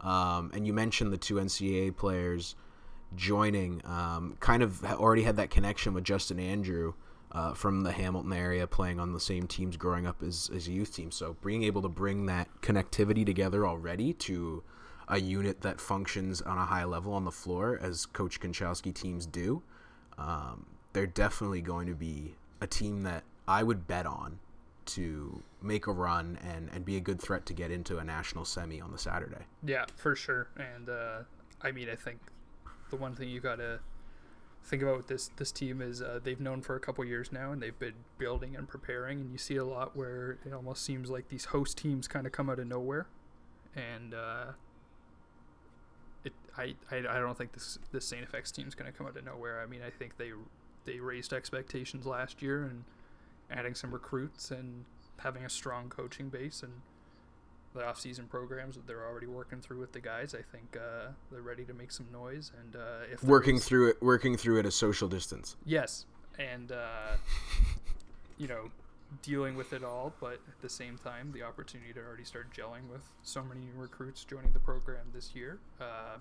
Um, 0.00 0.50
and 0.54 0.66
you 0.66 0.72
mentioned 0.72 1.12
the 1.12 1.18
two 1.18 1.34
NCAA 1.34 1.94
players 1.94 2.56
joining. 3.16 3.82
Um, 3.84 4.36
kind 4.40 4.62
of 4.62 4.84
already 4.84 5.22
had 5.22 5.36
that 5.36 5.50
connection 5.50 5.94
with 5.94 6.04
Justin 6.04 6.38
Andrew 6.38 6.94
uh, 7.32 7.54
from 7.54 7.82
the 7.82 7.92
Hamilton 7.92 8.32
area, 8.32 8.66
playing 8.66 8.98
on 8.98 9.12
the 9.12 9.20
same 9.20 9.46
teams 9.46 9.76
growing 9.76 10.06
up 10.06 10.22
as, 10.22 10.50
as 10.54 10.66
a 10.66 10.72
youth 10.72 10.94
team. 10.94 11.10
So 11.10 11.36
being 11.44 11.62
able 11.62 11.82
to 11.82 11.88
bring 11.88 12.26
that 12.26 12.48
connectivity 12.60 13.24
together 13.24 13.66
already 13.66 14.12
to 14.14 14.62
a 15.08 15.18
unit 15.20 15.60
that 15.62 15.80
functions 15.80 16.40
on 16.42 16.56
a 16.56 16.64
high 16.64 16.84
level 16.84 17.12
on 17.12 17.24
the 17.24 17.32
floor, 17.32 17.78
as 17.82 18.06
Coach 18.06 18.40
Konchalsky 18.40 18.94
teams 18.94 19.26
do, 19.26 19.62
um, 20.18 20.66
they're 20.92 21.06
definitely 21.06 21.60
going 21.60 21.86
to 21.86 21.94
be 21.94 22.34
a 22.60 22.66
team 22.66 23.02
that 23.02 23.24
I 23.48 23.62
would 23.62 23.86
bet 23.86 24.06
on 24.06 24.38
to 24.86 25.42
make 25.62 25.86
a 25.86 25.92
run 25.92 26.38
and, 26.42 26.68
and 26.72 26.84
be 26.84 26.96
a 26.96 27.00
good 27.00 27.20
threat 27.20 27.46
to 27.46 27.52
get 27.52 27.70
into 27.70 27.98
a 27.98 28.04
national 28.04 28.44
semi 28.44 28.80
on 28.80 28.90
the 28.90 28.98
Saturday. 28.98 29.44
Yeah, 29.64 29.84
for 29.96 30.16
sure. 30.16 30.48
And 30.56 30.88
uh, 30.88 31.22
I 31.62 31.70
mean, 31.70 31.88
I 31.88 31.94
think 31.94 32.18
the 32.90 32.96
one 32.96 33.14
thing 33.14 33.28
you 33.28 33.40
gotta 33.40 33.80
think 34.62 34.82
about 34.82 34.96
with 34.96 35.06
this 35.08 35.30
this 35.36 35.52
team 35.52 35.80
is 35.80 36.02
uh, 36.02 36.20
they've 36.22 36.40
known 36.40 36.62
for 36.62 36.76
a 36.76 36.80
couple 36.80 37.04
years 37.04 37.32
now, 37.32 37.52
and 37.52 37.62
they've 37.62 37.78
been 37.78 37.94
building 38.18 38.56
and 38.56 38.68
preparing. 38.68 39.20
And 39.20 39.32
you 39.32 39.38
see 39.38 39.56
a 39.56 39.64
lot 39.64 39.96
where 39.96 40.38
it 40.44 40.52
almost 40.52 40.84
seems 40.84 41.10
like 41.10 41.28
these 41.28 41.46
host 41.46 41.78
teams 41.78 42.06
kind 42.08 42.26
of 42.26 42.32
come 42.32 42.50
out 42.50 42.58
of 42.58 42.66
nowhere, 42.66 43.06
and 43.74 44.14
uh, 44.14 44.52
it 46.24 46.32
I, 46.56 46.74
I 46.90 46.98
I 46.98 47.18
don't 47.18 47.36
think 47.36 47.52
this 47.52 47.78
this 47.92 48.04
Saint 48.04 48.30
FX 48.30 48.52
team's 48.52 48.74
gonna 48.74 48.92
come 48.92 49.06
out 49.06 49.16
of 49.16 49.24
nowhere. 49.24 49.60
I 49.60 49.66
mean, 49.66 49.80
I 49.82 49.90
think 49.90 50.16
they 50.18 50.32
they 50.84 51.00
raised 51.00 51.32
expectations 51.32 52.06
last 52.06 52.42
year 52.42 52.64
and 52.64 52.84
adding 53.50 53.74
some 53.74 53.92
recruits 53.92 54.50
and 54.50 54.84
having 55.18 55.44
a 55.44 55.50
strong 55.50 55.88
coaching 55.88 56.28
base 56.28 56.62
and 56.62 56.72
the 57.74 57.86
off-season 57.86 58.26
programs 58.26 58.74
that 58.74 58.86
they're 58.86 59.06
already 59.06 59.26
working 59.28 59.60
through 59.60 59.78
with 59.78 59.92
the 59.92 60.00
guys. 60.00 60.34
I 60.34 60.42
think 60.42 60.76
uh, 60.76 61.10
they're 61.30 61.40
ready 61.42 61.64
to 61.64 61.74
make 61.74 61.92
some 61.92 62.06
noise. 62.12 62.50
And 62.60 62.74
uh, 62.76 62.80
if 63.12 63.22
Working 63.22 63.56
is- 63.56 63.64
through 63.64 63.90
it, 63.90 64.02
working 64.02 64.36
through 64.36 64.56
it 64.56 64.60
at 64.60 64.66
a 64.66 64.70
social 64.72 65.08
distance. 65.08 65.56
yes, 65.64 66.06
and 66.38 66.72
uh, 66.72 67.16
you 68.38 68.48
know, 68.48 68.70
dealing 69.22 69.56
with 69.56 69.72
it 69.72 69.84
all, 69.84 70.12
but 70.20 70.34
at 70.34 70.60
the 70.62 70.68
same 70.68 70.96
time, 70.98 71.30
the 71.32 71.42
opportunity 71.42 71.92
to 71.92 72.00
already 72.00 72.24
start 72.24 72.46
gelling 72.54 72.88
with 72.90 73.02
so 73.22 73.42
many 73.42 73.60
new 73.60 73.72
recruits 73.80 74.24
joining 74.24 74.52
the 74.52 74.58
program 74.60 75.06
this 75.12 75.34
year. 75.34 75.58
Uh, 75.80 76.16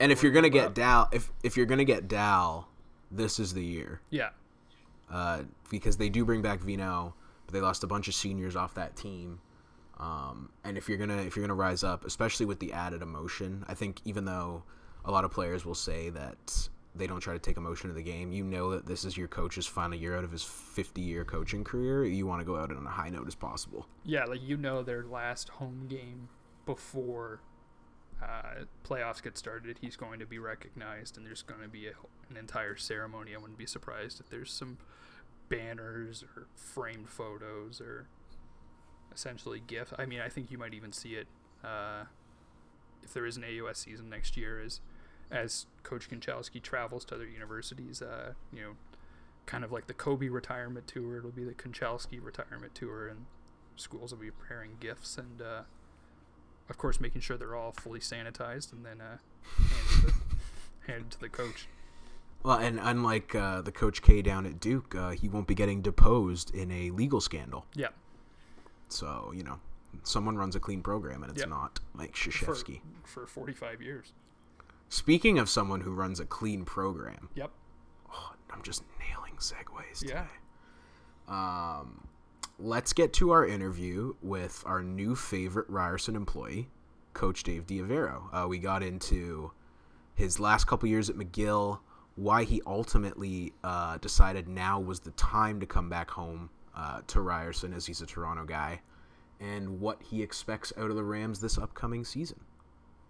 And 0.00 0.10
if 0.10 0.22
you're 0.22 0.32
gonna 0.32 0.48
get 0.50 0.74
Dal, 0.74 1.08
if 1.12 1.30
if 1.42 1.56
you're 1.56 1.66
gonna 1.66 1.84
get 1.84 2.08
Dal, 2.08 2.68
this 3.10 3.38
is 3.38 3.52
the 3.54 3.62
year. 3.64 4.00
yeah, 4.10 4.30
uh, 5.10 5.42
because 5.70 5.98
they 5.98 6.08
do 6.08 6.24
bring 6.24 6.40
back 6.42 6.60
Veinot, 6.60 7.12
but 7.46 7.52
they 7.52 7.60
lost 7.60 7.84
a 7.84 7.86
bunch 7.86 8.08
of 8.08 8.14
seniors 8.14 8.56
off 8.56 8.74
that 8.74 8.96
team. 8.96 9.40
Um, 9.98 10.50
and 10.64 10.76
if 10.76 10.88
you're 10.88 10.98
gonna 10.98 11.18
if 11.18 11.36
you're 11.36 11.46
gonna 11.46 11.54
rise 11.54 11.84
up, 11.84 12.04
especially 12.04 12.46
with 12.46 12.58
the 12.58 12.72
added 12.72 13.02
emotion, 13.02 13.64
I 13.68 13.74
think 13.74 14.00
even 14.04 14.24
though 14.24 14.64
a 15.04 15.10
lot 15.10 15.24
of 15.24 15.30
players 15.30 15.64
will 15.64 15.74
say 15.74 16.10
that 16.10 16.68
they 16.94 17.06
don't 17.06 17.20
try 17.20 17.32
to 17.32 17.38
take 17.38 17.56
emotion 17.56 17.88
to 17.88 17.94
the 17.94 18.02
game, 18.02 18.32
you 18.32 18.44
know 18.44 18.70
that 18.70 18.86
this 18.86 19.04
is 19.04 19.16
your 19.16 19.28
coach's 19.28 19.66
final 19.66 19.96
year 19.96 20.16
out 20.16 20.24
of 20.24 20.32
his 20.32 20.42
50 20.42 21.00
year 21.00 21.24
coaching 21.24 21.64
career. 21.64 22.04
You 22.04 22.26
want 22.26 22.40
to 22.40 22.44
go 22.44 22.56
out 22.56 22.70
on 22.70 22.86
a 22.86 22.90
high 22.90 23.08
note 23.08 23.26
as 23.26 23.34
possible. 23.34 23.86
yeah, 24.04 24.24
like 24.24 24.42
you 24.42 24.56
know, 24.56 24.82
their 24.82 25.04
last 25.04 25.48
home 25.48 25.86
game 25.88 26.28
before 26.66 27.40
uh, 28.22 28.64
playoffs 28.84 29.22
get 29.22 29.36
started, 29.36 29.78
he's 29.80 29.96
going 29.96 30.20
to 30.20 30.26
be 30.26 30.38
recognized, 30.38 31.16
and 31.16 31.26
there's 31.26 31.42
going 31.42 31.62
to 31.62 31.68
be 31.68 31.88
a, 31.88 31.92
an 32.30 32.36
entire 32.36 32.76
ceremony. 32.76 33.34
I 33.34 33.38
wouldn't 33.38 33.58
be 33.58 33.66
surprised 33.66 34.20
if 34.20 34.28
there's 34.28 34.52
some 34.52 34.78
banners 35.48 36.24
or 36.36 36.46
framed 36.54 37.08
photos 37.08 37.80
or 37.80 38.06
essentially 39.14 39.62
gifts. 39.66 39.92
I 39.98 40.06
mean, 40.06 40.20
I 40.20 40.28
think 40.28 40.50
you 40.50 40.58
might 40.58 40.74
even 40.74 40.92
see 40.92 41.14
it 41.14 41.26
uh, 41.64 42.04
if 43.02 43.12
there 43.12 43.26
is 43.26 43.36
an 43.36 43.44
AUS 43.44 43.78
season 43.78 44.08
next 44.10 44.36
year, 44.36 44.60
as 44.60 44.80
as 45.30 45.66
Coach 45.82 46.10
Konchalsky 46.10 46.60
travels 46.62 47.04
to 47.06 47.14
other 47.14 47.26
universities. 47.26 48.02
Uh, 48.02 48.34
you 48.52 48.60
know, 48.62 48.72
kind 49.46 49.64
of 49.64 49.72
like 49.72 49.86
the 49.86 49.94
Kobe 49.94 50.28
retirement 50.28 50.86
tour. 50.86 51.18
It'll 51.18 51.30
be 51.30 51.44
the 51.44 51.54
Konchalsky 51.54 52.22
retirement 52.22 52.74
tour, 52.74 53.08
and 53.08 53.26
schools 53.76 54.12
will 54.12 54.18
be 54.18 54.30
preparing 54.30 54.72
gifts 54.80 55.18
and, 55.18 55.40
uh, 55.40 55.62
of 56.68 56.78
course, 56.78 57.00
making 57.00 57.20
sure 57.22 57.36
they're 57.36 57.56
all 57.56 57.72
fully 57.72 58.00
sanitized, 58.00 58.72
and 58.72 58.84
then 58.84 59.00
uh, 59.00 59.18
handed, 59.58 60.06
the, 60.06 60.12
handed 60.86 61.10
to 61.10 61.20
the 61.20 61.28
coach. 61.28 61.66
Well, 62.42 62.58
and 62.58 62.80
unlike 62.82 63.34
uh, 63.34 63.62
the 63.62 63.72
Coach 63.72 64.02
K 64.02 64.20
down 64.20 64.46
at 64.46 64.58
Duke, 64.58 64.94
uh, 64.94 65.10
he 65.10 65.28
won't 65.28 65.46
be 65.46 65.54
getting 65.54 65.80
deposed 65.80 66.52
in 66.54 66.70
a 66.72 66.90
legal 66.90 67.20
scandal. 67.20 67.66
Yeah, 67.74 67.88
So 68.92 69.32
you 69.34 69.42
know, 69.42 69.58
someone 70.02 70.36
runs 70.36 70.56
a 70.56 70.60
clean 70.60 70.82
program, 70.82 71.22
and 71.22 71.30
it's 71.32 71.40
Yep. 71.40 71.48
not 71.48 71.80
like 71.94 72.16
for, 72.16 72.54
for 73.04 73.26
45 73.26 73.82
years. 73.82 74.12
Speaking 74.88 75.38
of 75.38 75.48
someone 75.48 75.80
who 75.80 75.92
runs 75.92 76.20
a 76.20 76.26
clean 76.26 76.64
program, 76.64 77.28
Yep. 77.34 77.50
I'm 78.52 78.62
just 78.62 78.82
nailing 79.00 79.36
segues 79.38 80.00
today. 80.00 80.12
Yeah. 80.14 80.26
Um, 81.28 82.06
let's 82.58 82.92
get 82.92 83.12
to 83.14 83.30
our 83.30 83.46
interview 83.46 84.14
with 84.22 84.62
our 84.66 84.82
new 84.82 85.16
favorite 85.16 85.68
Ryerson 85.70 86.16
employee, 86.16 86.68
Coach 87.14 87.42
Dave 87.42 87.66
DeAveiro. 87.66 88.22
Uh, 88.32 88.46
we 88.48 88.58
got 88.58 88.82
into 88.82 89.52
his 90.14 90.38
last 90.38 90.66
couple 90.66 90.88
years 90.88 91.08
at 91.08 91.16
McGill, 91.16 91.78
why 92.16 92.44
he 92.44 92.60
ultimately 92.66 93.54
uh, 93.64 93.96
decided 93.98 94.46
now 94.48 94.78
was 94.78 95.00
the 95.00 95.12
time 95.12 95.60
to 95.60 95.66
come 95.66 95.88
back 95.88 96.10
home 96.10 96.50
uh, 96.76 97.00
to 97.08 97.20
Ryerson 97.20 97.72
as 97.72 97.86
he's 97.86 98.00
a 98.00 98.06
Toronto 98.06 98.44
guy, 98.44 98.80
and 99.40 99.80
what 99.80 100.02
he 100.02 100.22
expects 100.22 100.72
out 100.78 100.90
of 100.90 100.96
the 100.96 101.04
Rams 101.04 101.40
this 101.40 101.58
upcoming 101.58 102.04
season. 102.04 102.40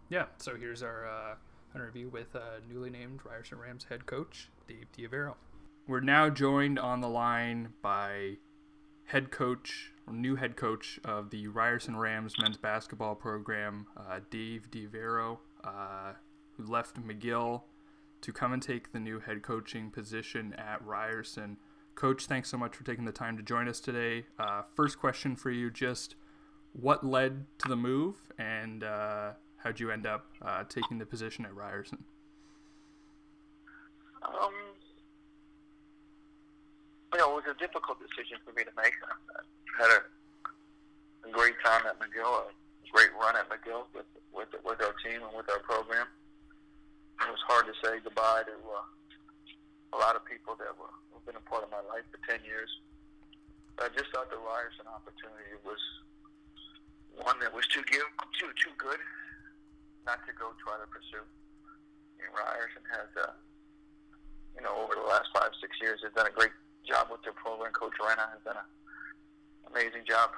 Yeah. 0.08 0.26
So 0.38 0.56
here's 0.56 0.82
our 0.82 1.06
uh, 1.06 1.34
interview 1.74 2.08
with 2.08 2.34
uh, 2.34 2.60
newly 2.68 2.90
named 2.90 3.20
Ryerson 3.24 3.58
Rams 3.58 3.86
head 3.88 4.06
coach 4.06 4.50
Dave 4.68 4.86
DeAveiro. 4.96 5.34
We're 5.86 6.00
now 6.00 6.30
joined 6.30 6.78
on 6.78 7.00
the 7.00 7.08
line 7.08 7.72
by 7.82 8.36
head 9.06 9.30
coach, 9.30 9.90
or 10.06 10.14
new 10.14 10.36
head 10.36 10.56
coach 10.56 11.00
of 11.04 11.30
the 11.30 11.48
Ryerson 11.48 11.96
Rams 11.96 12.34
men's 12.40 12.56
basketball 12.56 13.14
program, 13.14 13.86
uh, 13.96 14.20
Dave 14.30 14.70
DeAveiro, 14.70 15.38
uh, 15.64 16.12
who 16.56 16.64
left 16.64 16.96
McGill 16.96 17.62
to 18.20 18.32
come 18.32 18.52
and 18.52 18.62
take 18.62 18.92
the 18.92 19.00
new 19.00 19.18
head 19.18 19.42
coaching 19.42 19.90
position 19.90 20.54
at 20.54 20.84
Ryerson. 20.84 21.56
Coach, 21.95 22.26
thanks 22.26 22.49
so 22.49 22.57
much 22.57 22.74
for 22.74 22.84
taking 22.84 23.05
the 23.05 23.12
time 23.12 23.36
to 23.36 23.43
join 23.43 23.68
us 23.68 23.80
today. 23.80 24.24
Uh, 24.38 24.62
first 24.74 24.99
question 24.99 25.36
for 25.36 25.51
you 25.51 25.70
just 25.70 26.14
what 26.72 27.05
led 27.05 27.45
to 27.59 27.68
the 27.68 27.76
move 27.76 28.16
and 28.38 28.82
uh, 28.82 29.32
how'd 29.59 29.78
you 29.78 29.90
end 29.90 30.07
up 30.07 30.26
uh, 30.40 30.64
taking 30.68 30.99
the 30.99 31.07
position 31.07 31.45
at 31.45 31.55
Ryerson? 31.55 32.05
Um, 34.22 34.53
you 37.12 37.18
know, 37.18 37.38
it 37.38 37.45
was 37.45 37.55
a 37.57 37.59
difficult 37.59 37.99
decision 38.01 38.38
for 38.45 38.53
me 38.53 38.64
to 38.64 38.70
make. 38.76 38.95
I 39.05 39.82
had 39.82 39.90
a, 39.90 41.28
a 41.28 41.32
great 41.32 41.55
time 41.64 41.82
at 41.86 41.99
McGill, 41.99 42.49
a 42.49 42.90
great 42.93 43.11
run 43.20 43.36
at 43.36 43.49
McGill 43.51 43.84
with 43.95 44.07
with 44.32 44.49
with 44.64 44.80
our 44.80 44.95
team 45.05 45.20
and 45.22 45.36
with 45.36 45.51
our 45.51 45.59
program. 45.61 46.07
It 47.20 47.30
was 47.30 47.43
hard 47.47 47.66
to 47.66 47.74
say 47.84 48.01
goodbye 48.03 48.43
to 48.47 48.53
uh, 48.53 48.82
a 49.93 49.99
lot 50.01 50.16
of 50.16 50.24
people 50.24 50.57
that 50.57 50.72
were 50.76 50.90
have 51.12 51.24
been 51.28 51.36
a 51.36 51.47
part 51.47 51.62
of 51.62 51.70
my 51.70 51.84
life 51.86 52.05
for 52.11 52.18
ten 52.26 52.40
years. 52.43 52.68
But 53.76 53.88
I 53.88 53.97
just 53.97 54.12
thought 54.12 54.28
the 54.28 54.40
Ryerson 54.40 54.88
opportunity 54.88 55.57
was 55.64 55.80
one 57.20 57.38
that 57.40 57.53
was 57.53 57.68
too 57.68 57.84
give, 57.88 58.05
too 58.36 58.51
too 58.57 58.74
good 58.76 59.01
not 60.05 60.18
to 60.26 60.32
go 60.34 60.51
try 60.59 60.76
to 60.80 60.88
pursue. 60.90 61.24
You 62.18 62.26
know, 62.26 62.34
Ryerson 62.34 62.84
has, 62.90 63.11
uh, 63.14 63.32
you 64.57 64.62
know, 64.64 64.74
over 64.82 64.99
the 64.99 65.07
last 65.07 65.30
five 65.30 65.55
six 65.62 65.78
years, 65.78 66.03
has 66.03 66.12
done 66.12 66.26
a 66.26 66.34
great 66.34 66.53
job 66.82 67.09
with 67.12 67.22
their 67.22 67.36
program. 67.36 67.70
Coach 67.72 67.95
Rana 68.03 68.26
has 68.34 68.43
done 68.43 68.59
an 68.59 68.68
amazing 69.70 70.03
job 70.09 70.34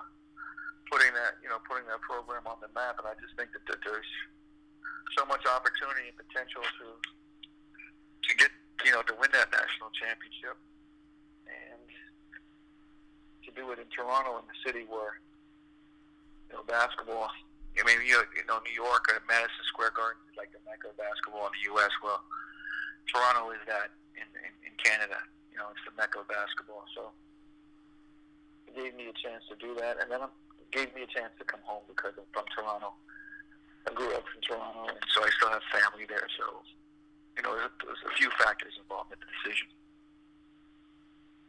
putting 0.92 1.16
that, 1.16 1.40
you 1.40 1.48
know, 1.48 1.56
putting 1.64 1.88
that 1.88 2.04
program 2.04 2.44
on 2.44 2.60
the 2.60 2.68
map. 2.76 3.00
And 3.00 3.08
I 3.08 3.16
just 3.16 3.32
think 3.40 3.56
that, 3.56 3.64
that 3.72 3.80
there's 3.82 4.10
so 5.16 5.24
much 5.24 5.48
opportunity 5.48 6.12
and 6.12 6.16
potential 6.20 6.60
to 6.60 6.86
you 8.82 8.90
know, 8.90 9.02
to 9.06 9.14
win 9.14 9.30
that 9.30 9.52
national 9.54 9.94
championship 9.94 10.58
and 11.46 11.86
to 13.46 13.50
do 13.54 13.70
it 13.70 13.78
in 13.78 13.86
Toronto, 13.94 14.42
in 14.42 14.46
the 14.50 14.58
city 14.66 14.88
where, 14.90 15.22
you 16.50 16.58
know, 16.58 16.64
basketball. 16.66 17.30
I 17.74 17.82
mean, 17.82 18.02
you 18.06 18.18
know, 18.46 18.58
New 18.62 18.74
York 18.74 19.10
or 19.10 19.18
Madison 19.26 19.64
Square 19.66 19.98
Garden 19.98 20.22
is 20.30 20.38
like 20.38 20.54
the 20.54 20.62
mecca 20.62 20.94
of 20.94 20.96
basketball 20.98 21.50
in 21.50 21.54
the 21.58 21.64
U.S. 21.74 21.90
Well, 22.02 22.22
Toronto 23.10 23.50
is 23.50 23.62
that 23.66 23.90
in, 24.14 24.26
in, 24.38 24.52
in 24.70 24.72
Canada. 24.78 25.18
You 25.50 25.58
know, 25.58 25.70
it's 25.74 25.82
the 25.82 25.94
mecca 25.98 26.22
of 26.22 26.30
basketball. 26.30 26.86
So 26.94 27.10
it 28.70 28.74
gave 28.78 28.94
me 28.94 29.10
a 29.10 29.16
chance 29.16 29.42
to 29.50 29.58
do 29.58 29.74
that, 29.78 29.98
and 30.02 30.06
then 30.10 30.22
it 30.22 30.70
gave 30.70 30.94
me 30.94 31.02
a 31.02 31.10
chance 31.10 31.34
to 31.38 31.44
come 31.46 31.62
home 31.66 31.82
because 31.90 32.14
I'm 32.14 32.26
from 32.30 32.46
Toronto. 32.54 32.94
I 33.86 33.92
grew 33.92 34.10
up 34.14 34.24
in 34.34 34.40
Toronto, 34.40 34.88
and 34.88 34.98
so 35.12 35.22
I 35.22 35.30
still 35.34 35.50
have 35.50 35.62
family 35.70 36.06
there. 36.08 36.26
So, 36.38 36.62
you 37.36 37.42
know, 37.42 37.54
there's, 37.54 37.74
there's 37.82 38.04
a 38.06 38.14
few 38.14 38.30
factors 38.38 38.74
involved 38.78 39.10
in 39.10 39.18
the 39.18 39.30
decision. 39.40 39.68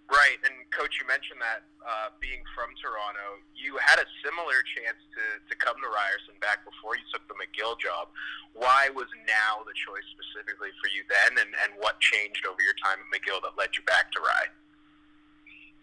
Right, 0.06 0.38
and 0.46 0.54
coach, 0.70 1.02
you 1.02 1.06
mentioned 1.10 1.42
that 1.42 1.66
uh, 1.82 2.14
being 2.22 2.46
from 2.54 2.70
Toronto, 2.78 3.42
you 3.58 3.74
had 3.82 3.98
a 3.98 4.06
similar 4.22 4.62
chance 4.78 5.02
to, 5.18 5.24
to 5.50 5.54
come 5.58 5.74
to 5.82 5.90
Ryerson 5.90 6.38
back 6.46 6.62
before 6.62 6.94
you 6.94 7.02
took 7.10 7.26
the 7.26 7.34
McGill 7.42 7.74
job. 7.82 8.14
Why 8.54 8.94
was 8.94 9.10
now 9.26 9.66
the 9.66 9.74
choice 9.74 10.06
specifically 10.14 10.70
for 10.78 10.94
you 10.94 11.02
then, 11.10 11.42
and, 11.42 11.50
and 11.66 11.74
what 11.82 11.98
changed 12.06 12.46
over 12.46 12.62
your 12.62 12.78
time 12.86 13.02
at 13.02 13.10
McGill 13.10 13.42
that 13.50 13.58
led 13.58 13.74
you 13.74 13.82
back 13.90 14.14
to 14.14 14.22
Rye? 14.22 14.50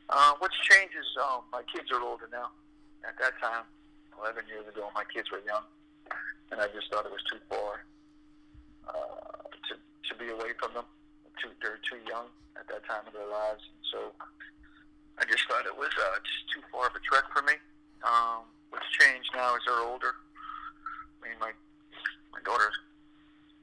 Uh, 0.06 0.32
what's 0.38 0.58
changed 0.70 0.94
is 0.94 1.10
um, 1.18 1.42
my 1.50 1.66
kids 1.66 1.90
are 1.90 1.98
older 1.98 2.30
now. 2.30 2.54
At 3.02 3.18
that 3.18 3.34
time, 3.42 3.66
11 4.22 4.46
years 4.46 4.70
ago, 4.70 4.86
my 4.94 5.02
kids 5.10 5.34
were 5.34 5.42
young, 5.42 5.66
and 6.54 6.62
I 6.62 6.70
just 6.70 6.86
thought 6.94 7.02
it 7.02 7.10
was 7.10 7.26
too 7.26 7.42
far 7.50 7.82
uh, 8.86 9.41
to 10.12 10.18
be 10.20 10.28
away 10.28 10.52
from 10.60 10.76
them. 10.76 10.84
Too, 11.40 11.48
they're 11.64 11.80
too 11.88 11.98
young 12.04 12.28
at 12.60 12.68
that 12.68 12.84
time 12.84 13.08
of 13.08 13.16
their 13.16 13.26
lives, 13.26 13.64
and 13.64 13.82
so 13.88 13.98
I 15.16 15.24
just 15.24 15.48
thought 15.48 15.64
it 15.64 15.72
was 15.72 15.90
uh, 15.96 16.20
just 16.20 16.44
too 16.52 16.60
far 16.68 16.92
of 16.92 16.94
a 16.94 17.00
trek 17.00 17.24
for 17.32 17.40
me. 17.40 17.56
Um, 18.04 18.44
what's 18.68 18.86
changed 19.00 19.32
now 19.32 19.56
is 19.56 19.64
they're 19.64 19.80
older. 19.80 20.12
I 20.12 21.18
mean, 21.24 21.38
my 21.40 21.56
my 22.36 22.40
daughter's 22.44 22.76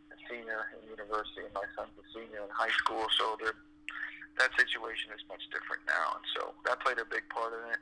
a 0.09 0.17
senior 0.25 0.73
in 0.73 0.89
university, 0.89 1.45
and 1.45 1.53
my 1.53 1.69
son's 1.77 1.93
a 1.93 2.05
senior 2.09 2.41
in 2.41 2.49
high 2.49 2.73
school, 2.81 3.05
so 3.13 3.37
they're 3.37 3.55
that 4.41 4.49
situation 4.57 5.13
is 5.13 5.21
much 5.29 5.45
different 5.53 5.85
now, 5.85 6.17
and 6.17 6.25
so 6.33 6.57
that 6.65 6.81
played 6.81 6.97
a 6.97 7.05
big 7.05 7.27
part 7.29 7.53
in 7.53 7.63
it. 7.69 7.81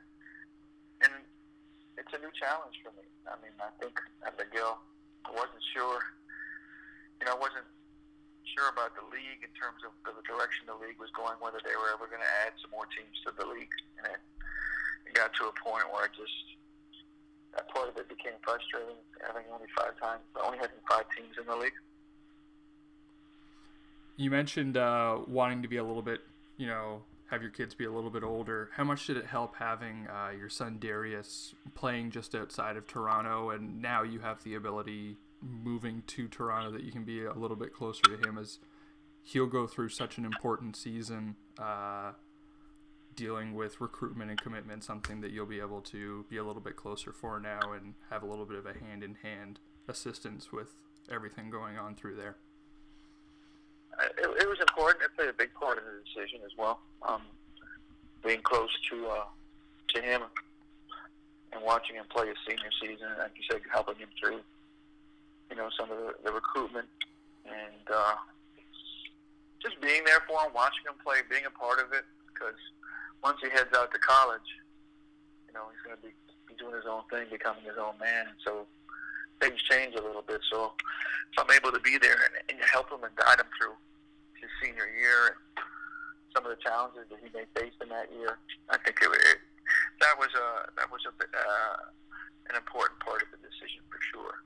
And 1.08 1.14
it's 1.96 2.12
a 2.12 2.20
new 2.20 2.34
challenge 2.34 2.76
for 2.82 2.92
me. 2.98 3.06
I 3.30 3.40
mean, 3.40 3.54
I 3.62 3.70
think 3.78 3.94
at 4.26 4.36
McGill, 4.36 4.76
I 5.24 5.30
wasn't 5.32 5.64
sure. 5.70 6.02
You 7.22 7.30
know, 7.30 7.38
I 7.38 7.40
wasn't 7.40 7.66
sure 8.54 8.68
about 8.72 8.94
the 8.96 9.04
league 9.10 9.42
in 9.44 9.52
terms 9.56 9.82
of 9.84 9.92
the 10.04 10.24
direction 10.24 10.68
the 10.68 10.78
league 10.78 10.98
was 11.00 11.10
going, 11.12 11.36
whether 11.40 11.60
they 11.64 11.74
were 11.76 11.90
ever 11.92 12.08
going 12.08 12.22
to 12.22 12.32
add 12.46 12.56
some 12.60 12.70
more 12.72 12.86
teams 12.90 13.16
to 13.26 13.30
the 13.36 13.46
league, 13.46 13.72
and 14.00 14.12
it, 14.12 14.20
it 15.08 15.12
got 15.12 15.34
to 15.36 15.50
a 15.50 15.54
point 15.60 15.84
where 15.90 16.04
I 16.04 16.10
just 16.12 16.58
that 17.54 17.68
part 17.74 17.88
of 17.88 17.96
it 17.96 18.08
became 18.08 18.34
frustrating, 18.42 18.96
having 19.26 19.42
only 19.52 19.66
five 19.76 19.98
times, 20.00 20.22
only 20.44 20.58
having 20.58 20.78
five 20.88 21.04
teams 21.16 21.34
in 21.40 21.46
the 21.46 21.56
league. 21.56 21.72
You 24.16 24.30
mentioned 24.30 24.76
uh, 24.76 25.18
wanting 25.26 25.62
to 25.62 25.68
be 25.68 25.76
a 25.76 25.84
little 25.84 26.02
bit, 26.02 26.20
you 26.56 26.66
know, 26.66 27.02
have 27.30 27.42
your 27.42 27.50
kids 27.50 27.74
be 27.74 27.84
a 27.84 27.90
little 27.90 28.10
bit 28.10 28.22
older. 28.22 28.70
How 28.74 28.84
much 28.84 29.06
did 29.06 29.16
it 29.16 29.26
help 29.26 29.56
having 29.56 30.08
uh, 30.08 30.30
your 30.36 30.48
son 30.48 30.78
Darius 30.80 31.54
playing 31.74 32.10
just 32.10 32.34
outside 32.34 32.76
of 32.76 32.86
Toronto, 32.86 33.50
and 33.50 33.80
now 33.80 34.02
you 34.02 34.20
have 34.20 34.42
the 34.44 34.54
ability 34.54 35.16
moving 35.42 36.02
to 36.08 36.28
Toronto 36.28 36.70
that 36.72 36.82
you 36.82 36.92
can 36.92 37.04
be 37.04 37.24
a 37.24 37.34
little 37.34 37.56
bit 37.56 37.72
closer 37.72 38.02
to 38.02 38.28
him 38.28 38.38
as 38.38 38.58
he'll 39.22 39.46
go 39.46 39.66
through 39.66 39.90
such 39.90 40.18
an 40.18 40.24
important 40.24 40.76
season 40.76 41.36
uh, 41.58 42.12
dealing 43.14 43.54
with 43.54 43.80
recruitment 43.80 44.30
and 44.30 44.40
commitment, 44.40 44.84
something 44.84 45.20
that 45.20 45.30
you'll 45.30 45.46
be 45.46 45.60
able 45.60 45.80
to 45.80 46.24
be 46.30 46.36
a 46.36 46.44
little 46.44 46.62
bit 46.62 46.76
closer 46.76 47.12
for 47.12 47.38
now 47.40 47.72
and 47.72 47.94
have 48.10 48.22
a 48.22 48.26
little 48.26 48.46
bit 48.46 48.56
of 48.56 48.66
a 48.66 48.72
hand 48.72 49.02
in 49.02 49.16
hand 49.22 49.60
assistance 49.88 50.52
with 50.52 50.74
everything 51.10 51.50
going 51.50 51.76
on 51.76 51.94
through 51.94 52.14
there. 52.16 52.36
Uh, 53.98 54.04
It, 54.18 54.42
it 54.42 54.48
was 54.48 54.60
important. 54.60 55.02
It 55.02 55.14
played 55.16 55.28
a 55.28 55.32
big 55.32 55.52
part 55.54 55.78
in 55.78 55.84
the 55.84 56.02
decision 56.04 56.40
as 56.44 56.52
well. 56.56 56.80
Um, 57.06 57.22
being 58.24 58.40
close 58.42 58.70
to 58.90 59.06
uh, 59.06 59.24
to 59.94 60.02
him 60.02 60.22
and 61.52 61.62
watching 61.64 61.96
him 61.96 62.04
play 62.10 62.28
his 62.28 62.36
senior 62.46 62.70
season, 62.80 63.08
like 63.18 63.32
you 63.36 63.44
said, 63.50 63.60
helping 63.72 63.96
him 63.96 64.08
through, 64.20 64.40
you 65.50 65.56
know, 65.56 65.68
some 65.78 65.90
of 65.90 65.98
the, 65.98 66.14
the 66.24 66.32
recruitment 66.32 66.88
and 67.44 67.84
uh, 67.92 68.16
just 69.62 69.80
being 69.80 70.04
there 70.04 70.20
for 70.28 70.38
him, 70.44 70.52
watching 70.54 70.84
him 70.86 70.96
play, 71.02 71.24
being 71.28 71.46
a 71.46 71.54
part 71.54 71.80
of 71.80 71.92
it. 71.92 72.04
Because 72.28 72.58
once 73.24 73.38
he 73.42 73.48
heads 73.50 73.72
out 73.74 73.90
to 73.92 73.98
college, 73.98 74.46
you 75.48 75.52
know, 75.54 75.66
he's 75.72 75.82
going 75.82 75.96
to 75.96 76.02
be, 76.04 76.12
be 76.46 76.54
doing 76.60 76.76
his 76.76 76.86
own 76.86 77.02
thing, 77.10 77.26
becoming 77.30 77.64
his 77.64 77.80
own 77.80 77.96
man. 77.98 78.30
So 78.44 78.68
things 79.40 79.58
change 79.62 79.94
a 79.94 80.02
little 80.02 80.22
bit. 80.22 80.40
So 80.50 80.72
if 81.32 81.36
I'm 81.38 81.50
able 81.50 81.72
to 81.72 81.80
be 81.80 81.98
there 81.98 82.18
and, 82.28 82.34
and 82.52 82.58
help 82.68 82.92
him 82.92 83.02
and 83.02 83.14
guide 83.16 83.40
him 83.40 83.50
through 83.58 83.74
his 84.38 84.50
senior 84.62 84.86
year 84.86 85.34
and 85.34 85.38
some 86.36 86.44
of 86.46 86.52
the 86.54 86.60
challenges 86.62 87.08
that 87.10 87.18
he 87.18 87.30
may 87.34 87.48
face 87.58 87.74
in 87.82 87.88
that 87.88 88.12
year, 88.12 88.38
I 88.70 88.78
think 88.78 89.00
it, 89.02 89.10
it 89.10 89.40
that 90.00 90.14
was 90.18 90.30
a 90.38 90.70
that 90.78 90.88
was 90.90 91.02
a 91.04 91.12
uh, 91.12 91.76
an 92.48 92.56
important 92.56 93.00
part 93.00 93.22
of 93.22 93.28
the 93.34 93.40
decision 93.42 93.82
for 93.90 94.00
sure. 94.12 94.44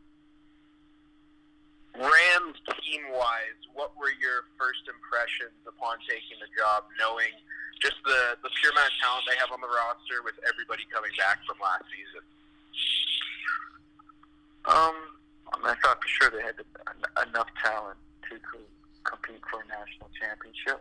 Rams 1.93 2.57
team 2.81 3.05
wise, 3.13 3.61
what 3.77 3.93
were 4.01 4.13
your 4.17 4.49
first 4.57 4.89
impressions 4.89 5.57
upon 5.69 6.01
taking 6.09 6.41
the 6.41 6.49
job, 6.57 6.89
knowing 6.97 7.37
just 7.85 8.01
the, 8.09 8.41
the 8.41 8.49
pure 8.61 8.73
amount 8.73 8.89
of 8.89 8.97
talent 8.97 9.25
they 9.29 9.37
have 9.37 9.53
on 9.53 9.61
the 9.61 9.69
roster 9.69 10.25
with 10.25 10.37
everybody 10.49 10.89
coming 10.89 11.13
back 11.21 11.45
from 11.45 11.61
last 11.61 11.85
season? 11.93 12.25
Um, 14.65 14.97
I, 15.53 15.55
mean, 15.61 15.69
I 15.69 15.77
thought 15.85 16.01
for 16.01 16.09
sure 16.09 16.29
they 16.33 16.41
had 16.41 16.57
enough 17.29 17.51
talent 17.61 18.01
to 18.31 18.41
compete 19.05 19.43
for 19.51 19.61
a 19.61 19.67
national 19.69 20.09
championship. 20.17 20.81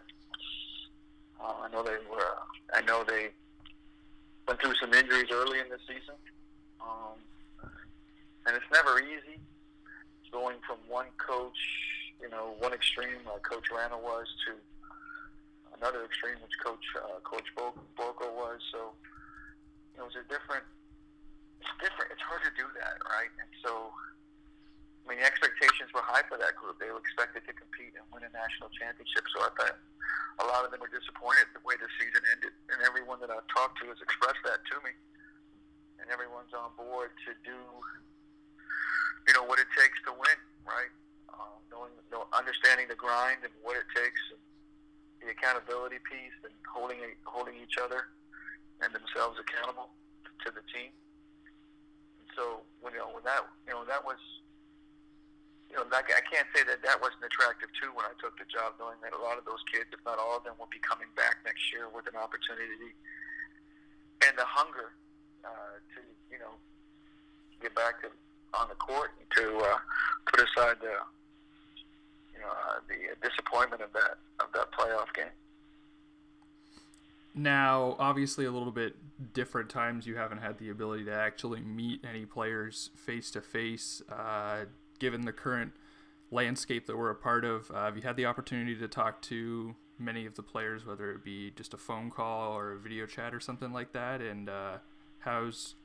Uh, 1.42 1.66
I 1.66 1.68
know 1.74 1.84
they 1.84 2.00
were. 2.08 2.38
I 2.72 2.82
know 2.86 3.04
they 3.04 3.36
went 4.48 4.62
through 4.62 4.76
some 4.80 4.94
injuries 4.94 5.28
early 5.34 5.60
in 5.60 5.68
the 5.68 5.82
season, 5.90 6.16
um, 6.80 7.20
and 8.46 8.56
it's 8.56 8.70
never 8.72 9.02
easy 9.02 9.42
going 10.32 10.58
from 10.66 10.80
one 10.88 11.12
coach, 11.20 11.60
you 12.22 12.30
know, 12.30 12.56
one 12.60 12.74
extreme 12.74 13.20
Coach 13.44 13.68
Rana 13.70 14.00
was 14.00 14.28
to 14.48 14.56
another 15.78 16.06
extreme, 16.06 16.38
which 16.42 16.56
Coach 16.64 16.84
uh, 16.96 17.20
Coach 17.26 17.50
Bo- 17.58 17.78
Borko 17.98 18.32
was. 18.34 18.62
So 18.72 18.96
you 19.94 20.00
know, 20.00 20.08
it 20.08 20.16
was 20.16 20.20
a 20.22 20.26
different. 20.32 20.64
It's 21.62 21.74
different. 21.78 22.10
It's 22.14 22.24
hard 22.26 22.42
to 22.46 22.54
do 22.58 22.66
that, 22.78 22.98
right? 23.06 23.30
And 23.38 23.50
so, 23.62 23.94
I 25.06 25.14
mean, 25.14 25.22
the 25.22 25.28
expectations 25.30 25.94
were 25.94 26.02
high 26.02 26.26
for 26.26 26.42
that 26.42 26.58
group. 26.58 26.82
They 26.82 26.90
were 26.90 27.02
expected 27.02 27.46
to 27.46 27.54
compete 27.54 27.94
and 27.94 28.02
win 28.10 28.26
a 28.26 28.32
national 28.34 28.74
championship. 28.74 29.30
So 29.30 29.46
I 29.46 29.50
thought 29.54 29.78
a 30.42 30.46
lot 30.50 30.66
of 30.66 30.74
them 30.74 30.82
were 30.82 30.90
disappointed 30.90 31.54
the 31.54 31.62
way 31.62 31.78
the 31.78 31.90
season 32.02 32.26
ended, 32.34 32.54
and 32.74 32.82
everyone 32.82 33.22
that 33.22 33.30
I've 33.30 33.46
talked 33.54 33.78
to 33.86 33.94
has 33.94 34.02
expressed 34.02 34.42
that 34.46 34.66
to 34.74 34.76
me. 34.82 34.94
And 36.02 36.10
everyone's 36.10 36.50
on 36.58 36.74
board 36.74 37.14
to 37.30 37.32
do, 37.46 37.60
you 39.28 39.34
know, 39.34 39.44
what 39.46 39.60
it 39.60 39.70
takes 39.78 39.98
to 40.08 40.12
win, 40.12 40.40
right? 40.66 40.92
Um, 41.32 41.60
knowing, 41.72 41.94
know, 42.12 42.28
understanding 42.34 42.88
the 42.90 43.00
grind 43.00 43.44
and 43.44 43.54
what 43.64 43.78
it 43.78 43.88
takes, 43.96 44.20
and 44.34 44.42
the 45.22 45.32
accountability 45.32 46.02
piece, 46.04 46.36
and 46.44 46.54
holding 46.66 47.00
holding 47.24 47.56
each 47.58 47.78
other 47.78 48.12
and 48.82 48.90
themselves 48.94 49.38
accountable 49.38 49.94
to 50.42 50.50
the 50.50 50.66
team. 50.74 50.90
And 52.20 52.28
so, 52.34 52.66
when 52.82 52.98
you 52.98 53.02
know, 53.02 53.14
when 53.14 53.24
that, 53.30 53.46
you 53.70 53.74
know, 53.74 53.86
that 53.86 54.02
was 54.02 54.18
you 55.72 55.80
know, 55.80 55.88
like 55.88 56.12
I 56.12 56.20
can't 56.28 56.52
say 56.52 56.68
that 56.68 56.84
that 56.84 57.00
wasn't 57.00 57.24
attractive 57.24 57.72
too 57.80 57.96
when 57.96 58.04
I 58.04 58.12
took 58.20 58.36
the 58.36 58.44
job, 58.52 58.76
knowing 58.76 59.00
that 59.08 59.16
a 59.16 59.22
lot 59.24 59.40
of 59.40 59.48
those 59.48 59.64
kids, 59.72 59.88
if 59.96 60.04
not 60.04 60.20
all 60.20 60.36
of 60.36 60.44
them, 60.44 60.60
will 60.60 60.68
be 60.68 60.84
coming 60.84 61.08
back 61.16 61.40
next 61.48 61.72
year 61.72 61.88
with 61.88 62.12
an 62.12 62.20
opportunity 62.20 62.92
and 64.28 64.36
the 64.36 64.44
hunger 64.44 64.92
uh, 65.48 65.80
to, 65.96 66.00
you 66.28 66.44
know, 66.44 66.60
get 67.64 67.72
back 67.72 68.04
to 68.04 68.12
on 68.54 68.68
the 68.70 68.76
court 68.76 69.12
to 69.38 69.58
uh, 69.58 69.78
put 70.30 70.40
aside 70.42 70.78
the, 70.82 70.96
you 72.34 72.40
know, 72.40 72.50
uh, 72.50 72.80
the 72.88 73.28
disappointment 73.28 73.82
of 73.82 73.92
that 73.94 74.18
of 74.40 74.52
that 74.54 74.72
playoff 74.72 75.14
game. 75.14 75.32
Now, 77.34 77.96
obviously, 77.98 78.46
a 78.46 78.52
little 78.52 78.72
bit 78.72 78.96
different 79.34 79.70
times. 79.70 80.06
You 80.06 80.18
haven't 80.18 80.40
had 80.40 80.58
the 80.58 80.70
ability 80.70 81.06
to 81.06 81.14
actually 81.14 81.62
meet 81.62 82.04
any 82.08 82.26
players 82.26 82.90
face 82.96 83.32
to 83.32 83.42
face. 83.42 84.02
Given 85.00 85.22
the 85.22 85.32
current 85.32 85.72
landscape 86.30 86.86
that 86.88 86.98
we're 86.98 87.10
a 87.10 87.16
part 87.16 87.44
of, 87.44 87.72
uh, 87.72 87.86
have 87.86 87.96
you 87.96 88.04
had 88.04 88.16
the 88.16 88.26
opportunity 88.26 88.76
to 88.76 88.88
talk 88.88 89.22
to 89.24 89.76
many 89.98 90.26
of 90.26 90.36
the 90.36 90.44
players, 90.44 90.86
whether 90.86 91.12
it 91.12 91.24
be 91.24 91.52
just 91.52 91.74
a 91.74 91.78
phone 91.78 92.10
call 92.10 92.56
or 92.56 92.74
a 92.74 92.78
video 92.78 93.06
chat 93.06 93.34
or 93.34 93.40
something 93.40 93.72
like 93.72 93.94
that? 93.94 94.22
And 94.22 94.50
uh, 94.50 94.78
how's 95.20 95.76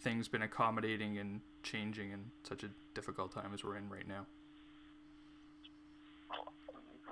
things 0.00 0.28
been 0.28 0.42
accommodating 0.42 1.16
and 1.18 1.40
changing 1.62 2.10
in 2.12 2.30
such 2.42 2.62
a 2.62 2.70
difficult 2.94 3.32
time 3.32 3.50
as 3.54 3.64
we're 3.64 3.76
in 3.76 3.88
right 3.88 4.06
now? 4.06 4.26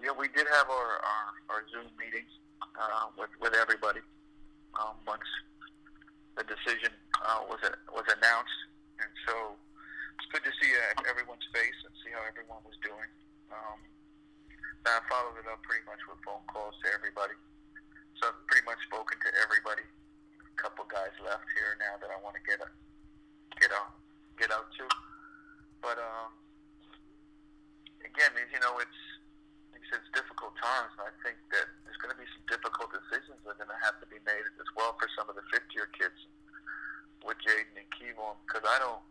Yeah, 0.03 0.13
we 0.13 0.29
did 0.29 0.47
have 0.53 0.69
our 0.69 0.91
our, 1.03 1.27
our 1.51 1.63
Zoom 1.73 1.89
meetings 1.99 2.31
uh, 2.63 3.11
with 3.17 3.33
with 3.41 3.55
everybody 3.57 4.05
um, 4.77 4.95
once 5.09 5.25
the 6.37 6.45
decision 6.45 6.93
uh, 7.25 7.43
was 7.49 7.59
was 7.91 8.07
announced, 8.07 8.59
and 9.01 9.11
so 9.27 9.57
it's 10.21 10.29
good 10.31 10.45
to 10.45 10.53
see 10.61 10.71
uh, 10.71 11.11
everyone's 11.11 11.49
face 11.51 11.79
and 11.83 11.93
see 12.05 12.13
how 12.13 12.23
everyone 12.29 12.61
was 12.63 12.77
doing. 12.85 13.11
Um, 13.51 13.81
I 14.87 15.03
followed 15.11 15.43
it 15.43 15.49
up 15.51 15.59
pretty 15.67 15.83
much 15.83 15.99
with 16.07 16.23
phone 16.23 16.45
calls 16.47 16.79
to 16.85 16.93
everybody, 16.95 17.35
so 18.23 18.31
I've 18.31 18.39
pretty 18.47 18.63
much 18.69 18.79
spoken 18.87 19.19
to 19.19 19.31
everybody. 19.43 19.83
A 19.83 20.57
couple 20.61 20.87
guys 20.87 21.11
left 21.25 21.51
here 21.59 21.75
now 21.83 21.99
that 21.99 22.13
I 22.15 22.17
want 22.23 22.39
to 22.39 22.45
get 22.47 22.63
a, 22.63 22.69
get 23.59 23.75
out 23.75 23.97
get 24.37 24.53
out 24.53 24.69
to, 24.77 24.85
but 25.81 25.97
um, 25.97 26.31
again, 28.05 28.33
you 28.53 28.61
know, 28.61 28.79
it's 28.79 29.01
like 29.73 29.85
said, 29.89 30.01
it's 30.05 30.13
difficult 30.17 30.57
times, 30.57 30.93
and 30.97 31.09
I 31.09 31.13
think 31.21 31.37
that 31.53 31.69
there's 31.85 32.01
going 32.01 32.13
to 32.13 32.21
be 32.21 32.29
some 32.33 32.45
difficult 32.49 32.93
decisions 32.93 33.41
that 33.45 33.57
are 33.57 33.61
going 33.61 33.73
to 33.73 33.83
have 33.85 34.01
to 34.01 34.09
be 34.09 34.21
made 34.25 34.45
as 34.57 34.69
well 34.77 34.97
for 34.97 35.09
some 35.17 35.29
of 35.29 35.37
the 35.37 35.45
fifth 35.53 35.69
year 35.77 35.89
kids 35.93 36.17
with 37.25 37.37
Jaden 37.45 37.77
and 37.77 37.89
Kevon, 37.97 38.37
because 38.47 38.65
I 38.65 38.77
don't, 38.81 39.03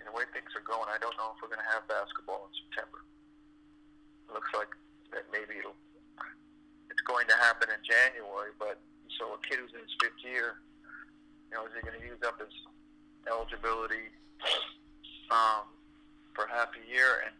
in 0.00 0.08
the 0.08 0.14
way 0.16 0.24
things 0.32 0.50
are 0.56 0.64
going, 0.64 0.88
I 0.88 0.98
don't 0.98 1.14
know 1.16 1.32
if 1.32 1.40
we're 1.40 1.52
going 1.52 1.62
to 1.62 1.72
have 1.72 1.84
basketball 1.88 2.48
in 2.48 2.52
September. 2.66 3.00
It 4.28 4.32
looks 4.32 4.50
like 4.56 4.72
that 5.12 5.28
maybe 5.28 5.60
it'll, 5.60 5.76
it's 6.88 7.04
going 7.04 7.28
to 7.28 7.36
happen 7.40 7.68
in 7.70 7.80
January, 7.84 8.56
but 8.56 8.80
so 9.20 9.36
a 9.36 9.40
kid 9.44 9.60
who's 9.60 9.72
in 9.76 9.84
his 9.84 9.94
fifth 10.00 10.20
year, 10.24 10.60
you 11.50 11.58
know, 11.58 11.66
is 11.68 11.72
he 11.74 11.82
going 11.84 11.98
to 11.98 12.06
use 12.06 12.20
up 12.24 12.40
his 12.40 12.54
eligibility 13.28 14.12
um, 15.30 15.68
for 16.32 16.46
half 16.48 16.72
a 16.76 16.84
year, 16.88 17.24
and 17.26 17.34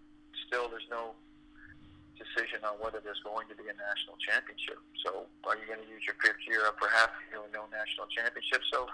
still 0.46 0.68
there's 0.68 0.88
no 0.90 1.14
decision 2.18 2.60
on 2.68 2.76
whether 2.82 3.00
there's 3.00 3.22
going 3.24 3.48
to 3.48 3.56
be 3.56 3.64
a 3.70 3.76
national 3.76 4.20
championship. 4.20 4.76
So 5.00 5.24
are 5.48 5.56
you 5.56 5.64
going 5.64 5.80
to 5.80 5.88
use 5.88 6.04
your 6.04 6.18
fifth 6.20 6.44
year 6.44 6.68
up 6.68 6.76
for 6.76 6.92
half 6.92 7.08
a 7.08 7.22
year 7.32 7.40
with 7.40 7.54
no 7.56 7.64
national 7.72 8.12
championship? 8.12 8.60
So, 8.68 8.84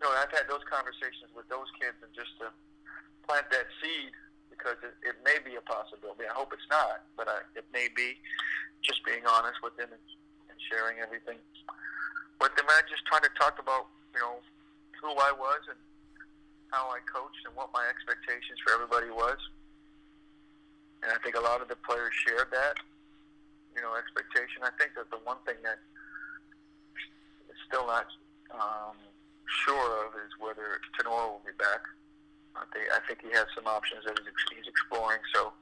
you 0.00 0.02
know, 0.08 0.12
I've 0.16 0.32
had 0.32 0.48
those 0.48 0.64
conversations 0.64 1.28
with 1.36 1.44
those 1.52 1.68
kids 1.76 2.00
and 2.00 2.08
just 2.16 2.32
to 2.40 2.48
plant 3.28 3.52
that 3.52 3.68
seed 3.84 4.16
because 4.48 4.80
it, 4.80 4.96
it 5.04 5.20
may 5.20 5.36
be 5.44 5.60
a 5.60 5.64
possibility. 5.68 6.24
I 6.24 6.32
hope 6.32 6.56
it's 6.56 6.64
not, 6.72 7.04
but 7.20 7.28
I, 7.28 7.44
it 7.52 7.68
may 7.74 7.92
be. 7.92 8.16
Just 8.84 9.02
being 9.02 9.24
honest 9.26 9.58
with 9.66 9.74
them 9.74 9.90
and, 9.90 10.06
and 10.46 10.58
sharing 10.70 11.02
everything 11.02 11.42
with 12.38 12.54
them. 12.54 12.66
I 12.70 12.86
just 12.86 13.02
trying 13.08 13.26
to 13.26 13.34
talk 13.34 13.58
about, 13.58 13.90
you 14.14 14.20
know, 14.22 14.38
who 15.00 15.12
I 15.12 15.32
was 15.32 15.62
and 15.68 15.78
how 16.70 16.90
I 16.90 16.98
coached 17.06 17.42
and 17.46 17.54
what 17.54 17.70
my 17.72 17.84
expectations 17.86 18.58
for 18.64 18.74
everybody 18.74 19.10
was. 19.10 19.38
And 21.02 21.12
I 21.12 21.18
think 21.22 21.36
a 21.36 21.44
lot 21.44 21.62
of 21.62 21.68
the 21.68 21.78
players 21.86 22.12
shared 22.14 22.50
that, 22.50 22.76
you 23.76 23.82
know, 23.82 23.94
expectation. 23.94 24.64
I 24.64 24.72
think 24.80 24.96
that 24.98 25.08
the 25.12 25.20
one 25.22 25.38
thing 25.46 25.60
that 25.62 25.78
is 27.46 27.58
still 27.68 27.86
not 27.86 28.08
um, 28.50 28.96
sure 29.64 30.06
of 30.06 30.16
is 30.18 30.32
whether 30.40 30.80
Tenor 30.98 31.38
will 31.38 31.44
be 31.46 31.54
back. 31.54 31.84
I 32.56 32.64
think, 32.72 32.88
I 32.90 33.00
think 33.04 33.20
he 33.20 33.30
has 33.36 33.46
some 33.54 33.68
options 33.68 34.08
that 34.08 34.16
he's, 34.18 34.32
he's 34.50 34.66
exploring. 34.66 35.20
So 35.36 35.52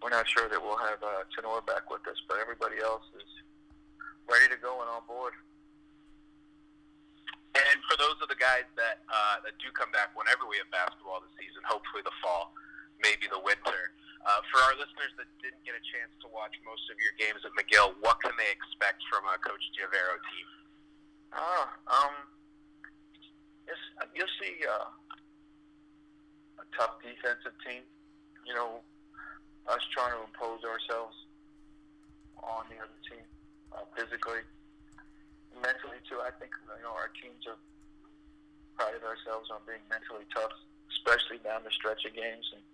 we're 0.00 0.14
not 0.14 0.24
sure 0.24 0.48
that 0.48 0.56
we'll 0.56 0.78
have 0.78 1.02
uh, 1.02 1.26
Tenor 1.34 1.60
back 1.66 1.90
with 1.90 2.06
us, 2.08 2.16
but 2.30 2.38
everybody 2.40 2.80
else 2.80 3.04
is 3.18 3.28
ready 4.30 4.48
to 4.48 4.58
go 4.62 4.80
and 4.80 4.88
on 4.88 5.02
board. 5.04 5.34
And 7.72 7.78
for 7.84 7.96
those 8.00 8.16
of 8.24 8.28
the 8.32 8.38
guys 8.38 8.66
that 8.80 9.04
uh, 9.10 9.42
that 9.44 9.58
do 9.60 9.68
come 9.76 9.92
back 9.92 10.14
whenever 10.16 10.48
we 10.48 10.56
have 10.62 10.70
basketball 10.72 11.20
this 11.20 11.34
season, 11.36 11.60
hopefully 11.66 12.00
the 12.06 12.14
fall, 12.24 12.54
maybe 13.00 13.28
the 13.28 13.40
winter. 13.40 13.94
Uh, 14.20 14.44
for 14.52 14.60
our 14.68 14.76
listeners 14.76 15.08
that 15.16 15.24
didn't 15.40 15.64
get 15.64 15.72
a 15.72 15.80
chance 15.96 16.12
to 16.20 16.28
watch 16.28 16.52
most 16.60 16.84
of 16.92 16.96
your 17.00 17.16
games 17.16 17.40
at 17.40 17.56
McGill, 17.56 17.96
what 18.04 18.20
can 18.20 18.36
they 18.36 18.52
expect 18.52 19.00
from 19.08 19.24
a 19.24 19.40
Coach 19.40 19.64
DeAveiro 19.72 20.16
team? 20.28 20.48
Ah, 21.32 21.72
um, 21.88 22.14
you'll, 23.64 23.80
you'll 24.12 24.36
see 24.36 24.60
uh, 24.68 24.92
a 26.60 26.64
tough 26.76 27.00
defensive 27.00 27.56
team. 27.64 27.80
You 28.44 28.52
know, 28.52 28.84
us 29.72 29.80
trying 29.88 30.12
to 30.12 30.20
impose 30.28 30.68
ourselves 30.68 31.16
on 32.44 32.68
the 32.68 32.76
other 32.76 33.00
team 33.08 33.24
uh, 33.72 33.88
physically, 33.96 34.44
mentally 35.62 36.00
too. 36.08 36.20
I 36.20 36.32
think 36.36 36.52
you 36.56 36.82
know 36.82 36.92
our 36.96 37.12
teams 37.16 37.44
have 37.46 37.60
prided 38.76 39.04
ourselves 39.04 39.52
on 39.52 39.60
being 39.68 39.84
mentally 39.92 40.24
tough, 40.32 40.52
especially 40.88 41.38
down 41.44 41.62
the 41.64 41.72
stretch 41.72 42.04
of 42.08 42.12
games, 42.16 42.48
and 42.56 42.64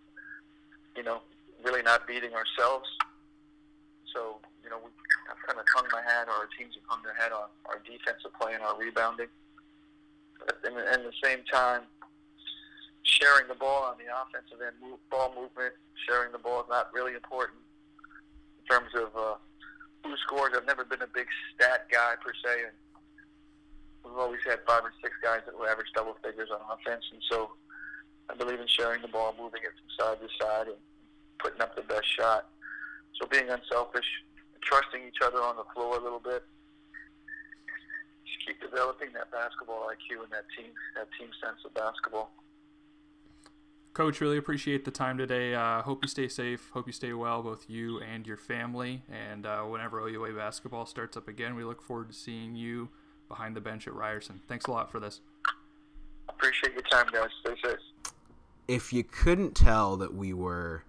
you 0.96 1.02
know, 1.02 1.20
really 1.62 1.82
not 1.82 2.06
beating 2.06 2.32
ourselves. 2.32 2.88
So 4.14 4.40
you 4.62 4.70
know, 4.70 4.78
we, 4.82 4.90
I've 5.30 5.40
kind 5.46 5.58
of 5.58 5.66
hung 5.74 5.86
my 5.92 6.02
hat, 6.02 6.26
or 6.26 6.46
our 6.46 6.50
teams 6.58 6.74
have 6.74 6.86
hung 6.86 7.02
their 7.02 7.14
head 7.14 7.30
on 7.30 7.50
our 7.66 7.82
defensive 7.84 8.34
play 8.34 8.54
and 8.54 8.62
our 8.62 8.78
rebounding. 8.78 9.30
At 10.48 10.62
the, 10.62 10.70
at 10.70 11.02
the 11.02 11.14
same 11.22 11.42
time, 11.50 11.82
sharing 13.02 13.48
the 13.48 13.54
ball 13.54 13.84
on 13.84 13.96
the 13.98 14.10
offensive 14.10 14.58
end, 14.60 14.76
move, 14.82 14.98
ball 15.10 15.32
movement, 15.34 15.74
sharing 16.06 16.32
the 16.32 16.38
ball 16.38 16.60
is 16.60 16.68
not 16.68 16.92
really 16.92 17.14
important 17.14 17.58
in 18.58 18.64
terms 18.66 18.90
of 18.94 19.10
uh, 19.16 19.34
who 20.08 20.16
scores. 20.18 20.52
I've 20.56 20.66
never 20.66 20.84
been 20.84 21.02
a 21.02 21.10
big 21.10 21.26
stat 21.54 21.86
guy 21.90 22.14
per 22.22 22.32
se, 22.34 22.70
and 22.70 22.76
we've 24.04 24.18
always 24.18 24.40
had 24.46 24.60
five 24.66 24.82
or 24.84 24.92
six 25.02 25.14
guys 25.22 25.40
that 25.46 25.56
will 25.56 25.66
average 25.66 25.90
double 25.94 26.16
figures 26.22 26.50
on 26.50 26.60
offense, 26.70 27.04
and 27.12 27.22
so 27.30 27.52
I 28.30 28.34
believe 28.34 28.60
in 28.60 28.66
sharing 28.66 29.02
the 29.02 29.08
ball, 29.08 29.34
moving 29.38 29.62
it 29.62 29.74
from 29.74 29.90
side 29.94 30.18
to 30.20 30.28
side, 30.38 30.66
and 30.68 30.80
putting 31.38 31.60
up 31.60 31.76
the 31.76 31.82
best 31.82 32.06
shot. 32.06 32.48
So 33.20 33.26
being 33.26 33.48
unselfish, 33.48 34.06
trusting 34.62 35.00
each 35.06 35.22
other 35.24 35.38
on 35.38 35.56
the 35.56 35.64
floor 35.74 35.98
a 35.98 36.02
little 36.02 36.20
bit, 36.20 36.42
just 38.26 38.46
keep 38.46 38.60
developing 38.60 39.12
that 39.14 39.30
basketball 39.30 39.88
IQ 39.88 40.24
and 40.26 40.32
that 40.32 40.44
team 40.56 40.74
that 40.96 41.08
team 41.18 41.30
sense 41.42 41.62
of 41.64 41.72
basketball. 41.74 42.32
Coach, 43.96 44.20
really 44.20 44.36
appreciate 44.36 44.84
the 44.84 44.90
time 44.90 45.16
today. 45.16 45.54
Uh, 45.54 45.80
hope 45.80 46.04
you 46.04 46.08
stay 46.08 46.28
safe. 46.28 46.68
Hope 46.74 46.86
you 46.86 46.92
stay 46.92 47.14
well, 47.14 47.42
both 47.42 47.64
you 47.66 47.98
and 48.00 48.26
your 48.26 48.36
family. 48.36 49.02
And 49.10 49.46
uh, 49.46 49.62
whenever 49.62 50.06
OUA 50.06 50.34
basketball 50.34 50.84
starts 50.84 51.16
up 51.16 51.28
again, 51.28 51.54
we 51.54 51.64
look 51.64 51.80
forward 51.80 52.10
to 52.10 52.14
seeing 52.14 52.54
you 52.54 52.90
behind 53.26 53.56
the 53.56 53.62
bench 53.62 53.86
at 53.86 53.94
Ryerson. 53.94 54.42
Thanks 54.48 54.66
a 54.66 54.70
lot 54.70 54.92
for 54.92 55.00
this. 55.00 55.22
Appreciate 56.28 56.74
your 56.74 56.82
time, 56.82 57.06
guys. 57.10 57.30
Stay 57.40 57.54
safe. 57.64 57.78
If 58.68 58.92
you 58.92 59.02
couldn't 59.02 59.56
tell 59.56 59.96
that 59.96 60.12
we 60.12 60.34
were 60.34 60.84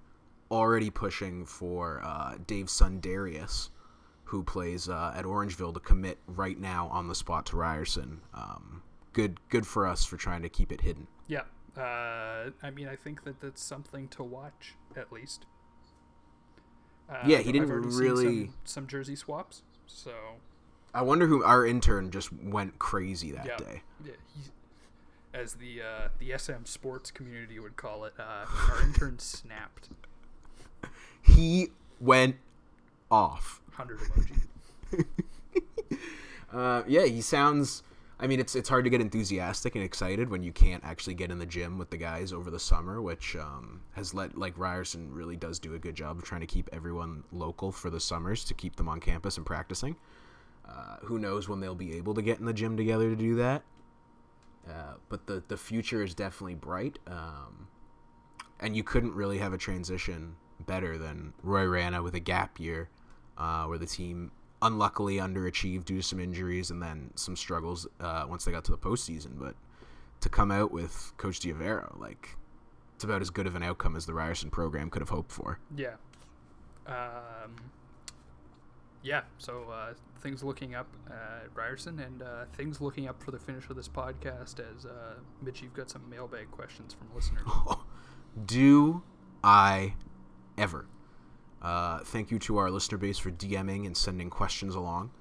already 0.51 0.89
pushing 0.89 1.45
for 1.45 2.01
uh, 2.03 2.35
Dave 2.45 2.69
son 2.69 2.99
Darius, 2.99 3.69
who 4.25 4.43
plays 4.43 4.89
uh, 4.89 5.13
at 5.15 5.23
Orangeville, 5.23 5.73
to 5.75 5.79
commit 5.79 6.17
right 6.27 6.59
now 6.59 6.89
on 6.91 7.07
the 7.07 7.15
spot 7.15 7.45
to 7.45 7.55
Ryerson, 7.55 8.19
um, 8.33 8.83
good 9.13 9.39
good 9.47 9.65
for 9.65 9.87
us 9.87 10.03
for 10.03 10.17
trying 10.17 10.41
to 10.41 10.49
keep 10.49 10.73
it 10.73 10.81
hidden. 10.81 11.07
Yeah. 11.27 11.43
Uh, 11.77 12.51
I 12.63 12.71
mean, 12.71 12.87
I 12.87 12.95
think 12.95 13.23
that 13.23 13.39
that's 13.41 13.61
something 13.61 14.07
to 14.09 14.23
watch, 14.23 14.73
at 14.95 15.11
least. 15.11 15.45
Uh, 17.09 17.23
Yeah, 17.25 17.39
he 17.39 17.51
didn't 17.51 17.69
really- 17.69 18.45
Some, 18.47 18.53
some 18.65 18.87
jersey 18.87 19.15
swaps, 19.15 19.61
so. 19.85 20.11
I 20.93 21.01
wonder 21.03 21.27
who 21.27 21.43
our 21.43 21.65
intern 21.65 22.09
just 22.11 22.33
went 22.33 22.79
crazy 22.79 23.31
that 23.31 23.45
yeah, 23.45 23.57
day. 23.57 23.81
Yeah, 24.03 24.11
he, 24.33 24.41
as 25.33 25.53
the 25.55 25.81
uh, 25.83 26.07
the 26.17 26.35
SM 26.37 26.63
sports 26.65 27.11
community 27.11 27.59
would 27.59 27.75
call 27.75 28.05
it, 28.05 28.13
uh, 28.17 28.45
our 28.71 28.81
intern 28.81 29.19
snapped. 29.19 29.89
He 31.21 31.67
went 31.99 32.37
off. 33.11 33.61
Hundred 33.73 33.99
emoji. 33.99 35.05
Uh, 36.51 36.81
yeah, 36.87 37.03
he 37.03 37.19
sounds 37.19 37.83
I 38.19 38.25
mean, 38.25 38.39
it's 38.39 38.55
it's 38.55 38.67
hard 38.67 38.83
to 38.85 38.89
get 38.89 38.99
enthusiastic 38.99 39.75
and 39.75 39.83
excited 39.83 40.29
when 40.29 40.41
you 40.41 40.51
can't 40.51 40.83
actually 40.83 41.13
get 41.13 41.29
in 41.29 41.37
the 41.37 41.45
gym 41.45 41.77
with 41.77 41.91
the 41.91 41.97
guys 41.97 42.33
over 42.33 42.49
the 42.49 42.59
summer, 42.59 42.99
which 42.99 43.35
um, 43.35 43.81
has 43.91 44.13
let 44.13 44.35
like 44.37 44.57
Ryerson 44.57 45.13
really 45.13 45.35
does 45.35 45.59
do 45.59 45.75
a 45.75 45.79
good 45.79 45.95
job 45.95 46.17
of 46.17 46.23
trying 46.23 46.41
to 46.41 46.47
keep 46.47 46.67
everyone 46.73 47.23
local 47.31 47.71
for 47.71 47.91
the 47.91 47.99
summers 47.99 48.43
to 48.45 48.55
keep 48.55 48.75
them 48.75 48.89
on 48.89 48.99
campus 48.99 49.37
and 49.37 49.45
practicing. 49.45 49.95
Uh, 50.67 50.97
who 51.01 51.19
knows 51.19 51.47
when 51.47 51.59
they'll 51.59 51.75
be 51.75 51.95
able 51.95 52.13
to 52.15 52.21
get 52.21 52.39
in 52.39 52.45
the 52.45 52.53
gym 52.53 52.75
together 52.75 53.09
to 53.09 53.15
do 53.15 53.35
that? 53.35 53.63
Uh, 54.67 54.95
but 55.09 55.27
the 55.27 55.43
the 55.47 55.57
future 55.57 56.01
is 56.01 56.15
definitely 56.15 56.55
bright, 56.55 56.97
um, 57.05 57.67
and 58.59 58.75
you 58.75 58.83
couldn't 58.83 59.13
really 59.13 59.37
have 59.37 59.53
a 59.53 59.57
transition 59.59 60.35
better 60.65 60.97
than 60.97 61.33
Roy 61.43 61.65
Rana 61.65 62.01
with 62.01 62.15
a 62.15 62.19
gap 62.19 62.59
year, 62.59 62.89
uh, 63.37 63.65
where 63.65 63.77
the 63.77 63.85
team 63.85 64.31
unluckily 64.61 65.17
underachieved 65.17 65.85
due 65.85 65.97
to 65.97 66.03
some 66.03 66.19
injuries 66.19 66.71
and 66.71 66.81
then 66.81 67.11
some 67.15 67.35
struggles 67.35 67.87
uh, 67.99 68.25
once 68.27 68.45
they 68.45 68.51
got 68.51 68.63
to 68.65 68.71
the 68.71 68.77
postseason. 68.77 69.39
But 69.39 69.55
to 70.21 70.29
come 70.29 70.51
out 70.51 70.71
with 70.71 71.13
Coach 71.17 71.39
DeAveiro, 71.39 71.99
like 71.99 72.35
it's 72.95 73.03
about 73.03 73.21
as 73.21 73.29
good 73.29 73.45
of 73.47 73.55
an 73.55 73.63
outcome 73.63 73.95
as 73.95 74.05
the 74.05 74.13
Ryerson 74.13 74.49
program 74.49 74.89
could 74.89 75.01
have 75.01 75.09
hoped 75.09 75.31
for. 75.31 75.59
Yeah. 75.75 75.95
Um, 76.87 77.55
yeah, 79.03 79.21
so 79.37 79.65
uh, 79.71 79.93
things 80.21 80.43
looking 80.43 80.73
up 80.73 80.87
at 81.09 81.47
Ryerson 81.53 81.99
and 81.99 82.21
uh, 82.21 82.45
things 82.55 82.81
looking 82.81 83.07
up 83.07 83.21
for 83.21 83.31
the 83.31 83.39
finish 83.39 83.69
of 83.69 83.75
this 83.75 83.87
podcast 83.87 84.59
as 84.59 84.85
uh, 84.85 85.15
Mitch, 85.41 85.61
you've 85.61 85.73
got 85.73 85.89
some 85.89 86.09
mailbag 86.09 86.49
questions 86.51 86.93
from 86.93 87.07
listeners. 87.15 87.43
Do 88.45 89.03
I 89.43 89.93
ever? 90.57 90.87
Uh, 91.61 91.99
thank 91.99 92.31
you 92.31 92.39
to 92.39 92.57
our 92.57 92.69
listener 92.69 92.97
base 92.97 93.17
for 93.17 93.31
DMing 93.31 93.85
and 93.85 93.95
sending 93.97 94.29
questions 94.29 94.75
along. 94.75 95.11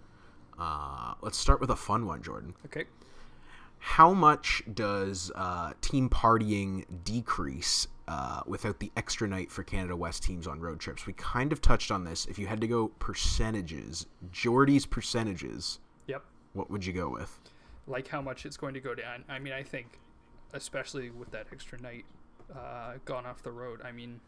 Uh, 0.59 1.15
let's 1.23 1.39
start 1.39 1.61
with 1.61 1.71
a 1.71 1.77
fun 1.77 2.07
one, 2.07 2.23
Jordan. 2.23 2.55
Okay. 2.67 2.85
How 3.79 4.13
much 4.13 4.63
does 4.75 5.31
uh, 5.35 5.73
team 5.81 6.09
partying 6.09 6.85
decrease 7.05 7.87
uh, 8.09 8.41
without 8.47 8.81
the 8.81 8.91
extra 8.97 9.29
night 9.29 9.51
for 9.51 9.63
Canada 9.63 9.95
West 9.95 10.23
teams 10.23 10.47
on 10.47 10.61
road 10.61 10.81
trips? 10.81 11.07
We 11.07 11.13
kind 11.15 11.53
of 11.53 11.61
touched 11.61 11.91
on 11.91 12.05
this. 12.05 12.27
If 12.27 12.39
you 12.39 12.47
had 12.47 12.61
to 12.63 12.67
go 12.69 12.89
percentages, 12.99 14.07
Jordy's 14.33 14.87
percentages, 14.87 15.79
Yep. 16.07 16.23
what 16.55 16.71
would 16.71 16.85
you 16.87 16.93
go 16.93 17.09
with? 17.11 17.39
Like 17.87 18.09
how 18.09 18.21
much 18.23 18.45
it's 18.47 18.57
going 18.57 18.75
to 18.75 18.81
go 18.81 18.95
down. 18.95 19.25
I 19.29 19.39
mean, 19.39 19.53
I 19.53 19.63
think, 19.63 20.01
especially 20.53 21.11
with 21.11 21.31
that 21.31 21.47
extra 21.53 21.81
night 21.81 22.05
uh, 22.55 22.95
gone 23.05 23.27
off 23.27 23.43
the 23.43 23.53
road. 23.53 23.81
I 23.85 23.93
mean, 23.93 24.21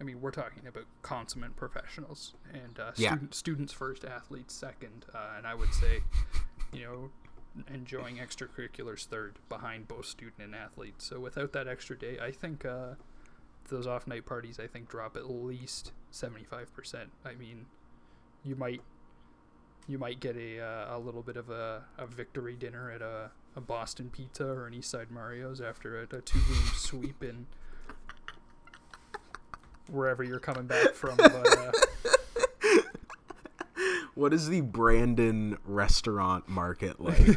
I 0.00 0.04
mean, 0.04 0.20
we're 0.20 0.30
talking 0.30 0.66
about 0.66 0.84
consummate 1.02 1.56
professionals 1.56 2.34
and 2.52 2.78
uh, 2.78 2.92
Yeah. 2.96 3.10
student, 3.12 3.34
students 3.34 3.72
first, 3.72 4.04
athletes 4.04 4.54
second, 4.54 5.06
uh, 5.14 5.34
and 5.36 5.46
I 5.46 5.54
would 5.54 5.72
say, 5.72 6.02
you 6.72 6.84
know, 6.84 7.10
enjoying 7.72 8.16
extracurriculars 8.18 9.06
third 9.06 9.38
behind 9.48 9.88
both 9.88 10.04
student 10.06 10.40
and 10.40 10.54
athlete. 10.54 10.96
So 10.98 11.18
without 11.20 11.52
that 11.52 11.66
extra 11.66 11.98
day, 11.98 12.18
I 12.20 12.30
think 12.30 12.66
uh, 12.66 12.94
those 13.70 13.86
off 13.86 14.06
night 14.06 14.26
parties, 14.26 14.60
I 14.60 14.66
think, 14.66 14.88
drop 14.88 15.16
at 15.16 15.30
least 15.30 15.92
seventy 16.10 16.44
five 16.44 16.74
percent. 16.74 17.10
I 17.24 17.34
mean, 17.34 17.64
you 18.44 18.54
might 18.56 18.82
you 19.88 19.96
might 19.98 20.20
get 20.20 20.36
a 20.36 20.60
uh, 20.60 20.96
a 20.96 20.98
little 20.98 21.22
bit 21.22 21.38
of 21.38 21.48
a, 21.48 21.84
a 21.96 22.06
victory 22.06 22.56
dinner 22.56 22.90
at 22.90 23.00
a, 23.00 23.30
a 23.56 23.60
Boston 23.62 24.10
Pizza 24.10 24.44
or 24.46 24.66
an 24.66 24.74
Eastside 24.74 25.10
Mario's 25.10 25.60
after 25.62 25.98
a, 25.98 26.02
a 26.14 26.20
two 26.20 26.38
room 26.40 26.70
sweep 26.74 27.22
in 27.24 27.46
wherever 29.88 30.22
you're 30.22 30.38
coming 30.40 30.66
back 30.66 30.94
from. 30.94 31.16
But 31.16 31.58
uh, 31.58 31.72
What 34.14 34.32
is 34.32 34.48
the 34.48 34.62
Brandon 34.62 35.58
restaurant 35.66 36.48
market 36.48 36.98
like? 37.00 37.20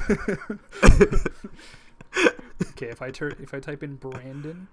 okay, 2.70 2.88
if 2.88 3.02
I 3.02 3.12
tur- 3.12 3.36
if 3.42 3.54
I 3.54 3.60
type 3.60 3.84
in 3.84 3.96
Brandon, 3.96 4.68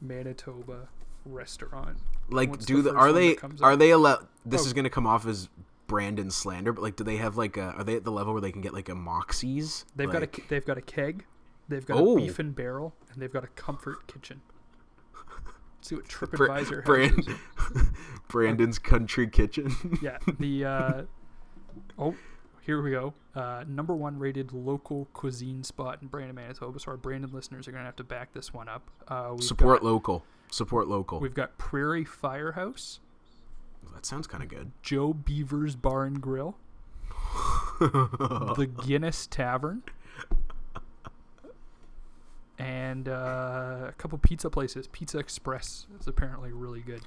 Manitoba 0.00 0.88
restaurant, 1.26 1.98
like 2.30 2.50
what's 2.50 2.64
do 2.64 2.80
the, 2.82 2.90
first 2.92 3.00
are 3.00 3.12
they 3.12 3.36
are 3.60 3.72
up? 3.72 3.78
they 3.78 3.90
allowed 3.90 4.26
this 4.44 4.62
Oh. 4.62 4.66
is 4.66 4.72
going 4.72 4.84
to 4.84 4.90
come 4.90 5.06
off 5.06 5.26
as 5.26 5.48
brandon 5.88 6.30
slander 6.32 6.72
but 6.72 6.82
like 6.82 6.96
do 6.96 7.04
they 7.04 7.16
have 7.16 7.36
like 7.36 7.56
a 7.56 7.66
are 7.76 7.84
they 7.84 7.94
at 7.94 8.02
the 8.02 8.10
level 8.10 8.32
where 8.32 8.40
they 8.42 8.50
can 8.50 8.60
get 8.60 8.74
like 8.74 8.88
a 8.88 8.92
moxies 8.92 9.84
They've 9.94 10.10
got 10.10 10.24
a 10.24 10.28
they've 10.48 10.64
got 10.64 10.76
a 10.78 10.82
keg, 10.82 11.24
they've 11.68 11.84
got 11.86 11.98
Oh. 11.98 12.14
a 12.16 12.20
beef 12.20 12.38
and 12.40 12.56
barrel, 12.56 12.94
and 13.12 13.20
they've 13.22 13.32
got 13.32 13.44
a 13.44 13.48
comfort 13.48 14.06
kitchen. 14.08 14.40
See 15.86 15.94
what 15.94 16.08
Bra- 16.08 16.48
TripAdvisor 16.48 16.84
Brand- 16.84 17.26
has. 17.26 17.82
brandon's 18.28 18.78
country 18.78 19.28
kitchen 19.28 19.72
yeah, 20.02 20.18
the 20.40 20.64
uh, 20.64 21.02
oh, 21.96 22.16
here 22.62 22.82
we 22.82 22.90
go. 22.90 23.14
Uh, 23.36 23.62
number 23.68 23.94
one 23.94 24.18
rated 24.18 24.52
local 24.52 25.06
cuisine 25.12 25.62
spot 25.62 25.98
in 26.02 26.08
Brandon, 26.08 26.34
Manitoba. 26.34 26.80
So 26.80 26.90
our 26.90 26.96
Brandon 26.96 27.30
listeners 27.32 27.68
are 27.68 27.70
gonna 27.72 27.84
have 27.84 27.94
to 27.96 28.04
back 28.04 28.32
this 28.32 28.52
one 28.52 28.68
up. 28.68 28.90
Uh, 29.06 29.36
support 29.38 29.82
got, 29.82 29.86
local 29.86 30.24
support 30.50 30.88
local 30.88 31.20
We've 31.20 31.34
got 31.34 31.56
Prairie 31.56 32.04
Firehouse, 32.04 32.98
that 33.94 34.04
sounds 34.04 34.26
kind 34.26 34.42
of 34.42 34.48
good 34.48 34.72
Joe 34.82 35.12
Beaver's 35.12 35.76
Bar 35.76 36.04
and 36.04 36.20
Grill, 36.20 36.56
the 37.80 38.68
Guinness 38.84 39.28
Tavern, 39.28 39.84
and 42.58 43.08
uh, 43.08 43.86
a 43.88 43.94
couple 43.98 44.18
pizza 44.18 44.48
places. 44.50 44.86
Pizza 44.88 45.18
Express 45.18 45.86
is 46.00 46.06
apparently 46.06 46.52
really 46.52 46.80
good. 46.80 47.02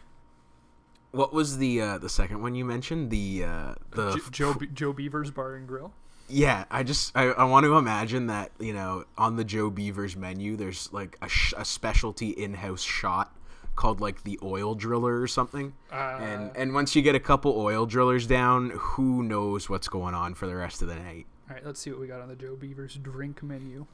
what 1.12 1.34
was 1.34 1.58
the 1.58 1.82
uh 1.82 1.98
the 1.98 2.10
second 2.10 2.42
one 2.42 2.54
you 2.56 2.64
mentioned 2.64 3.10
the 3.10 3.44
uh 3.44 3.74
the 3.92 4.14
J- 4.16 4.22
Joe 4.32 4.54
Be- 4.54 4.68
Joe 4.68 4.94
Beaver's 4.94 5.32
Bar 5.32 5.56
and 5.56 5.68
Grill. 5.68 5.92
yeah 6.28 6.66
i 6.70 6.84
just 6.84 7.12
I, 7.18 7.24
I 7.30 7.46
want 7.46 7.64
to 7.66 7.76
imagine 7.78 8.28
that 8.28 8.52
you 8.60 8.74
know 8.74 9.06
on 9.18 9.36
the 9.36 9.44
joe 9.44 9.72
beavers 9.72 10.16
menu 10.16 10.56
there's 10.56 10.94
like 10.94 11.18
a, 11.24 11.28
sh- 11.28 11.56
a 11.58 11.66
specialty 11.66 12.30
in-house 12.30 12.84
shot 12.84 13.36
called 13.76 14.00
like 14.02 14.24
the 14.24 14.38
oil 14.44 14.76
driller 14.76 15.20
or 15.20 15.26
something 15.28 15.74
and 15.92 16.52
Uh, 16.52 16.54
and 16.56 16.76
once 16.76 16.96
you 16.96 17.02
get 17.02 17.16
a 17.16 17.20
couple 17.20 17.58
oil 17.60 17.88
drillers 17.88 18.28
down 18.28 18.70
who 18.78 19.24
knows 19.24 19.68
what's 19.68 19.88
going 19.88 20.14
on 20.14 20.36
for 20.36 20.46
the 20.46 20.56
rest 20.56 20.84
of 20.84 20.88
the 20.90 20.96
night 20.96 21.26
All 21.50 21.56
right, 21.56 21.66
let's 21.66 21.80
see 21.80 21.90
what 21.90 22.00
we 22.00 22.06
got 22.06 22.22
on 22.22 22.28
the 22.30 22.36
Joe 22.36 22.56
Beaver's 22.56 22.94
drink 23.02 23.42
menu. 23.42 23.88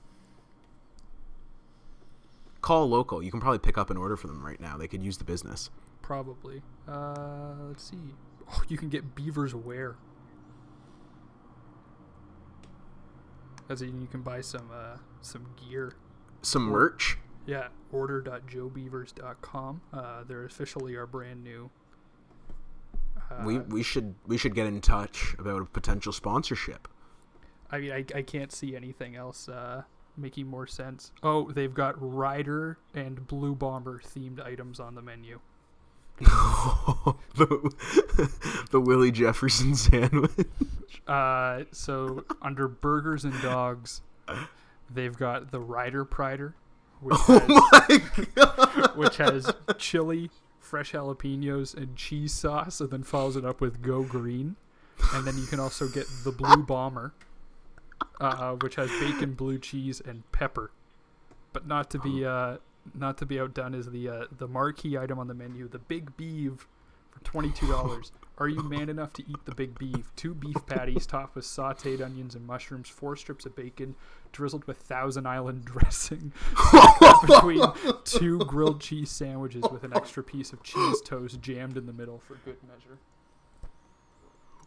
Call 2.66 2.90
local 2.90 3.22
you 3.22 3.30
can 3.30 3.40
probably 3.40 3.60
pick 3.60 3.78
up 3.78 3.92
an 3.92 3.98
order 3.98 4.18
for 4.18 4.26
them 4.26 4.44
right 4.44 4.60
now 4.60 4.76
they 4.76 4.88
could 4.88 5.04
use 5.04 5.20
the 5.20 5.24
business 5.24 5.70
Probably. 6.02 6.62
Uh, 6.88 7.56
let's 7.68 7.84
see. 7.84 7.98
Oh, 8.52 8.62
you 8.68 8.78
can 8.78 8.90
get 8.90 9.16
Beaver's 9.16 9.56
wear. 9.56 9.96
As 13.70 13.82
in, 13.82 14.00
you 14.00 14.06
can 14.06 14.22
buy 14.22 14.42
some 14.42 14.70
uh, 14.72 14.98
some 15.22 15.48
gear. 15.68 15.94
some 16.44 16.62
merch 16.62 17.18
Yeah, 17.48 17.70
order.joebeeverz.com. 17.92 19.82
Uh, 19.92 20.24
they're 20.28 20.46
officially 20.46 20.96
our 20.96 21.08
brand 21.08 21.44
new. 21.44 21.72
Uh, 23.32 23.44
we 23.44 23.58
we 23.60 23.82
should 23.82 24.14
we 24.28 24.38
should 24.38 24.54
get 24.54 24.68
in 24.68 24.80
touch 24.80 25.36
about 25.40 25.64
a 25.64 25.66
potential 25.66 26.14
sponsorship 26.14 26.88
I 27.72 27.80
mean, 27.80 27.92
I, 27.92 28.06
I 28.16 28.22
can't 28.22 28.52
see 28.52 28.76
anything 28.76 29.16
else 29.16 29.50
uh, 29.50 29.82
making 30.18 30.48
more 30.48 30.68
sense. 30.68 31.12
Oh, 31.24 31.52
they've 31.52 31.74
got 31.74 31.96
Rider 32.00 32.78
and 32.94 33.26
Blue 33.28 33.56
Bomber 33.56 34.00
themed 34.00 34.44
items 34.44 34.80
on 34.80 34.96
the 34.96 35.02
menu. 35.02 35.40
the, 36.20 37.74
the 38.72 38.80
Willie 38.80 39.12
Jefferson 39.12 39.76
sandwich. 39.76 40.48
Uh, 41.08 41.64
so 41.72 42.24
under 42.42 42.68
burgers 42.68 43.26
and 43.26 43.40
dogs, 43.42 44.02
they've 44.90 45.18
got 45.18 45.52
the 45.52 45.60
Rider 45.60 46.06
Prider, 46.06 46.54
which 47.02 47.18
has, 47.28 47.42
Oh 47.48 48.26
god! 48.36 48.96
which 48.96 49.18
has 49.18 49.52
chili, 49.78 50.32
fresh 50.60 50.94
jalapenos, 50.94 51.76
and 51.76 51.96
cheese 51.96 52.34
sauce, 52.34 52.80
and 52.80 52.90
then 52.90 53.04
follows 53.04 53.36
it 53.36 53.46
up 53.46 53.60
with 53.60 53.82
Go 53.82 54.04
Green. 54.04 54.56
And 55.14 55.28
then 55.28 55.38
you 55.38 55.46
can 55.46 55.60
also 55.60 55.88
get 55.90 56.08
the 56.24 56.32
Blue 56.32 56.64
Bomber, 56.64 57.14
uh, 58.20 58.54
which 58.54 58.76
has 58.76 58.90
bacon, 59.00 59.34
blue 59.34 59.58
cheese, 59.58 60.02
and 60.06 60.30
pepper. 60.32 60.72
But 61.54 61.68
not 61.68 61.90
to 61.92 62.00
be 62.00 62.26
uh, 62.26 62.58
not 62.94 63.18
to 63.20 63.26
be 63.26 63.40
outdone 63.40 63.74
is 63.74 63.90
the 63.90 64.10
uh, 64.10 64.26
the 64.38 64.48
marquee 64.48 64.98
item 64.98 65.20
on 65.20 65.28
the 65.28 65.34
menu, 65.34 65.68
the 65.68 65.80
Big 65.80 66.16
Beef 66.18 66.68
for 67.12 67.24
twenty 67.24 67.52
two 67.52 67.68
dollars. 67.68 68.12
Are 68.38 68.50
you 68.50 68.62
man 68.64 68.90
enough 68.90 69.14
to 69.14 69.24
eat 69.30 69.46
the 69.46 69.56
big 69.56 69.80
beef? 69.80 70.12
Two 70.18 70.34
beef 70.34 70.58
patties 70.66 71.06
topped 71.06 71.36
with 71.36 71.46
sautéed 71.46 72.02
onions 72.04 72.36
and 72.36 72.46
mushrooms, 72.46 72.90
four 72.90 73.16
strips 73.16 73.46
of 73.46 73.56
bacon 73.56 73.96
drizzled 74.34 74.66
with 74.66 74.78
Thousand 74.78 75.26
Island 75.26 75.64
dressing, 75.66 76.34
between 77.26 77.64
two 78.04 78.40
grilled 78.40 78.82
cheese 78.82 79.10
sandwiches 79.10 79.64
with 79.72 79.86
an 79.86 79.96
extra 79.96 80.22
piece 80.22 80.52
of 80.52 80.62
cheese 80.64 81.00
toast 81.02 81.40
jammed 81.40 81.78
in 81.78 81.86
the 81.86 81.94
middle 81.94 82.20
for 82.20 82.36
good 82.44 82.58
measure. 82.68 82.98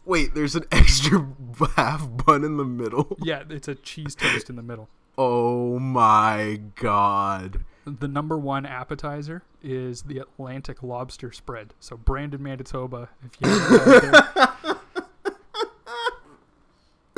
Wait, 0.05 0.33
there's 0.33 0.55
an 0.55 0.63
extra 0.71 1.27
half 1.75 2.07
bun 2.25 2.43
in 2.43 2.57
the 2.57 2.65
middle. 2.65 3.17
Yeah, 3.21 3.43
it's 3.49 3.67
a 3.67 3.75
cheese 3.75 4.15
toast 4.15 4.49
in 4.49 4.55
the 4.55 4.63
middle. 4.63 4.87
Oh 5.17 5.77
my 5.79 6.61
god. 6.75 7.63
The 7.85 8.07
number 8.07 8.37
one 8.37 8.65
appetizer 8.65 9.43
is 9.63 10.03
the 10.03 10.19
Atlantic 10.19 10.81
lobster 10.83 11.31
spread. 11.31 11.73
So 11.79 11.97
Brandon, 11.97 12.41
Manitoba, 12.41 13.09
if 13.23 13.31
you 13.41 14.73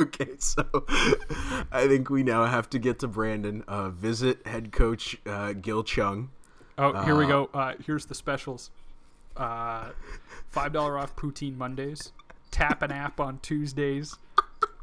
okay, 0.00 0.30
so 0.38 0.64
I 1.72 1.86
think 1.86 2.10
we 2.10 2.22
now 2.22 2.44
have 2.46 2.68
to 2.70 2.78
get 2.78 2.98
to 3.00 3.08
Brandon. 3.08 3.62
Uh, 3.68 3.90
visit 3.90 4.44
head 4.46 4.72
coach 4.72 5.16
uh, 5.26 5.52
Gil 5.52 5.84
Cheung. 5.84 6.28
Oh, 6.78 7.02
here 7.04 7.14
we 7.16 7.24
Uh, 7.24 7.28
go. 7.28 7.50
Uh, 7.54 7.74
here's 7.84 8.06
the 8.06 8.14
specials. 8.14 8.70
Uh, 9.36 9.90
Five 10.48 10.72
dollar 10.72 10.98
off 10.98 11.14
poutine 11.16 11.56
Mondays. 11.56 12.12
Tap 12.52 12.82
an 12.82 12.92
app 12.92 13.18
on 13.18 13.40
Tuesdays. 13.40 14.16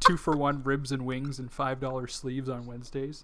Two 0.01 0.17
for 0.17 0.35
one 0.35 0.61
ribs 0.63 0.91
and 0.91 1.05
wings 1.05 1.39
and 1.39 1.49
five 1.51 1.79
dollar 1.79 2.07
sleeves 2.07 2.49
on 2.49 2.65
Wednesdays. 2.65 3.23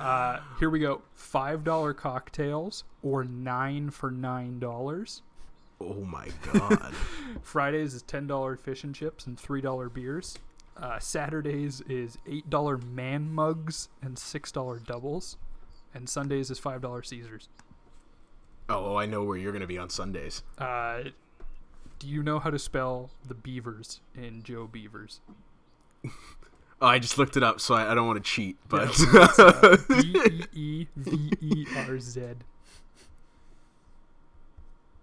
Uh, 0.00 0.38
here 0.58 0.70
we 0.70 0.78
go. 0.78 1.02
Five 1.14 1.64
dollar 1.64 1.92
cocktails 1.92 2.84
or 3.02 3.24
nine 3.24 3.90
for 3.90 4.10
nine 4.10 4.58
dollars. 4.58 5.20
Oh 5.80 6.04
my 6.04 6.28
god. 6.52 6.94
Fridays 7.42 7.92
is 7.92 8.02
ten 8.02 8.26
dollar 8.26 8.56
fish 8.56 8.84
and 8.84 8.94
chips 8.94 9.26
and 9.26 9.38
three 9.38 9.60
dollar 9.60 9.88
beers. 9.88 10.38
Uh, 10.76 10.98
Saturdays 10.98 11.82
is 11.82 12.16
eight 12.26 12.48
dollar 12.48 12.78
man 12.78 13.28
mugs 13.30 13.88
and 14.00 14.18
six 14.18 14.50
dollar 14.52 14.78
doubles, 14.78 15.36
and 15.92 16.08
Sundays 16.08 16.50
is 16.50 16.58
five 16.58 16.80
dollar 16.80 17.02
Caesars. 17.02 17.48
oh, 18.68 18.96
I 18.96 19.06
know 19.06 19.24
where 19.24 19.36
you're 19.36 19.52
gonna 19.52 19.66
be 19.66 19.76
on 19.78 19.90
Sundays. 19.90 20.42
Uh, 20.56 21.02
do 22.02 22.08
you 22.08 22.20
know 22.22 22.40
how 22.40 22.50
to 22.50 22.58
spell 22.58 23.10
the 23.26 23.34
beavers 23.34 24.00
in 24.16 24.42
Joe 24.42 24.68
Beeverz? 24.72 25.20
Oh, 26.04 26.10
I 26.86 26.98
just 26.98 27.16
looked 27.16 27.36
it 27.36 27.44
up, 27.44 27.60
so 27.60 27.76
I, 27.76 27.92
I 27.92 27.94
don't 27.94 28.08
want 28.08 28.16
to 28.22 28.28
cheat. 28.28 28.56
But 28.68 28.88
B 29.88 30.16
e 30.52 30.82
e 30.82 30.86
v 30.96 31.30
e 31.40 31.66
r 31.76 31.98
z. 32.00 32.20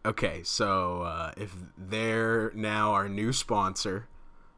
okay, 0.06 0.42
so 0.44 1.04
uh, 1.04 1.32
if 1.38 1.56
they're 1.78 2.52
now 2.54 2.92
our 2.92 3.08
new 3.08 3.32
sponsor, 3.32 4.08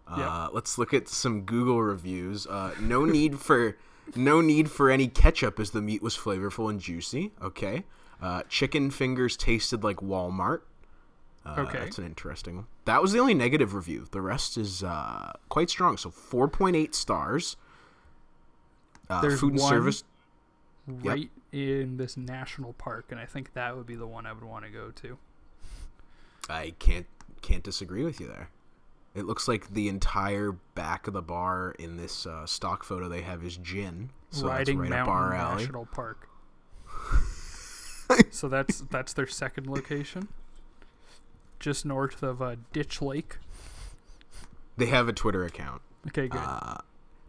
uh, 0.07 0.15
Yeah. 0.17 0.47
let's 0.51 0.77
look 0.77 0.93
at 0.95 1.07
some 1.07 1.41
Google 1.43 1.81
reviews. 1.81 2.47
Uh, 2.47 2.73
no 2.79 3.05
need 3.05 3.39
for 3.39 3.77
no 4.15 4.41
need 4.41 4.69
for 4.71 4.89
any 4.89 5.07
ketchup, 5.07 5.59
as 5.59 5.71
the 5.71 5.81
meat 5.81 6.01
was 6.01 6.17
flavorful 6.17 6.69
and 6.71 6.79
juicy. 6.79 7.33
Okay, 7.41 7.83
uh, 8.21 8.41
chicken 8.49 8.89
fingers 8.91 9.37
tasted 9.37 9.83
like 9.83 9.97
Walmart. 9.97 10.61
Uh, 11.45 11.55
Okay. 11.59 11.79
that's 11.79 11.97
an 11.97 12.05
interesting 12.05 12.55
one. 12.57 12.67
That 12.85 13.01
was 13.01 13.11
the 13.13 13.19
only 13.19 13.33
negative 13.33 13.73
review. 13.73 14.07
The 14.11 14.21
rest 14.21 14.57
is 14.57 14.83
uh, 14.83 15.33
quite 15.49 15.69
strong. 15.69 15.97
So 15.97 16.09
4.8 16.11 16.93
stars. 16.93 17.57
Uh, 19.09 19.21
There's 19.21 19.39
food 19.39 19.53
and 19.53 19.61
one 19.61 19.69
service. 19.69 20.03
right 20.87 21.29
in 21.51 21.97
this 21.97 22.15
national 22.15 22.73
park, 22.73 23.05
and 23.09 23.19
I 23.19 23.25
think 23.25 23.53
that 23.53 23.75
would 23.75 23.85
be 23.85 23.95
the 23.95 24.07
one 24.07 24.25
I 24.25 24.33
would 24.33 24.43
want 24.43 24.65
to 24.65 24.71
go 24.71 24.91
to. 24.91 25.17
I 26.49 26.73
can't 26.79 27.07
can't 27.41 27.63
disagree 27.63 28.03
with 28.03 28.19
you 28.19 28.27
there. 28.27 28.49
It 29.13 29.25
looks 29.25 29.47
like 29.47 29.73
the 29.73 29.89
entire 29.89 30.53
back 30.75 31.07
of 31.07 31.13
the 31.13 31.21
bar 31.21 31.75
in 31.77 31.97
this 31.97 32.25
uh, 32.25 32.45
stock 32.45 32.83
photo 32.83 33.09
they 33.09 33.21
have 33.23 33.43
is 33.43 33.57
gin. 33.57 34.11
So 34.29 34.47
Riding 34.47 34.77
that's 34.77 34.89
right 34.91 35.05
Mountain 35.05 35.13
up 35.13 35.19
our 35.21 35.33
alley. 35.33 35.63
National 35.63 35.85
Park. 35.87 36.29
so 38.31 38.47
that's 38.47 38.81
that's 38.89 39.13
their 39.13 39.27
second 39.27 39.67
location, 39.67 40.27
just 41.61 41.85
north 41.85 42.21
of 42.23 42.41
uh, 42.41 42.57
Ditch 42.73 43.01
Lake. 43.01 43.37
They 44.77 44.87
have 44.87 45.07
a 45.07 45.13
Twitter 45.13 45.45
account. 45.45 45.81
Okay, 46.07 46.27
good. 46.27 46.41
Uh, 46.43 46.77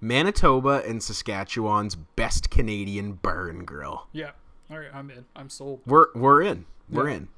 Manitoba 0.00 0.82
and 0.86 1.00
Saskatchewan's 1.02 1.94
best 1.94 2.50
Canadian 2.50 3.12
burn 3.12 3.64
grill. 3.64 4.08
yeah. 4.12 4.30
All 4.70 4.78
right, 4.78 4.88
I'm 4.94 5.10
in. 5.10 5.26
I'm 5.36 5.50
sold. 5.50 5.80
We're 5.86 6.06
we're 6.14 6.40
in. 6.40 6.64
We're 6.90 7.10
Yeah. 7.10 7.16
in. 7.16 7.28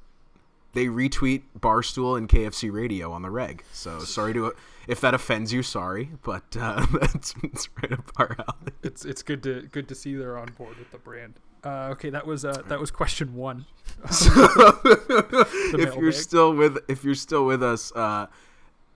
They 0.73 0.87
retweet 0.87 1.43
Barstool 1.59 2.17
and 2.17 2.29
KFC 2.29 2.71
Radio 2.73 3.11
on 3.11 3.23
the 3.23 3.31
reg. 3.31 3.65
So 3.73 3.99
sorry 4.01 4.33
to 4.35 4.53
if 4.87 5.01
that 5.01 5.15
offends 5.15 5.53
you. 5.53 5.63
Sorry, 5.65 6.11
but 6.23 6.45
uh, 6.57 6.87
that's 7.01 7.35
it's 7.43 7.69
right 7.83 7.93
up 7.93 8.13
our 8.19 8.37
alley. 8.39 8.73
It's 8.85 9.05
it's 9.05 9.23
good 9.23 9.43
to 9.43 9.63
good 9.73 9.89
to 9.89 9.97
see 9.97 10.15
they're 10.15 10.39
on 10.39 10.53
board 10.57 10.79
with 10.79 10.93
the 10.93 10.99
brand. 10.99 11.35
Uh, 11.65 11.89
okay, 11.93 12.11
that 12.11 12.27
was 12.27 12.45
uh, 12.45 12.63
that 12.69 12.79
was 12.79 12.91
question 12.91 13.35
one. 13.35 13.65
if 14.05 15.75
you're 15.75 15.87
mailbag. 15.87 16.15
still 16.15 16.55
with 16.55 16.79
if 16.89 17.05
you're 17.05 17.15
still 17.15 17.47
with 17.47 17.63
us, 17.63 17.93
uh, 17.93 18.27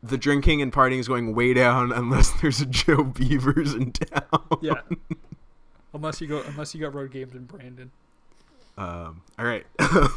the 0.02 0.18
drinking 0.18 0.60
and 0.60 0.72
partying 0.72 0.98
is 0.98 1.08
going 1.08 1.34
way 1.34 1.54
down 1.54 1.92
unless 1.92 2.30
there's 2.40 2.60
a 2.60 2.66
Joe 2.66 3.04
Beeverz 3.04 3.74
in 3.74 3.92
town. 3.92 4.58
Yeah. 4.60 4.82
unless 5.94 6.20
you 6.20 6.26
go 6.26 6.42
unless 6.46 6.74
you 6.74 6.80
got 6.80 6.94
road 6.94 7.10
games 7.10 7.34
in 7.34 7.44
Brandon. 7.44 7.90
Um, 8.76 9.22
all 9.38 9.46
right. 9.46 9.66
back 9.78 10.10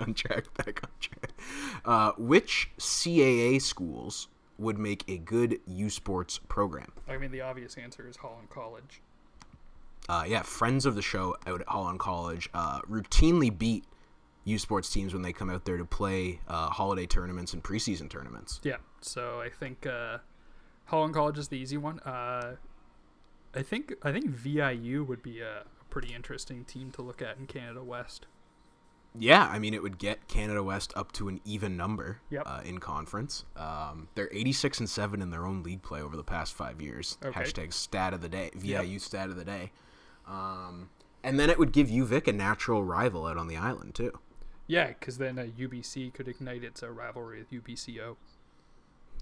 on 0.00 0.14
track. 0.14 0.44
Back 0.54 0.84
on 0.84 0.90
track. 1.00 1.32
Uh, 1.84 2.12
which 2.18 2.70
CAA 2.78 3.60
schools 3.60 4.28
would 4.58 4.78
make 4.78 5.04
a 5.08 5.16
good 5.16 5.58
U 5.66 5.90
Sports 5.90 6.38
program? 6.48 6.92
I 7.08 7.16
mean, 7.16 7.32
the 7.32 7.40
obvious 7.40 7.76
answer 7.76 8.06
is 8.06 8.18
Holland 8.18 8.50
College. 8.50 9.00
Uh, 10.08 10.24
yeah, 10.26 10.42
friends 10.42 10.86
of 10.86 10.94
the 10.94 11.02
show 11.02 11.36
out 11.46 11.60
at 11.60 11.68
Holland 11.68 12.00
College 12.00 12.48
uh, 12.54 12.80
routinely 12.82 13.56
beat 13.56 13.84
U 14.44 14.58
Sports 14.58 14.90
teams 14.90 15.12
when 15.12 15.22
they 15.22 15.32
come 15.32 15.50
out 15.50 15.64
there 15.64 15.76
to 15.76 15.84
play 15.84 16.40
uh, 16.48 16.68
holiday 16.70 17.06
tournaments 17.06 17.52
and 17.52 17.62
preseason 17.62 18.08
tournaments. 18.10 18.60
Yeah. 18.64 18.76
So 19.00 19.40
I 19.40 19.50
think 19.50 19.86
uh, 19.86 20.18
Holland 20.86 21.14
College 21.14 21.38
is 21.38 21.48
the 21.48 21.58
easy 21.58 21.76
one. 21.76 22.00
Uh, 22.00 22.56
I 23.54 23.62
think 23.62 23.94
I 24.02 24.12
think 24.12 24.30
VIU 24.30 25.04
would 25.04 25.22
be 25.22 25.40
a, 25.40 25.64
pretty 25.90 26.14
interesting 26.14 26.64
team 26.64 26.92
to 26.92 27.02
look 27.02 27.20
at 27.20 27.36
in 27.36 27.46
Canada 27.48 27.82
West. 27.82 28.26
Yeah, 29.18 29.48
I 29.48 29.58
mean, 29.58 29.74
it 29.74 29.82
would 29.82 29.98
get 29.98 30.28
Canada 30.28 30.62
West 30.62 30.92
up 30.94 31.10
to 31.14 31.26
an 31.26 31.40
even 31.44 31.76
number 31.76 32.20
Yep. 32.30 32.42
uh, 32.46 32.60
in 32.64 32.78
conference. 32.78 33.44
Um, 33.56 34.06
they're 34.14 34.28
86 34.32 34.78
and 34.78 34.88
7 34.88 35.20
in 35.20 35.30
their 35.30 35.44
own 35.44 35.64
league 35.64 35.82
play 35.82 36.00
over 36.00 36.16
the 36.16 36.22
past 36.22 36.54
five 36.54 36.80
years. 36.80 37.18
Okay. 37.24 37.40
Hashtag 37.40 37.72
stat 37.72 38.14
of 38.14 38.20
the 38.20 38.28
day, 38.28 38.50
Yep. 38.62 38.84
VIU 38.84 39.00
stat 39.00 39.30
of 39.30 39.34
the 39.36 39.44
day. 39.44 39.72
Um, 40.26 40.90
and 41.22 41.38
then 41.38 41.50
it 41.50 41.58
would 41.58 41.72
give 41.72 41.88
UVic 41.88 42.28
a 42.28 42.32
natural 42.32 42.82
rival 42.84 43.26
out 43.26 43.36
on 43.36 43.48
the 43.48 43.56
island, 43.56 43.94
too. 43.94 44.18
Yeah, 44.66 44.88
because 44.88 45.18
then 45.18 45.38
uh, 45.38 45.46
UBC 45.58 46.14
could 46.14 46.28
ignite 46.28 46.62
its 46.64 46.82
uh, 46.82 46.90
rivalry 46.90 47.40
with 47.40 47.50
UBCO. 47.64 48.16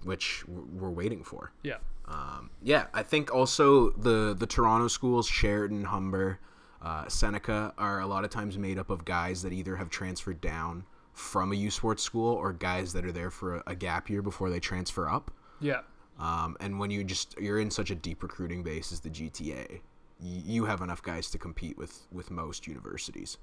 which 0.03 0.47
we're 0.47 0.89
waiting 0.89 1.23
for. 1.23 1.51
Yeah. 1.63 1.77
Um, 2.07 2.49
yeah, 2.63 2.87
I 2.93 3.03
think 3.03 3.33
also 3.33 3.91
the 3.91 4.33
the 4.37 4.47
Toronto 4.47 4.87
schools, 4.87 5.27
Sheridan, 5.27 5.83
Humber, 5.85 6.39
uh, 6.81 7.07
Seneca, 7.07 7.73
are 7.77 7.99
a 7.99 8.07
lot 8.07 8.23
of 8.23 8.29
times 8.29 8.57
made 8.57 8.79
up 8.79 8.89
of 8.89 9.05
guys 9.05 9.41
that 9.43 9.53
either 9.53 9.75
have 9.75 9.89
transferred 9.89 10.39
down 10.41 10.85
from 11.13 11.51
a 11.51 11.55
U 11.55 11.69
Sports 11.69 12.01
school 12.01 12.33
or 12.33 12.53
guys 12.53 12.93
that 12.93 13.05
are 13.05 13.11
there 13.11 13.29
for 13.29 13.57
a, 13.57 13.63
a 13.67 13.75
gap 13.75 14.09
year 14.09 14.21
before 14.21 14.49
they 14.49 14.59
transfer 14.59 15.09
up. 15.09 15.31
Yeah. 15.59 15.81
Um, 16.17 16.55
and 16.59 16.79
when 16.79 16.91
you 16.91 17.03
just 17.03 17.35
you're 17.39 17.59
in 17.59 17.69
such 17.71 17.91
a 17.91 17.95
deep 17.95 18.23
recruiting 18.23 18.63
base 18.63 18.91
as 18.91 19.01
the 19.01 19.09
GTA, 19.09 19.81
you 20.21 20.65
have 20.65 20.81
enough 20.81 21.01
guys 21.01 21.29
to 21.31 21.37
compete 21.37 21.77
with 21.77 22.07
with 22.11 22.31
most 22.31 22.67
universities. 22.67 23.37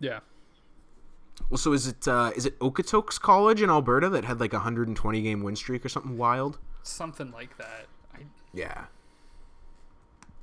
Yeah. 0.00 0.20
Well, 1.50 1.58
so 1.58 1.72
is 1.72 1.86
it 1.86 2.06
uh, 2.06 2.30
is 2.36 2.46
it 2.46 2.58
Okotoks 2.60 3.20
College 3.20 3.62
in 3.62 3.70
Alberta 3.70 4.08
that 4.10 4.24
had 4.24 4.40
like 4.40 4.52
a 4.52 4.56
120 4.56 5.22
game 5.22 5.42
win 5.42 5.56
streak 5.56 5.84
or 5.84 5.88
something 5.88 6.16
wild? 6.16 6.58
Something 6.82 7.30
like 7.32 7.56
that. 7.58 7.86
I, 8.14 8.20
Yeah. 8.52 8.84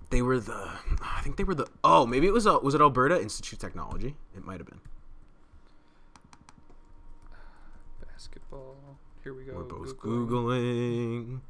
They 0.09 0.21
were 0.21 0.39
the 0.39 0.69
I 1.01 1.21
think 1.21 1.37
they 1.37 1.43
were 1.43 1.55
the 1.55 1.67
Oh, 1.83 2.05
maybe 2.05 2.27
it 2.27 2.33
was 2.33 2.45
uh, 2.45 2.59
was 2.61 2.75
it 2.75 2.81
Alberta 2.81 3.21
Institute 3.21 3.53
of 3.53 3.59
Technology? 3.59 4.15
It 4.35 4.43
might 4.45 4.59
have 4.59 4.67
been. 4.67 4.81
basketball. 8.11 8.75
Here 9.23 9.33
we 9.33 9.45
go. 9.45 9.53
We're 9.55 9.63
both 9.63 9.97
Googling. 9.97 10.27
googling. 10.27 11.41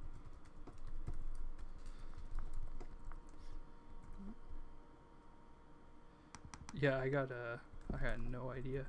Yeah, 6.80 6.98
I 7.00 7.10
got 7.10 7.32
uh, 7.32 7.58
I 7.94 7.98
had 7.98 8.32
no 8.32 8.50
idea. 8.52 8.86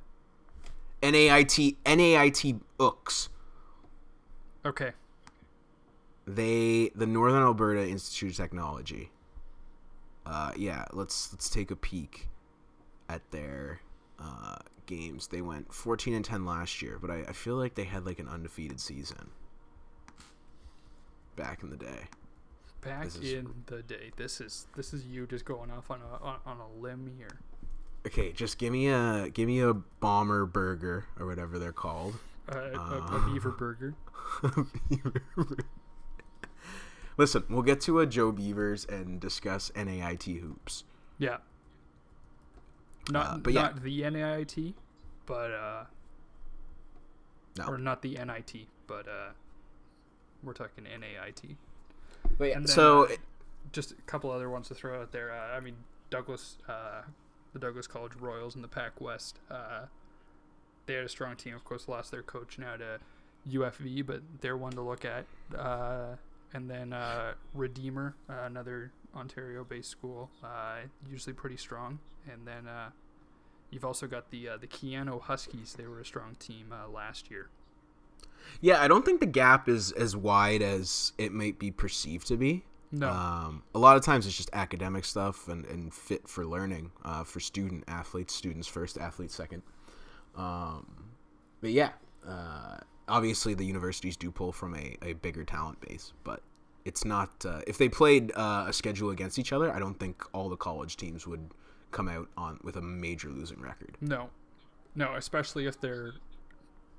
NAIT 1.02 1.76
NAIT 1.84 2.60
Ooks. 2.78 3.28
Okay. 4.64 4.92
They 6.26 6.90
the 6.94 7.06
Northern 7.06 7.42
Alberta 7.42 7.86
Institute 7.88 8.30
of 8.30 8.36
Technology. 8.36 9.10
Uh 10.24 10.52
yeah, 10.56 10.84
let's 10.92 11.32
let's 11.32 11.50
take 11.50 11.70
a 11.72 11.76
peek 11.76 12.28
at 13.08 13.28
their 13.32 13.80
uh 14.20 14.58
games. 14.86 15.26
They 15.26 15.40
went 15.42 15.72
14 15.74 16.14
and 16.14 16.24
10 16.24 16.44
last 16.44 16.80
year, 16.82 16.98
but 17.00 17.10
I, 17.10 17.24
I 17.28 17.32
feel 17.32 17.56
like 17.56 17.74
they 17.74 17.84
had 17.84 18.06
like 18.06 18.20
an 18.20 18.28
undefeated 18.28 18.78
season 18.80 19.30
back 21.34 21.62
in 21.64 21.70
the 21.70 21.76
day. 21.76 22.04
Back 22.82 23.06
is- 23.06 23.16
in 23.32 23.64
the 23.66 23.82
day, 23.82 24.12
this 24.16 24.40
is 24.40 24.66
this 24.76 24.94
is 24.94 25.04
you 25.06 25.26
just 25.26 25.44
going 25.44 25.70
off 25.72 25.90
on 25.90 26.00
a 26.00 26.22
on, 26.24 26.38
on 26.46 26.58
a 26.60 26.80
limb 26.80 27.10
here. 27.18 27.38
Okay, 28.06 28.32
just 28.32 28.58
give 28.58 28.72
me 28.72 28.88
a 28.88 29.28
give 29.32 29.46
me 29.46 29.60
a 29.60 29.74
bomber 29.74 30.44
burger 30.46 31.06
or 31.18 31.26
whatever 31.26 31.58
they're 31.58 31.72
called. 31.72 32.14
Uh, 32.50 32.56
a, 32.58 32.78
Uh, 32.78 33.16
a 33.16 33.30
beaver 33.30 33.50
burger. 33.50 33.94
Listen, 37.18 37.44
we'll 37.50 37.62
get 37.62 37.80
to 37.82 38.00
a 38.00 38.06
Joe 38.06 38.32
Beeverz 38.32 38.88
and 38.88 39.20
discuss 39.20 39.70
NAIT 39.76 40.22
hoops. 40.24 40.84
Yeah. 41.18 41.38
Not 43.10 43.26
Uh, 43.26 43.36
but 43.38 43.52
yeah. 43.52 43.62
not 43.62 43.82
the 43.82 44.02
NAIT, 44.10 44.74
but 45.26 45.50
uh, 45.52 45.84
No. 47.58 47.66
or 47.66 47.78
not 47.78 48.00
the 48.02 48.14
NIT, 48.16 48.66
but 48.86 49.06
uh, 49.06 49.30
we're 50.42 50.54
talking 50.54 50.84
NAIT. 50.84 51.56
But 52.38 52.44
yeah, 52.48 52.56
And 52.56 52.66
then, 52.66 52.74
so 52.74 53.04
uh, 53.04 53.16
just 53.72 53.92
a 53.92 53.94
couple 54.06 54.30
other 54.30 54.48
ones 54.48 54.68
to 54.68 54.74
throw 54.74 55.02
out 55.02 55.12
there. 55.12 55.32
Uh, 55.32 55.54
I 55.56 55.60
mean, 55.60 55.76
Douglas, 56.10 56.56
uh, 56.68 57.02
the 57.52 57.58
Douglas 57.58 57.86
College 57.86 58.12
Royals 58.18 58.56
in 58.56 58.62
the 58.62 58.68
Pac 58.68 59.00
West. 59.00 59.38
Uh, 59.50 59.86
they 60.86 60.94
had 60.94 61.04
a 61.04 61.08
strong 61.08 61.36
team. 61.36 61.54
Of 61.54 61.64
course, 61.64 61.88
lost 61.88 62.10
their 62.10 62.22
coach 62.22 62.58
now 62.58 62.76
to 62.76 62.98
UFV, 63.50 64.04
but 64.06 64.22
they're 64.40 64.56
one 64.56 64.72
to 64.72 64.80
look 64.80 65.04
at. 65.04 65.26
Uh, 65.56 66.16
and 66.54 66.68
then 66.70 66.92
uh, 66.92 67.32
Redeemer, 67.54 68.14
uh, 68.28 68.44
another 68.44 68.92
Ontario-based 69.14 69.88
school, 69.88 70.30
uh, 70.42 70.76
usually 71.10 71.32
pretty 71.32 71.56
strong. 71.56 71.98
And 72.30 72.46
then 72.46 72.66
uh, 72.66 72.90
you've 73.70 73.84
also 73.84 74.06
got 74.06 74.30
the 74.30 74.50
the 74.60 74.66
Keyano 74.66 75.20
Huskies. 75.20 75.74
They 75.74 75.86
were 75.86 76.00
a 76.00 76.04
strong 76.04 76.36
team 76.38 76.74
last 76.92 77.30
year. 77.30 77.48
yeah, 78.60 78.80
I 78.82 78.88
don't 78.88 79.04
think 79.04 79.20
the 79.20 79.26
gap 79.26 79.68
is 79.68 79.92
as 79.92 80.16
wide 80.16 80.62
as 80.62 81.12
it 81.18 81.32
might 81.32 81.58
be 81.58 81.70
perceived 81.70 82.26
to 82.28 82.36
be. 82.36 82.64
No. 82.92 83.08
Um, 83.08 83.62
a 83.74 83.78
lot 83.78 83.96
of 83.96 84.04
times 84.04 84.26
it's 84.26 84.36
just 84.36 84.50
academic 84.52 85.06
stuff 85.06 85.48
and, 85.48 85.64
and 85.64 85.92
fit 85.92 86.28
for 86.28 86.44
learning 86.44 86.92
uh, 87.04 87.24
for 87.24 87.40
student 87.40 87.84
athletes, 87.88 88.34
students 88.34 88.68
first, 88.68 88.98
athletes 88.98 89.34
second. 89.34 89.62
Um, 90.36 91.12
but 91.62 91.70
yeah, 91.70 91.90
uh, 92.28 92.76
obviously 93.08 93.54
the 93.54 93.64
universities 93.64 94.16
do 94.16 94.30
pull 94.30 94.52
from 94.52 94.74
a, 94.74 94.96
a 95.02 95.14
bigger 95.14 95.42
talent 95.44 95.80
base, 95.80 96.12
but 96.22 96.42
it's 96.84 97.04
not. 97.04 97.30
Uh, 97.46 97.62
if 97.66 97.78
they 97.78 97.88
played 97.88 98.30
uh, 98.34 98.66
a 98.68 98.72
schedule 98.72 99.10
against 99.10 99.38
each 99.38 99.52
other, 99.52 99.72
I 99.72 99.78
don't 99.78 99.98
think 99.98 100.22
all 100.34 100.50
the 100.50 100.56
college 100.56 100.96
teams 100.98 101.26
would 101.26 101.50
come 101.92 102.08
out 102.08 102.28
on 102.36 102.58
with 102.62 102.76
a 102.76 102.82
major 102.82 103.28
losing 103.28 103.60
record. 103.60 103.96
No, 104.00 104.30
no, 104.94 105.14
especially 105.14 105.66
if 105.66 105.80
they're 105.80 106.12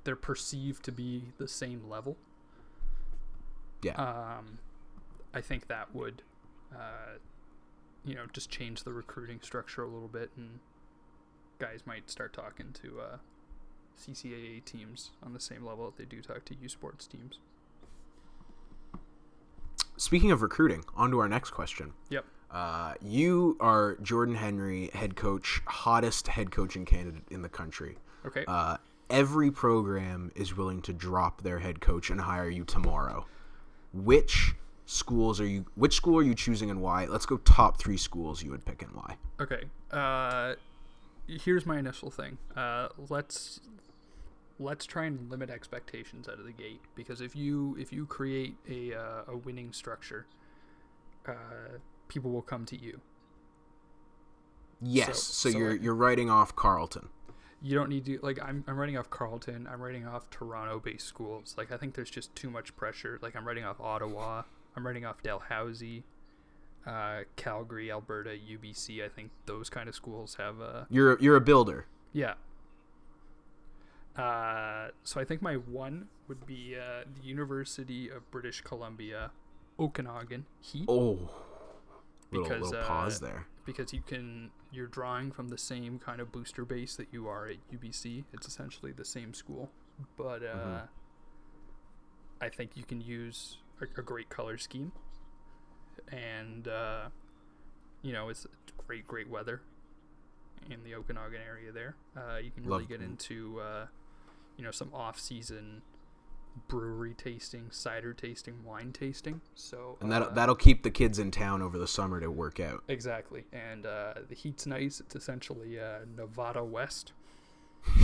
they're 0.04 0.16
perceived 0.16 0.84
to 0.84 0.92
be 0.92 1.32
the 1.38 1.48
same 1.48 1.88
level. 1.88 2.16
Yeah. 3.82 3.94
Um, 3.94 4.58
I 5.34 5.40
think 5.40 5.68
that 5.68 5.94
would, 5.94 6.22
uh, 6.74 7.18
you 8.04 8.14
know, 8.14 8.24
just 8.32 8.50
change 8.50 8.84
the 8.84 8.92
recruiting 8.92 9.40
structure 9.42 9.82
a 9.82 9.88
little 9.88 10.08
bit, 10.08 10.30
and 10.36 10.60
guys 11.58 11.80
might 11.86 12.08
start 12.08 12.32
talking 12.32 12.74
to 12.82 13.00
uh, 13.00 13.16
CCAA 14.00 14.64
teams 14.64 15.10
on 15.22 15.32
the 15.32 15.40
same 15.40 15.64
level 15.64 15.86
that 15.86 15.96
they 15.96 16.04
do 16.04 16.22
talk 16.22 16.44
to 16.46 16.54
U 16.62 16.68
Sports 16.68 17.06
teams. 17.06 17.40
Speaking 19.96 20.30
of 20.32 20.42
recruiting, 20.42 20.84
on 20.96 21.10
to 21.10 21.18
our 21.18 21.28
next 21.28 21.50
question. 21.50 21.92
Yep. 22.10 22.24
Uh, 22.50 22.94
you 23.00 23.56
are 23.60 23.96
Jordan 24.02 24.36
Henry, 24.36 24.90
head 24.92 25.16
coach, 25.16 25.60
hottest 25.66 26.28
head 26.28 26.50
coaching 26.50 26.84
candidate 26.84 27.24
in 27.30 27.42
the 27.42 27.48
country. 27.48 27.96
Okay. 28.24 28.44
Uh, 28.46 28.76
every 29.10 29.50
program 29.50 30.30
is 30.34 30.56
willing 30.56 30.80
to 30.82 30.92
drop 30.92 31.42
their 31.42 31.58
head 31.58 31.80
coach 31.80 32.10
and 32.10 32.20
hire 32.20 32.48
you 32.48 32.64
tomorrow. 32.64 33.26
Which 33.92 34.54
schools 34.86 35.40
are 35.40 35.46
you? 35.46 35.64
Which 35.74 35.94
school 35.96 36.18
are 36.18 36.22
you 36.22 36.34
choosing 36.34 36.70
and 36.70 36.80
why? 36.80 37.06
Let's 37.06 37.26
go 37.26 37.36
top 37.38 37.78
three 37.78 37.96
schools 37.96 38.42
you 38.42 38.50
would 38.50 38.64
pick 38.64 38.82
and 38.82 38.92
why. 38.92 39.16
Okay. 39.40 39.64
Uh, 39.90 40.54
here's 41.28 41.64
my 41.66 41.78
initial 41.78 42.10
thing. 42.10 42.38
Uh, 42.56 42.88
let's 43.08 43.60
let's 44.60 44.86
try 44.86 45.04
and 45.06 45.28
limit 45.30 45.50
expectations 45.50 46.28
out 46.28 46.38
of 46.38 46.44
the 46.44 46.52
gate 46.52 46.80
because 46.94 47.20
if 47.20 47.34
you 47.34 47.76
if 47.78 47.92
you 47.92 48.06
create 48.06 48.54
a 48.68 48.94
uh, 48.94 49.22
a 49.28 49.36
winning 49.36 49.72
structure, 49.72 50.26
uh, 51.26 51.32
people 52.08 52.30
will 52.30 52.42
come 52.42 52.64
to 52.66 52.76
you. 52.76 53.00
Yes. 54.80 55.06
So- 55.06 55.12
So, 55.14 55.50
so 55.50 55.58
you're 55.58 55.70
like- 55.72 55.82
you're 55.82 55.94
writing 55.94 56.30
off 56.30 56.54
Carleton. 56.56 57.08
You 57.62 57.74
don't 57.74 57.88
need 57.88 58.04
to 58.04 58.18
like 58.22 58.38
I'm 58.42 58.62
I'm 58.66 58.76
writing 58.76 58.98
off 58.98 59.08
Carleton. 59.08 59.66
I'm 59.66 59.80
writing 59.80 60.06
off 60.06 60.28
Toronto-based 60.28 61.06
schools. 61.06 61.54
Like 61.56 61.72
I 61.72 61.78
think 61.78 61.94
there's 61.94 62.10
just 62.10 62.34
too 62.36 62.50
much 62.50 62.76
pressure. 62.76 63.18
Like 63.22 63.34
I'm 63.34 63.46
writing 63.46 63.64
off 63.64 63.80
Ottawa. 63.80 64.42
I'm 64.76 64.86
writing 64.86 65.04
off 65.06 65.22
Dalhousie, 65.22 66.04
uh, 66.86 67.20
Calgary, 67.36 67.90
Alberta, 67.90 68.30
UBC. 68.30 69.04
I 69.04 69.08
think 69.08 69.30
those 69.46 69.70
kind 69.70 69.88
of 69.88 69.94
schools 69.94 70.36
have 70.36 70.60
a. 70.60 70.86
You're 70.90 71.18
you're 71.20 71.36
a 71.36 71.40
builder. 71.40 71.86
Yeah. 72.12 72.34
Uh, 74.16 74.88
so 75.02 75.20
I 75.20 75.24
think 75.24 75.42
my 75.42 75.54
one 75.54 76.06
would 76.28 76.46
be 76.46 76.76
uh, 76.76 77.04
the 77.20 77.26
University 77.26 78.08
of 78.08 78.30
British 78.30 78.60
Columbia, 78.60 79.32
Okanagan 79.78 80.46
Heat. 80.60 80.84
Oh. 80.88 81.30
Little, 82.30 82.48
because 82.48 82.62
little 82.62 82.80
uh, 82.84 82.86
pause 82.86 83.20
there. 83.20 83.46
Because 83.66 83.92
you 83.92 84.02
can 84.06 84.50
you're 84.72 84.86
drawing 84.86 85.30
from 85.32 85.48
the 85.48 85.58
same 85.58 85.98
kind 85.98 86.20
of 86.20 86.32
booster 86.32 86.64
base 86.64 86.96
that 86.96 87.08
you 87.12 87.28
are 87.28 87.46
at 87.48 87.56
UBC. 87.72 88.24
It's 88.32 88.46
essentially 88.46 88.92
the 88.92 89.04
same 89.04 89.34
school, 89.34 89.70
but 90.16 90.42
uh, 90.42 90.54
Mhm. 90.56 90.88
I 92.40 92.48
think 92.48 92.72
you 92.76 92.82
can 92.84 93.00
use 93.00 93.58
a, 93.80 94.00
a 94.00 94.02
great 94.02 94.28
color 94.28 94.58
scheme, 94.58 94.92
and 96.10 96.68
uh, 96.68 97.08
you 98.02 98.12
know 98.12 98.28
it's 98.28 98.46
great 98.86 99.06
great 99.06 99.28
weather 99.28 99.60
in 100.70 100.82
the 100.84 100.94
Okanagan 100.94 101.40
area 101.46 101.72
there. 101.72 101.94
Uh, 102.16 102.36
you 102.38 102.50
can 102.50 102.64
really 102.64 102.80
Love- 102.82 102.88
get 102.88 103.00
into 103.00 103.60
uh, 103.60 103.86
you 104.56 104.64
know 104.64 104.70
some 104.70 104.90
off 104.94 105.18
season 105.18 105.82
brewery 106.68 107.14
tasting, 107.14 107.66
cider 107.70 108.12
tasting, 108.14 108.54
wine 108.64 108.92
tasting. 108.92 109.40
So 109.56 109.98
And 110.00 110.12
that'll 110.12 110.28
uh, 110.28 110.32
that'll 110.34 110.54
keep 110.54 110.84
the 110.84 110.90
kids 110.90 111.18
in 111.18 111.32
town 111.32 111.60
over 111.62 111.76
the 111.78 111.88
summer 111.88 112.20
to 112.20 112.30
work 112.30 112.60
out. 112.60 112.84
Exactly, 112.88 113.44
and 113.52 113.84
uh, 113.86 114.14
the 114.28 114.34
heat's 114.36 114.64
nice. 114.66 115.00
It's 115.00 115.16
essentially 115.16 115.80
uh, 115.80 116.00
Nevada 116.16 116.62
West. 116.64 117.12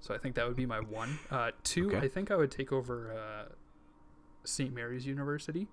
so 0.00 0.12
I 0.14 0.18
think 0.18 0.34
that 0.34 0.46
would 0.46 0.56
be 0.56 0.66
my 0.66 0.80
one. 0.80 1.18
Uh, 1.30 1.52
two, 1.62 1.86
Okay. 1.88 1.98
I 2.04 2.08
think 2.08 2.30
I 2.30 2.36
would 2.36 2.50
take 2.50 2.72
over 2.72 3.12
uh, 3.12 3.52
St. 4.44 4.74
Mary's 4.74 5.06
University 5.06 5.68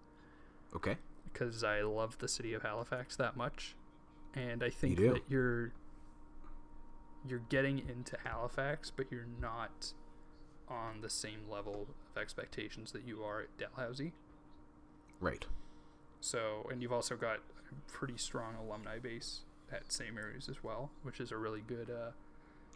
Okay. 0.76 0.98
because 1.26 1.64
I 1.64 1.82
love 1.82 2.18
the 2.20 2.28
city 2.28 2.54
of 2.54 2.62
Halifax 2.64 3.16
that 3.16 3.36
much, 3.36 3.76
and 4.34 4.64
I 4.64 4.70
think 4.70 4.98
do. 4.98 5.14
that 5.14 5.24
you're 5.30 5.72
you're 7.28 7.42
getting 7.50 7.80
into 7.80 8.18
Halifax, 8.24 8.92
but 8.96 9.08
you're 9.12 9.28
not 9.42 9.94
on 10.70 11.02
the 11.02 11.10
same 11.10 11.50
level 11.50 11.88
of 12.16 12.22
expectations 12.22 12.92
that 12.94 13.04
you 13.06 13.24
are 13.24 13.42
at 13.42 13.58
Dalhousie. 13.58 14.14
Right. 15.20 15.46
So, 16.22 16.68
and 16.72 16.82
you've 16.82 16.94
also 16.94 17.16
got 17.18 17.38
a 17.38 17.92
pretty 17.92 18.18
strong 18.18 18.56
alumni 18.56 19.00
base 19.00 19.42
at 19.72 19.92
St. 19.92 20.14
Mary's 20.14 20.48
as 20.48 20.64
well, 20.64 20.92
which 21.04 21.20
is 21.20 21.32
a 21.32 21.38
really 21.38 21.62
good. 21.66 21.90
Uh, 21.90 22.12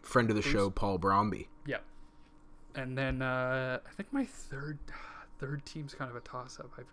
Friend 0.02 0.28
of 0.28 0.36
the 0.36 0.42
show, 0.42 0.68
Paul 0.68 0.98
Bromby. 0.98 1.46
Yeah. 1.66 1.78
And 2.74 2.98
then 2.98 3.22
uh, 3.22 3.78
I 3.86 3.90
think 3.94 4.12
my 4.12 4.26
third 4.26 4.78
third 5.38 5.64
team's 5.66 5.94
kind 5.94 6.10
of 6.10 6.16
a 6.16 6.20
toss 6.20 6.58
up. 6.60 6.70
I've 6.78 6.86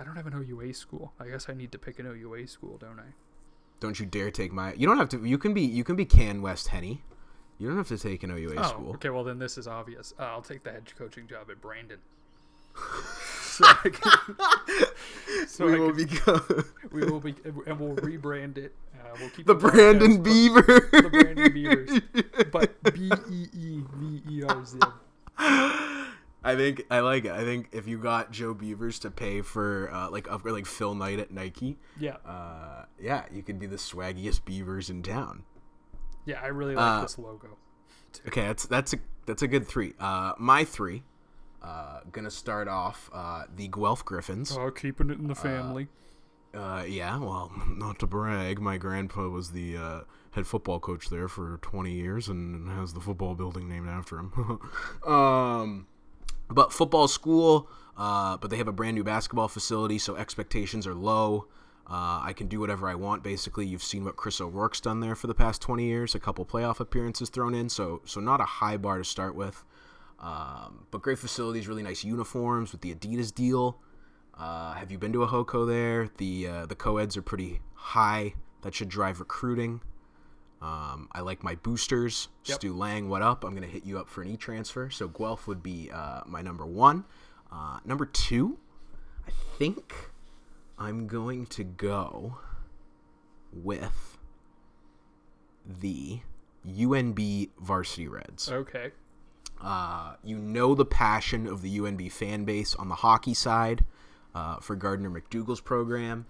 I 0.00 0.04
don't 0.04 0.16
have 0.16 0.26
an 0.26 0.34
OUA 0.34 0.72
school. 0.74 1.12
I 1.20 1.28
guess 1.28 1.48
I 1.48 1.54
need 1.54 1.70
to 1.72 1.78
pick 1.78 1.98
an 1.98 2.06
OUA 2.06 2.46
school, 2.48 2.76
don't 2.78 2.98
I? 2.98 3.12
Don't 3.80 4.00
you 4.00 4.06
dare 4.06 4.30
take 4.30 4.52
my. 4.52 4.72
You 4.74 4.86
don't 4.86 4.96
have 4.98 5.08
to. 5.10 5.24
You 5.24 5.38
can 5.38 5.54
be. 5.54 5.62
You 5.62 5.84
can 5.84 5.96
be 5.96 6.04
Can 6.04 6.40
West 6.42 6.68
Henny. 6.68 7.02
You 7.58 7.68
don't 7.68 7.76
have 7.76 7.88
to 7.88 7.98
take 7.98 8.22
an 8.22 8.30
OUA 8.30 8.54
oh, 8.56 8.62
school. 8.68 8.90
okay. 8.94 9.10
Well, 9.10 9.22
then 9.24 9.38
this 9.38 9.56
is 9.58 9.68
obvious. 9.68 10.14
Uh, 10.18 10.22
I'll 10.24 10.42
take 10.42 10.64
the 10.64 10.72
head 10.72 10.84
coaching 10.96 11.26
job 11.28 11.50
at 11.50 11.60
Brandon. 11.60 11.98
so 13.42 13.64
I 13.66 13.88
can, 13.90 15.46
so 15.46 15.66
We 15.66 15.74
I 15.74 15.78
will 15.78 15.92
can- 15.94 16.06
become- 16.06 16.64
we 16.90 17.04
will 17.04 17.20
be, 17.20 17.34
and 17.44 17.78
we'll 17.78 17.94
rebrand 17.96 18.56
it. 18.56 18.74
Uh, 18.98 19.14
we'll 19.20 19.28
keep 19.30 19.46
The 19.46 19.54
podcast, 19.54 19.72
Brandon 19.72 20.16
but- 20.16 20.24
Beaver. 20.24 20.62
the 20.62 21.08
Brandon 21.10 21.52
Beavers, 21.52 22.00
but 22.50 22.82
B 22.94 23.10
E 23.30 23.46
E 23.54 23.82
V 23.94 24.22
E 24.30 24.42
R 24.44 24.64
Z. 24.64 24.78
I 26.44 26.56
think 26.56 26.84
I 26.90 27.00
like 27.00 27.24
it. 27.24 27.32
I 27.32 27.44
think 27.44 27.68
if 27.72 27.86
you 27.86 27.98
got 27.98 28.30
Joe 28.32 28.54
Beeverz 28.54 29.00
to 29.02 29.10
pay 29.10 29.42
for 29.42 29.90
uh, 29.92 30.10
like 30.10 30.30
upgrade 30.30 30.54
like 30.54 30.66
Phil 30.66 30.94
Knight 30.94 31.18
at 31.18 31.30
Nike, 31.30 31.78
Yeah. 31.98 32.16
uh, 32.26 32.84
yeah, 33.00 33.24
you 33.32 33.42
could 33.42 33.58
be 33.58 33.66
the 33.66 33.76
swaggiest 33.76 34.44
Beavers 34.44 34.90
in 34.90 35.02
town. 35.02 35.44
Yeah, 36.24 36.40
I 36.42 36.48
really 36.48 36.74
like 36.74 36.84
Uh, 36.84 37.02
this 37.02 37.18
logo. 37.18 37.56
Okay, 38.26 38.42
that's 38.46 38.66
that's 38.66 38.92
a 38.92 38.98
that's 39.26 39.42
a 39.42 39.48
good 39.48 39.66
three. 39.66 39.94
Uh, 39.98 40.32
my 40.38 40.64
three, 40.64 41.02
uh, 41.62 42.00
gonna 42.10 42.30
start 42.30 42.68
off 42.68 43.08
uh, 43.12 43.44
the 43.54 43.68
Guelph 43.68 44.04
Griffins. 44.04 44.56
Oh, 44.56 44.70
keeping 44.70 45.10
it 45.10 45.18
in 45.18 45.28
the 45.28 45.34
family. 45.34 45.88
Uh, 46.54 46.84
yeah, 46.86 47.18
well, 47.18 47.50
not 47.68 47.98
to 48.00 48.06
brag, 48.06 48.60
my 48.60 48.76
grandpa 48.76 49.28
was 49.28 49.52
the 49.52 49.76
uh, 49.76 50.00
head 50.32 50.46
football 50.46 50.78
coach 50.80 51.08
there 51.08 51.26
for 51.28 51.58
20 51.62 51.92
years 51.92 52.28
and 52.28 52.68
has 52.68 52.92
the 52.92 53.00
football 53.00 53.34
building 53.34 53.68
named 53.68 53.88
after 53.88 54.18
him. 54.18 54.32
um, 55.06 55.86
but 56.52 56.72
football 56.72 57.08
school, 57.08 57.68
uh, 57.96 58.36
but 58.36 58.50
they 58.50 58.56
have 58.56 58.68
a 58.68 58.72
brand 58.72 58.94
new 58.94 59.04
basketball 59.04 59.48
facility, 59.48 59.98
so 59.98 60.16
expectations 60.16 60.86
are 60.86 60.94
low. 60.94 61.46
Uh, 61.86 62.20
I 62.22 62.32
can 62.32 62.46
do 62.46 62.60
whatever 62.60 62.88
I 62.88 62.94
want. 62.94 63.22
Basically, 63.22 63.66
you've 63.66 63.82
seen 63.82 64.04
what 64.04 64.16
Chris 64.16 64.40
O'Rourke's 64.40 64.80
done 64.80 65.00
there 65.00 65.14
for 65.14 65.26
the 65.26 65.34
past 65.34 65.60
20 65.60 65.84
years. 65.84 66.14
A 66.14 66.20
couple 66.20 66.44
playoff 66.46 66.80
appearances 66.80 67.28
thrown 67.28 67.54
in, 67.54 67.68
so 67.68 68.00
so 68.04 68.20
not 68.20 68.40
a 68.40 68.44
high 68.44 68.76
bar 68.76 68.98
to 68.98 69.04
start 69.04 69.34
with. 69.34 69.64
Um, 70.20 70.86
but 70.92 71.02
great 71.02 71.18
facilities, 71.18 71.66
really 71.66 71.82
nice 71.82 72.04
uniforms 72.04 72.70
with 72.70 72.80
the 72.80 72.94
Adidas 72.94 73.34
deal. 73.34 73.80
Uh, 74.38 74.72
have 74.74 74.90
you 74.92 74.98
been 74.98 75.12
to 75.12 75.24
a 75.24 75.28
Hoko 75.28 75.66
there? 75.66 76.08
The 76.16 76.46
uh, 76.46 76.66
the 76.66 76.76
co-eds 76.76 77.16
are 77.16 77.22
pretty 77.22 77.60
high. 77.74 78.34
That 78.62 78.74
should 78.74 78.88
drive 78.88 79.18
recruiting. 79.18 79.80
Um, 80.62 81.08
I 81.10 81.20
like 81.20 81.42
my 81.42 81.56
boosters. 81.56 82.28
Yep. 82.44 82.56
Stu 82.56 82.72
Lang, 82.72 83.08
what 83.08 83.20
up? 83.20 83.42
I'm 83.44 83.52
gonna 83.54 83.66
hit 83.66 83.84
you 83.84 83.98
up 83.98 84.08
for 84.08 84.22
an 84.22 84.28
e-transfer. 84.28 84.90
So 84.90 85.08
Guelph 85.08 85.48
would 85.48 85.62
be 85.62 85.90
uh, 85.92 86.20
my 86.24 86.40
number 86.40 86.64
one. 86.64 87.04
Uh, 87.50 87.80
number 87.84 88.06
two, 88.06 88.58
I 89.26 89.32
think 89.58 90.10
I'm 90.78 91.08
going 91.08 91.46
to 91.46 91.64
go 91.64 92.38
with 93.52 94.18
the 95.66 96.20
UNB 96.66 97.50
Varsity 97.60 98.08
Reds. 98.08 98.50
Okay. 98.50 98.92
Uh, 99.60 100.14
you 100.24 100.38
know 100.38 100.74
the 100.74 100.84
passion 100.84 101.46
of 101.46 101.62
the 101.62 101.78
UNB 101.78 102.10
fan 102.10 102.44
base 102.44 102.74
on 102.74 102.88
the 102.88 102.96
hockey 102.96 103.34
side 103.34 103.84
uh, 104.34 104.56
for 104.56 104.76
Gardiner 104.76 105.10
MacDougall's 105.10 105.60
program. 105.60 106.26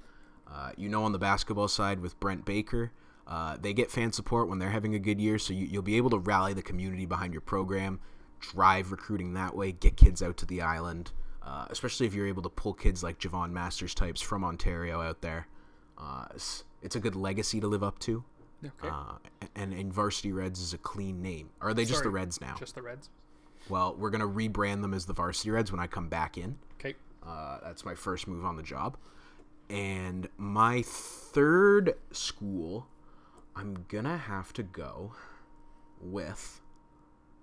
Uh, 0.51 0.73
you 0.77 0.89
know 0.89 1.05
on 1.05 1.13
the 1.13 1.19
basketball 1.19 1.69
side 1.69 2.01
with 2.01 2.19
Brent 2.19 2.45
Baker. 2.45 2.93
Uh, 3.27 3.57
they 3.61 3.73
get 3.73 3.91
fan 3.91 4.13
support 4.13 4.49
when 4.49 4.59
they're 4.59 4.71
having 4.71 4.95
a 4.95 4.99
good 4.99 5.21
year, 5.21 5.39
so 5.39 5.53
you, 5.53 5.67
you'll 5.67 5.83
be 5.83 5.97
able 5.97 6.11
to 6.11 6.19
rally 6.19 6.53
the 6.53 6.63
community 6.63 7.07
behind 7.07 7.33
your 7.33 7.41
program, 7.41 8.01
drive 8.41 8.91
recruiting 8.91 9.35
that 9.35 9.55
way, 9.55 9.73
get 9.73 9.97
kids 9.97 10.23
out 10.23 10.37
to 10.37 10.47
the 10.47 10.61
island, 10.61 11.13
uh, 11.43 11.67
especially 11.71 12.07
if 12.07 12.15
you're 12.15 12.27
able 12.27 12.43
to 12.43 12.49
pull 12.49 12.75
kids 12.75 13.03
like 13.03 13.19
Javon 13.19 13.53
Masters 13.53 13.95
types 13.95 14.21
from 14.21 14.45
Ontario 14.45 15.01
out 15.01 15.23
there. 15.23 15.47
Uh, 15.97 16.27
it's, 16.35 16.65
it's 16.83 16.97
a 16.97 17.01
good 17.01 17.15
legacy 17.15 17.61
to 17.61 17.69
live 17.69 17.83
up 17.83 17.99
to. 18.01 18.25
Okay. 18.65 18.89
Uh, 18.89 19.15
and, 19.57 19.73
and 19.73 19.93
Varsity 19.93 20.33
Reds 20.33 20.61
is 20.61 20.73
a 20.73 20.79
clean 20.79 21.21
name. 21.23 21.51
Or 21.61 21.69
are 21.69 21.75
they 21.75 21.85
just 21.85 22.03
the 22.03 22.11
Reds 22.11 22.41
now? 22.41 22.55
Just 22.59 22.75
the 22.75 22.83
Reds. 22.83 23.09
Well, 23.69 23.95
we're 23.97 24.11
gonna 24.11 24.27
rebrand 24.27 24.83
them 24.83 24.95
as 24.95 25.07
the 25.07 25.13
Varsity 25.13 25.51
Reds 25.51 25.71
when 25.71 25.81
I 25.81 25.87
come 25.87 26.09
back 26.09 26.37
in. 26.37 26.59
Okay. 26.75 26.95
Uh, 27.27 27.59
that's 27.63 27.85
my 27.85 27.95
first 27.95 28.27
move 28.27 28.45
on 28.45 28.57
the 28.57 28.63
job. 28.63 28.97
And 29.71 30.29
my 30.37 30.83
third 30.83 31.95
school, 32.11 32.87
I'm 33.55 33.85
gonna 33.89 34.17
have 34.17 34.53
to 34.55 34.63
go 34.63 35.13
with 36.01 36.61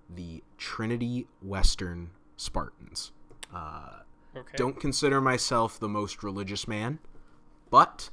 the 0.10 0.44
Trinity 0.58 1.28
Western 1.42 2.10
Spartans. 2.36 3.12
Uh, 3.54 4.00
Okay. 4.36 4.58
Don't 4.58 4.80
consider 4.80 5.20
myself 5.22 5.80
the 5.80 5.90
most 5.90 6.24
religious 6.24 6.68
man, 6.68 7.00
but 7.70 8.10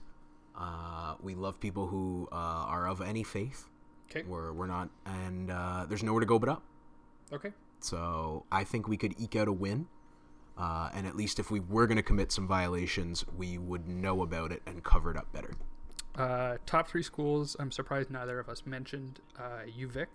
uh, 0.58 1.14
we 1.20 1.34
love 1.34 1.60
people 1.60 1.88
who 1.88 2.28
uh, 2.32 2.34
are 2.34 2.88
of 2.88 3.00
any 3.00 3.22
faith. 3.22 3.68
Okay. 4.10 4.22
We're, 4.26 4.52
we're 4.52 4.66
not, 4.66 4.88
and 5.04 5.50
uh, 5.50 5.84
there's 5.88 6.02
nowhere 6.02 6.20
to 6.20 6.26
go 6.26 6.38
but 6.38 6.48
up. 6.48 6.62
Okay. 7.32 7.52
So 7.80 8.44
I 8.50 8.64
think 8.64 8.88
we 8.88 8.96
could 8.96 9.14
eke 9.20 9.36
out 9.36 9.48
a 9.48 9.52
win. 9.52 9.88
Uh, 10.56 10.88
and 10.94 11.06
at 11.06 11.14
least 11.14 11.38
if 11.38 11.50
we 11.50 11.60
were 11.60 11.86
going 11.86 11.98
to 11.98 12.02
commit 12.02 12.32
some 12.32 12.48
violations, 12.48 13.26
we 13.36 13.58
would 13.58 13.86
know 13.86 14.22
about 14.22 14.52
it 14.52 14.62
and 14.66 14.82
cover 14.82 15.10
it 15.10 15.16
up 15.18 15.30
better. 15.30 15.52
Uh, 16.16 16.56
top 16.64 16.88
three 16.88 17.02
schools. 17.02 17.56
I'm 17.58 17.70
surprised 17.70 18.10
neither 18.10 18.38
of 18.38 18.48
us 18.48 18.64
mentioned 18.64 19.20
uh, 19.38 19.64
UVic. 19.78 20.06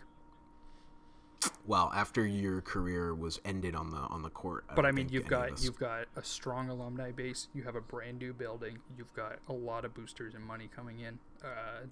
Well, 1.65 1.91
after 1.95 2.25
your 2.25 2.61
career 2.61 3.13
was 3.15 3.39
ended 3.45 3.75
on 3.75 3.89
the 3.89 3.97
on 3.97 4.21
the 4.21 4.29
court, 4.29 4.65
But 4.75 4.85
I 4.85 4.91
mean, 4.91 5.09
you've 5.09 5.27
got 5.27 5.63
you've 5.63 5.77
got 5.77 6.05
a 6.15 6.23
strong 6.23 6.69
alumni 6.69 7.11
base. 7.11 7.47
You 7.53 7.63
have 7.63 7.75
a 7.75 7.81
brand 7.81 8.19
new 8.19 8.33
building. 8.33 8.79
You've 8.97 9.13
got 9.13 9.39
a 9.47 9.53
lot 9.53 9.85
of 9.85 9.93
boosters 9.93 10.33
and 10.35 10.43
money 10.43 10.69
coming 10.75 10.99
in. 10.99 11.19
Uh, 11.43 11.85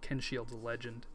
Ken 0.00 0.20
Shields, 0.20 0.52
a 0.52 0.56
legend. 0.56 1.06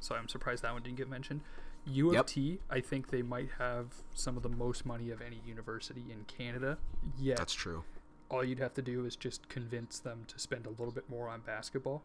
So 0.00 0.14
I'm 0.14 0.28
surprised 0.28 0.62
that 0.62 0.72
one 0.72 0.82
didn't 0.82 0.96
get 0.98 1.08
mentioned. 1.08 1.40
U 1.86 2.08
of 2.08 2.14
Yep. 2.14 2.26
T, 2.26 2.60
I 2.70 2.80
think 2.80 3.08
they 3.10 3.22
might 3.22 3.48
have 3.58 3.86
some 4.14 4.36
of 4.36 4.42
the 4.42 4.48
most 4.48 4.84
money 4.84 5.10
of 5.10 5.22
any 5.22 5.40
university 5.46 6.04
in 6.10 6.24
Canada. 6.24 6.78
Yeah, 7.18 7.36
That's 7.36 7.54
true. 7.54 7.84
All 8.30 8.44
you'd 8.44 8.58
have 8.58 8.74
to 8.74 8.82
do 8.82 9.04
is 9.04 9.16
just 9.16 9.48
convince 9.48 9.98
them 9.98 10.24
to 10.28 10.38
spend 10.38 10.66
a 10.66 10.70
little 10.70 10.92
bit 10.92 11.08
more 11.08 11.28
on 11.28 11.40
basketball. 11.40 12.02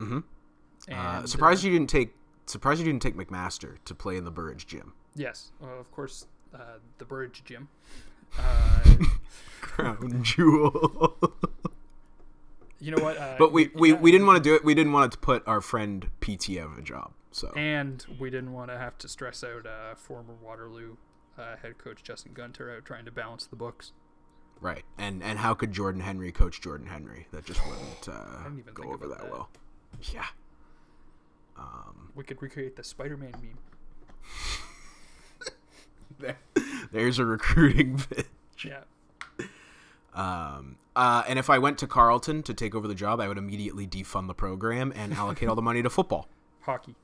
Mm-hmm. 0.00 0.20
Uh, 0.92 1.26
surprised 1.26 1.64
uh, 1.64 1.68
you 1.68 1.72
didn't 1.78 1.90
take 1.90 2.14
surprised 2.46 2.80
you 2.80 2.86
didn't 2.86 3.02
take 3.02 3.16
McMaster 3.16 3.76
to 3.84 3.94
play 3.94 4.16
in 4.16 4.24
the 4.24 4.30
Burridge 4.30 4.66
gym. 4.66 4.92
Yes, 5.14 5.52
uh, 5.62 5.66
of 5.66 5.90
course, 5.92 6.26
uh, 6.54 6.78
the 6.98 7.04
Burridge 7.04 7.42
Gym. 7.44 7.68
Uh, 8.36 8.82
Crown 9.60 10.24
jewel. 10.24 11.16
you 12.80 12.90
know 12.90 13.00
what? 13.00 13.16
Uh, 13.16 13.36
but 13.38 13.52
we, 13.52 13.70
we, 13.76 13.90
yeah. 13.90 13.94
we 13.94 14.10
didn't 14.10 14.26
want 14.26 14.36
to 14.36 14.42
do 14.42 14.56
it. 14.56 14.64
We 14.64 14.74
didn't 14.74 14.92
want 14.92 15.12
to 15.12 15.18
put 15.18 15.46
our 15.46 15.60
friend 15.60 16.08
PT 16.20 16.58
out 16.58 16.72
of 16.72 16.78
a 16.78 16.82
job. 16.82 17.12
So 17.30 17.52
And 17.54 18.04
we 18.18 18.28
didn't 18.28 18.52
want 18.52 18.72
to 18.72 18.78
have 18.78 18.98
to 18.98 19.08
stress 19.08 19.44
out 19.44 19.66
uh, 19.66 19.94
former 19.94 20.34
Waterloo 20.42 20.96
uh, 21.38 21.56
head 21.62 21.78
coach 21.78 22.02
Justin 22.02 22.32
Gunter 22.34 22.74
out 22.74 22.84
trying 22.84 23.04
to 23.04 23.12
balance 23.12 23.46
the 23.46 23.54
books. 23.56 23.92
Right, 24.60 24.84
and 24.98 25.22
and 25.22 25.38
how 25.38 25.54
could 25.54 25.72
Jordan 25.72 26.00
Henry 26.00 26.32
coach 26.32 26.60
Jordan 26.60 26.86
Henry? 26.86 27.26
That 27.32 27.44
just 27.44 27.60
wouldn't 27.68 28.08
uh, 28.08 28.48
go 28.72 28.90
over 28.92 29.06
that, 29.08 29.18
that. 29.18 29.30
well. 29.30 29.48
Yeah. 30.12 30.24
Um, 31.56 32.10
We 32.14 32.24
could 32.24 32.42
recreate 32.42 32.74
the 32.76 32.82
Spider-Man 32.84 33.32
meme. 33.40 33.58
there, 36.18 36.36
there's 36.92 37.18
a 37.18 37.24
recruiting 37.24 38.00
bit. 38.10 38.26
Yeah. 38.64 38.80
Um, 40.14 40.76
uh, 40.96 41.22
and 41.28 41.38
if 41.38 41.50
I 41.50 41.58
went 41.58 41.78
to 41.78 41.86
Carleton 41.86 42.42
to 42.44 42.54
take 42.54 42.74
over 42.74 42.86
the 42.86 42.94
job, 42.94 43.20
I 43.20 43.28
would 43.28 43.38
immediately 43.38 43.86
defund 43.86 44.28
the 44.28 44.34
program 44.34 44.92
and 44.94 45.12
allocate 45.12 45.48
all 45.48 45.56
the 45.56 45.62
money 45.62 45.82
to 45.82 45.90
football. 45.90 46.28
Hockey. 46.62 46.94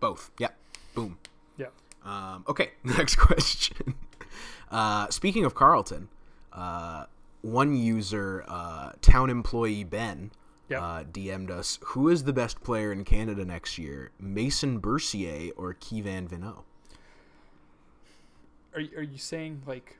Both. 0.00 0.30
Yeah. 0.38 0.48
Boom. 0.94 1.18
Yeah. 1.56 1.66
Um, 2.04 2.44
okay, 2.48 2.70
next 2.84 3.16
question. 3.16 3.94
Uh, 4.70 5.08
speaking 5.10 5.44
of 5.44 5.54
Carleton, 5.54 6.08
uh, 6.54 7.06
one 7.42 7.74
user, 7.74 8.44
uh, 8.48 8.92
town 9.00 9.30
employee 9.30 9.84
Ben, 9.84 10.30
Yep. 10.68 10.80
uh, 10.82 11.04
DM'd 11.04 11.50
us, 11.50 11.78
who 11.86 12.08
is 12.08 12.24
the 12.24 12.32
best 12.32 12.62
player 12.62 12.92
in 12.92 13.04
Canada 13.04 13.44
next 13.44 13.76
year, 13.78 14.10
Mason 14.18 14.78
Bercier 14.80 15.50
or 15.56 15.74
Kevan 15.74 16.28
Veinot? 16.28 16.64
Are, 18.74 18.80
you- 18.80 18.96
are 18.98 19.02
you 19.02 19.18
saying 19.18 19.62
like 19.66 19.96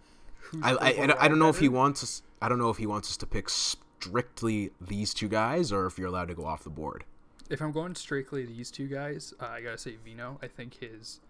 I, 0.62 0.72
I, 0.72 0.86
I 1.03 1.07
don't- 1.07 1.20
I 1.22 1.28
don't 1.28 1.38
know 1.38 1.48
if 1.48 1.59
he 1.59 1.68
wants 1.68 2.03
us. 2.03 2.22
I 2.40 2.48
don't 2.48 2.59
know 2.59 2.70
if 2.70 2.76
he 2.78 2.86
wants 2.86 3.09
us 3.11 3.16
to 3.18 3.26
pick 3.26 3.48
strictly 3.48 4.70
these 4.80 5.14
two 5.14 5.28
guys 5.28 5.70
or 5.72 5.86
if 5.86 5.98
you're 5.98 6.09
allowed 6.09 6.28
to 6.28 6.34
go 6.34 6.44
off 6.44 6.64
the 6.64 6.70
board. 6.70 7.05
If 7.50 7.61
I'm 7.61 7.70
going 7.72 7.94
strictly 7.94 8.44
these 8.46 8.70
two 8.70 8.88
guys, 8.88 9.34
uh, 9.40 9.46
I 9.46 9.61
gotta 9.62 9.78
say 9.78 9.96
Veinot. 10.05 10.38
I 10.42 10.48
think 10.48 10.80
his 10.80 11.20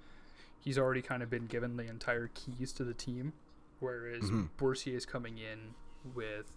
he's 0.61 0.79
already 0.79 1.03
kind 1.03 1.23
of 1.23 1.29
been 1.31 1.47
given 1.47 1.77
the 1.77 1.87
entire 1.89 2.31
keys 2.35 2.73
to 2.75 2.85
the 2.85 2.95
team, 2.95 3.33
whereas 3.83 4.30
Mhm. 4.30 4.49
Boursier 4.57 4.95
is 4.95 5.05
coming 5.05 5.39
in 5.39 5.74
with 6.14 6.57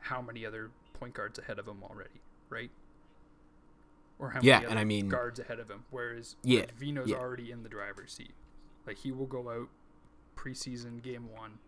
how 0.00 0.22
many 0.22 0.44
other 0.46 0.70
point 0.94 1.12
guards 1.14 1.38
ahead 1.38 1.58
of 1.58 1.68
him 1.68 1.82
already, 1.84 2.22
right? 2.48 2.70
Or 4.18 4.30
how 4.30 4.40
Yeah, 4.42 4.60
many 4.60 4.70
and 4.70 4.78
I 4.78 4.84
mean- 4.84 5.08
guards 5.10 5.38
ahead 5.38 5.60
of 5.60 5.70
him, 5.70 5.84
whereas 5.90 6.36
Yeah, 6.42 6.64
Veinot's 6.78 7.08
yeah. 7.10 7.16
already 7.18 7.50
in 7.52 7.62
the 7.62 7.68
driver's 7.68 8.12
seat. 8.14 8.34
Like 8.86 8.96
he 8.98 9.12
will 9.12 9.26
go 9.26 9.50
out 9.50 9.68
preseason 10.36 11.02
game 11.02 11.28
one 11.30 11.58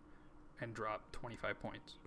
and 0.59 0.73
drop 0.73 1.11
25 1.11 1.59
points. 1.59 1.97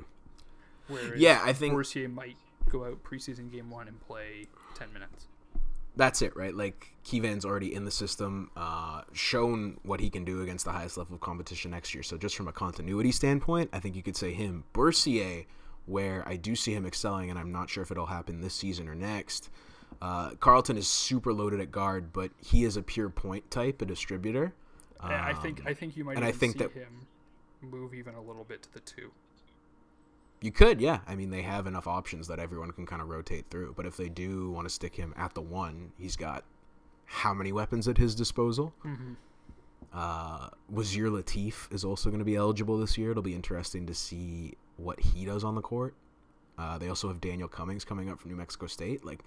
Whereas 0.88 1.20
Yeah, 1.20 1.40
I 1.44 1.52
think- 1.52 1.72
Boursier 1.74 2.08
might 2.08 2.36
go 2.68 2.84
out 2.84 3.04
preseason 3.04 3.50
game 3.50 3.70
one 3.70 3.86
and 3.86 4.00
play 4.00 4.48
10 4.74 4.92
minutes. 4.92 5.28
That's 5.94 6.22
it, 6.22 6.34
right? 6.36 6.54
Like 6.54 6.94
Kevan's 7.04 7.44
already 7.44 7.74
in 7.74 7.84
the 7.84 7.90
system, 7.90 8.50
uh, 8.56 9.02
shown 9.12 9.78
what 9.82 10.00
he 10.00 10.08
can 10.08 10.24
do 10.24 10.40
against 10.42 10.64
the 10.64 10.72
highest 10.72 10.96
level 10.96 11.14
of 11.14 11.20
competition 11.20 11.70
next 11.70 11.92
year. 11.94 12.02
So 12.02 12.16
just 12.16 12.34
from 12.34 12.48
a 12.48 12.52
continuity 12.52 13.12
standpoint, 13.12 13.68
I 13.72 13.78
think 13.80 13.94
you 13.94 14.02
could 14.02 14.16
say 14.16 14.32
him. 14.32 14.64
Bercier, 14.72 15.44
where 15.86 16.26
I 16.26 16.36
do 16.36 16.56
see 16.56 16.72
him 16.72 16.86
excelling, 16.86 17.28
and 17.28 17.38
I'm 17.38 17.52
not 17.52 17.68
sure 17.68 17.82
if 17.82 17.90
it'll 17.90 18.06
happen 18.06 18.40
this 18.40 18.54
season 18.54 18.88
or 18.88 18.94
next. 18.94 19.50
Uh, 20.00 20.30
Carleton 20.40 20.76
is 20.78 20.88
super 20.88 21.32
loaded 21.32 21.60
at 21.60 21.70
guard, 21.70 22.12
but 22.12 22.30
he 22.42 22.64
is 22.64 22.76
a 22.76 22.82
pure 22.82 23.10
point 23.10 23.50
type, 23.50 23.82
a 23.82 23.84
distributor. 23.84 24.54
And 25.02 25.12
I 25.12 25.34
think 25.34 25.60
Um, 25.60 25.66
I 25.66 25.74
think 25.74 25.96
you 25.96 26.04
might 26.04 26.16
and 26.16 26.24
I 26.24 26.32
think 26.32 26.54
see 26.54 26.58
that- 26.60 26.72
him 26.72 27.06
move 27.60 27.92
even 27.94 28.14
a 28.14 28.20
little 28.22 28.44
bit 28.44 28.62
to 28.62 28.72
the 28.72 28.80
two. 28.80 29.12
You 30.42 30.50
could, 30.52 30.80
yeah. 30.80 31.00
I 31.06 31.14
mean, 31.14 31.30
they 31.30 31.42
have 31.42 31.66
enough 31.66 31.86
options 31.86 32.26
that 32.28 32.38
everyone 32.40 32.72
can 32.72 32.84
kind 32.84 33.00
of 33.00 33.08
rotate 33.08 33.46
through. 33.48 33.74
But 33.76 33.86
if 33.86 33.96
they 33.96 34.08
do 34.08 34.50
want 34.50 34.66
to 34.66 34.74
stick 34.74 34.96
him 34.96 35.14
at 35.16 35.34
the 35.34 35.40
one, 35.40 35.92
he's 35.96 36.16
got 36.16 36.44
how 37.06 37.32
many 37.32 37.52
weapons 37.52 37.86
at 37.88 37.96
his 37.98 38.14
disposal? 38.14 38.74
Mhm. 38.84 39.16
Uh, 39.92 40.48
Wazir 40.72 41.10
Latif 41.10 41.72
is 41.72 41.84
also 41.84 42.08
going 42.10 42.18
to 42.18 42.24
be 42.24 42.34
eligible 42.36 42.78
this 42.78 42.96
year. 42.98 43.10
It'll 43.10 43.22
be 43.22 43.34
interesting 43.34 43.86
to 43.86 43.94
see 43.94 44.54
what 44.76 44.98
he 45.00 45.24
does 45.24 45.44
on 45.44 45.54
the 45.54 45.60
court. 45.60 45.94
Uh, 46.58 46.78
they 46.78 46.88
also 46.88 47.08
have 47.08 47.20
Daniel 47.20 47.48
Cummings 47.48 47.84
coming 47.84 48.08
up 48.08 48.18
from 48.18 48.30
New 48.30 48.36
Mexico 48.36 48.66
State. 48.66 49.04
Like 49.04 49.22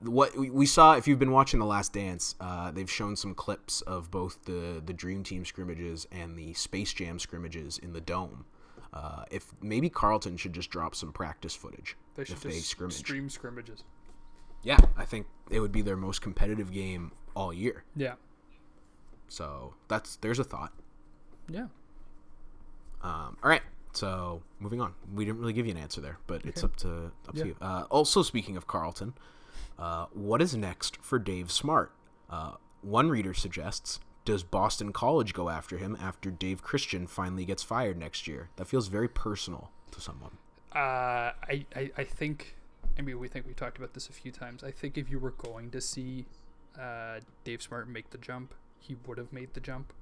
what 0.00 0.36
we- 0.36 0.50
we 0.50 0.66
saw, 0.66 0.94
if 0.94 1.08
you've 1.08 1.18
been 1.18 1.30
watching 1.30 1.58
The 1.58 1.66
Last 1.66 1.92
Dance, 1.94 2.34
uh, 2.38 2.70
they've 2.70 2.90
shown 2.90 3.16
some 3.16 3.34
clips 3.34 3.80
of 3.82 4.10
both 4.10 4.44
the 4.44 4.82
the 4.84 4.92
Dream 4.92 5.22
Team 5.24 5.44
scrimmages 5.44 6.06
and 6.12 6.36
the 6.38 6.52
Space 6.54 6.92
Jam 6.92 7.18
scrimmages 7.18 7.78
in 7.78 7.92
the 7.92 8.00
dome. 8.00 8.44
Uh, 8.94 9.24
if 9.30 9.52
maybe 9.60 9.90
Carleton 9.90 10.36
should 10.36 10.52
just 10.52 10.70
drop 10.70 10.94
some 10.94 11.12
practice 11.12 11.52
footage 11.54 11.96
They 12.14 12.24
should 12.24 12.36
if 12.36 12.42
they 12.44 12.52
scrimmage. 12.52 12.94
stream 12.94 13.28
scrimmages. 13.28 13.82
Yeah, 14.62 14.78
I 14.96 15.04
think 15.04 15.26
it 15.50 15.58
would 15.58 15.72
be 15.72 15.82
their 15.82 15.96
most 15.96 16.22
competitive 16.22 16.72
game 16.72 17.10
all 17.34 17.52
year. 17.52 17.82
Yeah. 17.96 18.14
So 19.28 19.74
that's 19.88 20.16
there's 20.16 20.38
a 20.38 20.44
thought. 20.44 20.72
Yeah. 21.50 21.66
Um, 23.02 23.36
all 23.42 23.50
right. 23.50 23.62
So 23.92 24.42
moving 24.60 24.80
on, 24.80 24.94
we 25.12 25.24
didn't 25.24 25.40
really 25.40 25.52
give 25.52 25.66
you 25.66 25.72
an 25.72 25.78
answer 25.78 26.00
there, 26.00 26.18
but 26.26 26.44
it's 26.44 26.62
up 26.64 26.76
to 26.76 27.10
up 27.28 27.34
Yeah. 27.34 27.42
to 27.42 27.48
you. 27.48 27.56
Uh, 27.60 27.84
also, 27.90 28.22
speaking 28.22 28.56
of 28.56 28.66
Carleton, 28.66 29.14
uh, 29.78 30.06
what 30.12 30.40
is 30.40 30.54
next 30.56 30.98
for 31.02 31.18
Dave 31.18 31.50
Smart? 31.50 31.92
Uh, 32.30 32.52
one 32.80 33.08
reader 33.10 33.34
suggests 33.34 33.98
does 34.24 34.42
Boston 34.42 34.92
College 34.92 35.34
go 35.34 35.48
after 35.48 35.76
him 35.76 35.96
after 36.00 36.30
Dave 36.30 36.62
Christian 36.62 37.06
finally 37.06 37.44
gets 37.44 37.62
fired 37.62 37.98
next 37.98 38.26
year? 38.26 38.48
That 38.56 38.66
feels 38.66 38.88
very 38.88 39.08
personal 39.08 39.70
to 39.90 40.00
someone. 40.00 40.38
Uh, 40.74 41.32
I, 41.48 41.66
I, 41.76 41.90
I 41.98 42.04
think, 42.04 42.56
I 42.98 43.02
mean, 43.02 43.18
we 43.18 43.28
think 43.28 43.46
we 43.46 43.54
talked 43.54 43.78
about 43.78 43.94
this 43.94 44.08
a 44.08 44.12
few 44.12 44.32
times. 44.32 44.64
I 44.64 44.70
think 44.70 44.98
if 44.98 45.10
you 45.10 45.18
were 45.18 45.32
going 45.32 45.70
to 45.70 45.80
see 45.80 46.26
uh, 46.80 47.20
Dave 47.44 47.62
Smart 47.62 47.88
make 47.88 48.10
the 48.10 48.18
jump, 48.18 48.54
he 48.80 48.96
would 49.06 49.18
have 49.18 49.32
made 49.32 49.54
the 49.54 49.60
jump 49.60 49.92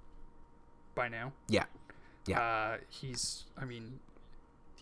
by 0.95 1.09
now. 1.09 1.33
Yeah. 1.49 1.65
Yeah. 2.27 2.41
Uh, 2.41 2.77
he's, 2.89 3.45
I 3.59 3.65
mean, 3.65 3.99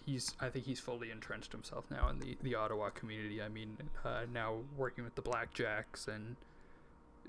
he's, 0.04 0.34
I 0.40 0.48
think 0.48 0.66
he's 0.66 0.80
fully 0.80 1.10
entrenched 1.10 1.52
himself 1.52 1.86
now 1.90 2.08
in 2.08 2.18
the, 2.18 2.36
the 2.42 2.54
Ottawa 2.54 2.90
community. 2.90 3.42
I 3.42 3.48
mean, 3.48 3.78
uh, 4.04 4.22
now 4.32 4.58
working 4.76 5.02
with 5.02 5.14
the 5.14 5.22
Blackjacks 5.22 6.06
and 6.06 6.36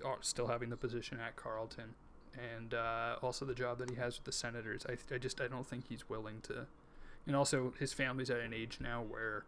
uh, 0.05 0.15
still 0.21 0.47
having 0.47 0.69
the 0.69 0.77
position 0.77 1.19
at 1.19 1.35
Carleton. 1.35 1.95
And 2.37 2.73
uh, 2.73 3.15
also 3.21 3.45
the 3.45 3.53
job 3.55 3.77
that 3.79 3.89
he 3.89 3.95
has 3.97 4.17
with 4.17 4.25
the 4.25 4.31
Senators. 4.31 4.85
I, 4.87 4.95
I 5.13 5.17
just, 5.17 5.41
I 5.41 5.47
don't 5.47 5.65
think 5.67 5.87
he's 5.89 6.09
willing 6.09 6.41
to 6.43 6.67
and 7.27 7.35
also 7.35 7.73
his 7.79 7.93
family's 7.93 8.29
at 8.31 8.39
an 8.39 8.51
age 8.53 8.79
now 8.81 9.03
where 9.03 9.43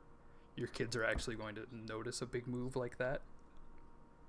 your 0.55 0.67
kids 0.67 0.95
are 0.95 1.03
actually 1.03 1.35
going 1.35 1.55
to 1.55 1.65
notice 1.87 2.21
a 2.21 2.25
big 2.27 2.45
move 2.47 2.75
like 2.75 2.97
that. 2.99 3.21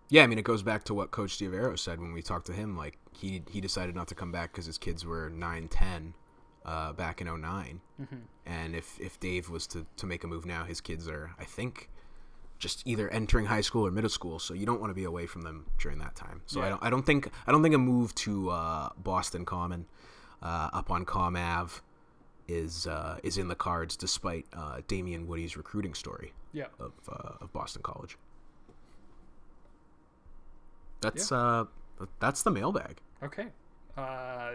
Yeah, 0.09 0.23
I 0.23 0.27
mean 0.27 0.39
it 0.39 0.45
goes 0.45 0.63
back 0.63 0.85
to 0.85 0.95
what 0.95 1.11
Coach 1.11 1.39
DeAveiro 1.39 1.79
said 1.79 2.01
when 2.01 2.13
we 2.13 2.23
talked 2.23 2.47
to 2.47 2.53
him. 2.53 2.77
Like 2.77 2.99
he 3.13 3.43
he 3.51 3.61
decided 3.61 3.95
not 3.95 4.09
to 4.09 4.15
come 4.15 4.33
back 4.33 4.53
because 4.53 4.67
his 4.67 4.79
kids 4.79 5.05
were 5.05 5.29
9, 5.31 5.69
10 5.69 6.15
uh, 6.65 6.93
back 6.95 7.21
in 7.21 7.27
9 7.27 7.81
Mhm. 8.01 8.21
and 8.47 8.75
if 8.75 8.99
if 9.01 9.21
Dave 9.21 9.51
was 9.51 9.67
to 9.69 9.87
to 9.97 10.07
make 10.07 10.25
a 10.25 10.27
move 10.27 10.47
now, 10.47 10.65
his 10.65 10.81
kids 10.81 11.07
are 11.09 11.35
I 11.39 11.45
think 11.45 11.91
just 12.65 12.83
either 12.87 13.07
entering 13.11 13.47
high 13.47 13.61
school 13.61 13.87
or 13.87 13.91
middle 13.91 14.11
school, 14.19 14.39
so 14.39 14.55
you 14.55 14.65
don't 14.67 14.81
want 14.81 14.91
to 14.91 14.95
be 14.95 15.05
away 15.05 15.27
from 15.27 15.43
them 15.43 15.67
during 15.79 15.99
that 15.99 16.15
time. 16.17 16.41
So 16.47 16.63
I 16.63 16.69
don't 16.71 16.83
I 16.83 16.91
don't 16.91 17.05
think 17.07 17.29
I 17.47 17.53
don't 17.53 17.63
think 17.63 17.75
a 17.75 17.79
move 17.79 18.15
to 18.27 18.51
uh, 18.51 18.89
Boston 18.97 19.45
Common 19.45 19.87
uh, 20.43 20.71
up 20.73 20.91
on 20.91 21.05
Com 21.05 21.37
Ave 21.37 21.75
is 22.49 22.87
uh, 22.87 23.19
is 23.23 23.37
in 23.39 23.49
the 23.49 23.55
cards, 23.55 23.97
despite 23.97 24.47
uh, 24.55 24.81
Damian 24.89 25.27
Woody's 25.29 25.57
recruiting 25.57 25.95
story 25.95 26.33
Yeah. 26.53 26.67
of 26.81 26.93
uh, 27.09 27.43
of 27.45 27.53
Boston 27.53 27.83
College. 27.83 28.17
That's 31.01 31.31
uh 31.31 31.65
that's 32.19 32.43
the 32.43 32.51
mailbag. 32.51 33.01
Okay. 33.23 33.49
Uh, 33.97 34.53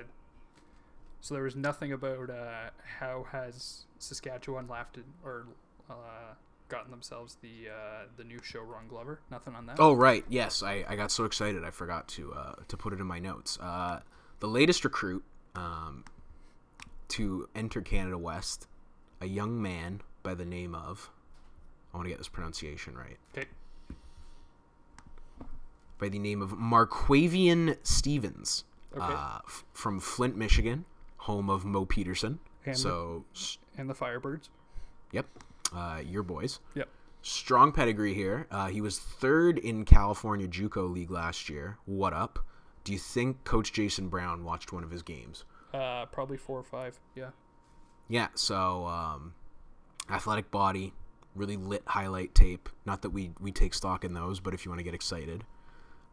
so 1.21 1.33
there 1.35 1.43
was 1.43 1.55
nothing 1.55 1.91
about 1.93 2.29
uh, 2.29 2.69
how 2.99 3.25
has 3.31 3.85
Saskatchewan 3.99 4.67
laughed 4.67 4.97
or 5.23 5.45
uh, 5.89 6.33
gotten 6.69 6.91
themselves 6.91 7.37
the 7.41 7.69
uh, 7.69 8.03
the 8.17 8.23
new 8.23 8.39
Showron 8.39 8.87
Glover. 8.87 9.19
Nothing 9.29 9.55
on 9.55 9.65
that. 9.65 9.77
Oh 9.79 9.93
right, 9.93 10.23
yes, 10.29 10.63
I, 10.63 10.85
I 10.87 10.95
got 10.95 11.11
so 11.11 11.25
excited 11.25 11.63
I 11.63 11.71
forgot 11.71 12.07
to 12.09 12.31
uh, 12.33 12.53
to 12.67 12.77
put 12.77 12.93
it 12.93 12.99
in 12.99 13.07
my 13.07 13.19
notes. 13.19 13.57
Uh, 13.59 13.99
the 14.39 14.47
latest 14.47 14.83
recruit 14.85 15.23
um, 15.55 16.05
to 17.09 17.49
enter 17.55 17.81
Canada 17.81 18.17
West, 18.17 18.67
a 19.19 19.25
young 19.25 19.61
man 19.61 20.01
by 20.23 20.33
the 20.35 20.45
name 20.45 20.73
of, 20.75 21.09
I 21.93 21.97
want 21.97 22.05
to 22.05 22.09
get 22.09 22.17
this 22.19 22.27
pronunciation 22.29 22.95
right, 22.95 23.17
Okay. 23.37 23.47
by 25.97 26.07
the 26.09 26.19
name 26.19 26.41
of 26.41 26.51
Marquavian 26.51 27.77
Stevens, 27.83 28.63
Okay. 28.95 29.03
uh, 29.05 29.39
f- 29.45 29.65
from 29.73 29.99
Flint, 29.99 30.37
Michigan, 30.37 30.85
home 31.17 31.49
of 31.49 31.65
Mo 31.65 31.85
Peterson. 31.85 32.39
And 32.65 32.77
so, 32.77 33.25
s- 33.35 33.57
And 33.77 33.89
the 33.89 33.93
Firebirds. 33.95 34.49
yep, 35.11 35.25
uh, 35.73 36.01
your 36.05 36.23
boys. 36.23 36.59
Yep. 36.75 36.89
Strong 37.21 37.73
pedigree 37.73 38.13
here. 38.13 38.47
Uh, 38.49 38.67
he 38.67 38.81
was 38.81 38.97
third 38.97 39.57
in 39.57 39.83
California 39.83 40.47
JUCO 40.47 40.91
League 40.91 41.11
last 41.11 41.49
year. 41.49 41.77
What 41.85 42.13
up? 42.13 42.39
Do 42.83 42.93
you 42.93 42.99
think 42.99 43.43
Coach 43.43 43.73
Jason 43.73 44.07
Brown 44.07 44.43
watched 44.43 44.71
one 44.71 44.83
of 44.83 44.91
his 44.91 45.01
games? 45.01 45.43
Uh, 45.73 46.05
probably 46.05 46.37
four 46.37 46.57
or 46.57 46.63
five. 46.63 46.99
Yeah. 47.15 47.29
Yeah. 48.07 48.27
So, 48.35 48.85
um, 48.85 49.33
athletic 50.09 50.49
body, 50.49 50.93
really 51.35 51.57
lit 51.57 51.83
highlight 51.85 52.33
tape. 52.33 52.69
Not 52.85 53.01
that 53.01 53.09
we 53.09 53.31
we 53.39 53.51
take 53.51 53.73
stock 53.73 54.03
in 54.03 54.13
those, 54.13 54.39
but 54.39 54.53
if 54.53 54.65
you 54.65 54.71
want 54.71 54.79
to 54.79 54.83
get 54.83 54.95
excited. 54.95 55.43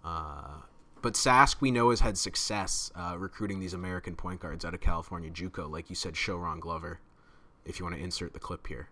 Uh, 0.04 0.60
but 1.02 1.14
Sask, 1.14 1.60
we 1.60 1.70
know, 1.70 1.90
has 1.90 2.00
had 2.00 2.18
success 2.18 2.90
uh, 2.94 3.16
recruiting 3.16 3.60
these 3.60 3.74
American 3.74 4.16
point 4.16 4.40
guards 4.40 4.64
out 4.64 4.74
of 4.74 4.80
California 4.80 5.30
JUCO, 5.30 5.70
like 5.70 5.88
you 5.88 5.96
said, 5.96 6.14
Showron 6.14 6.60
Glover. 6.60 7.00
If 7.64 7.78
you 7.78 7.84
want 7.84 7.96
to 7.96 8.02
insert 8.02 8.32
the 8.32 8.38
clip 8.38 8.66
here. 8.66 8.88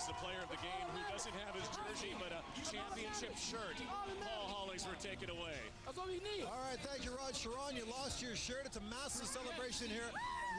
There 0.00 0.08
is 0.08 0.16
the 0.16 0.24
player 0.24 0.40
of 0.40 0.48
the 0.48 0.62
game 0.64 0.88
who 0.96 1.02
doesn't 1.12 1.36
have 1.44 1.52
his 1.52 1.68
jersey 1.76 2.16
but 2.16 2.32
a 2.32 2.40
championship 2.64 3.36
shirt. 3.36 3.76
Paul 4.24 4.48
Hollingsworth 4.48 4.96
were 4.96 5.04
taken 5.04 5.28
away. 5.28 5.60
That's 5.84 6.00
all 6.00 6.08
we 6.08 6.24
need. 6.24 6.48
All 6.48 6.56
right, 6.64 6.80
thank 6.80 7.04
you, 7.04 7.12
Rod 7.12 7.36
Sharon. 7.36 7.76
You 7.76 7.84
lost 7.84 8.24
your 8.24 8.32
shirt. 8.32 8.64
It's 8.64 8.80
a 8.80 8.86
massive 8.88 9.28
celebration 9.28 9.92
here. 9.92 10.08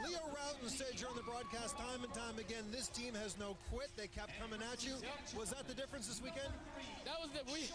Leo 0.06 0.22
Rautins 0.30 0.78
said 0.78 0.94
during 0.94 1.18
the 1.18 1.26
broadcast 1.26 1.74
time 1.74 2.06
and 2.06 2.12
time 2.14 2.38
again, 2.38 2.70
this 2.70 2.86
team 2.86 3.18
has 3.18 3.34
no 3.34 3.58
quit. 3.66 3.90
They 3.98 4.06
kept 4.06 4.30
coming 4.38 4.62
at 4.62 4.86
you. 4.86 4.94
Was 5.34 5.50
that 5.50 5.66
the 5.66 5.74
difference 5.74 6.06
this 6.06 6.22
weekend? 6.22 6.54
That 7.02 7.18
was 7.18 7.34
the 7.34 7.42
we. 7.50 7.66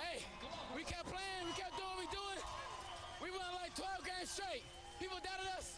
Hey, 0.00 0.24
we 0.72 0.80
kept 0.80 1.12
playing. 1.12 1.44
We 1.44 1.52
kept 1.60 1.76
doing 1.76 1.92
what 1.92 2.00
we 2.00 2.08
doing. 2.08 2.40
We 3.20 3.28
won 3.36 3.52
like 3.60 3.76
12 3.76 4.00
games 4.00 4.32
straight. 4.32 4.64
People 4.96 5.20
doubted 5.20 5.52
us. 5.60 5.76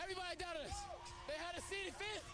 Everybody 0.00 0.40
doubted 0.40 0.72
us. 0.72 0.88
They 1.28 1.36
had 1.36 1.52
us 1.52 1.68
seeded 1.68 1.92
fifth. 2.00 2.24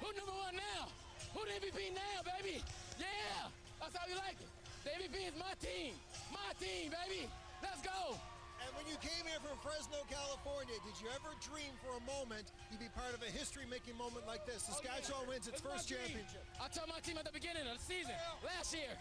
Who 0.00 0.08
number 0.16 0.32
one 0.32 0.56
now? 0.56 0.88
Who 1.34 1.40
the 1.46 1.54
MVP 1.60 1.94
now, 1.94 2.24
baby? 2.24 2.62
Yeah, 2.98 3.48
that's 3.80 3.96
how 3.96 4.04
we 4.08 4.14
like 4.16 4.38
it. 4.40 4.50
The 4.84 4.90
MVP 4.96 5.28
is 5.28 5.36
my 5.36 5.52
team. 5.60 5.94
My 6.32 6.50
team, 6.56 6.92
baby. 6.92 7.28
Let's 7.60 7.84
go. 7.84 8.16
And 8.60 8.70
when 8.76 8.84
you 8.88 9.00
came 9.00 9.24
here 9.24 9.40
from 9.40 9.56
Fresno, 9.64 10.04
California, 10.08 10.76
did 10.84 10.96
you 11.00 11.08
ever 11.16 11.32
dream 11.40 11.72
for 11.80 11.96
a 11.96 12.02
moment 12.04 12.52
you'd 12.68 12.80
be 12.80 12.92
part 12.92 13.16
of 13.16 13.24
a 13.24 13.30
history-making 13.32 13.96
moment 13.96 14.28
like 14.28 14.44
this? 14.44 14.68
Oh, 14.68 14.76
Saskatchewan 14.76 15.32
wins 15.32 15.48
its 15.48 15.64
first 15.64 15.88
championship. 15.88 16.44
I 16.60 16.68
told 16.68 16.92
my 16.92 17.00
team 17.00 17.16
at 17.16 17.24
the 17.24 17.32
beginning 17.32 17.64
of 17.64 17.80
the 17.80 17.84
season, 17.84 18.12
last 18.44 18.76
year, 18.76 18.92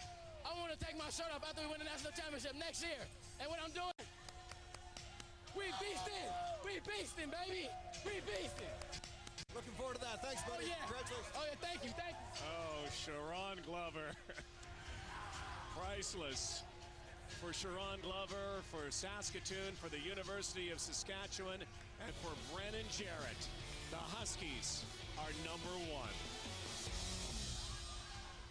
I 0.48 0.56
want 0.56 0.72
to 0.72 0.80
take 0.80 0.96
my 0.96 1.12
shirt 1.12 1.28
off 1.36 1.44
after 1.44 1.60
we 1.60 1.68
win 1.68 1.84
the 1.84 1.92
national 1.92 2.16
championship 2.16 2.56
next 2.56 2.80
year. 2.80 3.04
And 3.44 3.52
what 3.52 3.60
I'm 3.60 3.76
doing, 3.76 3.96
we 5.60 5.68
beasting. 5.76 6.28
We 6.64 6.80
beasting, 6.88 7.28
baby. 7.28 7.68
We 8.08 8.24
beasting. 8.24 8.72
Looking 9.56 9.74
forward 9.74 9.96
to 9.96 10.02
that. 10.02 10.24
Thanks, 10.24 10.42
buddy. 10.44 10.66
Oh, 10.66 10.68
yeah. 10.68 10.86
Congratulations. 10.86 11.34
Oh, 11.36 11.44
yeah, 11.48 11.58
thank 11.62 11.84
you, 11.84 11.92
thank 11.98 12.16
you. 12.16 12.46
Oh, 12.46 12.88
Showron 12.90 13.66
Glover. 13.66 14.14
Priceless 15.76 16.64
for 17.42 17.52
Showron 17.52 18.02
Glover, 18.02 18.62
for 18.72 18.92
Saskatoon, 18.92 19.74
for 19.82 19.90
the 19.90 20.00
University 20.00 20.72
of 20.72 20.80
Saskatchewan, 20.80 21.62
and 22.06 22.14
for 22.22 22.32
Brennan 22.54 22.86
Jarrett. 22.92 23.48
The 23.92 23.98
Huskies 23.98 24.84
are 25.18 25.30
number 25.46 25.92
one. 25.94 26.10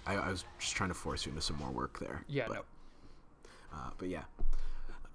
I, 0.07 0.15
I 0.17 0.31
was 0.31 0.45
just 0.59 0.75
trying 0.75 0.89
to 0.89 0.95
force 0.95 1.27
you 1.27 1.31
into 1.31 1.43
some 1.43 1.57
more 1.57 1.71
work 1.71 1.99
there. 1.99 2.25
Yeah, 2.29 2.45
but, 2.49 2.55
no. 2.55 2.61
Uh, 3.73 3.91
but 3.99 4.09
yeah, 4.09 4.23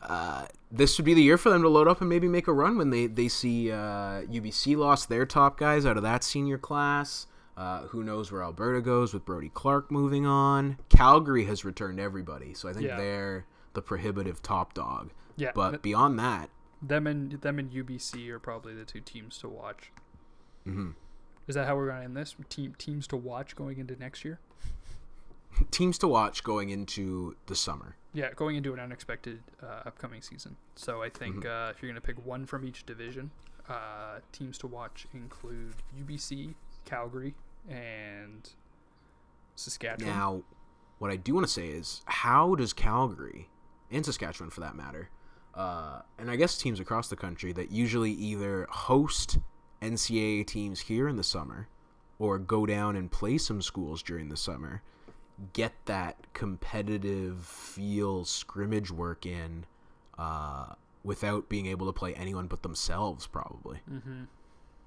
uh, 0.09 0.47
this 0.71 0.97
would 0.97 1.05
be 1.05 1.13
the 1.13 1.21
year 1.21 1.37
for 1.37 1.49
them 1.49 1.61
to 1.61 1.69
load 1.69 1.87
up 1.87 2.01
and 2.01 2.09
maybe 2.09 2.27
make 2.27 2.47
a 2.47 2.53
run 2.53 2.77
when 2.77 2.89
they 2.89 3.07
they 3.07 3.27
see 3.27 3.71
uh, 3.71 4.21
UBC 4.23 4.75
lost 4.77 5.09
their 5.09 5.25
top 5.25 5.57
guys 5.57 5.85
out 5.85 5.97
of 5.97 6.03
that 6.03 6.23
senior 6.23 6.57
class. 6.57 7.27
Uh, 7.55 7.81
who 7.87 8.03
knows 8.03 8.31
where 8.31 8.41
Alberta 8.41 8.81
goes 8.81 9.13
with 9.13 9.25
Brody 9.25 9.49
Clark 9.49 9.91
moving 9.91 10.25
on? 10.25 10.77
Calgary 10.89 11.45
has 11.45 11.63
returned 11.63 11.99
everybody, 11.99 12.53
so 12.55 12.67
I 12.67 12.73
think 12.73 12.85
Yeah. 12.87 12.97
they're 12.97 13.45
the 13.73 13.81
prohibitive 13.81 14.41
top 14.41 14.73
dog. 14.73 15.11
Yeah, 15.35 15.51
but 15.53 15.69
th- 15.71 15.81
beyond 15.83 16.17
that, 16.19 16.49
Them 16.81 17.05
and 17.07 17.31
them 17.33 17.59
and 17.59 17.71
UBC 17.71 18.29
are 18.29 18.39
probably 18.39 18.73
the 18.73 18.85
two 18.85 19.01
teams 19.01 19.37
to 19.39 19.49
watch. 19.49 19.91
Mhm. 20.67 20.95
Is 21.47 21.55
that 21.55 21.67
how 21.67 21.75
we're 21.75 21.87
going 21.87 21.99
to 21.99 22.03
end 22.05 22.17
this? 22.17 22.35
Team 22.49 22.73
teams 22.77 23.05
to 23.07 23.17
watch 23.17 23.55
going 23.55 23.77
into 23.77 23.95
next 23.97 24.23
year. 24.25 24.39
teams 25.71 25.97
to 25.99 26.07
watch 26.07 26.43
going 26.43 26.69
into 26.69 27.35
the 27.47 27.55
summer. 27.55 27.97
Yeah, 28.13 28.31
going 28.35 28.55
into 28.55 28.73
an 28.73 28.79
unexpected 28.79 29.41
uh, 29.61 29.81
upcoming 29.85 30.21
season. 30.21 30.55
So 30.75 31.01
I 31.01 31.09
think 31.09 31.37
Mhm. 31.37 31.69
uh, 31.69 31.71
if 31.71 31.81
you're 31.81 31.91
going 31.91 31.99
to 32.01 32.05
pick 32.05 32.23
one 32.23 32.45
from 32.45 32.63
each 32.63 32.85
division, 32.85 33.31
uh, 33.67 34.19
teams 34.31 34.57
to 34.59 34.67
watch 34.67 35.07
include 35.13 35.75
UBC, 35.97 36.53
Calgary, 36.85 37.33
and 37.67 38.49
Saskatchewan. 39.55 40.13
Now, 40.13 40.43
what 40.99 41.11
I 41.11 41.15
do 41.15 41.33
want 41.33 41.47
to 41.47 41.51
say 41.51 41.69
is, 41.69 42.01
how 42.05 42.55
does 42.55 42.73
Calgary 42.73 43.49
and 43.91 44.05
Saskatchewan, 44.05 44.49
for 44.49 44.61
that 44.61 44.75
matter, 44.75 45.09
uh, 45.55 46.01
and 46.17 46.29
I 46.29 46.35
guess 46.35 46.57
teams 46.57 46.79
across 46.79 47.09
the 47.09 47.15
country 47.15 47.51
that 47.53 47.71
usually 47.71 48.11
either 48.11 48.67
host 48.69 49.39
NCAA 49.81 50.43
teams 50.43 50.81
here 50.81 51.07
in 51.07 51.15
the 51.15 51.23
summer 51.23 51.67
or 52.19 52.37
go 52.39 52.65
down 52.65 52.95
and 52.95 53.11
play 53.11 53.37
some 53.37 53.61
schools 53.61 54.01
during 54.03 54.29
the 54.29 54.37
summer, 54.37 54.81
get 55.53 55.73
that 55.85 56.15
competitive 56.33 57.45
feel 57.45 58.25
scrimmage 58.25 58.91
work 58.91 59.25
in 59.25 59.65
uh, 60.17 60.73
without 61.03 61.49
being 61.49 61.65
able 61.65 61.87
to 61.87 61.93
play 61.93 62.13
anyone 62.13 62.47
but 62.47 62.61
themselves, 62.63 63.27
probably. 63.27 63.79
Mhm. 63.89 64.27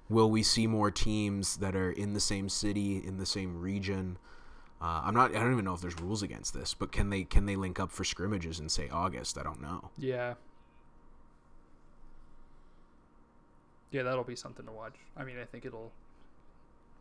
Will 0.09 0.31
we 0.31 0.41
see 0.41 0.67
more 0.67 0.89
teams 0.89 1.57
that 1.57 1.75
are 1.75 1.91
in 1.91 2.13
the 2.13 2.19
same 2.21 2.47
city, 2.47 2.97
in 3.05 3.17
the 3.17 3.25
same 3.25 3.59
region? 3.59 4.17
Uh, 4.79 5.01
I'm 5.03 5.13
not. 5.13 5.35
I 5.35 5.39
don't 5.39 5.51
even 5.51 5.65
know 5.65 5.73
if 5.73 5.81
there's 5.81 5.99
rules 5.99 6.21
against 6.23 6.53
this, 6.53 6.73
but 6.73 6.91
can 6.91 7.09
they 7.09 7.23
can 7.23 7.45
they 7.45 7.55
link 7.55 7.79
up 7.79 7.91
for 7.91 8.03
scrimmages 8.03 8.59
in 8.59 8.69
say 8.69 8.87
August? 8.89 9.37
I 9.37 9.43
don't 9.43 9.61
know. 9.61 9.89
Yeah. 9.97 10.35
Yeah, 13.91 14.03
that'll 14.03 14.23
be 14.23 14.35
something 14.35 14.65
to 14.65 14.71
watch. 14.71 14.95
I 15.15 15.23
mean, 15.23 15.37
I 15.39 15.45
think 15.45 15.65
it'll, 15.65 15.91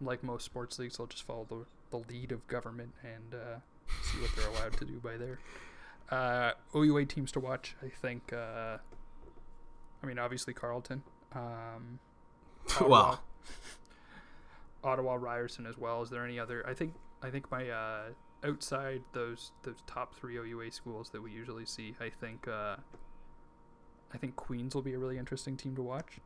like 0.01 0.23
most 0.23 0.45
sports 0.45 0.79
leagues, 0.79 0.97
they'll 0.97 1.07
just 1.09 1.25
follow 1.25 1.45
the, 1.49 1.67
the 1.91 1.99
lead 1.99 2.33
of 2.33 2.47
government 2.47 2.93
and 3.03 3.35
uh, 3.35 3.59
see 4.03 4.21
what 4.21 4.31
they're 4.37 4.49
allowed 4.49 4.77
to 4.79 4.85
do 4.85 5.01
by 5.01 5.17
there. 5.17 5.39
Uh, 6.11 6.53
OUA 6.75 7.07
teams 7.07 7.33
to 7.33 7.41
watch, 7.41 7.75
I 7.85 7.89
think. 7.89 8.33
Uh, 8.33 8.79
I 10.03 10.07
mean, 10.07 10.19
obviously 10.19 10.55
Carleton. 10.55 11.03
Um, 11.35 11.99
Well. 12.81 13.23
Ottawa 14.85 15.15
Ryerson 15.15 15.67
as 15.67 15.77
well. 15.77 16.03
Is 16.03 16.11
there 16.11 16.25
any 16.25 16.39
other? 16.39 16.65
I 16.67 16.75
think 16.75 16.95
I 17.23 17.31
think 17.31 17.51
my 17.51 17.69
uh, 17.69 18.03
outside 18.45 19.03
those 19.13 19.51
those 19.63 19.83
top 19.87 20.15
three 20.15 20.37
OUA 20.37 20.71
schools 20.71 21.11
that 21.11 21.21
we 21.21 21.33
usually 21.33 21.65
see. 21.67 21.95
I 22.01 22.09
think 22.09 22.47
uh, 22.47 22.77
I 24.15 24.19
think 24.19 24.37
Queens 24.37 24.75
will 24.75 24.83
be 24.83 24.95
a 24.95 24.99
really 24.99 25.19
interesting 25.19 25.57
team 25.57 25.75
to 25.77 25.83
watch. 25.83 26.19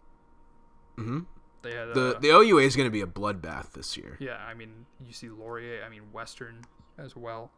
hmm 0.97 1.21
They 1.63 1.75
had 1.75 1.95
The 1.95 2.17
uh, 2.17 2.19
the 2.21 2.29
OUA 2.29 2.63
is 2.63 2.77
going 2.77 2.87
to 2.87 2.91
be 2.91 3.03
a 3.03 3.07
bloodbath 3.07 3.73
this 3.73 3.97
year. 3.97 4.17
yeah. 4.21 4.39
I 4.49 4.55
mean, 4.55 4.87
you 5.05 5.13
see 5.13 5.29
Laurier. 5.29 5.83
I 5.85 5.89
mean, 5.89 6.03
Western 6.13 6.63
as 6.99 7.17
well. 7.17 7.51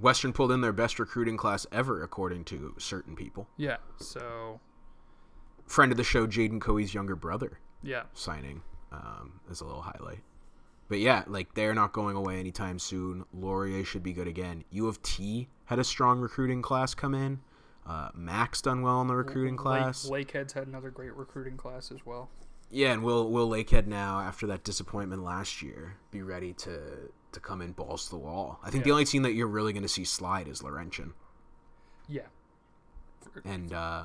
Western 0.00 0.32
pulled 0.32 0.52
in 0.52 0.60
their 0.60 0.72
best 0.72 0.98
recruiting 0.98 1.36
class 1.36 1.66
ever, 1.72 2.02
according 2.02 2.44
to 2.44 2.74
certain 2.78 3.16
people. 3.16 3.48
Yeah. 3.56 3.78
So 3.98 4.60
Friend 5.66 5.90
of 5.90 5.96
the 5.98 6.04
show, 6.04 6.26
Jaden 6.26 6.60
Coey's 6.60 6.94
younger 6.94 7.16
brother, 7.16 7.58
yeah. 7.82 8.04
signing 8.12 8.62
um, 8.92 9.40
as 9.50 9.60
a 9.60 9.64
little 9.64 9.82
highlight. 9.82 10.20
But 10.88 11.00
yeah, 11.00 11.24
like 11.26 11.54
they're 11.54 11.74
not 11.74 11.92
going 11.92 12.14
away 12.14 12.38
anytime 12.38 12.78
soon. 12.78 13.24
Laurier 13.32 13.84
should 13.84 14.04
be 14.04 14.12
good 14.12 14.28
again. 14.28 14.64
U 14.70 14.86
of 14.86 15.02
T 15.02 15.48
had 15.64 15.80
a 15.80 15.84
strong 15.84 16.20
recruiting 16.20 16.62
class 16.62 16.94
come 16.94 17.14
in. 17.14 17.40
Uh, 17.84 18.10
Max 18.14 18.62
done 18.62 18.82
well 18.82 19.00
in 19.00 19.08
the 19.08 19.14
recruiting 19.16 19.56
class. 19.56 20.08
Lake, 20.08 20.32
Lakehead's 20.32 20.52
had 20.52 20.66
another 20.66 20.90
great 20.90 21.14
recruiting 21.14 21.56
class 21.56 21.90
as 21.90 22.04
well. 22.06 22.30
Yeah, 22.76 22.92
and 22.92 23.02
will 23.02 23.30
will 23.30 23.48
Lakehead 23.48 23.86
now 23.86 24.20
after 24.20 24.46
that 24.48 24.62
disappointment 24.62 25.24
last 25.24 25.62
year 25.62 25.96
be 26.10 26.20
ready 26.20 26.52
to 26.52 26.78
to 27.32 27.40
come 27.40 27.62
in 27.62 27.72
balls 27.72 28.04
to 28.04 28.10
the 28.10 28.18
wall? 28.18 28.60
I 28.62 28.68
think 28.68 28.84
the 28.84 28.90
only 28.90 29.06
team 29.06 29.22
that 29.22 29.32
you're 29.32 29.46
really 29.46 29.72
going 29.72 29.82
to 29.82 29.88
see 29.88 30.04
slide 30.04 30.46
is 30.46 30.62
Laurentian, 30.62 31.14
Yeah. 32.06 32.26
and 33.46 33.72
uh, 33.72 34.04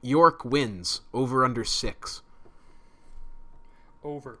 York 0.00 0.44
wins 0.44 1.00
over 1.12 1.44
under 1.44 1.64
six. 1.64 2.22
Over. 4.04 4.38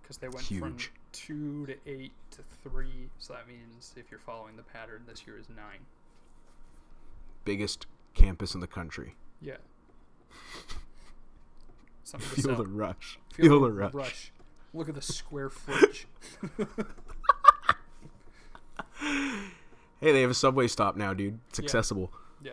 Because 0.00 0.18
they 0.18 0.28
went 0.28 0.46
from 0.46 0.56
Huge. 0.78 0.92
two 1.10 1.66
to 1.66 1.74
eight 1.86 2.12
to 2.30 2.42
three. 2.62 3.08
So 3.18 3.32
that 3.32 3.48
means 3.48 3.92
if 3.96 4.12
you're 4.12 4.20
following 4.20 4.54
the 4.54 4.62
pattern, 4.62 5.02
this 5.08 5.26
year 5.26 5.36
is 5.36 5.48
nine. 5.48 5.80
Biggest 7.44 7.86
campus 8.14 8.54
in 8.54 8.60
the 8.60 8.68
country. 8.68 9.16
Yeah. 9.42 9.56
Something 12.10 12.28
to 12.30 12.34
Feel 12.36 12.44
sell. 12.56 12.56
the 12.56 12.66
rush. 12.66 13.18
Feel, 13.34 13.46
Feel 13.46 13.60
the 13.60 13.66
the 13.68 13.72
rush. 13.72 13.94
rush. 13.94 14.32
Look 14.74 14.88
at 14.88 14.94
the 14.96 15.02
square 15.02 15.48
footage. 15.50 16.06
Hey, 20.00 20.12
they 20.12 20.22
have 20.22 20.30
a 20.30 20.34
subway 20.34 20.66
stop 20.66 20.96
now, 20.96 21.12
dude. 21.12 21.38
It's 21.50 21.58
accessible. 21.58 22.10
yeah. 22.42 22.52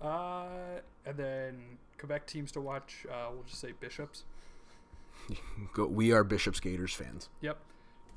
Uh, 0.00 0.46
and 1.04 1.16
then 1.16 1.56
Quebec 1.98 2.24
teams 2.26 2.52
to 2.52 2.60
watch. 2.60 3.04
Uh, 3.10 3.30
we'll 3.32 3.42
just 3.42 3.60
say 3.60 3.72
Bishops. 3.80 4.22
Go, 5.74 5.86
we 5.86 6.12
are 6.12 6.22
Bishop's 6.22 6.60
Gators 6.60 6.94
fans. 6.94 7.28
Yep. 7.40 7.58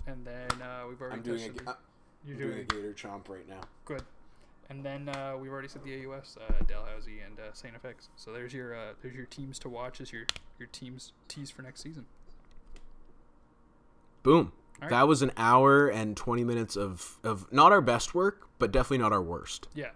And 0.06 0.24
then 0.24 0.48
uh, 0.62 0.84
we've 0.88 1.02
already 1.02 1.22
touched 1.28 1.50
on 1.60 1.66
the- 1.66 1.76
You're 2.24 2.38
doing, 2.38 2.60
a 2.60 2.64
Gator 2.66 2.94
chomp 2.94 3.28
right 3.30 3.50
now. 3.50 3.62
good. 3.86 4.04
And 4.72 4.86
then 4.86 5.10
uh, 5.10 5.34
we've 5.38 5.52
already 5.52 5.68
said 5.68 5.84
the 5.84 6.06
AUS, 6.06 6.38
uh, 6.40 6.54
Dalhousie 6.66 7.20
and 7.20 7.38
uh, 7.38 7.52
Saint 7.52 7.74
FX. 7.84 8.08
So 8.16 8.32
there's 8.32 8.54
your 8.54 8.74
uh, 8.74 8.94
there's 9.02 9.14
your 9.14 9.26
teams 9.26 9.60
to 9.60 9.70
watch 9.70 10.00
as 10.00 10.14
your 10.14 10.24
your 10.60 10.70
teams 10.72 11.12
tease 11.28 11.52
for 11.52 11.62
next 11.62 11.82
season. 11.82 12.06
Boom. 14.24 14.54
Right. 14.82 14.90
That 14.90 15.10
was 15.10 15.22
an 15.22 15.32
hour 15.36 15.90
and 15.90 16.16
20 16.16 16.46
minutes 16.46 16.78
of, 16.78 17.20
of 17.24 17.52
not 17.52 17.74
our 17.74 17.82
best 17.82 18.16
work, 18.16 18.48
but 18.60 18.72
definitely 18.72 19.00
not 19.00 19.12
our 19.12 19.22
worst. 19.22 19.68
Yeah. 19.76 19.90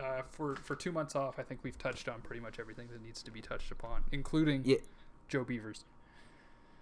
Uh, 0.00 0.22
for 0.30 0.54
for 0.54 0.76
two 0.76 0.92
months 0.92 1.16
off, 1.16 1.40
I 1.40 1.42
think 1.42 1.60
we've 1.64 1.76
touched 1.76 2.08
on 2.08 2.20
pretty 2.20 2.40
much 2.40 2.60
everything 2.60 2.86
that 2.92 3.02
needs 3.02 3.24
to 3.24 3.32
be 3.32 3.40
touched 3.40 3.72
upon, 3.72 4.04
including 4.12 4.62
Yeah. 4.64 4.76
Joe 5.28 5.44
Beeverz. 5.44 5.82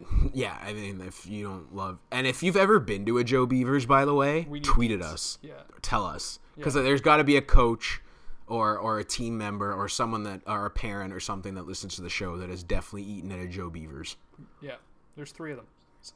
Yeah, 0.33 0.57
I 0.63 0.73
mean, 0.73 1.01
if 1.01 1.27
you 1.27 1.45
don't 1.45 1.75
love, 1.75 1.99
and 2.11 2.27
if 2.27 2.43
you've 2.43 2.57
ever 2.57 2.79
been 2.79 3.05
to 3.07 3.19
a 3.19 3.25
Joe 3.25 3.47
Beeverz, 3.47 3.87
by 3.87 4.05
the 4.05 4.15
way, 4.15 4.45
tweet 4.63 4.91
at 4.91 5.03
us. 5.03 5.39
Yeah. 5.43 5.63
Tell 5.83 6.05
us 6.07 6.39
because 6.57 6.75
Yeah. 6.77 6.83
there's 6.83 7.01
got 7.01 7.17
to 7.19 7.25
be 7.25 7.37
a 7.37 7.43
coach 7.43 8.01
or 8.47 8.79
or 8.79 8.99
a 8.99 9.05
team 9.05 9.37
member 9.39 9.73
or 9.73 9.89
someone 9.89 10.23
that 10.25 10.41
or 10.47 10.67
a 10.67 10.71
parent 10.71 11.13
or 11.13 11.21
something 11.21 11.55
that 11.55 11.67
listens 11.67 11.95
to 11.97 12.03
the 12.03 12.09
show 12.11 12.37
that 12.39 12.49
has 12.49 12.63
definitely 12.63 13.03
eaten 13.05 13.31
at 13.33 13.39
a 13.41 13.47
Joe 13.47 13.71
Beeverz. 13.71 14.17
Yeah, 14.61 14.77
there's 15.17 15.33
three 15.33 15.51
of 15.53 15.57
them. 15.59 15.67
So 16.03 16.15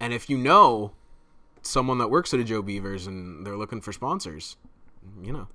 And 0.00 0.12
if 0.12 0.28
you 0.30 0.36
know 0.38 0.92
someone 1.62 1.98
that 1.98 2.08
works 2.08 2.32
at 2.34 2.40
a 2.40 2.44
Joe 2.44 2.62
Beeverz 2.62 3.06
and 3.06 3.46
they're 3.46 3.56
looking 3.56 3.80
for 3.80 3.92
sponsors, 3.92 4.56
you 5.22 5.32
know, 5.32 5.48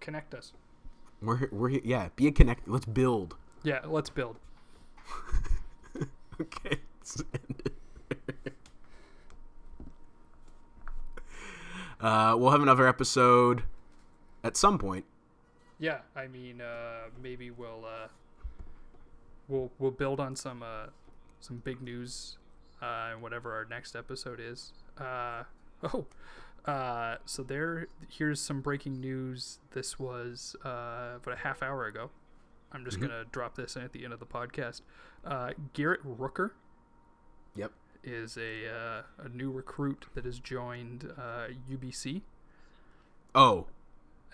connect 0.00 0.34
us. 0.34 0.52
we're 1.20 1.48
we're 1.50 1.70
yeah, 1.70 2.08
be 2.16 2.26
a 2.28 2.32
connect. 2.32 2.68
Let's 2.68 2.86
build. 2.86 3.36
Yeah, 3.64 3.80
let's 3.84 4.10
build. 4.10 4.36
okay. 6.40 6.78
let's 7.00 7.22
end 7.34 7.62
it. 7.64 8.54
uh, 12.00 12.34
we'll 12.38 12.50
have 12.50 12.62
another 12.62 12.86
episode 12.86 13.62
at 14.44 14.56
some 14.56 14.78
point. 14.78 15.04
Yeah, 15.78 15.98
I 16.16 16.26
mean, 16.26 16.60
uh, 16.60 17.08
maybe 17.22 17.50
we'll 17.50 17.84
uh, 17.84 18.08
we'll 19.46 19.70
we'll 19.78 19.90
build 19.92 20.20
on 20.20 20.34
some 20.36 20.62
uh, 20.62 20.86
some 21.40 21.58
big 21.58 21.80
news, 21.82 22.36
uh, 22.82 23.10
and 23.12 23.22
whatever 23.22 23.52
our 23.54 23.64
next 23.64 23.94
episode 23.94 24.40
is. 24.40 24.72
Uh, 24.98 25.44
oh, 25.84 26.06
uh, 26.64 27.16
so 27.24 27.42
there. 27.42 27.86
Here's 28.08 28.40
some 28.40 28.60
breaking 28.60 29.00
news. 29.00 29.58
This 29.72 29.98
was 29.98 30.56
uh, 30.64 31.16
about 31.22 31.34
a 31.34 31.38
half 31.42 31.62
hour 31.62 31.86
ago. 31.86 32.10
I'm 32.72 32.84
just 32.84 32.98
Mhm. 32.98 33.02
gonna 33.02 33.24
drop 33.30 33.54
this 33.54 33.76
in 33.76 33.82
at 33.82 33.92
the 33.92 34.04
end 34.04 34.12
of 34.12 34.18
the 34.20 34.26
podcast. 34.26 34.82
Uh, 35.24 35.50
Garrett 35.74 36.00
Rooker 36.06 36.50
Yep. 37.54 37.72
is 38.04 38.36
a 38.38 38.68
uh, 38.68 39.02
a 39.18 39.28
new 39.28 39.50
recruit 39.50 40.06
that 40.14 40.24
has 40.24 40.38
joined 40.38 41.12
uh, 41.18 41.48
UBC 41.70 42.22
Oh, 43.34 43.66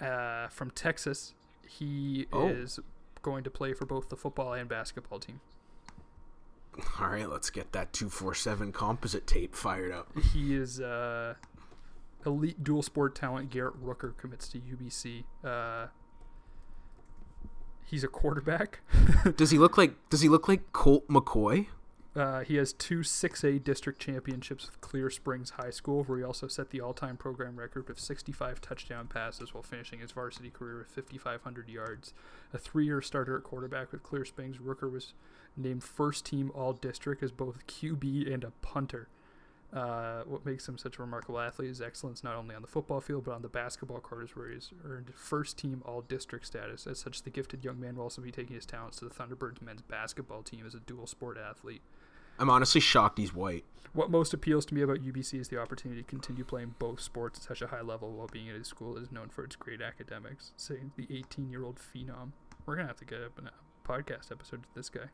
uh, 0.01 0.48
from 0.48 0.70
Texas. 0.70 1.35
He 1.66 2.27
Oh. 2.32 2.48
is 2.48 2.78
going 3.23 3.43
to 3.44 3.51
play 3.51 3.73
for 3.73 3.86
both 3.86 4.09
the 4.11 4.16
football 4.16 4.52
and 4.52 4.69
basketball 4.69 5.19
team. 5.19 5.40
all 7.01 7.09
right. 7.09 7.28
Let's 7.28 7.51
get 7.51 7.73
that 7.73 7.93
two 7.93 8.09
four 8.11 8.35
seven 8.35 8.70
composite 8.73 9.27
tape 9.27 9.55
fired 9.55 9.93
up. 9.93 10.09
He 10.32 10.55
is 10.55 10.81
uh, 10.81 11.35
elite 12.27 12.62
dual 12.62 12.82
sport 12.82 13.15
talent. 13.15 13.51
Garrett 13.51 13.82
Rooker 13.82 14.16
commits 14.16 14.48
to 14.48 14.59
UBC. 14.59 15.24
He's 17.85 18.05
a 18.05 18.09
quarterback. 18.09 18.81
Does 19.36 19.51
he 19.51 19.59
look 19.59 19.77
like 19.77 19.94
Does 20.11 20.23
he 20.23 20.28
look 20.28 20.48
like 20.48 20.73
Colt 20.73 21.06
McCoy? 21.09 21.66
Uh, 22.16 22.40
he 22.44 22.56
has 22.56 22.73
two 22.73 23.01
6A 23.01 23.65
district 23.65 24.01
championships 24.01 24.66
with 24.66 24.81
Clear 24.81 25.11
Springs 25.11 25.51
High 25.51 25.70
School, 25.70 26.05
where 26.05 26.19
he 26.19 26.24
also 26.24 26.47
set 26.47 26.70
the 26.70 26.81
all-time 26.81 27.16
program 27.16 27.56
record 27.56 27.89
with 27.89 27.98
65 27.98 28.61
touchdown 28.61 29.09
passes 29.09 29.52
while 29.52 29.65
finishing 29.65 29.98
his 29.98 30.12
varsity 30.12 30.51
career 30.51 30.78
with 30.78 30.89
5,500 30.89 31.69
yards. 31.69 32.15
A 32.52 32.59
three-year 32.59 33.02
starter 33.02 33.36
at 33.36 33.43
quarterback 33.43 33.90
with 33.90 34.05
Clear 34.05 34.24
Springs, 34.24 34.59
Rooker 34.59 34.90
was 34.90 35.12
named 35.56 35.82
first-team 35.82 36.52
All-District 36.55 37.20
as 37.20 37.32
both 37.32 37.66
QB 37.66 38.32
and 38.32 38.44
a 38.44 38.52
punter. 38.62 39.09
Uh, 39.75 40.23
what 40.25 40.47
makes 40.47 40.69
him 40.69 40.79
such 40.79 40.99
a 40.99 41.03
remarkable 41.03 41.41
athlete 41.41 41.69
is 41.69 41.81
excellence 41.81 42.23
not 42.23 42.37
only 42.37 42.55
on 42.55 42.63
the 42.63 42.69
football 42.69 43.01
field 43.01 43.25
but 43.25 43.33
on 43.33 43.43
the 43.43 43.49
basketball 43.49 43.99
court, 43.99 44.23
is 44.23 44.37
where 44.37 44.49
he's 44.49 44.71
earned 44.85 45.13
first-team 45.15 45.83
All-District 45.85 46.47
status. 46.47 46.87
As 46.87 47.01
such, 47.01 47.23
the 47.23 47.31
gifted 47.31 47.65
young 47.65 47.81
man 47.81 47.97
will 47.97 48.05
also 48.05 48.23
be 48.23 48.31
taking 48.31 48.55
his 48.55 48.67
talents 48.67 48.99
to 48.99 49.05
the 49.05 49.11
Thunderbirds 49.11 49.61
men's 49.61 49.83
basketball 49.83 50.43
team 50.45 50.65
as 50.65 50.75
a 50.75 50.81
dual-sport 50.81 51.37
athlete. 51.37 51.83
I'm 52.39 52.51
honestly 52.51 52.81
shocked 52.81 53.19
he's 53.19 53.35
white. 53.35 53.65
What 53.93 54.11
most 54.11 54.33
appeals 54.33 54.65
to 54.67 54.75
me 54.75 54.83
about 54.83 55.03
UBC 55.03 55.41
is 55.41 55.49
the 55.49 55.61
opportunity 55.61 56.03
to 56.03 56.09
continue 56.09 56.45
playing 56.45 56.75
both 56.79 57.01
sports 57.01 57.39
at 57.41 57.45
such 57.45 57.63
a 57.63 57.69
high 57.69 57.81
level 57.81 58.13
while 58.13 58.29
being 58.29 58.49
at 58.49 58.57
a 58.57 58.65
school 58.65 58.95
that 58.95 59.03
is 59.03 59.13
known 59.13 59.29
for 59.29 59.45
its 59.45 59.57
great 59.57 59.81
academics. 59.81 60.53
Saying 60.57 60.93
the 60.97 61.07
18 61.11 61.51
year 61.51 61.65
old 61.65 61.79
phenom. 61.79 62.33
We're 62.67 62.75
going 62.75 62.87
to 62.87 62.91
have 62.91 62.99
to 62.99 63.05
get 63.05 63.23
up 63.23 63.39
a 63.39 63.89
podcast 63.89 64.33
episode 64.33 64.63
to 64.63 64.69
this 64.75 64.89
guy. 64.89 65.11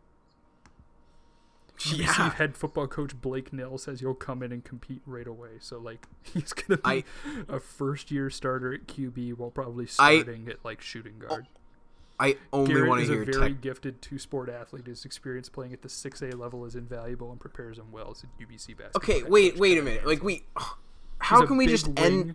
UBC 1.80 1.98
Yeah. 1.98 2.30
head 2.36 2.56
football 2.56 2.86
coach 2.86 3.20
Blake 3.20 3.52
Nill 3.52 3.78
says 3.78 4.00
he'll 4.00 4.14
come 4.14 4.42
in 4.42 4.52
and 4.52 4.62
compete 4.64 5.02
right 5.06 5.26
away. 5.26 5.50
So, 5.60 5.78
like, 5.78 6.06
he's 6.22 6.52
going 6.52 6.78
to 6.78 6.82
be 6.82 6.82
I- 6.84 7.04
a 7.48 7.60
first 7.60 8.10
year 8.10 8.30
starter 8.30 8.72
at 8.72 8.86
QB 8.86 9.36
while 9.36 9.50
probably 9.50 9.86
I- 9.98 10.18
starting 10.20 10.48
at, 10.48 10.64
like, 10.64 10.80
shooting 10.80 11.18
guard. 11.18 11.46
I 12.18 12.36
only 12.52 12.74
Garrett 12.74 12.88
want 12.90 13.00
is 13.00 13.08
to 13.08 13.22
a 13.22 13.24
very 13.24 13.52
tech. 13.52 13.60
gifted 13.62 14.02
two 14.02 14.18
sport 14.18 14.50
athlete. 14.50 14.86
His 14.86 15.06
experience 15.06 15.48
playing 15.48 15.72
at 15.72 15.80
the 15.80 15.88
6A 15.88 16.38
level 16.38 16.66
is 16.66 16.74
invaluable 16.76 17.30
and 17.30 17.40
prepares 17.40 17.78
him 17.78 17.90
well 17.92 18.10
as 18.10 18.22
a 18.24 18.26
UBC 18.44 18.76
basketball. 18.76 18.96
Okay, 18.96 19.22
wait, 19.22 19.56
wait 19.56 19.78
a 19.78 19.82
minute. 19.82 20.06
Like 20.06 20.22
we, 20.22 20.44
how 21.18 21.42
a 21.42 21.46
can 21.46 21.56
we 21.56 21.66
just 21.66 21.88
end? 21.98 22.34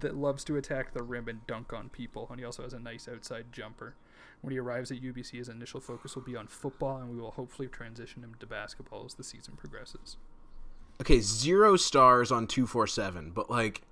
that 0.00 0.16
loves 0.16 0.42
to 0.44 0.56
attack 0.56 0.94
the 0.94 1.02
rim 1.02 1.28
and 1.28 1.46
dunk 1.46 1.72
on 1.74 1.90
people, 1.90 2.26
and 2.30 2.40
he 2.40 2.46
also 2.46 2.62
has 2.62 2.72
a 2.72 2.78
nice 2.78 3.08
outside 3.12 3.44
jumper. 3.52 3.94
When 4.42 4.52
he 4.52 4.58
arrives 4.58 4.90
at 4.92 5.00
UBC, 5.02 5.32
his 5.38 5.48
initial 5.48 5.80
focus 5.80 6.14
will 6.14 6.22
be 6.22 6.36
on 6.36 6.46
football, 6.46 6.98
and 6.98 7.10
we 7.10 7.18
will 7.20 7.32
hopefully 7.32 7.68
transition 7.68 8.22
him 8.22 8.34
to 8.38 8.46
basketball 8.46 9.04
as 9.04 9.14
the 9.14 9.24
season 9.24 9.54
progresses. 9.56 10.16
Okay, 11.00 11.20
zero 11.20 11.76
stars 11.76 12.30
on 12.30 12.46
two 12.46 12.66
four 12.66 12.86
seven, 12.86 13.30
but 13.34 13.50
like, 13.50 13.82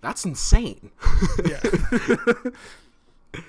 that's 0.00 0.24
insane. 0.24 0.90
Yeah. 1.44 1.60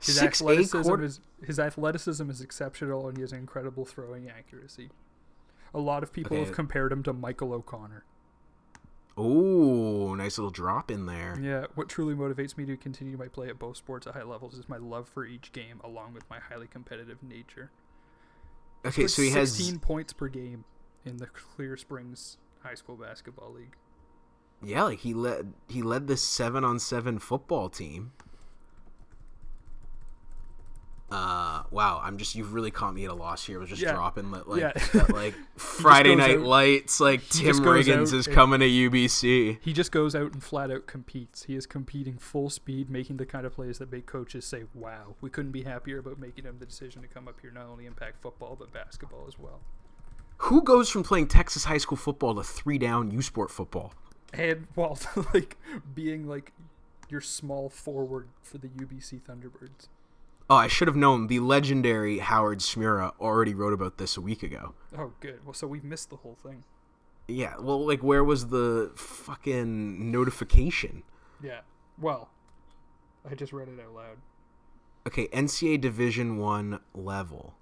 His 0.00 0.16
Six 0.18 0.42
athleticism 0.42 0.82
quarter. 0.82 1.04
is 1.04 1.20
his 1.42 1.58
athleticism 1.58 2.28
is 2.28 2.42
exceptional, 2.42 3.08
and 3.08 3.16
he 3.16 3.22
has 3.22 3.32
incredible 3.32 3.86
throwing 3.86 4.28
accuracy. 4.28 4.90
A 5.72 5.78
lot 5.78 6.02
of 6.02 6.12
people 6.12 6.36
Okay. 6.36 6.44
have 6.44 6.54
compared 6.54 6.92
him 6.92 7.02
to 7.04 7.14
Michael 7.14 7.54
O'Connor. 7.54 8.04
Ooh, 9.18 10.16
nice 10.16 10.38
little 10.38 10.50
drop 10.50 10.90
in 10.90 11.06
there. 11.06 11.38
Yeah, 11.40 11.66
what 11.74 11.88
truly 11.88 12.14
motivates 12.14 12.56
me 12.56 12.64
to 12.66 12.76
continue 12.76 13.16
my 13.16 13.28
play 13.28 13.48
at 13.48 13.58
both 13.58 13.76
sports 13.76 14.06
at 14.06 14.14
high 14.14 14.24
levels 14.24 14.54
is 14.58 14.68
my 14.68 14.76
love 14.76 15.08
for 15.08 15.24
each 15.24 15.52
game, 15.52 15.80
along 15.84 16.14
with 16.14 16.28
my 16.28 16.38
highly 16.40 16.66
competitive 16.66 17.22
nature. 17.22 17.70
Okay, 18.84 19.06
Scored 19.06 19.10
so 19.10 19.22
he 19.22 19.30
has 19.30 19.52
16 19.54 19.78
points 19.78 20.12
per 20.12 20.28
game 20.28 20.64
in 21.04 21.18
the 21.18 21.26
Clear 21.26 21.76
Springs 21.76 22.38
High 22.62 22.74
School 22.74 22.96
Basketball 22.96 23.52
League. 23.52 23.76
yeah, 24.62 24.82
like 24.82 25.00
he 25.00 25.14
led 25.14 25.52
he 25.68 25.80
led 25.82 26.06
this 26.08 26.22
seven 26.22 26.64
on 26.64 26.78
seven 26.80 27.18
football 27.18 27.68
team. 27.68 28.12
Uh, 31.16 31.62
wow, 31.70 32.00
I'm 32.02 32.18
just 32.18 32.34
you've 32.34 32.52
really 32.54 32.72
caught 32.72 32.92
me 32.92 33.04
at 33.04 33.10
a 33.10 33.14
loss 33.14 33.44
here. 33.46 33.58
I 33.58 33.60
was 33.60 33.70
just 33.70 33.80
Yeah. 33.82 33.92
dropping 33.92 34.32
li- 34.32 34.40
like 34.46 34.60
Yeah. 34.60 34.72
that, 34.92 35.12
like 35.14 35.34
Friday 35.56 36.16
Night 36.16 36.38
out- 36.38 36.44
Lights, 36.44 36.98
like 36.98 37.20
he 37.20 37.44
Tim 37.44 37.56
Riggins 37.60 38.12
is 38.12 38.26
coming 38.26 38.58
to 38.60 38.66
UBC. 38.66 39.58
He 39.62 39.72
just 39.72 39.92
goes 39.92 40.16
out 40.16 40.32
and 40.32 40.42
flat 40.42 40.72
out 40.72 40.86
competes. 40.88 41.44
He 41.44 41.54
is 41.54 41.66
competing 41.66 42.18
full 42.18 42.50
speed, 42.50 42.90
making 42.90 43.18
the 43.18 43.26
kind 43.26 43.46
of 43.46 43.52
plays 43.54 43.78
that 43.78 43.92
make 43.92 44.06
coaches 44.06 44.44
say, 44.44 44.64
"Wow, 44.74 45.14
we 45.20 45.30
couldn't 45.30 45.52
be 45.52 45.62
happier 45.62 45.98
about 45.98 46.18
making 46.18 46.44
him 46.46 46.58
the 46.58 46.66
decision 46.66 47.02
to 47.02 47.08
come 47.08 47.28
up 47.28 47.40
here 47.40 47.52
not 47.52 47.66
only 47.66 47.86
impact 47.86 48.20
football 48.20 48.56
but 48.58 48.72
basketball 48.72 49.24
as 49.28 49.38
well." 49.38 49.60
Who 50.38 50.62
goes 50.62 50.90
from 50.90 51.04
playing 51.04 51.28
Texas 51.28 51.64
high 51.64 51.78
school 51.78 51.96
football 51.96 52.34
to 52.34 52.42
three 52.42 52.76
down 52.78 53.12
U 53.12 53.22
Sport 53.22 53.52
football? 53.52 53.94
And 54.32 54.66
while 54.74 54.98
like 55.32 55.56
being 55.94 56.26
like 56.26 56.52
your 57.08 57.20
small 57.20 57.68
forward 57.68 58.28
for 58.42 58.58
the 58.58 58.66
UBC 58.68 59.20
Thunderbirds. 59.22 59.86
Oh, 60.50 60.56
I 60.56 60.66
should 60.68 60.88
have 60.88 60.96
known. 60.96 61.28
The 61.28 61.40
legendary 61.40 62.18
Howard 62.18 62.58
Tsumura 62.58 63.12
already 63.18 63.54
wrote 63.54 63.72
about 63.72 63.96
this 63.96 64.16
a 64.16 64.20
week 64.20 64.42
ago. 64.42 64.74
Oh, 64.96 65.12
good. 65.20 65.44
Well, 65.44 65.54
so 65.54 65.66
we've 65.66 65.84
missed 65.84 66.10
the 66.10 66.16
whole 66.16 66.36
thing. 66.42 66.64
Yeah, 67.26 67.54
well, 67.58 67.86
like, 67.86 68.02
where 68.02 68.22
was 68.22 68.48
the 68.48 68.92
fucking 68.96 70.10
notification? 70.10 71.02
Yeah. 71.42 71.60
Well, 71.98 72.28
I 73.28 73.34
just 73.34 73.52
read 73.54 73.68
it 73.68 73.80
out 73.80 73.94
loud. 73.94 74.18
Okay, 75.06 75.28
NCA 75.28 75.80
Division 75.80 76.36
One 76.36 76.80
level. 76.94 77.54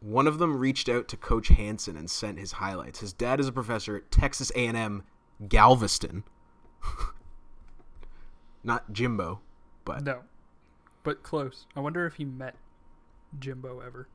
One 0.00 0.26
of 0.26 0.38
them 0.38 0.58
reached 0.58 0.88
out 0.88 1.08
to 1.08 1.16
Coach 1.16 1.48
Hanson 1.48 1.96
and 1.96 2.10
sent 2.10 2.38
his 2.38 2.52
highlights. 2.52 3.00
His 3.00 3.12
dad 3.12 3.38
is 3.38 3.48
a 3.48 3.52
professor 3.52 3.96
at 3.96 4.10
Texas 4.10 4.50
A&M 4.54 5.02
Galveston. 5.48 6.24
Not 8.64 8.92
Jimbo, 8.92 9.40
but 9.84 10.04
No, 10.04 10.22
but 11.02 11.22
close. 11.22 11.66
I 11.76 11.80
wonder 11.80 12.06
if 12.06 12.14
he 12.14 12.24
met 12.24 12.56
Jimbo 13.38 13.80
ever. 13.80 14.08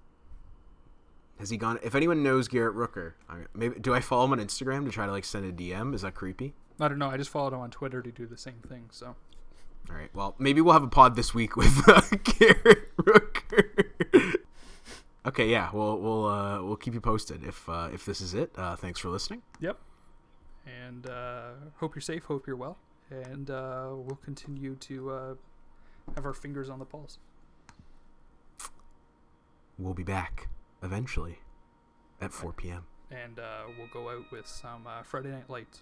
has 1.39 1.49
he 1.49 1.57
gone? 1.57 1.79
If 1.83 1.95
anyone 1.95 2.23
knows 2.23 2.47
Garrett 2.47 2.75
Rooker, 2.75 3.13
I 3.29 3.45
maybe 3.53 3.79
do 3.79 3.93
I 3.93 3.99
follow 4.01 4.25
him 4.25 4.33
on 4.33 4.39
Instagram 4.39 4.85
to 4.85 4.91
try 4.91 5.05
to 5.05 5.11
like 5.11 5.25
send 5.25 5.45
a 5.45 5.51
DM? 5.53 5.93
Is 5.93 6.01
that 6.01 6.15
creepy? 6.15 6.53
I 6.79 6.87
don't 6.87 6.99
know. 6.99 7.09
I 7.09 7.17
just 7.17 7.29
followed 7.29 7.53
him 7.53 7.59
on 7.59 7.71
Twitter 7.71 8.01
to 8.01 8.11
do 8.11 8.25
the 8.25 8.37
same 8.37 8.61
thing. 8.67 8.87
So 8.91 9.15
All 9.89 9.95
right. 9.95 10.09
Well, 10.13 10.35
maybe 10.37 10.59
we'll 10.61 10.73
have 10.73 10.83
a 10.83 10.87
pod 10.87 11.15
this 11.15 11.33
week 11.33 11.55
with 11.55 11.87
uh, 11.87 12.01
Garrett 12.23 12.95
Rooker. 12.97 14.35
okay. 15.25 15.49
Yeah. 15.49 15.69
We'll 15.73 15.97
we'll 15.99 16.25
uh, 16.25 16.61
we'll 16.63 16.75
keep 16.75 16.93
you 16.93 17.01
posted 17.01 17.43
if 17.43 17.67
uh, 17.69 17.89
if 17.93 18.05
this 18.05 18.19
is 18.21 18.33
it. 18.33 18.51
Uh, 18.57 18.75
thanks 18.75 18.99
for 18.99 19.09
listening. 19.09 19.41
Yep. 19.61 19.77
And 20.65 21.07
uh, 21.07 21.51
hope 21.77 21.95
you're 21.95 22.01
safe. 22.01 22.23
Hope 22.25 22.47
you're 22.47 22.55
well. 22.55 22.77
And 23.11 23.49
uh, 23.51 23.89
we'll 23.93 24.19
continue 24.23 24.75
to 24.77 25.09
uh, 25.11 25.33
have 26.13 26.25
our 26.25 26.33
fingers 26.33 26.69
on 26.69 26.79
the 26.79 26.85
pulse. 26.85 27.17
We'll 29.77 29.93
be 29.93 30.03
back 30.03 30.47
eventually 30.83 31.39
at 32.21 32.31
4 32.31 32.53
p.m. 32.53 32.83
And 33.11 33.39
uh, 33.39 33.63
we'll 33.77 33.87
go 33.87 34.09
out 34.09 34.31
with 34.31 34.47
some 34.47 34.87
uh, 34.87 35.03
Friday 35.03 35.31
Night 35.31 35.49
Lights 35.49 35.81